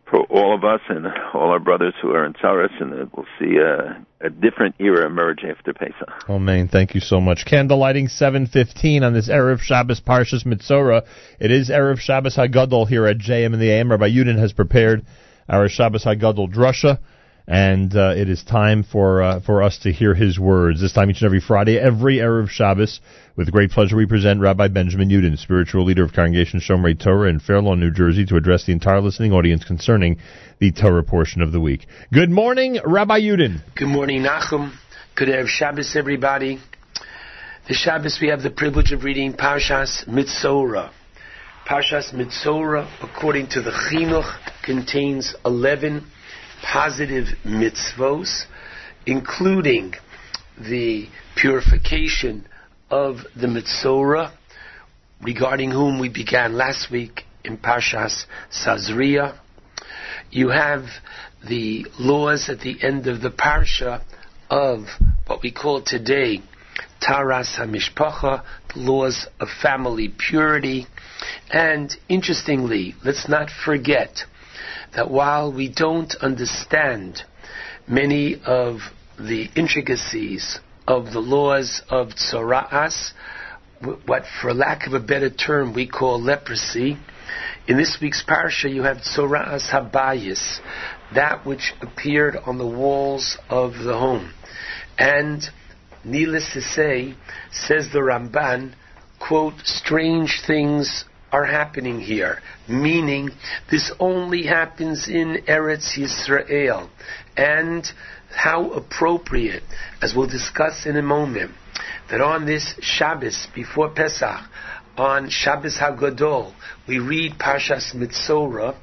for 0.09 0.21
all 0.31 0.55
of 0.55 0.63
us 0.65 0.81
and 0.89 1.09
all 1.35 1.51
our 1.51 1.59
brothers 1.59 1.95
who 2.01 2.11
are 2.11 2.25
in 2.25 2.35
Tsaras, 2.35 2.71
and 2.81 3.11
we'll 3.17 3.27
see 3.41 3.57
a, 3.57 4.05
a 4.21 4.31
different 4.31 4.77
era 4.79 5.07
emerge 5.07 5.43
after 5.45 5.73
Pesach. 5.73 6.09
Oh 6.29 6.39
man, 6.39 6.69
thank 6.69 6.95
you 6.95 7.01
so 7.01 7.21
much. 7.21 7.47
Candle 7.47 7.79
lighting 7.79 8.07
7:15 8.07 9.03
on 9.03 9.13
this 9.13 9.29
Erev 9.29 9.59
Shabbos 9.59 10.01
Parshas 10.01 10.45
Metzora. 10.45 11.05
It 11.41 11.51
is 11.51 11.69
Erev 11.69 11.99
Shabbos 11.99 12.37
Hagadol 12.37 12.87
here 12.87 13.07
at 13.07 13.19
JM 13.19 13.55
in 13.55 13.59
the 13.59 13.71
AM. 13.71 13.91
Rabbi 13.91 14.09
Yudin 14.09 14.39
has 14.39 14.53
prepared 14.53 15.05
our 15.51 15.69
Shabbos 15.69 16.05
Hagadol 16.05 16.53
drasha, 16.53 17.01
and 17.47 17.95
uh, 17.97 18.15
it 18.17 18.29
is 18.29 18.45
time 18.45 18.85
for 18.85 19.21
uh, 19.21 19.41
for 19.41 19.63
us 19.65 19.79
to 19.81 19.93
hear 19.93 20.15
his 20.15 20.39
words. 20.39 20.81
This 20.81 20.93
time 20.93 21.11
each 21.11 21.21
and 21.21 21.27
every 21.27 21.41
Friday, 21.41 21.77
every 21.77 22.19
Erev 22.19 22.49
Shabbos. 22.49 23.01
With 23.37 23.51
great 23.51 23.71
pleasure, 23.71 23.97
we 23.97 24.07
present 24.07 24.41
Rabbi 24.41 24.69
Benjamin 24.69 25.09
Yudin, 25.09 25.37
spiritual 25.37 25.85
leader 25.85 26.05
of 26.05 26.13
Congregation 26.13 26.61
Shomrei 26.61 26.99
Torah 26.99 27.29
in 27.29 27.41
Fair 27.41 27.61
Lawn, 27.61 27.81
New 27.81 27.91
Jersey, 27.91 28.25
to 28.27 28.37
address 28.37 28.67
the 28.67 28.73
entire 28.73 29.01
listening 29.01 29.33
audience 29.33 29.65
concerning 29.65 30.19
the 30.61 30.71
Torah 30.71 31.03
portion 31.03 31.43
of 31.43 31.51
the 31.51 31.61
week. 31.61 31.87
Good 32.13 32.31
morning, 32.31 32.79
Rabbi 32.85 33.21
Yudin. 33.21 33.61
Good 33.75 33.89
morning, 33.89 34.23
Nachum. 34.23 34.73
Good 35.17 35.29
Erev 35.29 35.49
Shabbos, 35.49 35.97
everybody. 35.97 36.61
The 37.67 37.75
Shabbos 37.75 38.19
we 38.23 38.29
have 38.29 38.43
the 38.43 38.51
privilege 38.51 38.93
of 38.93 39.03
reading 39.03 39.33
Parshas 39.33 40.07
Metzora. 40.07 40.91
Parshas 41.67 42.13
Metzora, 42.13 42.89
according 43.03 43.49
to 43.49 43.63
the 43.63 43.71
Chinuch, 43.71 44.39
contains 44.65 45.35
11 45.45 46.05
positive 46.63 47.27
mitzvos, 47.45 48.45
including 49.07 49.95
the 50.59 51.07
purification 51.37 52.47
of 52.91 53.19
the 53.37 53.47
Metzora, 53.47 54.33
regarding 55.23 55.71
whom 55.71 56.01
we 56.01 56.09
began 56.09 56.55
last 56.55 56.91
week 56.91 57.23
in 57.45 57.57
Parshas 57.57 58.25
Tazria. 58.65 59.39
You 60.31 60.49
have 60.49 60.85
the 61.49 61.87
laws 61.99 62.49
at 62.49 62.61
the 62.61 62.77
end 62.83 63.07
of 63.07 63.21
the 63.21 63.31
parsha 63.31 64.03
of 64.51 64.87
what 65.27 65.43
we 65.43 65.53
call 65.53 65.83
today 65.83 66.43
Taharas 67.01 67.57
HaMishpacha, 67.57 68.43
the 68.75 68.81
laws 68.81 69.27
of 69.41 69.49
family 69.63 70.13
purity. 70.17 70.87
And 71.51 71.95
interestingly, 72.09 72.95
let's 73.05 73.29
not 73.29 73.51
forget 73.51 74.25
that 74.95 75.11
while 75.11 75.53
we 75.53 75.69
don't 75.69 76.15
understand 76.21 77.23
many 77.87 78.41
of 78.45 78.79
the 79.19 79.49
intricacies 79.57 80.59
of 80.87 81.13
the 81.13 81.21
laws 81.21 81.83
of 81.89 82.09
Tzoraas, 82.11 83.13
what 84.07 84.25
for 84.41 84.53
lack 84.53 84.87
of 84.87 84.93
a 84.93 85.01
better 85.01 85.31
term 85.31 85.75
we 85.75 85.87
call 85.87 86.21
leprosy, 86.21 86.99
In 87.69 87.77
this 87.77 87.99
week's 88.01 88.23
parsha, 88.23 88.73
you 88.73 88.83
have 88.83 88.99
Tzoras 88.99 89.71
Habayis, 89.71 90.61
that 91.15 91.47
which 91.47 91.73
appeared 91.81 92.37
on 92.37 92.59
the 92.59 92.67
walls 92.67 93.39
of 93.49 93.75
the 93.75 93.97
home. 93.97 94.33
And 94.99 95.43
needless 96.05 96.53
to 96.55 96.61
say, 96.61 97.15
says 97.53 97.89
the 97.93 98.01
Ramban, 98.01 98.75
quote, 99.19 99.55
strange 99.65 100.43
things 100.47 101.05
are 101.33 101.45
happening 101.45 102.01
here, 102.01 102.41
meaning 102.69 103.31
this 103.71 103.93
only 104.01 104.45
happens 104.45 105.09
in 105.09 105.45
Eretz 105.47 105.97
Yisrael. 105.97 106.89
And 107.37 107.85
how 108.31 108.71
appropriate, 108.73 109.63
as 110.03 110.15
we'll 110.15 110.29
discuss 110.29 110.87
in 110.87 110.97
a 110.97 111.03
moment, 111.03 111.53
that 112.11 112.21
on 112.21 112.47
this 112.47 112.75
Shabbos 112.81 113.49
before 113.55 113.91
Pesach, 113.91 114.41
on 114.97 115.31
Shabbos 115.31 115.79
HaGadol, 115.79 116.53
we 116.87 116.99
read 116.99 117.39
Parshas 117.39 117.95
Metzora, 117.95 118.77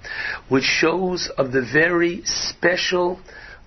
which 0.50 0.64
shows 0.64 1.30
of 1.38 1.52
the 1.52 1.62
very 1.62 2.22
special 2.26 3.20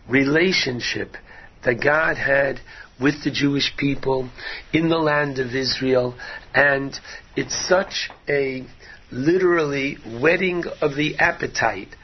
relationship 0.08 1.16
that 1.64 1.82
God 1.82 2.16
had 2.16 2.60
with 3.00 3.22
the 3.24 3.30
Jewish 3.30 3.72
people 3.76 4.28
in 4.72 4.88
the 4.88 4.98
land 4.98 5.38
of 5.38 5.54
Israel, 5.54 6.14
and 6.54 6.98
it's 7.36 7.68
such 7.68 8.10
a 8.28 8.64
literally 9.10 9.96
whetting 10.20 10.64
of 10.80 10.96
the 10.96 11.16
appetite 11.18 11.94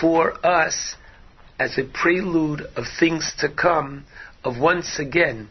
for 0.00 0.34
us 0.46 0.96
as 1.58 1.78
a 1.78 1.84
prelude 1.84 2.62
of 2.76 2.84
things 2.98 3.32
to 3.38 3.48
come, 3.48 4.04
of 4.42 4.58
once 4.58 4.98
again 4.98 5.48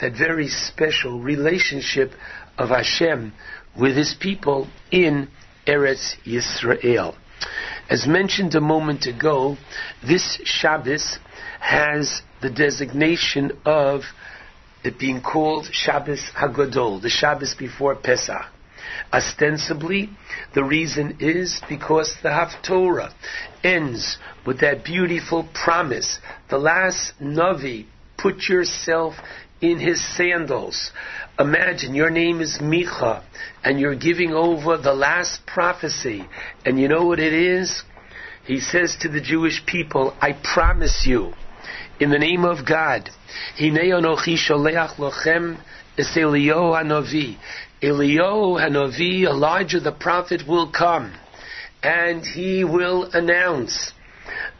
that 0.00 0.12
very 0.16 0.48
special 0.48 1.20
relationship 1.20 2.12
of 2.58 2.70
Hashem 2.70 3.32
with 3.78 3.96
His 3.96 4.14
people 4.18 4.68
in 4.90 5.28
Eretz 5.66 6.16
Yisrael. 6.24 7.14
As 7.88 8.06
mentioned 8.06 8.54
a 8.54 8.60
moment 8.60 9.06
ago, 9.06 9.56
this 10.06 10.40
Shabbos 10.44 11.18
has 11.60 12.22
the 12.40 12.50
designation 12.50 13.52
of 13.64 14.02
it 14.84 14.98
being 14.98 15.20
called 15.20 15.68
Shabbos 15.72 16.30
Hagadol, 16.36 17.00
the 17.02 17.08
Shabbos 17.08 17.54
before 17.54 17.94
Pesach. 17.94 18.46
Ostensibly, 19.12 20.10
the 20.54 20.64
reason 20.64 21.18
is 21.20 21.60
because 21.68 22.14
the 22.22 22.30
Haftorah 22.30 23.12
ends 23.62 24.18
with 24.46 24.60
that 24.60 24.84
beautiful 24.84 25.48
promise. 25.54 26.18
The 26.50 26.58
last 26.58 27.12
Navi, 27.20 27.86
put 28.18 28.48
yourself 28.48 29.14
in 29.60 29.78
his 29.78 30.04
sandals. 30.16 30.90
Imagine 31.38 31.94
your 31.94 32.10
name 32.10 32.40
is 32.40 32.58
Micha, 32.60 33.22
and 33.64 33.78
you're 33.78 33.94
giving 33.96 34.32
over 34.32 34.76
the 34.76 34.92
last 34.92 35.46
prophecy. 35.46 36.24
And 36.66 36.78
you 36.78 36.88
know 36.88 37.06
what 37.06 37.20
it 37.20 37.32
is? 37.32 37.82
He 38.44 38.60
says 38.60 38.96
to 39.00 39.08
the 39.08 39.20
Jewish 39.20 39.64
people, 39.66 40.16
I 40.20 40.32
promise 40.32 41.04
you, 41.06 41.32
in 42.02 42.10
the 42.10 42.18
name 42.18 42.44
of 42.44 42.66
God, 42.66 43.08
Hinei 43.58 43.92
sholeach 43.92 44.96
lochem 44.96 45.58
es 45.96 46.08
hanavi. 46.16 47.36
Eliyahu 47.80 48.60
hanavi, 48.60 49.22
Elijah 49.22 49.80
the 49.80 49.92
prophet, 49.92 50.42
will 50.48 50.70
come, 50.70 51.14
and 51.82 52.24
he 52.24 52.64
will 52.64 53.10
announce 53.12 53.92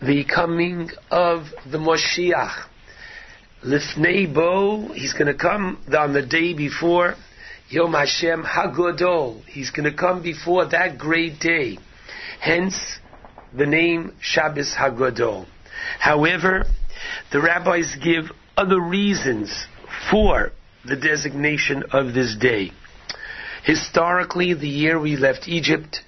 the 0.01 0.25
coming 0.25 0.91
of 1.11 1.47
the 1.71 1.79
Moshiach. 1.79 2.67
Lifnei 3.65 4.33
bo, 4.33 4.93
he's 4.93 5.13
going 5.13 5.27
to 5.27 5.35
come 5.35 5.83
on 5.97 6.13
the 6.13 6.23
day 6.23 6.55
before 6.55 7.15
Yom 7.69 7.93
Hashem 7.93 8.43
Hagodol. 8.43 9.45
He's 9.47 9.71
going 9.71 9.91
to 9.91 9.97
come 9.97 10.23
before 10.23 10.67
that 10.67 10.99
great 10.99 11.39
day. 11.41 11.79
Hence, 12.41 12.75
the 13.57 13.67
name 13.67 14.17
Shabbos 14.21 14.75
Hagodol. 14.77 15.47
However, 15.99 16.65
the 17.31 17.41
rabbis 17.41 17.97
give 18.03 18.25
other 18.57 18.81
reasons 18.81 19.67
for 20.11 20.53
the 20.85 20.97
designation 20.97 21.85
of 21.93 22.15
this 22.15 22.37
day. 22.41 22.71
Historically, 23.65 24.55
the 24.55 24.69
year 24.69 25.01
we 25.01 25.17
left 25.17 25.47
Egypt, 25.47 26.01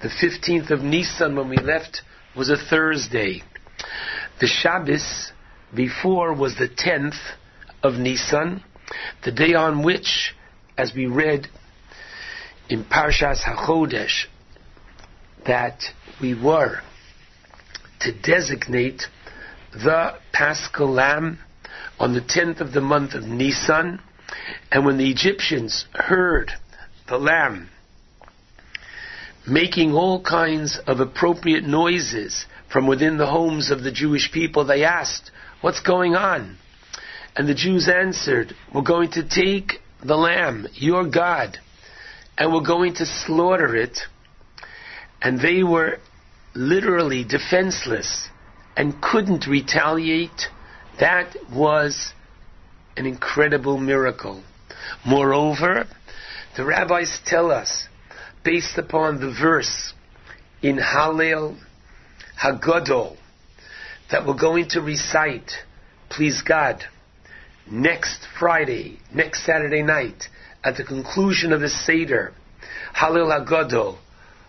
the 0.00 0.08
15th 0.08 0.70
of 0.70 0.80
Nisan 0.80 1.36
when 1.36 1.48
we 1.48 1.56
left, 1.56 2.02
was 2.36 2.48
a 2.48 2.56
Thursday. 2.56 3.42
The 4.40 4.46
Shabbos 4.46 5.32
before 5.74 6.32
was 6.34 6.56
the 6.56 6.68
10th 6.68 7.18
of 7.82 7.94
Nisan, 7.94 8.62
the 9.24 9.32
day 9.32 9.54
on 9.54 9.82
which, 9.82 10.34
as 10.78 10.92
we 10.94 11.06
read 11.06 11.48
in 12.68 12.84
Parshas 12.84 13.42
HaChodesh, 13.42 14.26
that 15.46 15.80
we 16.20 16.34
were 16.34 16.80
to 18.00 18.12
designate 18.12 19.02
the 19.72 20.14
Paschal 20.32 20.90
Lamb 20.90 21.38
on 21.98 22.14
the 22.14 22.20
10th 22.20 22.60
of 22.60 22.72
the 22.72 22.80
month 22.80 23.14
of 23.14 23.24
Nisan, 23.24 24.00
and 24.70 24.84
when 24.84 24.98
the 24.98 25.10
Egyptians 25.10 25.86
heard 25.94 26.52
the 27.08 27.18
Lamb 27.18 27.68
making 29.46 29.92
all 29.92 30.22
kinds 30.22 30.78
of 30.86 31.00
appropriate 31.00 31.64
noises 31.64 32.46
from 32.70 32.86
within 32.86 33.18
the 33.18 33.26
homes 33.26 33.70
of 33.70 33.82
the 33.82 33.90
Jewish 33.90 34.30
people, 34.32 34.64
they 34.64 34.84
asked, 34.84 35.30
What's 35.60 35.80
going 35.80 36.14
on? 36.14 36.58
And 37.36 37.48
the 37.48 37.54
Jews 37.54 37.88
answered, 37.88 38.54
We're 38.74 38.82
going 38.82 39.10
to 39.12 39.28
take 39.28 39.80
the 40.04 40.16
Lamb, 40.16 40.66
your 40.74 41.06
God, 41.06 41.58
and 42.36 42.52
we're 42.52 42.66
going 42.66 42.94
to 42.94 43.06
slaughter 43.06 43.74
it. 43.76 43.98
And 45.20 45.40
they 45.40 45.62
were 45.62 45.98
literally 46.54 47.24
defenseless 47.24 48.28
and 48.76 49.00
couldn't 49.00 49.46
retaliate. 49.46 50.48
That 51.00 51.36
was 51.52 52.12
an 52.96 53.06
incredible 53.06 53.78
miracle. 53.78 54.42
Moreover, 55.04 55.86
the 56.56 56.64
rabbis 56.64 57.20
tell 57.24 57.50
us, 57.50 57.88
based 58.44 58.78
upon 58.78 59.20
the 59.20 59.34
verse 59.40 59.94
in 60.62 60.76
Hallel 60.76 61.58
Hagadol, 62.42 63.16
that 64.10 64.26
we're 64.26 64.38
going 64.38 64.68
to 64.70 64.80
recite, 64.80 65.50
please 66.10 66.42
God, 66.42 66.84
next 67.70 68.26
Friday, 68.38 68.98
next 69.14 69.46
Saturday 69.46 69.82
night, 69.82 70.24
at 70.64 70.76
the 70.76 70.84
conclusion 70.84 71.52
of 71.52 71.60
the 71.60 71.68
Seder, 71.68 72.32
Hallel 72.94 73.46
Hagadol, 73.46 73.98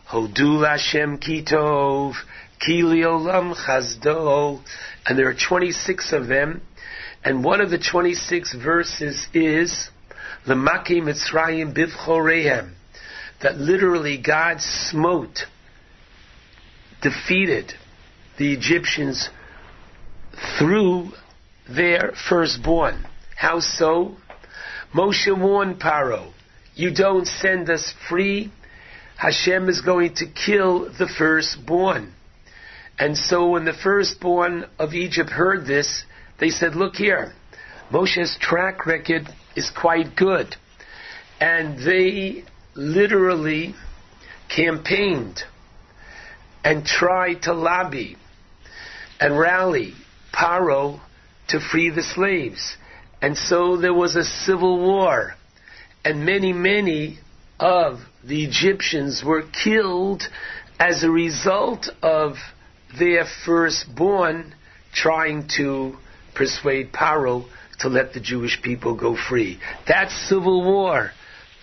Hodul 0.09 0.67
Hashem 0.67 1.19
Kitov, 1.19 2.13
Ki 2.65 2.81
L'olam 2.81 3.53
Chasdo, 3.55 4.61
and 5.05 5.19
there 5.19 5.27
are 5.27 5.33
26 5.33 6.13
of 6.13 6.27
them, 6.27 6.61
and 7.23 7.43
one 7.43 7.59
of 7.59 7.69
the 7.69 7.77
26 7.77 8.53
verses 8.55 9.27
is 9.33 9.89
Lemaki 10.47 11.01
Mitzrayim 11.01 11.75
Bivchorehem, 11.75 12.73
that 13.41 13.57
literally 13.57 14.17
God 14.17 14.61
smote, 14.61 15.45
defeated 17.01 17.73
the 18.37 18.53
Egyptians 18.53 19.29
through 20.57 21.11
their 21.69 22.13
firstborn. 22.29 23.05
How 23.35 23.59
so? 23.59 24.15
Moshe 24.93 25.37
warned 25.37 25.81
Paro, 25.81 26.31
you 26.75 26.93
don't 26.93 27.27
send 27.27 27.69
us 27.69 27.93
free, 28.07 28.53
Hashem 29.17 29.67
is 29.67 29.81
going 29.81 30.15
to 30.15 30.25
kill 30.27 30.91
the 30.97 31.07
firstborn. 31.07 32.13
And 32.99 33.17
so 33.17 33.49
when 33.49 33.65
the 33.65 33.73
firstborn 33.73 34.65
of 34.77 34.93
Egypt 34.93 35.29
heard 35.29 35.65
this, 35.65 36.03
they 36.39 36.49
said, 36.49 36.75
look 36.75 36.95
here, 36.95 37.33
Moshe's 37.91 38.37
track 38.39 38.85
record 38.85 39.27
is 39.55 39.69
quite 39.69 40.15
good. 40.15 40.55
And 41.39 41.79
they 41.79 42.43
literally 42.75 43.75
campaigned 44.49 45.43
and 46.63 46.85
tried 46.85 47.43
to 47.43 47.53
lobby 47.53 48.15
and 49.19 49.37
rally 49.37 49.93
Paro 50.33 51.01
to 51.49 51.59
free 51.59 51.89
the 51.89 52.03
slaves. 52.03 52.77
And 53.21 53.37
so 53.37 53.77
there 53.77 53.93
was 53.93 54.15
a 54.15 54.23
civil 54.23 54.79
war. 54.79 55.35
And 56.05 56.25
many, 56.25 56.53
many 56.53 57.19
of 57.59 57.99
the 58.23 58.43
Egyptians 58.43 59.23
were 59.25 59.43
killed 59.63 60.23
as 60.79 61.03
a 61.03 61.09
result 61.09 61.89
of 62.01 62.35
their 62.99 63.25
firstborn 63.45 64.53
trying 64.93 65.47
to 65.57 65.97
persuade 66.35 66.91
Paro 66.91 67.45
to 67.79 67.89
let 67.89 68.13
the 68.13 68.19
Jewish 68.19 68.61
people 68.61 68.95
go 68.95 69.15
free. 69.15 69.59
That 69.87 70.09
civil 70.09 70.63
war 70.63 71.11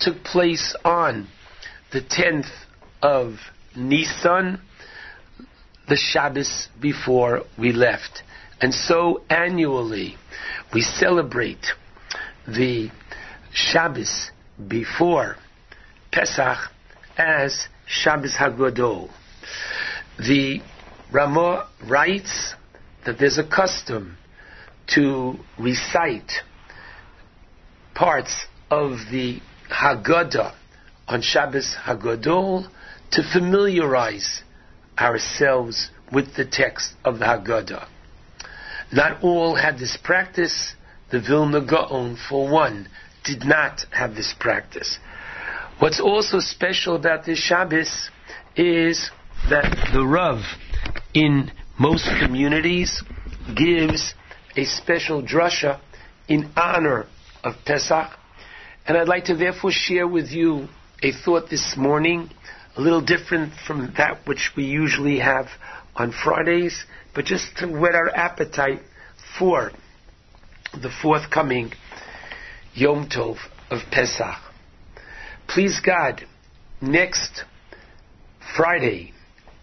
took 0.00 0.22
place 0.24 0.74
on 0.84 1.28
the 1.92 2.00
10th 2.00 2.50
of 3.02 3.34
Nisan, 3.76 4.60
the 5.88 5.96
Shabbos 5.96 6.68
before 6.80 7.42
we 7.58 7.72
left. 7.72 8.22
And 8.60 8.74
so 8.74 9.22
annually 9.30 10.16
we 10.74 10.82
celebrate 10.82 11.66
the 12.46 12.90
Shabbos 13.52 14.30
before 14.68 15.36
Pesach 16.12 16.58
as 17.16 17.68
Shabbos 17.86 18.34
Hagadol. 18.38 19.10
The 20.18 20.60
Ramah 21.12 21.68
writes 21.88 22.54
that 23.04 23.18
there's 23.18 23.38
a 23.38 23.48
custom 23.48 24.16
to 24.94 25.34
recite 25.58 26.30
parts 27.94 28.46
of 28.70 28.92
the 29.10 29.40
Haggadah 29.70 30.54
on 31.08 31.22
Shabbos 31.22 31.76
Hagadol 31.84 32.68
to 33.12 33.22
familiarize 33.32 34.42
ourselves 34.98 35.90
with 36.12 36.36
the 36.36 36.44
text 36.44 36.92
of 37.04 37.18
the 37.18 37.24
Haggadah. 37.24 37.88
Not 38.92 39.22
all 39.22 39.56
had 39.56 39.78
this 39.78 39.96
practice. 40.02 40.74
The 41.10 41.20
Vilna 41.20 41.60
Gaon, 41.60 42.16
for 42.28 42.48
one, 42.48 42.88
did 43.24 43.44
not 43.44 43.80
have 43.90 44.14
this 44.14 44.32
practice. 44.38 44.98
What's 45.80 46.00
also 46.00 46.38
special 46.38 46.94
about 46.94 47.24
this 47.24 47.38
Shabbos 47.38 48.10
is 48.54 49.10
that 49.48 49.90
the 49.92 50.06
Rav 50.06 50.40
in 51.14 51.50
most 51.78 52.08
communities 52.22 53.02
gives 53.56 54.14
a 54.56 54.64
special 54.64 55.22
drasha 55.22 55.80
in 56.28 56.50
honor 56.56 57.06
of 57.42 57.54
Pesach. 57.64 58.10
And 58.86 58.96
I'd 58.96 59.08
like 59.08 59.24
to 59.24 59.36
therefore 59.36 59.70
share 59.72 60.06
with 60.06 60.30
you 60.30 60.68
a 61.02 61.12
thought 61.12 61.48
this 61.50 61.74
morning, 61.76 62.30
a 62.76 62.80
little 62.80 63.00
different 63.00 63.52
from 63.66 63.94
that 63.96 64.26
which 64.26 64.50
we 64.56 64.64
usually 64.64 65.18
have 65.18 65.46
on 65.96 66.12
Fridays, 66.12 66.84
but 67.14 67.24
just 67.24 67.56
to 67.58 67.66
whet 67.66 67.94
our 67.94 68.10
appetite 68.10 68.82
for 69.38 69.72
the 70.72 70.90
forthcoming 71.02 71.72
Yom 72.74 73.08
Tov 73.08 73.36
of 73.70 73.80
Pesach. 73.90 74.36
Please 75.48 75.80
God, 75.84 76.24
next 76.80 77.44
Friday 78.56 79.12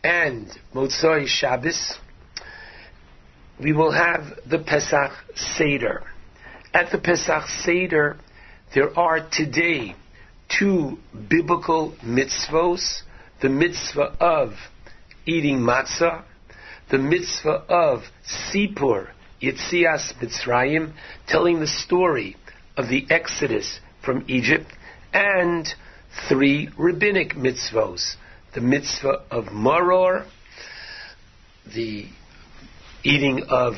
and 0.03 0.47
Motzoi 0.73 1.27
Shabbos, 1.27 1.97
we 3.59 3.73
will 3.73 3.91
have 3.91 4.39
the 4.45 4.59
Pesach 4.59 5.11
Seder. 5.35 6.03
At 6.73 6.91
the 6.91 6.97
Pesach 6.97 7.47
Seder, 7.63 8.17
there 8.75 8.97
are 8.97 9.27
today 9.31 9.95
two 10.49 10.97
biblical 11.29 11.95
mitzvos, 12.03 13.01
the 13.41 13.49
mitzvah 13.49 14.15
of 14.19 14.53
eating 15.25 15.59
matzah, 15.59 16.23
the 16.89 16.97
mitzvah 16.97 17.65
of 17.67 18.03
Sipur, 18.25 19.09
Yitzias 19.41 20.13
Mitzrayim, 20.21 20.93
telling 21.27 21.59
the 21.59 21.67
story 21.67 22.35
of 22.75 22.87
the 22.89 23.05
Exodus 23.09 23.79
from 24.03 24.23
Egypt, 24.27 24.71
and 25.13 25.67
three 26.29 26.69
rabbinic 26.77 27.35
mitzvos, 27.35 28.15
the 28.57 28.63
mitzvah 28.63 29.21
of 29.29 29.45
Maror, 29.53 30.25
the 31.75 32.07
eating 33.03 33.43
of 33.49 33.75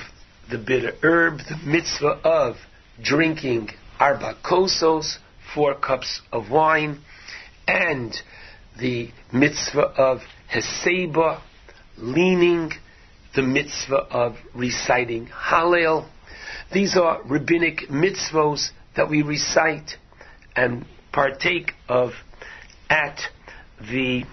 the 0.50 0.58
bitter 0.58 0.94
herb, 1.04 1.40
the 1.40 1.58
mitzvah 1.66 2.22
of 2.24 2.56
drinking 3.04 3.68
arba 4.00 4.38
kosos, 4.42 5.18
four 5.54 5.76
cups 5.76 6.22
of 6.32 6.50
wine, 6.50 7.02
and 7.68 8.16
the 8.80 9.10
mitzvah 9.34 9.82
of 9.98 10.20
heseba, 10.50 11.42
leaning, 11.98 12.72
the 13.36 13.42
mitzvah 13.42 14.08
of 14.10 14.38
reciting 14.56 15.28
Hallel. 15.28 16.08
These 16.74 16.96
are 16.96 17.22
rabbinic 17.24 17.90
mitzvos 17.90 18.70
that 18.96 19.10
we 19.10 19.24
recite 19.24 19.98
and 20.56 20.86
partake 21.12 21.74
of 21.90 22.12
at 22.90 23.20
the 23.82 24.24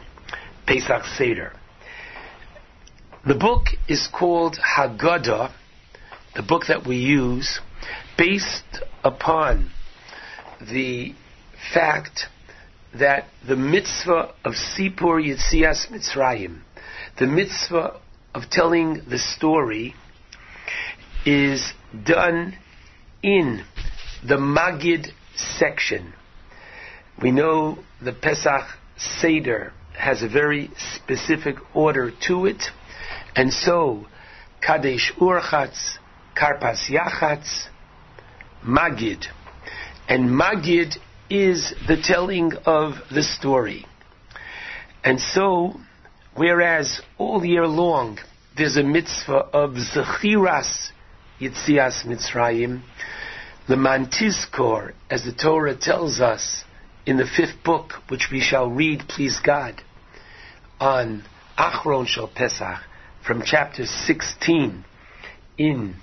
Pesach 0.66 1.04
Seder. 1.16 1.52
The 3.24 3.34
book 3.34 3.66
is 3.88 4.08
called 4.12 4.58
Haggadah, 4.76 5.52
the 6.34 6.42
book 6.42 6.64
that 6.68 6.84
we 6.84 6.96
use, 6.96 7.60
based 8.18 8.82
upon 9.04 9.70
the 10.60 11.14
fact 11.72 12.26
that 12.98 13.26
the 13.46 13.56
mitzvah 13.56 14.34
of 14.44 14.54
Sipur 14.54 15.22
Yitzias 15.22 15.88
Mitzrayim, 15.88 16.62
the 17.18 17.26
mitzvah 17.26 18.00
of 18.34 18.50
telling 18.50 19.02
the 19.08 19.18
story, 19.18 19.94
is 21.24 21.72
done 22.04 22.54
in 23.22 23.64
the 24.26 24.36
Magid 24.36 25.08
section. 25.36 26.12
We 27.22 27.30
know 27.30 27.78
the 28.02 28.12
Pesach 28.12 28.64
Seder 28.96 29.72
has 29.96 30.22
a 30.22 30.28
very 30.28 30.70
specific 30.94 31.56
order 31.74 32.12
to 32.28 32.46
it, 32.46 32.62
and 33.34 33.52
so 33.52 34.06
Kadesh 34.60 35.12
Urchatz, 35.20 35.98
Karpas 36.34 36.90
Yachatz, 36.90 37.68
Magid. 38.64 39.26
And 40.08 40.30
Magid 40.30 40.96
is 41.30 41.74
the 41.88 42.00
telling 42.02 42.52
of 42.64 42.94
the 43.10 43.22
story. 43.22 43.84
And 45.04 45.20
so, 45.20 45.74
whereas 46.34 47.00
all 47.18 47.44
year 47.44 47.66
long 47.66 48.18
there's 48.56 48.76
a 48.76 48.82
mitzvah 48.82 49.48
of 49.52 49.72
Zechiras 49.72 50.90
Yitzias 51.40 52.04
Mitzrayim, 52.06 52.82
the 53.68 53.74
Mantizkor, 53.74 54.94
as 55.10 55.24
the 55.24 55.32
Torah 55.32 55.76
tells 55.76 56.20
us 56.20 56.64
in 57.04 57.18
the 57.18 57.26
fifth 57.26 57.62
book, 57.62 57.92
which 58.08 58.28
we 58.32 58.40
shall 58.40 58.70
read, 58.70 59.04
please 59.08 59.38
God, 59.44 59.82
on 60.80 61.24
Achron 61.58 62.06
Shal 62.06 62.28
Pesach, 62.28 62.78
from 63.26 63.42
chapter 63.44 63.86
16 63.86 64.84
in 65.58 65.96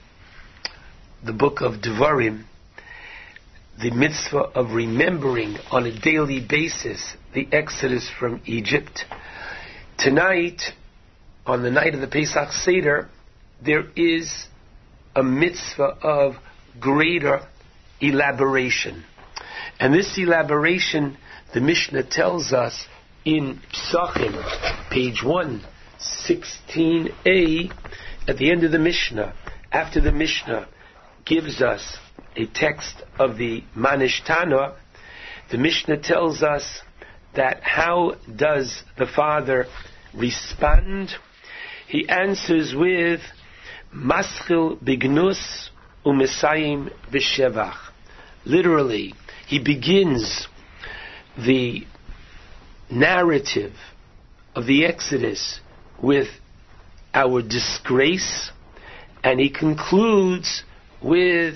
the 1.23 1.33
book 1.33 1.61
of 1.61 1.81
Devarim, 1.81 2.45
the 3.81 3.91
mitzvah 3.91 4.51
of 4.55 4.71
remembering 4.71 5.57
on 5.71 5.85
a 5.85 5.99
daily 5.99 6.45
basis 6.47 7.15
the 7.33 7.47
exodus 7.51 8.09
from 8.19 8.41
Egypt. 8.45 9.05
Tonight, 9.97 10.61
on 11.45 11.63
the 11.63 11.71
night 11.71 11.93
of 11.93 12.01
the 12.01 12.07
Pesach 12.07 12.51
Seder, 12.51 13.09
there 13.63 13.85
is 13.95 14.47
a 15.15 15.23
mitzvah 15.23 15.97
of 16.01 16.35
greater 16.79 17.47
elaboration. 18.01 19.03
And 19.79 19.93
this 19.93 20.17
elaboration, 20.17 21.17
the 21.53 21.61
Mishnah 21.61 22.03
tells 22.03 22.53
us 22.53 22.87
in 23.25 23.59
Pesachim, 23.71 24.33
page 24.89 25.21
116a, 25.23 27.71
at 28.27 28.37
the 28.37 28.51
end 28.51 28.63
of 28.63 28.71
the 28.71 28.79
Mishnah, 28.79 29.33
after 29.71 30.01
the 30.01 30.11
Mishnah 30.11 30.67
gives 31.25 31.61
us 31.61 31.97
a 32.35 32.47
text 32.47 33.03
of 33.17 33.37
the 33.37 33.63
Manishtana, 33.75 34.75
the 35.51 35.57
Mishnah 35.57 36.01
tells 36.01 36.43
us 36.43 36.81
that 37.35 37.63
how 37.63 38.15
does 38.35 38.83
the 38.97 39.05
father 39.05 39.67
respond? 40.13 41.11
He 41.87 42.09
answers 42.09 42.75
with 42.75 43.21
Maschil 43.95 44.83
bignus 44.83 45.69
umesayim 46.05 46.91
b'shevach. 47.11 47.77
Literally, 48.45 49.13
he 49.47 49.59
begins 49.59 50.47
the 51.37 51.85
narrative 52.93 53.73
of 54.55 54.65
the 54.65 54.85
Exodus 54.85 55.59
with 56.01 56.27
our 57.13 57.41
disgrace, 57.41 58.51
and 59.23 59.39
he 59.39 59.49
concludes 59.49 60.63
with 61.01 61.55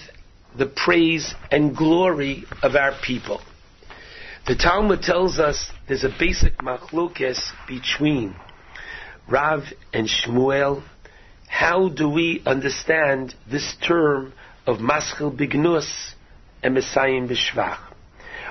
the 0.57 0.65
praise 0.65 1.33
and 1.51 1.75
glory 1.75 2.43
of 2.63 2.75
our 2.75 2.93
people. 3.05 3.41
The 4.47 4.55
Talmud 4.55 5.01
tells 5.01 5.39
us 5.39 5.69
there's 5.87 6.03
a 6.03 6.15
basic 6.17 6.57
machlokes 6.59 7.51
between 7.67 8.35
Rav 9.29 9.63
and 9.93 10.07
Shmuel. 10.07 10.83
How 11.47 11.89
do 11.89 12.09
we 12.09 12.41
understand 12.45 13.35
this 13.49 13.75
term 13.85 14.33
of 14.65 14.77
maschil 14.77 15.35
bignus 15.35 16.13
and 16.63 16.73
Messiah 16.73 17.27
b'shvach? 17.27 17.79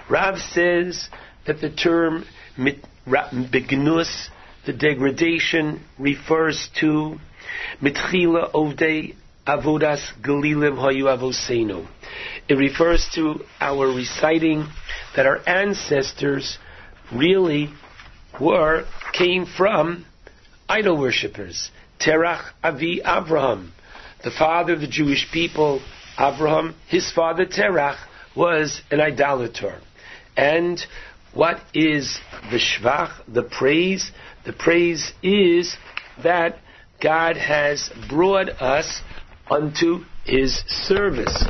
Rav 0.09 0.39
says 0.39 1.09
that 1.47 1.61
the 1.61 1.71
term 1.71 2.27
ra, 3.07 3.29
the 3.31 4.73
degradation, 4.73 5.81
refers 5.99 6.69
to 6.81 7.19
mitchila 7.81 8.53
ovdei 8.53 9.15
avodas 9.47 10.01
galilim 10.23 10.77
hayu 10.77 11.05
avosenu. 11.05 11.87
It 12.49 12.55
refers 12.55 13.09
to 13.15 13.45
our 13.61 13.87
reciting 13.89 14.67
that 15.15 15.27
our 15.27 15.41
ancestors 15.49 16.59
really 17.13 17.71
were 18.41 18.85
came 19.13 19.47
from 19.47 20.05
idol 20.69 20.99
worshippers. 20.99 21.71
Terach 22.01 22.51
Avi 22.63 23.01
Avraham, 23.05 23.71
the 24.23 24.31
father 24.31 24.75
of 24.75 24.81
the 24.81 24.89
Jewish 24.89 25.27
people, 25.33 25.81
Avraham, 26.19 26.75
his 26.89 27.11
father 27.13 27.47
Terach 27.47 27.99
was 28.35 28.83
an 28.91 29.01
idolater. 29.01 29.81
And 30.37 30.85
What 31.37 31.59
is 31.75 32.19
the 32.51 32.59
shvach, 32.59 33.13
the 33.29 33.43
praise? 33.43 34.11
The 34.47 34.55
praise 34.55 35.13
is 35.23 35.77
that 36.23 36.59
God 37.03 37.37
has 37.37 37.91
brought 38.09 38.49
us 38.49 39.03
unto 39.51 40.07
His 40.25 40.55
service. 40.67 41.45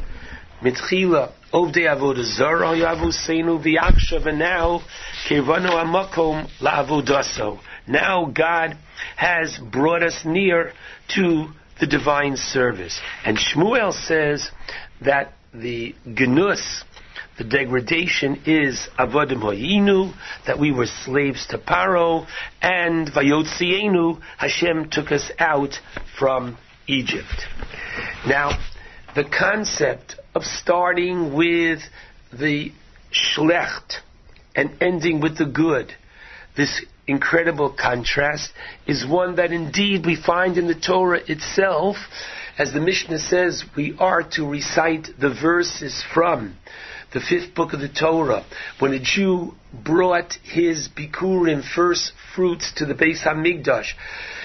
Mitchila 0.60 1.32
zara 1.52 2.74
v'yakshav, 2.74 4.26
and 4.26 4.40
now 4.40 4.80
amakom 5.28 6.48
la'avodaso. 6.60 7.60
Now 7.86 8.24
God 8.24 8.76
has 9.14 9.56
brought 9.70 10.02
us 10.02 10.22
near 10.24 10.72
to 11.14 11.46
the 11.78 11.86
divine 11.86 12.36
service. 12.36 12.98
And 13.24 13.38
Shmuel 13.38 13.92
says 13.92 14.50
that 15.02 15.34
the 15.54 15.94
genus, 16.12 16.82
the 17.38 17.44
degradation 17.44 18.42
is 18.46 18.88
avodim 18.98 19.42
hoyinu, 19.42 20.14
that 20.46 20.58
we 20.58 20.72
were 20.72 20.86
slaves 20.86 21.46
to 21.48 21.58
Paro, 21.58 22.26
and 22.62 23.08
vayotzienu, 23.08 24.20
Hashem 24.38 24.90
took 24.90 25.12
us 25.12 25.30
out 25.38 25.74
from 26.18 26.56
Egypt. 26.86 27.46
Now, 28.26 28.58
the 29.14 29.24
concept 29.24 30.16
of 30.34 30.44
starting 30.44 31.34
with 31.34 31.80
the 32.32 32.72
schlecht 33.12 34.00
and 34.54 34.70
ending 34.80 35.20
with 35.20 35.36
the 35.36 35.46
good, 35.46 35.92
this 36.56 36.84
incredible 37.06 37.74
contrast, 37.78 38.50
is 38.86 39.06
one 39.06 39.36
that 39.36 39.52
indeed 39.52 40.06
we 40.06 40.16
find 40.16 40.56
in 40.56 40.66
the 40.66 40.74
Torah 40.74 41.20
itself. 41.26 41.96
As 42.58 42.72
the 42.72 42.80
Mishnah 42.80 43.18
says, 43.18 43.64
we 43.76 43.94
are 43.98 44.22
to 44.32 44.48
recite 44.48 45.08
the 45.20 45.28
verses 45.30 46.02
from 46.14 46.56
the 47.12 47.20
fifth 47.20 47.54
book 47.54 47.72
of 47.72 47.80
the 47.80 47.88
Torah, 47.88 48.44
when 48.78 48.92
a 48.92 48.98
Jew 48.98 49.54
brought 49.84 50.34
his 50.42 50.88
bikurim, 50.88 51.62
first 51.62 52.12
fruits, 52.34 52.72
to 52.76 52.86
the 52.86 52.94
Beis 52.94 53.22
Hamikdash. 53.22 53.92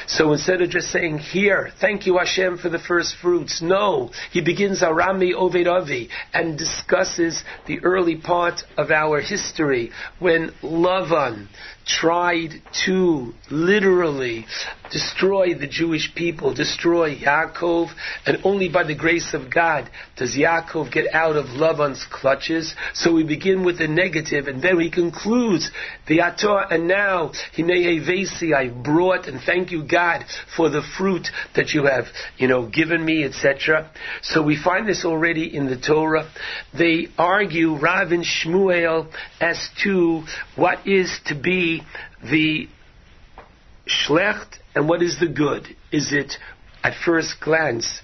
So 0.07 0.33
instead 0.33 0.61
of 0.61 0.69
just 0.69 0.91
saying, 0.91 1.19
here, 1.19 1.71
thank 1.79 2.05
you 2.05 2.17
Hashem 2.17 2.57
for 2.57 2.69
the 2.69 2.79
first 2.79 3.15
fruits, 3.21 3.61
no, 3.61 4.11
he 4.31 4.41
begins 4.41 4.81
Arami 4.81 5.33
Oved 5.33 5.67
Avi 5.67 6.09
and 6.33 6.57
discusses 6.57 7.41
the 7.65 7.79
early 7.83 8.17
part 8.17 8.61
of 8.77 8.91
our 8.91 9.21
history 9.21 9.91
when 10.19 10.51
Lavan 10.61 11.47
tried 11.85 12.61
to 12.85 13.33
literally 13.49 14.45
destroy 14.91 15.55
the 15.55 15.67
Jewish 15.67 16.13
people, 16.15 16.53
destroy 16.53 17.15
Yaakov, 17.15 17.89
and 18.25 18.37
only 18.43 18.69
by 18.69 18.83
the 18.83 18.95
grace 18.95 19.33
of 19.33 19.53
God 19.53 19.89
does 20.17 20.35
Yaakov 20.35 20.91
get 20.91 21.13
out 21.13 21.35
of 21.35 21.45
Lavan's 21.45 22.05
clutches. 22.11 22.75
So 22.93 23.13
we 23.13 23.23
begin 23.23 23.63
with 23.63 23.77
the 23.77 23.87
negative, 23.87 24.47
and 24.47 24.61
then 24.61 24.79
he 24.79 24.91
concludes 25.21 25.71
the 26.07 26.21
Ator, 26.21 26.65
and 26.71 26.87
now 26.87 27.31
Hinei 27.55 28.05
Vesi, 28.05 28.53
I 28.53 28.69
brought, 28.69 29.27
and 29.27 29.41
thank 29.41 29.71
you 29.71 29.83
God 29.83 30.25
for 30.55 30.69
the 30.69 30.81
fruit 30.97 31.27
that 31.55 31.73
you 31.73 31.85
have, 31.85 32.05
you 32.37 32.47
know, 32.47 32.67
given 32.67 33.03
me, 33.03 33.23
etc. 33.23 33.91
So 34.21 34.43
we 34.43 34.61
find 34.61 34.87
this 34.87 35.05
already 35.05 35.55
in 35.55 35.67
the 35.67 35.79
Torah. 35.79 36.29
They 36.77 37.07
argue 37.17 37.77
Rav 37.77 38.11
and 38.11 38.25
Shmuel 38.25 39.11
as 39.39 39.69
to 39.83 40.23
what 40.55 40.87
is 40.87 41.19
to 41.27 41.35
be 41.35 41.83
the 42.23 42.67
schlecht 43.87 44.59
and 44.75 44.87
what 44.87 45.01
is 45.01 45.19
the 45.19 45.27
good. 45.27 45.67
Is 45.91 46.13
it, 46.13 46.33
at 46.83 46.93
first 47.05 47.35
glance, 47.41 48.01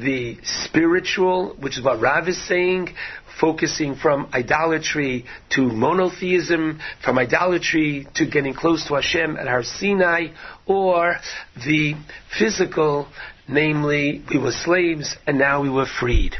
the 0.00 0.38
spiritual, 0.42 1.56
which 1.60 1.78
is 1.78 1.84
what 1.84 2.00
Rav 2.00 2.28
is 2.28 2.46
saying, 2.46 2.94
focusing 3.40 3.94
from 3.94 4.28
idolatry 4.32 5.24
to 5.50 5.62
monotheism, 5.62 6.80
from 7.04 7.18
idolatry 7.18 8.06
to 8.14 8.26
getting 8.26 8.54
close 8.54 8.86
to 8.88 8.94
Hashem 8.94 9.36
at 9.36 9.46
Har 9.46 9.62
Sinai, 9.62 10.28
or 10.66 11.16
the 11.56 11.94
physical, 12.38 13.08
namely, 13.48 14.22
we 14.30 14.38
were 14.38 14.52
slaves 14.52 15.16
and 15.26 15.38
now 15.38 15.62
we 15.62 15.70
were 15.70 15.86
freed. 15.86 16.34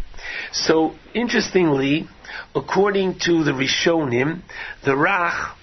So, 0.52 0.94
interestingly, 1.14 2.08
according 2.54 3.20
to 3.20 3.44
the 3.44 3.52
Rishonim, 3.52 4.42
the 4.84 4.92
Rach 4.92 5.54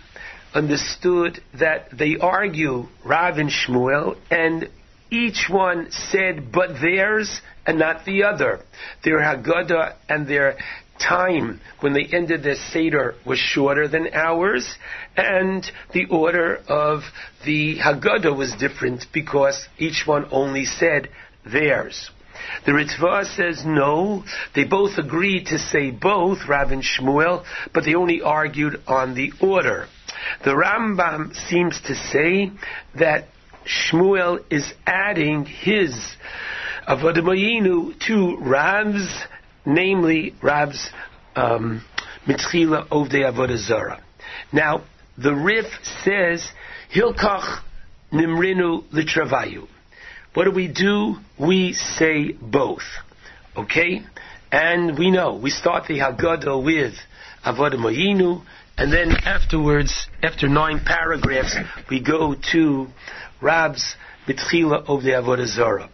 understood 0.53 1.41
that 1.59 1.89
they 1.95 2.17
argue 2.17 2.87
Rav 3.03 3.37
and 3.37 3.49
Shmuel, 3.49 4.17
and 4.31 4.69
each 5.15 5.47
one 5.49 5.91
said, 5.91 6.51
but 6.51 6.81
theirs 6.81 7.41
and 7.65 7.79
not 7.79 8.05
the 8.05 8.23
other. 8.23 8.59
Their 9.03 9.19
Haggadah 9.19 9.95
and 10.09 10.27
their 10.27 10.57
time 10.99 11.61
when 11.79 11.93
they 11.93 12.05
ended 12.11 12.43
their 12.43 12.55
Seder 12.55 13.15
was 13.25 13.39
shorter 13.39 13.87
than 13.87 14.13
ours, 14.13 14.75
and 15.15 15.69
the 15.93 16.05
order 16.05 16.59
of 16.67 17.01
the 17.45 17.77
Haggadah 17.77 18.35
was 18.35 18.53
different 18.59 19.05
because 19.13 19.67
each 19.77 20.03
one 20.05 20.27
only 20.31 20.65
said 20.65 21.09
theirs. 21.45 22.11
The 22.65 22.73
Ritva 22.73 23.25
says 23.35 23.63
no, 23.65 24.23
they 24.53 24.65
both 24.65 24.97
agreed 24.97 25.47
to 25.47 25.57
say 25.57 25.91
both, 25.91 26.47
Rav 26.47 26.71
and 26.71 26.83
Shmuel, 26.83 27.45
but 27.73 27.85
they 27.85 27.95
only 27.95 28.21
argued 28.21 28.81
on 28.87 29.15
the 29.15 29.31
order. 29.41 29.87
The 30.43 30.51
Rambam 30.51 31.35
seems 31.49 31.79
to 31.81 31.95
say 31.95 32.51
that 32.99 33.27
Shmuel 33.65 34.43
is 34.51 34.73
adding 34.85 35.45
his 35.45 35.91
Avodamayinu 36.87 37.99
to 38.07 38.37
Rav's, 38.37 39.09
namely 39.65 40.35
Rav's 40.41 40.89
um, 41.35 41.83
Mitzchila 42.27 42.87
Ovdei 42.89 43.23
Avodah 43.31 43.57
Zarah. 43.57 44.03
Now, 44.51 44.83
the 45.17 45.33
Rif 45.33 45.65
says, 46.03 46.47
Hilkach 46.93 47.61
Nimrinu 48.11 48.83
Litravayu. 48.91 49.67
What 50.33 50.43
do 50.45 50.51
we 50.51 50.67
do? 50.67 51.15
We 51.39 51.73
say 51.73 52.33
both. 52.33 52.83
Okay? 53.55 54.01
And 54.51 54.97
we 54.97 55.09
know, 55.09 55.35
we 55.35 55.49
start 55.49 55.87
the 55.87 55.99
Haggadah 55.99 56.63
with 56.63 56.93
Avodim 57.45 57.79
Hoyinu, 57.79 58.43
and 58.77 58.91
then 58.91 59.15
afterwards, 59.25 60.07
after 60.21 60.47
nine 60.47 60.81
paragraphs, 60.85 61.55
we 61.89 62.01
go 62.01 62.35
to 62.51 62.87
Rav's 63.41 63.95
Mitchila 64.27 64.85
of 64.87 65.03
the 65.03 65.11
Avodah 65.11 65.47
Zarah. 65.47 65.89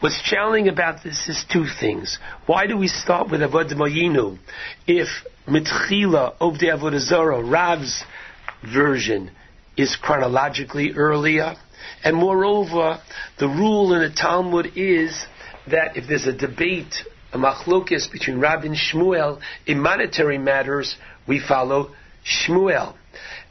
What's 0.00 0.22
challenging 0.22 0.68
about 0.68 1.02
this 1.04 1.28
is 1.28 1.44
two 1.52 1.66
things. 1.80 2.18
Why 2.46 2.66
do 2.66 2.76
we 2.76 2.88
start 2.88 3.30
with 3.30 3.40
Avodim 3.40 3.76
Hoyinu 3.76 4.38
if 4.86 5.08
Mitchila 5.46 6.34
of 6.40 6.58
the 6.58 6.66
Avodah 6.68 7.00
Zarah, 7.00 7.42
Rav's 7.42 8.02
version, 8.62 9.30
is 9.76 9.96
chronologically 10.00 10.92
earlier? 10.92 11.54
And 12.02 12.16
moreover, 12.16 13.00
the 13.38 13.48
rule 13.48 13.92
in 13.94 14.00
the 14.00 14.14
Talmud 14.14 14.72
is 14.76 15.26
that 15.70 15.96
if 15.96 16.08
there's 16.08 16.26
a 16.26 16.32
debate, 16.32 16.94
a 17.32 17.38
machlokis 17.38 18.10
between 18.10 18.38
Rav 18.40 18.64
and 18.64 18.74
Shmuel, 18.76 19.40
in 19.66 19.80
monetary 19.80 20.38
matters, 20.38 20.96
we 21.26 21.40
follow 21.46 21.90
Shmuel. 22.24 22.94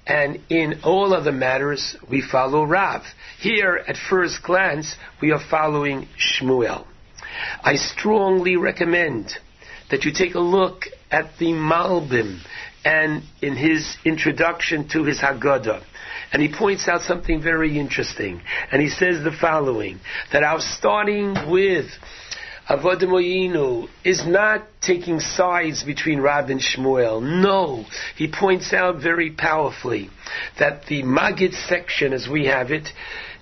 And 0.07 0.41
in 0.49 0.81
all 0.83 1.13
other 1.13 1.31
matters, 1.31 1.95
we 2.09 2.21
follow 2.21 2.63
Rav. 2.63 3.03
Here, 3.39 3.83
at 3.87 3.95
first 4.09 4.43
glance, 4.43 4.95
we 5.21 5.31
are 5.31 5.39
following 5.49 6.07
Shmuel. 6.17 6.85
I 7.63 7.75
strongly 7.75 8.57
recommend 8.57 9.31
that 9.89 10.03
you 10.03 10.11
take 10.11 10.35
a 10.35 10.39
look 10.39 10.85
at 11.11 11.37
the 11.37 11.47
Malbim 11.47 12.39
and 12.83 13.23
in 13.41 13.55
his 13.55 13.95
introduction 14.05 14.87
to 14.89 15.03
his 15.03 15.19
Haggadah. 15.19 15.83
And 16.33 16.41
he 16.41 16.51
points 16.51 16.87
out 16.87 17.01
something 17.01 17.41
very 17.41 17.77
interesting. 17.77 18.41
And 18.71 18.81
he 18.81 18.89
says 18.89 19.23
the 19.23 19.35
following, 19.39 19.99
that 20.31 20.43
our 20.43 20.59
starting 20.59 21.35
with 21.49 21.87
Avodim 22.69 23.09
Hoyinu 23.09 23.89
is 24.05 24.25
not 24.25 24.65
taking 24.81 25.19
sides 25.19 25.83
between 25.83 26.19
Rav 26.21 26.49
and 26.49 26.61
Shmuel. 26.61 27.21
No. 27.21 27.85
He 28.15 28.31
points 28.31 28.71
out 28.71 29.01
very 29.01 29.31
powerfully 29.31 30.09
that 30.59 30.85
the 30.85 31.03
Magid 31.03 31.53
section, 31.67 32.13
as 32.13 32.27
we 32.31 32.45
have 32.45 32.71
it, 32.71 32.87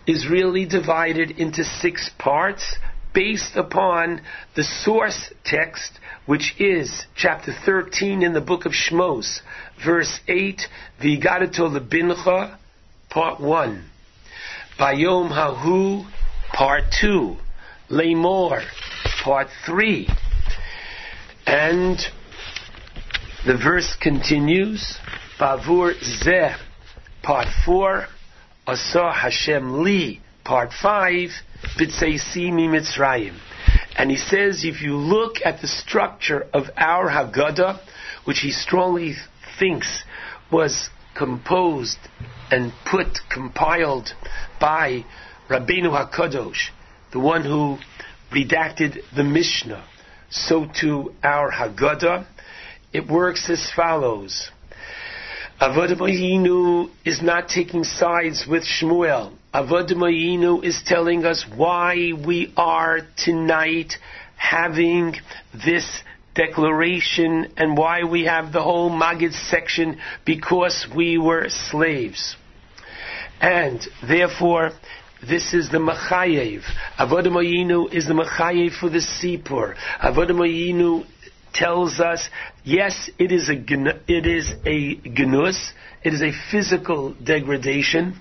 is 0.07 0.27
really 0.27 0.65
divided 0.65 1.31
into 1.31 1.63
six 1.63 2.09
parts 2.17 2.77
based 3.13 3.55
upon 3.55 4.21
the 4.55 4.63
source 4.63 5.33
text, 5.43 5.99
which 6.25 6.55
is 6.59 7.05
chapter 7.15 7.53
13 7.65 8.23
in 8.23 8.33
the 8.33 8.41
book 8.41 8.65
of 8.65 8.71
Shmos, 8.71 9.41
verse 9.83 10.19
8, 10.27 10.61
V'igadato 11.01 11.69
lebincha, 11.69 12.57
part 13.09 13.39
1. 13.39 13.85
Bayom 14.79 15.29
hahu, 15.29 16.09
part 16.53 16.83
2. 17.01 17.35
Lemor, 17.89 18.63
part 19.23 19.47
3. 19.65 20.07
And 21.45 21.97
the 23.45 23.57
verse 23.57 23.95
continues, 24.01 24.97
Bavur 25.39 25.93
Zeh, 26.23 26.57
part 27.23 27.47
4. 27.65 28.07
Asa 28.67 29.11
Hashem 29.11 29.83
Li, 29.83 30.21
part 30.43 30.71
5. 30.79 31.29
B'tseisimi 31.79 32.67
Mitzrayim. 32.69 33.37
And 33.97 34.09
he 34.09 34.17
says, 34.17 34.63
if 34.63 34.81
you 34.81 34.95
look 34.95 35.37
at 35.43 35.61
the 35.61 35.67
structure 35.67 36.47
of 36.53 36.65
our 36.77 37.09
Haggadah, 37.09 37.79
which 38.25 38.39
he 38.39 38.51
strongly 38.51 39.15
thinks 39.57 40.03
was 40.51 40.89
composed 41.17 41.97
and 42.49 42.71
put, 42.89 43.19
compiled 43.29 44.09
by 44.59 45.03
Rabbeinu 45.49 45.89
HaKadosh, 45.89 46.69
the 47.11 47.19
one 47.19 47.43
who 47.43 47.77
redacted 48.33 48.99
the 49.15 49.23
Mishnah, 49.23 49.85
so 50.29 50.65
too 50.79 51.13
our 51.23 51.51
Haggadah. 51.51 52.25
It 52.93 53.07
works 53.07 53.49
as 53.49 53.71
follows. 53.75 54.49
Avodah 55.61 55.97
Mayinu 55.97 56.89
is 57.03 57.21
not 57.21 57.49
taking 57.49 57.83
sides 57.83 58.45
with 58.49 58.63
Shmuel. 58.63 59.33
Avodah 59.53 59.91
Mayinu 59.91 60.63
is 60.63 60.81
telling 60.85 61.25
us 61.25 61.45
why 61.53 62.13
we 62.13 62.53
are 62.55 63.01
tonight 63.17 63.93
having 64.37 65.15
this 65.53 66.01
declaration 66.33 67.51
and 67.57 67.77
why 67.77 68.03
we 68.03 68.23
have 68.23 68.53
the 68.53 68.61
whole 68.61 68.89
Magid 68.89 69.33
section 69.49 69.99
because 70.25 70.87
we 70.95 71.17
were 71.17 71.49
slaves. 71.49 72.37
And 73.41 73.81
therefore, 74.07 74.71
this 75.27 75.53
is 75.53 75.69
the 75.69 75.77
Machayev. 75.77 76.61
Avodah 76.97 77.27
Mayinu 77.27 77.93
is 77.93 78.07
the 78.07 78.13
Machayev 78.13 78.79
for 78.79 78.89
the 78.89 78.99
Sipur. 78.99 79.75
Avodah 80.01 80.31
Mayinu 80.31 81.05
tells 81.53 81.99
us, 81.99 82.29
yes, 82.63 83.09
it 83.19 83.31
is 83.31 83.49
a 83.49 83.55
it 84.07 84.25
is 84.25 84.53
a 84.65 84.99
gnus, 85.05 85.73
it 86.03 86.13
is 86.13 86.21
a 86.21 86.31
physical 86.51 87.13
degradation, 87.13 88.19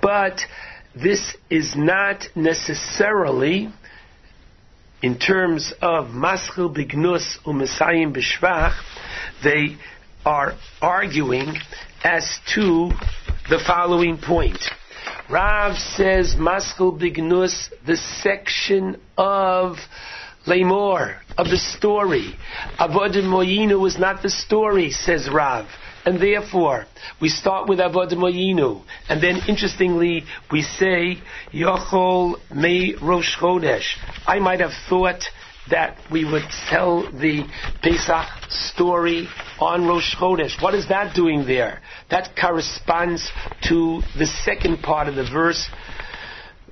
but 0.00 0.40
this 0.94 1.36
is 1.50 1.74
not 1.76 2.24
necessarily 2.34 3.68
in 5.02 5.18
terms 5.18 5.72
of 5.80 6.06
maschil 6.06 6.74
bignus 6.74 7.38
u'mesayim 7.46 8.16
b'shvach, 8.16 8.74
they 9.44 9.76
are 10.24 10.54
arguing 10.80 11.54
as 12.02 12.38
to 12.54 12.90
the 13.48 13.60
following 13.64 14.18
point. 14.18 14.58
Rav 15.30 15.76
says 15.76 16.34
maschil 16.36 16.98
bignus, 16.98 17.70
the 17.86 17.96
section 17.96 19.00
of 19.16 19.76
Lamor, 20.46 21.16
of 21.36 21.48
the 21.50 21.58
story. 21.58 22.34
Avodim 22.78 23.28
Hoyinu 23.30 23.86
is 23.86 23.98
not 23.98 24.22
the 24.22 24.30
story, 24.30 24.90
says 24.90 25.28
Rav. 25.30 25.66
And 26.06 26.20
therefore, 26.20 26.86
we 27.20 27.28
start 27.28 27.68
with 27.68 27.80
Avodim 27.80 28.18
Hoyinu. 28.18 28.82
And 29.08 29.22
then, 29.22 29.40
interestingly, 29.46 30.24
we 30.50 30.62
say, 30.62 31.18
Yochol 31.52 32.36
Me 32.54 32.94
Rosh 33.02 33.36
Chodesh. 33.36 33.96
I 34.26 34.38
might 34.38 34.60
have 34.60 34.72
thought 34.88 35.22
that 35.70 35.96
we 36.10 36.24
would 36.24 36.44
tell 36.70 37.02
the 37.10 37.44
Pesach 37.82 38.26
story 38.48 39.28
on 39.60 39.86
Rosh 39.86 40.14
Chodesh. 40.16 40.62
What 40.62 40.74
is 40.74 40.88
that 40.88 41.14
doing 41.14 41.46
there? 41.46 41.80
That 42.10 42.36
corresponds 42.40 43.30
to 43.68 44.02
the 44.18 44.26
second 44.44 44.82
part 44.82 45.08
of 45.08 45.14
the 45.14 45.24
verse, 45.24 45.68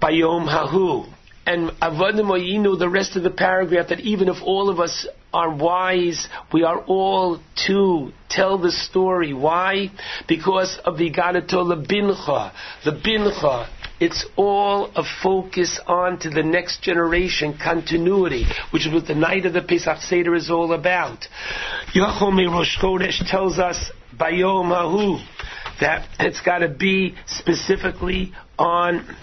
Bayom 0.01 0.49
Hahu. 0.49 1.13
And 1.47 1.71
Avodim 1.81 2.27
Hoyinu, 2.27 2.77
the 2.77 2.89
rest 2.89 3.15
of 3.15 3.23
the 3.23 3.31
paragraph, 3.31 3.89
that 3.91 4.01
even 4.01 4.29
if 4.29 4.37
all 4.43 4.69
of 4.69 4.81
us 4.81 5.07
are 5.33 5.55
wise, 5.55 6.27
we 6.53 6.65
are 6.65 6.81
all 6.87 7.41
to 7.67 8.11
tell 8.29 8.59
the 8.59 8.73
story. 8.73 9.33
Why? 9.33 9.91
Because 10.27 10.79
of 10.85 10.99
the 10.99 11.11
Gadato 11.11 11.87
Bincha. 11.87 12.53
The 12.85 12.91
Bincha, 12.91 13.69
it's 14.01 14.27
all 14.37 14.91
a 14.95 15.03
focus 15.23 15.81
on 15.87 16.19
to 16.21 16.31
the 16.31 16.43
next 16.43 16.83
generation, 16.83 17.59
continuity, 17.63 18.45
which 18.71 18.87
is 18.87 18.93
what 18.93 19.07
the 19.07 19.15
night 19.15 19.47
of 19.47 19.53
the 19.53 19.63
Pesach 19.63 19.99
Seder 20.03 20.35
is 20.35 20.51
all 20.51 20.73
about. 20.73 21.27
Yachome 21.95 22.51
Rosh 22.51 22.79
Chodesh 22.79 23.29
tells 23.29 23.59
us, 23.59 23.91
Bayom 24.15 24.69
Hahu, 24.69 25.25
that 25.81 26.09
it's 26.21 26.41
got 26.41 26.59
to 26.59 26.69
be 26.69 27.15
specifically 27.27 28.33
on 28.59 29.17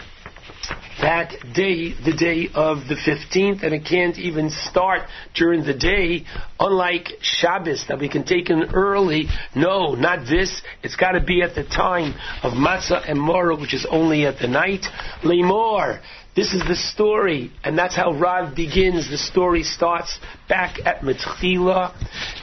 that 1.01 1.33
day, 1.53 1.93
the 2.05 2.15
day 2.17 2.49
of 2.53 2.87
the 2.87 2.95
15th, 2.95 3.63
and 3.63 3.73
it 3.73 3.85
can't 3.85 4.17
even 4.17 4.49
start 4.49 5.01
during 5.35 5.63
the 5.63 5.73
day, 5.73 6.25
unlike 6.59 7.09
Shabbos, 7.21 7.85
that 7.89 7.99
we 7.99 8.09
can 8.09 8.23
take 8.23 8.49
in 8.49 8.63
early. 8.73 9.27
No, 9.55 9.95
not 9.95 10.27
this. 10.29 10.61
It's 10.81 10.95
got 10.95 11.11
to 11.11 11.21
be 11.21 11.41
at 11.41 11.55
the 11.55 11.63
time 11.63 12.13
of 12.43 12.53
Matzah 12.53 13.09
and 13.09 13.19
Moror, 13.19 13.59
which 13.59 13.73
is 13.73 13.85
only 13.89 14.25
at 14.25 14.39
the 14.39 14.47
night. 14.47 14.85
Lemor. 15.23 16.01
This 16.35 16.51
is 16.51 16.63
the 16.67 16.75
story, 16.75 17.51
and 17.63 17.77
that's 17.77 17.95
how 17.95 18.11
Rav 18.13 18.55
begins. 18.55 19.07
The 19.07 19.19
story 19.19 19.61
starts 19.61 20.19
back 20.49 20.79
at 20.83 21.01
Mitchila, 21.01 21.93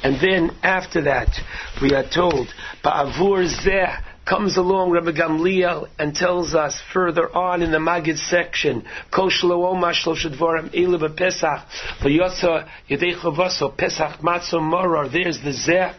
and 0.05 0.15
then 0.21 0.57
after 0.63 1.03
that, 1.03 1.29
we 1.83 1.93
are 1.95 2.05
told, 2.09 2.47
Ba'avur 2.85 3.49
zeh, 3.49 4.01
comes 4.31 4.57
along 4.57 4.93
Rabbi 4.93 5.11
Gamliel 5.11 5.89
and 5.99 6.15
tells 6.15 6.55
us 6.55 6.81
further 6.95 7.29
on 7.35 7.63
in 7.63 7.73
the 7.73 7.79
Magid 7.79 8.17
section, 8.17 8.85
Pesach, 13.33 13.77
Pesach 13.77 14.21
Matzo 14.21 14.63
Moror. 14.63 15.09
There's 15.09 15.41
the 15.43 15.51
Zeh. 15.51 15.95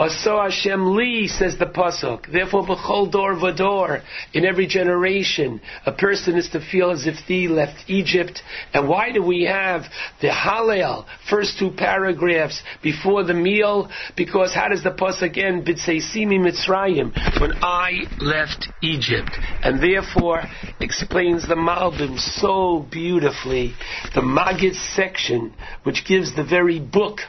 Aso 0.00 0.42
Hashem 0.42 0.96
Li, 0.96 1.28
says 1.28 1.58
the 1.58 1.66
Pasuk. 1.66 2.32
Therefore, 2.32 2.64
B'chol 2.64 3.12
Dor 3.12 3.34
Vador, 3.34 4.02
in 4.32 4.46
every 4.46 4.66
generation, 4.66 5.60
a 5.84 5.92
person 5.92 6.36
is 6.38 6.48
to 6.50 6.60
feel 6.60 6.90
as 6.90 7.06
if 7.06 7.16
he 7.26 7.48
left 7.48 7.84
Egypt. 7.86 8.40
And 8.72 8.88
why 8.88 9.12
do 9.12 9.22
we 9.22 9.42
have 9.42 9.82
the 10.22 10.28
Hallel, 10.28 11.04
first 11.28 11.58
two 11.58 11.70
paragraphs 11.70 12.62
before 12.82 13.24
the 13.24 13.34
meal? 13.34 13.90
Because 14.16 14.54
how 14.54 14.68
does 14.68 14.82
the 14.82 14.90
Pasuk 14.90 15.36
end? 15.36 15.66
B'tseisimi 15.66 16.38
Mitzrayim, 16.40 17.12
when 17.38 17.52
I 17.62 18.04
left 18.20 18.68
Egypt. 18.82 19.36
And 19.62 19.82
therefore, 19.82 20.44
explains 20.80 21.46
the 21.46 21.56
Malbim 21.56 22.18
so 22.18 22.86
beautifully, 22.90 23.74
the 24.14 24.22
Magid 24.22 24.76
section, 24.94 25.52
which 25.82 26.06
gives 26.08 26.34
the 26.34 26.44
very 26.44 26.80
book 26.80 27.20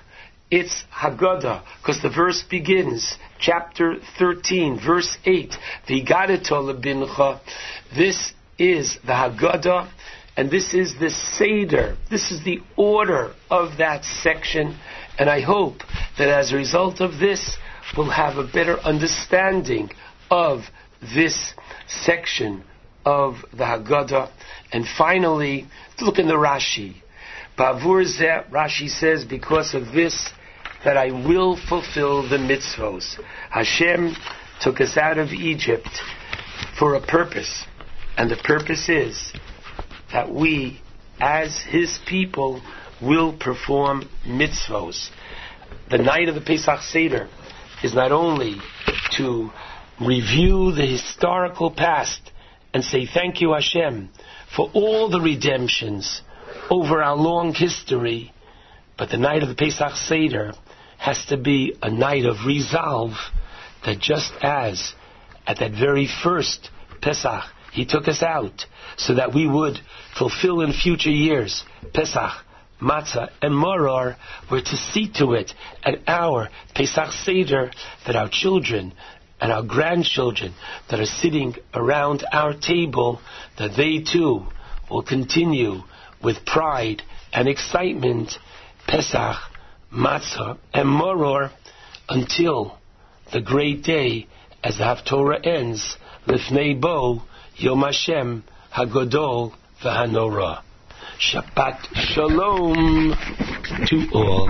it's 0.52 0.84
Haggadah, 0.94 1.64
because 1.82 2.02
the 2.02 2.10
verse 2.10 2.44
begins, 2.48 3.18
chapter 3.40 3.96
13, 4.20 4.80
verse 4.86 5.18
8, 5.26 5.54
V'gadatol 5.88 7.40
This 7.96 8.34
is 8.60 8.98
the 9.06 9.14
Haggadah, 9.14 9.90
and 10.36 10.52
this 10.52 10.74
is 10.74 10.94
the 11.00 11.10
Seder. 11.10 11.98
This 12.10 12.32
is 12.32 12.44
the 12.44 12.60
order 12.76 13.34
of 13.50 13.78
that 13.78 14.04
section, 14.04 14.78
and 15.18 15.30
I 15.30 15.40
hope 15.40 15.80
that 16.18 16.28
as 16.28 16.52
a 16.52 16.58
result 16.58 17.00
of 17.00 17.18
this, 17.18 17.58
we'll 17.96 18.12
have 18.12 18.38
a 18.38 18.44
better 18.44 18.78
understanding 18.82 19.90
of 20.30 20.64
this 21.16 21.54
section 21.88 22.64
of 23.06 23.36
the 23.52 23.64
Haggadah. 23.64 24.30
And 24.74 24.86
finally, 24.98 25.68
look 26.02 26.20
in 26.20 26.28
the 26.28 26.34
Rashi. 26.34 26.96
Bavur 27.58 28.04
Rashi 28.50 28.90
says, 28.90 29.24
because 29.26 29.74
of 29.74 29.94
this, 29.94 30.30
that 30.84 30.98
I 30.98 31.12
will 31.12 31.58
fulfill 31.70 32.28
the 32.28 32.38
mitzvos. 32.38 33.20
Hashem 33.50 34.16
took 34.62 34.82
us 34.82 34.98
out 34.98 35.18
of 35.18 35.30
Egypt 35.30 35.90
for 36.78 36.96
a 36.96 37.02
purpose, 37.02 37.66
and 38.18 38.30
the 38.30 38.38
purpose 38.38 38.90
is 38.90 39.34
that 40.12 40.34
we, 40.34 40.82
as 41.20 41.60
His 41.62 42.00
people, 42.08 42.62
will 43.02 43.34
perform 43.38 44.10
mitzvos. 44.26 45.10
The 45.90 45.98
night 45.98 46.30
of 46.30 46.36
the 46.36 46.42
Pesach 46.42 46.82
Seder 46.82 47.28
is 47.84 47.94
not 47.94 48.12
only 48.12 48.56
to 49.18 49.50
review 50.00 50.72
the 50.72 50.86
historical 50.86 51.72
past 51.72 52.32
and 52.74 52.84
say 52.84 53.06
thank 53.06 53.42
you 53.42 53.54
Hashem 53.54 54.10
for 54.56 54.70
all 54.74 55.10
the 55.10 55.22
redemptions 55.22 56.22
over 56.70 57.02
our 57.02 57.16
long 57.16 57.54
history, 57.54 58.34
but 58.98 59.10
the 59.10 59.18
night 59.18 59.44
of 59.44 59.50
the 59.50 59.56
Pesach 59.56 59.96
Seder 59.96 60.54
has 61.02 61.26
to 61.26 61.36
be 61.36 61.76
a 61.82 61.90
night 61.90 62.26
of 62.26 62.46
resolve 62.46 63.14
that 63.84 63.98
just 64.00 64.32
as 64.44 64.94
at 65.48 65.58
that 65.58 65.72
very 65.72 66.08
first 66.24 66.70
Pesach, 67.02 67.44
He 67.74 67.86
took 67.86 68.08
us 68.08 68.22
out 68.22 68.66
so 68.98 69.16
that 69.16 69.34
we 69.34 69.48
would 69.48 69.80
fulfill 70.18 70.62
in 70.62 70.72
future 70.74 71.10
years 71.10 71.64
Pesach, 71.96 72.32
Matzah, 72.80 73.32
and 73.42 73.56
Moror 73.56 74.16
were 74.52 74.62
to 74.62 74.78
see 74.92 75.12
to 75.16 75.34
it 75.34 75.52
at 75.84 76.08
our 76.08 76.50
Pesach 76.76 77.12
Seder 77.14 77.72
that 78.06 78.16
our 78.16 78.30
children 78.30 78.94
and 79.40 79.52
our 79.52 79.64
grandchildren 79.64 80.54
that 80.92 81.00
are 81.00 81.06
sitting 81.06 81.56
around 81.74 82.24
our 82.32 82.54
table, 82.54 83.20
that 83.58 83.76
they 83.76 84.04
too 84.04 84.46
will 84.88 85.02
continue 85.02 85.82
with 86.24 86.46
pride 86.46 87.02
and 87.34 87.48
excitement 87.48 88.34
Pesach 88.88 89.51
matzah, 89.94 90.58
and 90.74 90.90
moror 90.90 91.52
until 92.10 92.78
the 93.32 93.42
great 93.42 93.84
day 93.84 94.28
as 94.64 94.78
the 94.78 94.84
Haftorah 94.84 95.46
ends, 95.46 95.98
Lifnei 96.28 96.80
Bo, 96.80 97.24
Yom 97.56 97.82
Hashem, 97.82 98.44
Hagodol, 98.74 99.54
V'Hanora. 99.84 100.62
Shabbat 101.20 101.80
Shalom 101.94 103.14
to 103.88 104.08
all. 104.14 104.50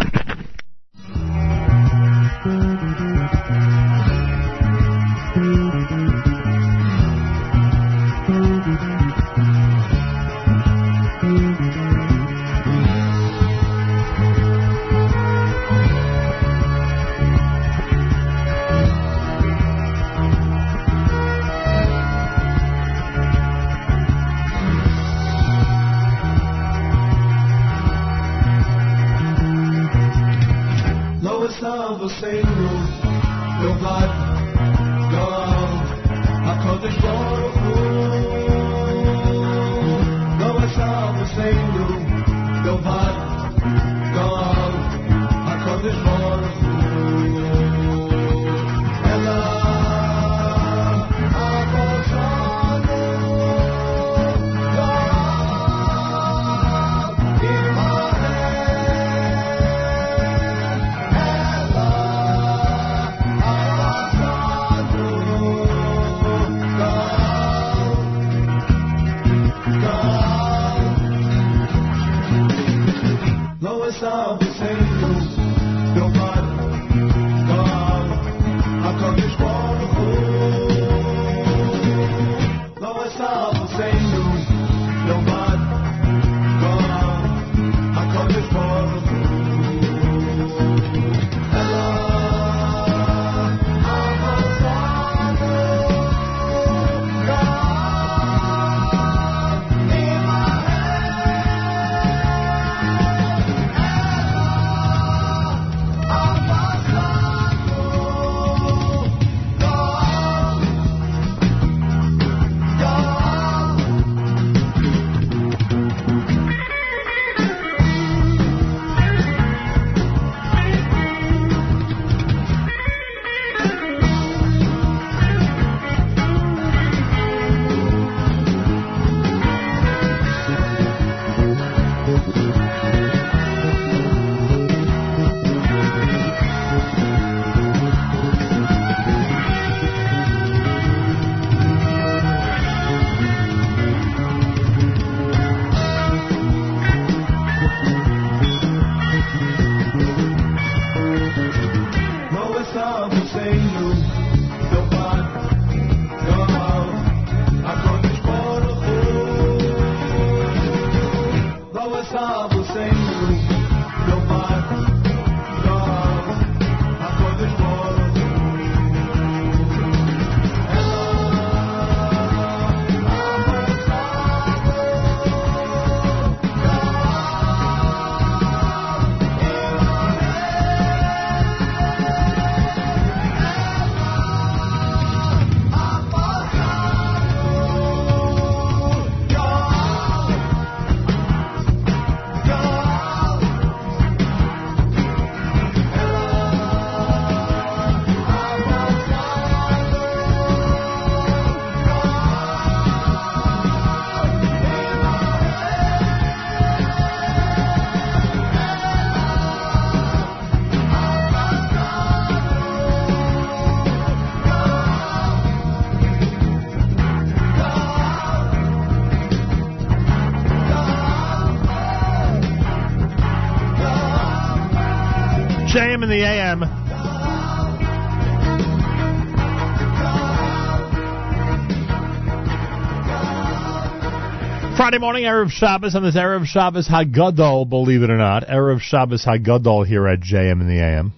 Friday 234.91 234.99
morning, 234.99 235.23
Erev 235.23 235.49
Shabbos, 235.51 235.95
on 235.95 236.03
this 236.03 236.17
Erev 236.17 236.45
Shabbos 236.45 236.85
Hagadol, 236.85 237.69
believe 237.69 238.03
it 238.03 238.09
or 238.09 238.17
not. 238.17 238.45
Erev 238.45 238.81
Shabbos 238.81 239.23
Hagadol 239.25 239.87
here 239.87 240.05
at 240.05 240.19
JM 240.19 240.59
in 240.59 240.67
the 240.67 240.83
AM. 240.83 241.13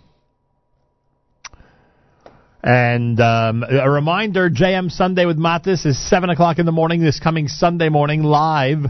And 2.61 3.19
um, 3.19 3.63
a 3.63 3.89
reminder, 3.89 4.51
JM 4.51 4.91
Sunday 4.91 5.25
with 5.25 5.39
Matis 5.39 5.87
is 5.87 5.97
7 6.07 6.29
o'clock 6.29 6.59
in 6.59 6.67
the 6.67 6.71
morning 6.71 7.01
this 7.01 7.19
coming 7.19 7.47
Sunday 7.47 7.89
morning, 7.89 8.21
live 8.21 8.85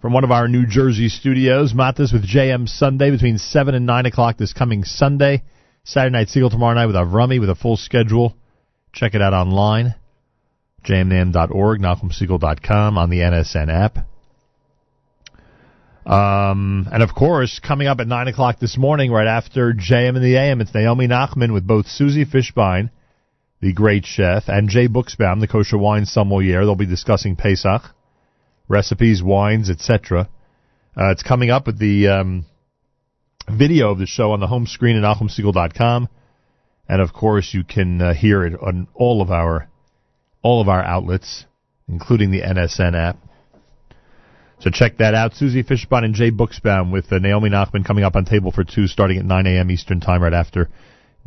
from 0.00 0.12
one 0.12 0.22
of 0.22 0.30
our 0.30 0.46
New 0.46 0.64
Jersey 0.64 1.08
studios. 1.08 1.72
Matis 1.72 2.12
with 2.12 2.24
JM 2.24 2.68
Sunday 2.68 3.10
between 3.10 3.36
7 3.36 3.74
and 3.74 3.84
9 3.84 4.06
o'clock 4.06 4.36
this 4.36 4.52
coming 4.52 4.84
Sunday. 4.84 5.42
Saturday 5.82 6.12
night 6.12 6.28
Segal 6.28 6.52
tomorrow 6.52 6.74
night 6.74 6.86
with 6.86 6.94
Avrami 6.94 7.40
with 7.40 7.50
a 7.50 7.56
full 7.56 7.76
schedule. 7.76 8.36
Check 8.92 9.16
it 9.16 9.22
out 9.22 9.32
online. 9.32 9.96
jmnam.org, 10.84 11.80
NachumSegal.com, 11.80 12.98
on 12.98 13.10
the 13.10 13.18
NSN 13.18 13.68
app. 13.68 14.06
Um, 16.04 16.88
and 16.92 17.02
of 17.02 17.14
course, 17.14 17.60
coming 17.60 17.86
up 17.86 18.00
at 18.00 18.08
9 18.08 18.28
o'clock 18.28 18.58
this 18.58 18.76
morning, 18.76 19.12
right 19.12 19.26
after 19.26 19.72
JM 19.72 20.16
in 20.16 20.22
the 20.22 20.36
AM, 20.36 20.60
it's 20.60 20.74
Naomi 20.74 21.06
Nachman 21.06 21.52
with 21.52 21.66
both 21.66 21.86
Susie 21.86 22.24
Fishbein, 22.24 22.90
the 23.60 23.72
great 23.72 24.04
chef, 24.04 24.44
and 24.48 24.68
Jay 24.68 24.88
Buxbaum, 24.88 25.40
the 25.40 25.46
kosher 25.46 25.78
wine 25.78 26.04
sommelier. 26.04 26.64
They'll 26.64 26.74
be 26.74 26.86
discussing 26.86 27.36
Pesach, 27.36 27.82
recipes, 28.66 29.22
wines, 29.22 29.70
etc. 29.70 30.28
Uh, 30.96 31.10
it's 31.10 31.22
coming 31.22 31.50
up 31.50 31.66
with 31.66 31.78
the 31.78 32.08
um, 32.08 32.46
video 33.48 33.92
of 33.92 33.98
the 33.98 34.06
show 34.06 34.32
on 34.32 34.40
the 34.40 34.48
home 34.48 34.66
screen 34.66 34.96
at 34.96 35.04
NachumSegal.com. 35.04 36.08
And 36.88 37.00
of 37.00 37.12
course, 37.12 37.54
you 37.54 37.62
can 37.62 38.02
uh, 38.02 38.12
hear 38.12 38.44
it 38.44 38.60
on 38.60 38.88
all 38.94 39.22
of 39.22 39.30
our 39.30 39.68
all 40.42 40.60
of 40.60 40.68
our 40.68 40.82
outlets, 40.82 41.46
including 41.88 42.30
the 42.30 42.42
NSN 42.42 42.94
app. 42.94 43.16
So 44.60 44.70
check 44.70 44.98
that 44.98 45.14
out. 45.14 45.34
Susie 45.34 45.64
Fishbein 45.64 46.04
and 46.04 46.14
Jay 46.14 46.30
Buxbaum 46.30 46.92
with 46.92 47.12
uh, 47.12 47.18
Naomi 47.18 47.50
Nachman 47.50 47.84
coming 47.84 48.04
up 48.04 48.14
on 48.14 48.24
table 48.24 48.52
for 48.52 48.62
two, 48.62 48.86
starting 48.86 49.18
at 49.18 49.24
9 49.24 49.46
a.m. 49.46 49.70
Eastern 49.72 50.00
Time, 50.00 50.22
right 50.22 50.32
after 50.32 50.68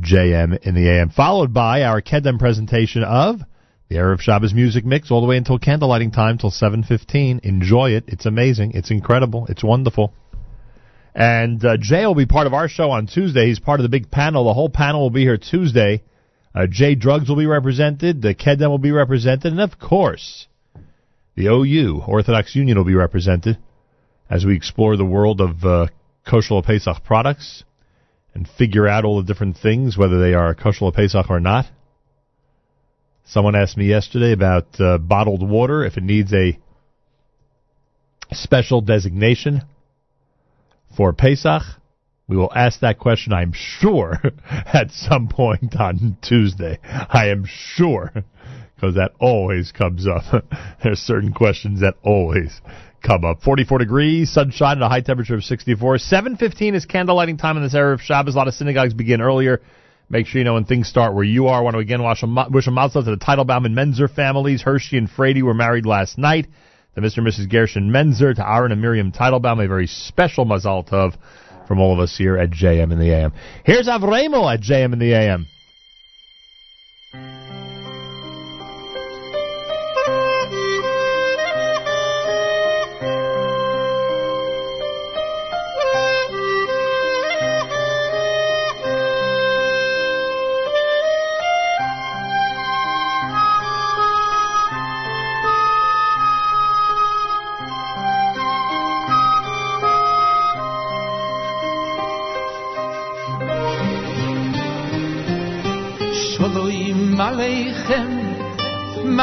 JM 0.01 0.65
in 0.65 0.73
the 0.73 0.89
AM. 0.89 1.09
Followed 1.09 1.53
by 1.53 1.83
our 1.83 2.01
Kedem 2.01 2.39
presentation 2.39 3.03
of 3.03 3.41
the 3.89 3.95
Erev 3.95 4.21
Shabbos 4.21 4.53
music 4.53 4.85
mix, 4.85 5.11
all 5.11 5.21
the 5.21 5.27
way 5.27 5.37
until 5.37 5.59
candlelighting 5.59 6.13
time, 6.13 6.37
till 6.37 6.49
7:15. 6.49 7.41
Enjoy 7.43 7.91
it. 7.91 8.05
It's 8.07 8.25
amazing. 8.25 8.71
It's 8.71 8.89
incredible. 8.89 9.47
It's 9.49 9.63
wonderful. 9.63 10.13
And 11.13 11.63
uh, 11.63 11.77
Jay 11.77 12.05
will 12.05 12.15
be 12.15 12.25
part 12.25 12.47
of 12.47 12.53
our 12.53 12.67
show 12.67 12.91
on 12.91 13.07
Tuesday. 13.07 13.47
He's 13.47 13.59
part 13.59 13.79
of 13.79 13.83
the 13.83 13.89
big 13.89 14.11
panel. 14.11 14.45
The 14.45 14.53
whole 14.53 14.69
panel 14.69 15.01
will 15.01 15.09
be 15.11 15.21
here 15.23 15.37
Tuesday. 15.37 16.03
Uh, 16.55 16.67
Jay 16.67 16.95
Drugs 16.95 17.27
will 17.27 17.35
be 17.35 17.45
represented. 17.45 18.21
The 18.21 18.33
Kedem 18.33 18.69
will 18.69 18.77
be 18.77 18.91
represented. 18.91 19.51
And 19.51 19.59
of 19.59 19.77
course, 19.77 20.47
the 21.35 21.47
OU, 21.47 22.03
Orthodox 22.07 22.55
Union, 22.55 22.77
will 22.77 22.85
be 22.85 22.95
represented 22.95 23.57
as 24.29 24.45
we 24.45 24.55
explore 24.55 24.95
the 24.95 25.05
world 25.05 25.41
of 25.41 25.65
uh, 25.65 25.87
kosher 26.25 26.61
Pesach 26.61 27.03
products 27.03 27.65
and 28.33 28.47
figure 28.47 28.87
out 28.87 29.03
all 29.03 29.17
the 29.17 29.27
different 29.27 29.57
things, 29.57 29.97
whether 29.97 30.19
they 30.21 30.33
are 30.33 30.55
kosher 30.55 30.91
Pesach 30.91 31.29
or 31.29 31.41
not. 31.41 31.65
Someone 33.25 33.55
asked 33.55 33.75
me 33.75 33.87
yesterday 33.87 34.31
about 34.31 34.79
uh, 34.79 34.97
bottled 34.97 35.47
water, 35.47 35.83
if 35.83 35.97
it 35.97 36.03
needs 36.03 36.31
a 36.33 36.57
special 38.31 38.81
designation 38.81 39.61
for 40.95 41.11
Pesach. 41.11 41.63
We 42.27 42.37
will 42.37 42.51
ask 42.55 42.79
that 42.79 42.97
question, 42.97 43.33
I'm 43.33 43.53
sure, 43.53 44.19
at 44.49 44.91
some 44.91 45.27
point 45.27 45.75
on 45.79 46.17
Tuesday. 46.21 46.79
I 46.83 47.29
am 47.29 47.45
sure, 47.47 48.11
because 48.75 48.95
that 48.95 49.11
always 49.19 49.71
comes 49.71 50.07
up. 50.07 50.43
There's 50.83 50.99
certain 50.99 51.33
questions 51.33 51.81
that 51.81 51.95
always 52.03 52.61
come 53.05 53.25
up. 53.25 53.43
44 53.43 53.77
degrees, 53.77 54.31
sunshine, 54.31 54.77
and 54.77 54.83
a 54.83 54.89
high 54.89 55.01
temperature 55.01 55.35
of 55.35 55.43
64. 55.43 55.97
7.15 55.97 56.73
is 56.73 56.85
candlelighting 56.87 57.39
time 57.39 57.57
in 57.57 57.63
this 57.63 57.75
area 57.75 57.93
of 57.93 58.01
Shabbos. 58.01 58.33
A 58.33 58.37
lot 58.37 58.47
of 58.47 58.55
synagogues 58.55 58.95
begin 58.95 59.21
earlier. 59.21 59.61
Make 60.09 60.25
sure 60.25 60.39
you 60.39 60.45
know 60.45 60.55
when 60.55 60.65
things 60.65 60.87
start 60.87 61.13
where 61.13 61.23
you 61.23 61.47
are. 61.47 61.59
I 61.59 61.61
want 61.61 61.75
to 61.75 61.79
again 61.79 62.03
wish 62.03 62.23
a, 62.23 62.47
wish 62.49 62.67
a 62.67 62.71
mazel 62.71 63.03
to 63.03 63.11
the 63.11 63.17
Teitelbaum 63.17 63.65
and 63.65 63.75
Menzer 63.75 64.11
families. 64.11 64.63
Hershey 64.63 64.97
and 64.97 65.09
Frady 65.09 65.43
were 65.43 65.53
married 65.53 65.85
last 65.85 66.17
night. 66.17 66.47
To 66.95 67.01
Mr. 67.01 67.17
and 67.17 67.27
Mrs. 67.27 67.49
Gershon 67.49 67.91
Menzer, 67.91 68.33
to 68.33 68.49
Aaron 68.49 68.71
and 68.71 68.81
Miriam 68.81 69.11
Teitelbaum, 69.11 69.63
a 69.63 69.67
very 69.67 69.87
special 69.87 70.45
mazal 70.45 70.87
tov 70.87 71.15
from 71.67 71.79
all 71.79 71.93
of 71.93 71.99
us 71.99 72.15
here 72.17 72.37
at 72.37 72.49
JM 72.49 72.91
in 72.91 72.99
the 72.99 73.11
AM. 73.11 73.33
Here's 73.63 73.87
Avremo 73.87 74.51
at 74.53 74.61
JM 74.61 74.93
in 74.93 74.99
the 74.99 75.13
AM. 75.13 75.47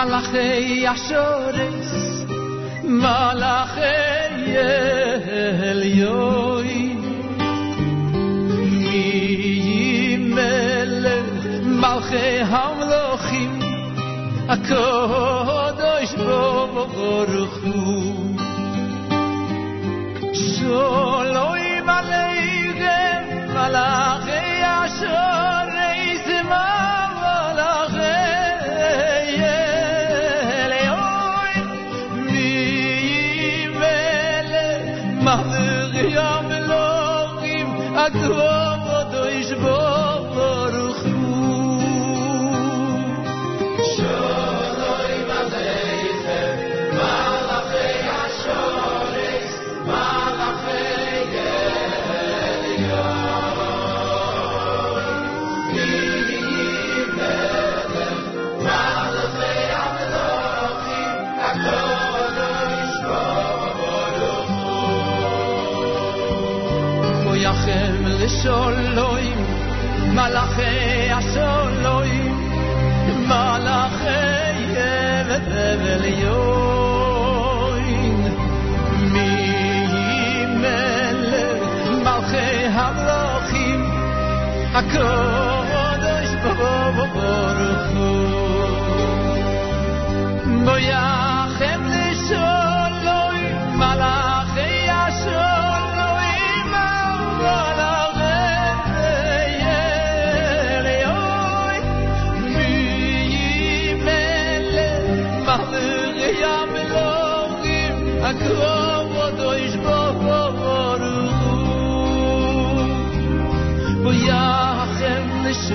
Malachei 0.03 0.83
Ashores, 0.85 1.91
Malachei 2.83 4.51
Elyoy, 5.71 6.71
Mi 8.81 10.17
Melech, 10.19 11.71
Hamlochim, 12.53 13.55
HaKadosh 14.51 16.15
Baruch 16.27 17.57
Hu. 17.63 17.77
Shalom 20.35 21.89
Aleichem, 21.99 23.25
Malachei 23.55 24.63
Ashores, 24.81 25.62
Moyachem 68.42 68.42
לשולוים, 68.42 69.46
מלאכי 70.14 71.12
השולוים, 71.12 72.50
מלאכי 73.28 74.74
עליון. 75.94 76.68
מי 79.00 80.46
מלך 80.46 81.90
מלכי 82.04 82.66
המלוכים, 82.72 83.92
הקודש 84.74 86.30
ברוך 86.44 87.14
הוא. 87.94 88.28
מויחם 90.46 91.01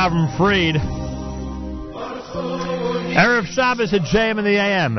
Avram 0.00 0.34
Fried. 0.38 0.76
Erev 3.16 3.44
Shabbos 3.44 3.92
at 3.92 4.00
JM 4.00 4.38
in 4.38 4.44
the 4.44 4.56
AM. 4.56 4.96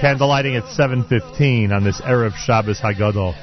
Candlelighting 0.00 0.56
at 0.56 0.64
7.15 0.64 1.70
on 1.70 1.84
this 1.84 2.00
Erev 2.00 2.34
Shabbos 2.36 2.80
Hagadol. 2.80 3.34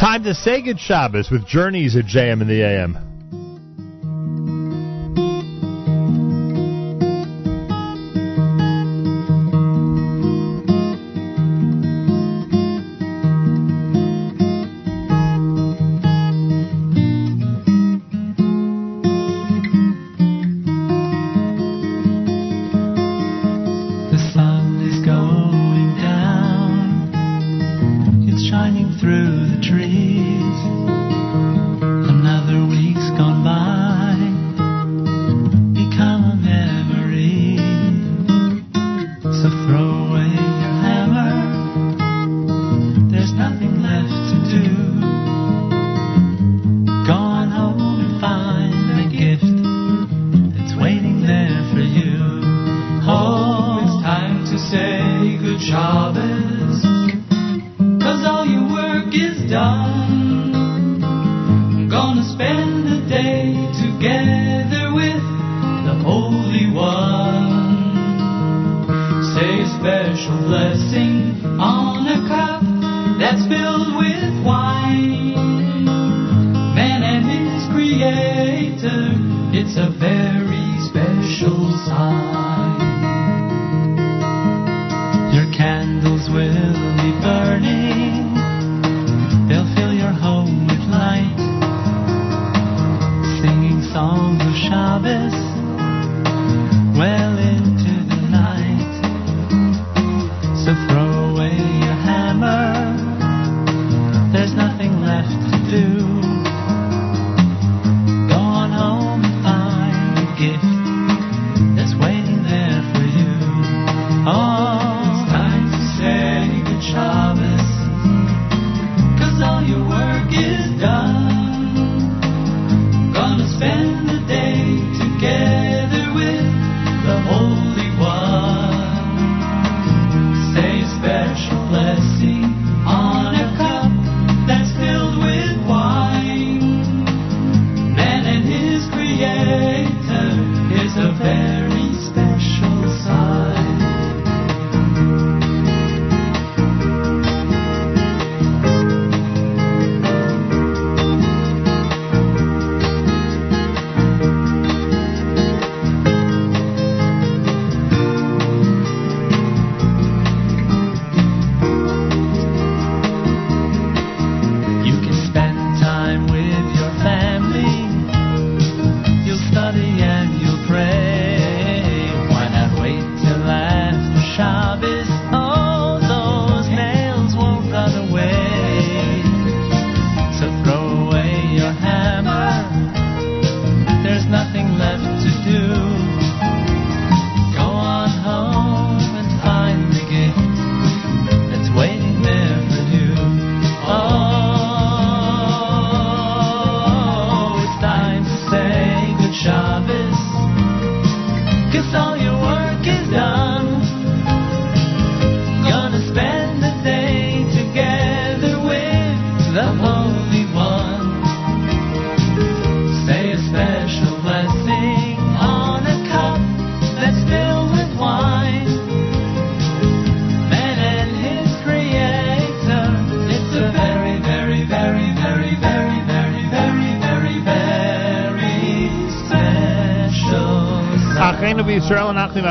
Time 0.00 0.24
to 0.24 0.32
say 0.32 0.62
good 0.62 0.80
Shabbos 0.80 1.30
with 1.30 1.46
Journeys 1.46 1.94
at 1.94 2.06
JM 2.06 2.40
in 2.40 2.48
the 2.48 2.62
AM. 2.62 3.09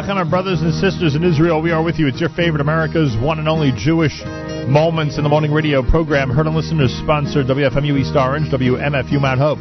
And 0.10 0.20
our 0.20 0.26
brothers 0.26 0.62
and 0.62 0.74
sisters 0.74 1.16
in 1.16 1.24
Israel, 1.24 1.62
we 1.62 1.72
are 1.72 1.84
with 1.84 2.00
you. 2.00 2.08
It's 2.08 2.20
your 2.20 2.30
favorite 2.30 2.62
America's 2.62 3.16
one 3.18 3.38
and 3.38 3.48
only 3.48 3.72
Jewish 3.76 4.22
Moments 4.68 5.18
in 5.18 5.24
the 5.24 5.30
Morning 5.30 5.52
radio 5.52 5.84
program. 5.84 6.30
Heard 6.30 6.48
and 6.48 6.56
listeners 6.56 6.92
sponsored 7.04 7.46
WFMU 7.48 8.00
East 8.00 8.16
Orange, 8.16 8.50
WMFU 8.50 9.22
Mount 9.22 9.40
Hope. 9.40 9.60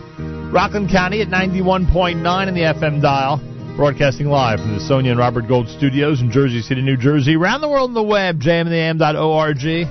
Rockland 0.52 0.90
County 0.90 1.20
at 1.20 1.28
91.9 1.28 2.48
in 2.48 2.54
the 2.54 2.60
FM 2.60 3.02
dial. 3.02 3.38
Broadcasting 3.76 4.28
live 4.28 4.60
from 4.60 4.74
the 4.74 4.80
Sonia 4.80 5.10
and 5.10 5.20
Robert 5.20 5.48
Gold 5.48 5.68
studios 5.68 6.20
in 6.20 6.30
Jersey 6.30 6.62
City, 6.62 6.82
New 6.82 6.96
Jersey. 6.96 7.36
Around 7.36 7.60
the 7.60 7.68
world 7.68 7.90
on 7.90 7.94
the 7.94 8.02
web, 8.02 8.40
jmandtheam.org. 8.40 9.86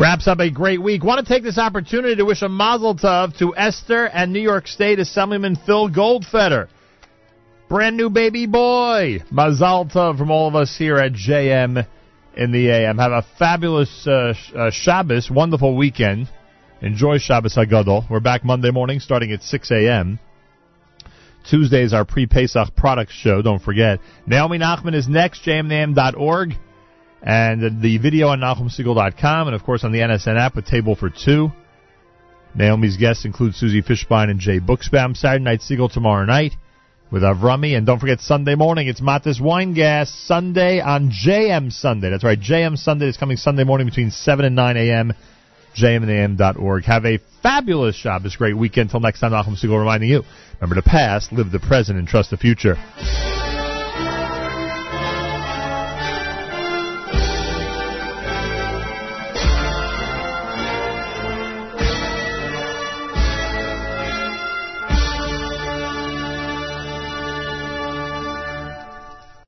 Wraps 0.00 0.26
up 0.26 0.40
a 0.40 0.50
great 0.50 0.82
week. 0.82 1.04
Want 1.04 1.24
to 1.24 1.32
take 1.32 1.42
this 1.42 1.58
opportunity 1.58 2.16
to 2.16 2.24
wish 2.24 2.42
a 2.42 2.48
mazel 2.48 2.96
tov 2.96 3.36
to 3.38 3.54
Esther 3.56 4.06
and 4.06 4.32
New 4.32 4.40
York 4.40 4.66
State 4.66 4.98
Assemblyman 4.98 5.56
Phil 5.56 5.88
Goldfeder. 5.88 6.68
Brand 7.72 7.96
new 7.96 8.10
baby 8.10 8.44
boy. 8.44 9.20
Mazalta 9.32 10.18
from 10.18 10.30
all 10.30 10.46
of 10.46 10.54
us 10.54 10.76
here 10.76 10.98
at 10.98 11.12
JM 11.12 11.86
in 12.36 12.52
the 12.52 12.68
AM. 12.68 12.98
Have 12.98 13.12
a 13.12 13.24
fabulous 13.38 14.06
uh, 14.06 14.34
uh, 14.54 14.70
Shabbos, 14.70 15.30
wonderful 15.30 15.74
weekend. 15.74 16.28
Enjoy 16.82 17.16
Shabbos 17.16 17.56
Hagadol. 17.56 18.10
We're 18.10 18.20
back 18.20 18.44
Monday 18.44 18.70
morning 18.70 19.00
starting 19.00 19.32
at 19.32 19.42
6 19.42 19.70
a.m. 19.70 20.18
Tuesday 21.48 21.82
is 21.82 21.94
our 21.94 22.04
pre-Pesach 22.04 22.76
products 22.76 23.14
show. 23.14 23.40
Don't 23.40 23.62
forget. 23.62 24.00
Naomi 24.26 24.58
Nachman 24.58 24.94
is 24.94 25.08
next. 25.08 25.42
jmnam.org. 25.42 26.52
And 27.22 27.80
the 27.80 27.96
video 27.96 28.28
on 28.28 28.40
NachumSegal.com, 28.40 29.46
and 29.46 29.56
of 29.56 29.62
course 29.62 29.82
on 29.82 29.92
the 29.92 30.00
NSN 30.00 30.38
app 30.38 30.56
with 30.56 30.66
Table 30.66 30.94
for 30.94 31.08
Two. 31.08 31.50
Naomi's 32.54 32.98
guests 32.98 33.24
include 33.24 33.54
Susie 33.54 33.80
Fishbein 33.80 34.28
and 34.28 34.40
Jay 34.40 34.60
Buxbaum. 34.60 35.16
Saturday 35.16 35.42
night 35.42 35.60
Segal 35.60 35.90
tomorrow 35.90 36.26
night 36.26 36.52
with 37.12 37.22
Avrami. 37.22 37.76
And 37.76 37.86
don't 37.86 38.00
forget 38.00 38.20
Sunday 38.20 38.54
morning, 38.54 38.88
it's 38.88 39.00
Matis 39.00 39.40
Weingas 39.40 40.08
Sunday 40.26 40.80
on 40.80 41.10
JM 41.10 41.70
Sunday. 41.70 42.10
That's 42.10 42.24
right, 42.24 42.40
JM 42.40 42.78
Sunday 42.78 43.06
is 43.06 43.18
coming 43.18 43.36
Sunday 43.36 43.64
morning 43.64 43.86
between 43.86 44.10
7 44.10 44.44
and 44.44 44.56
9 44.56 44.76
a.m. 44.78 45.12
jmandam.org. 45.76 46.84
Have 46.84 47.04
a 47.04 47.18
fabulous 47.42 47.94
Shabbos, 47.94 48.34
great 48.34 48.56
weekend. 48.56 48.88
Until 48.88 49.00
next 49.00 49.20
time, 49.20 49.32
Nachum 49.32 49.62
Segal 49.62 49.78
reminding 49.78 50.08
you, 50.08 50.22
remember 50.60 50.80
the 50.80 50.88
past, 50.88 51.32
live 51.32 51.52
the 51.52 51.60
present, 51.60 51.98
and 51.98 52.08
trust 52.08 52.30
the 52.30 52.38
future. 52.38 52.76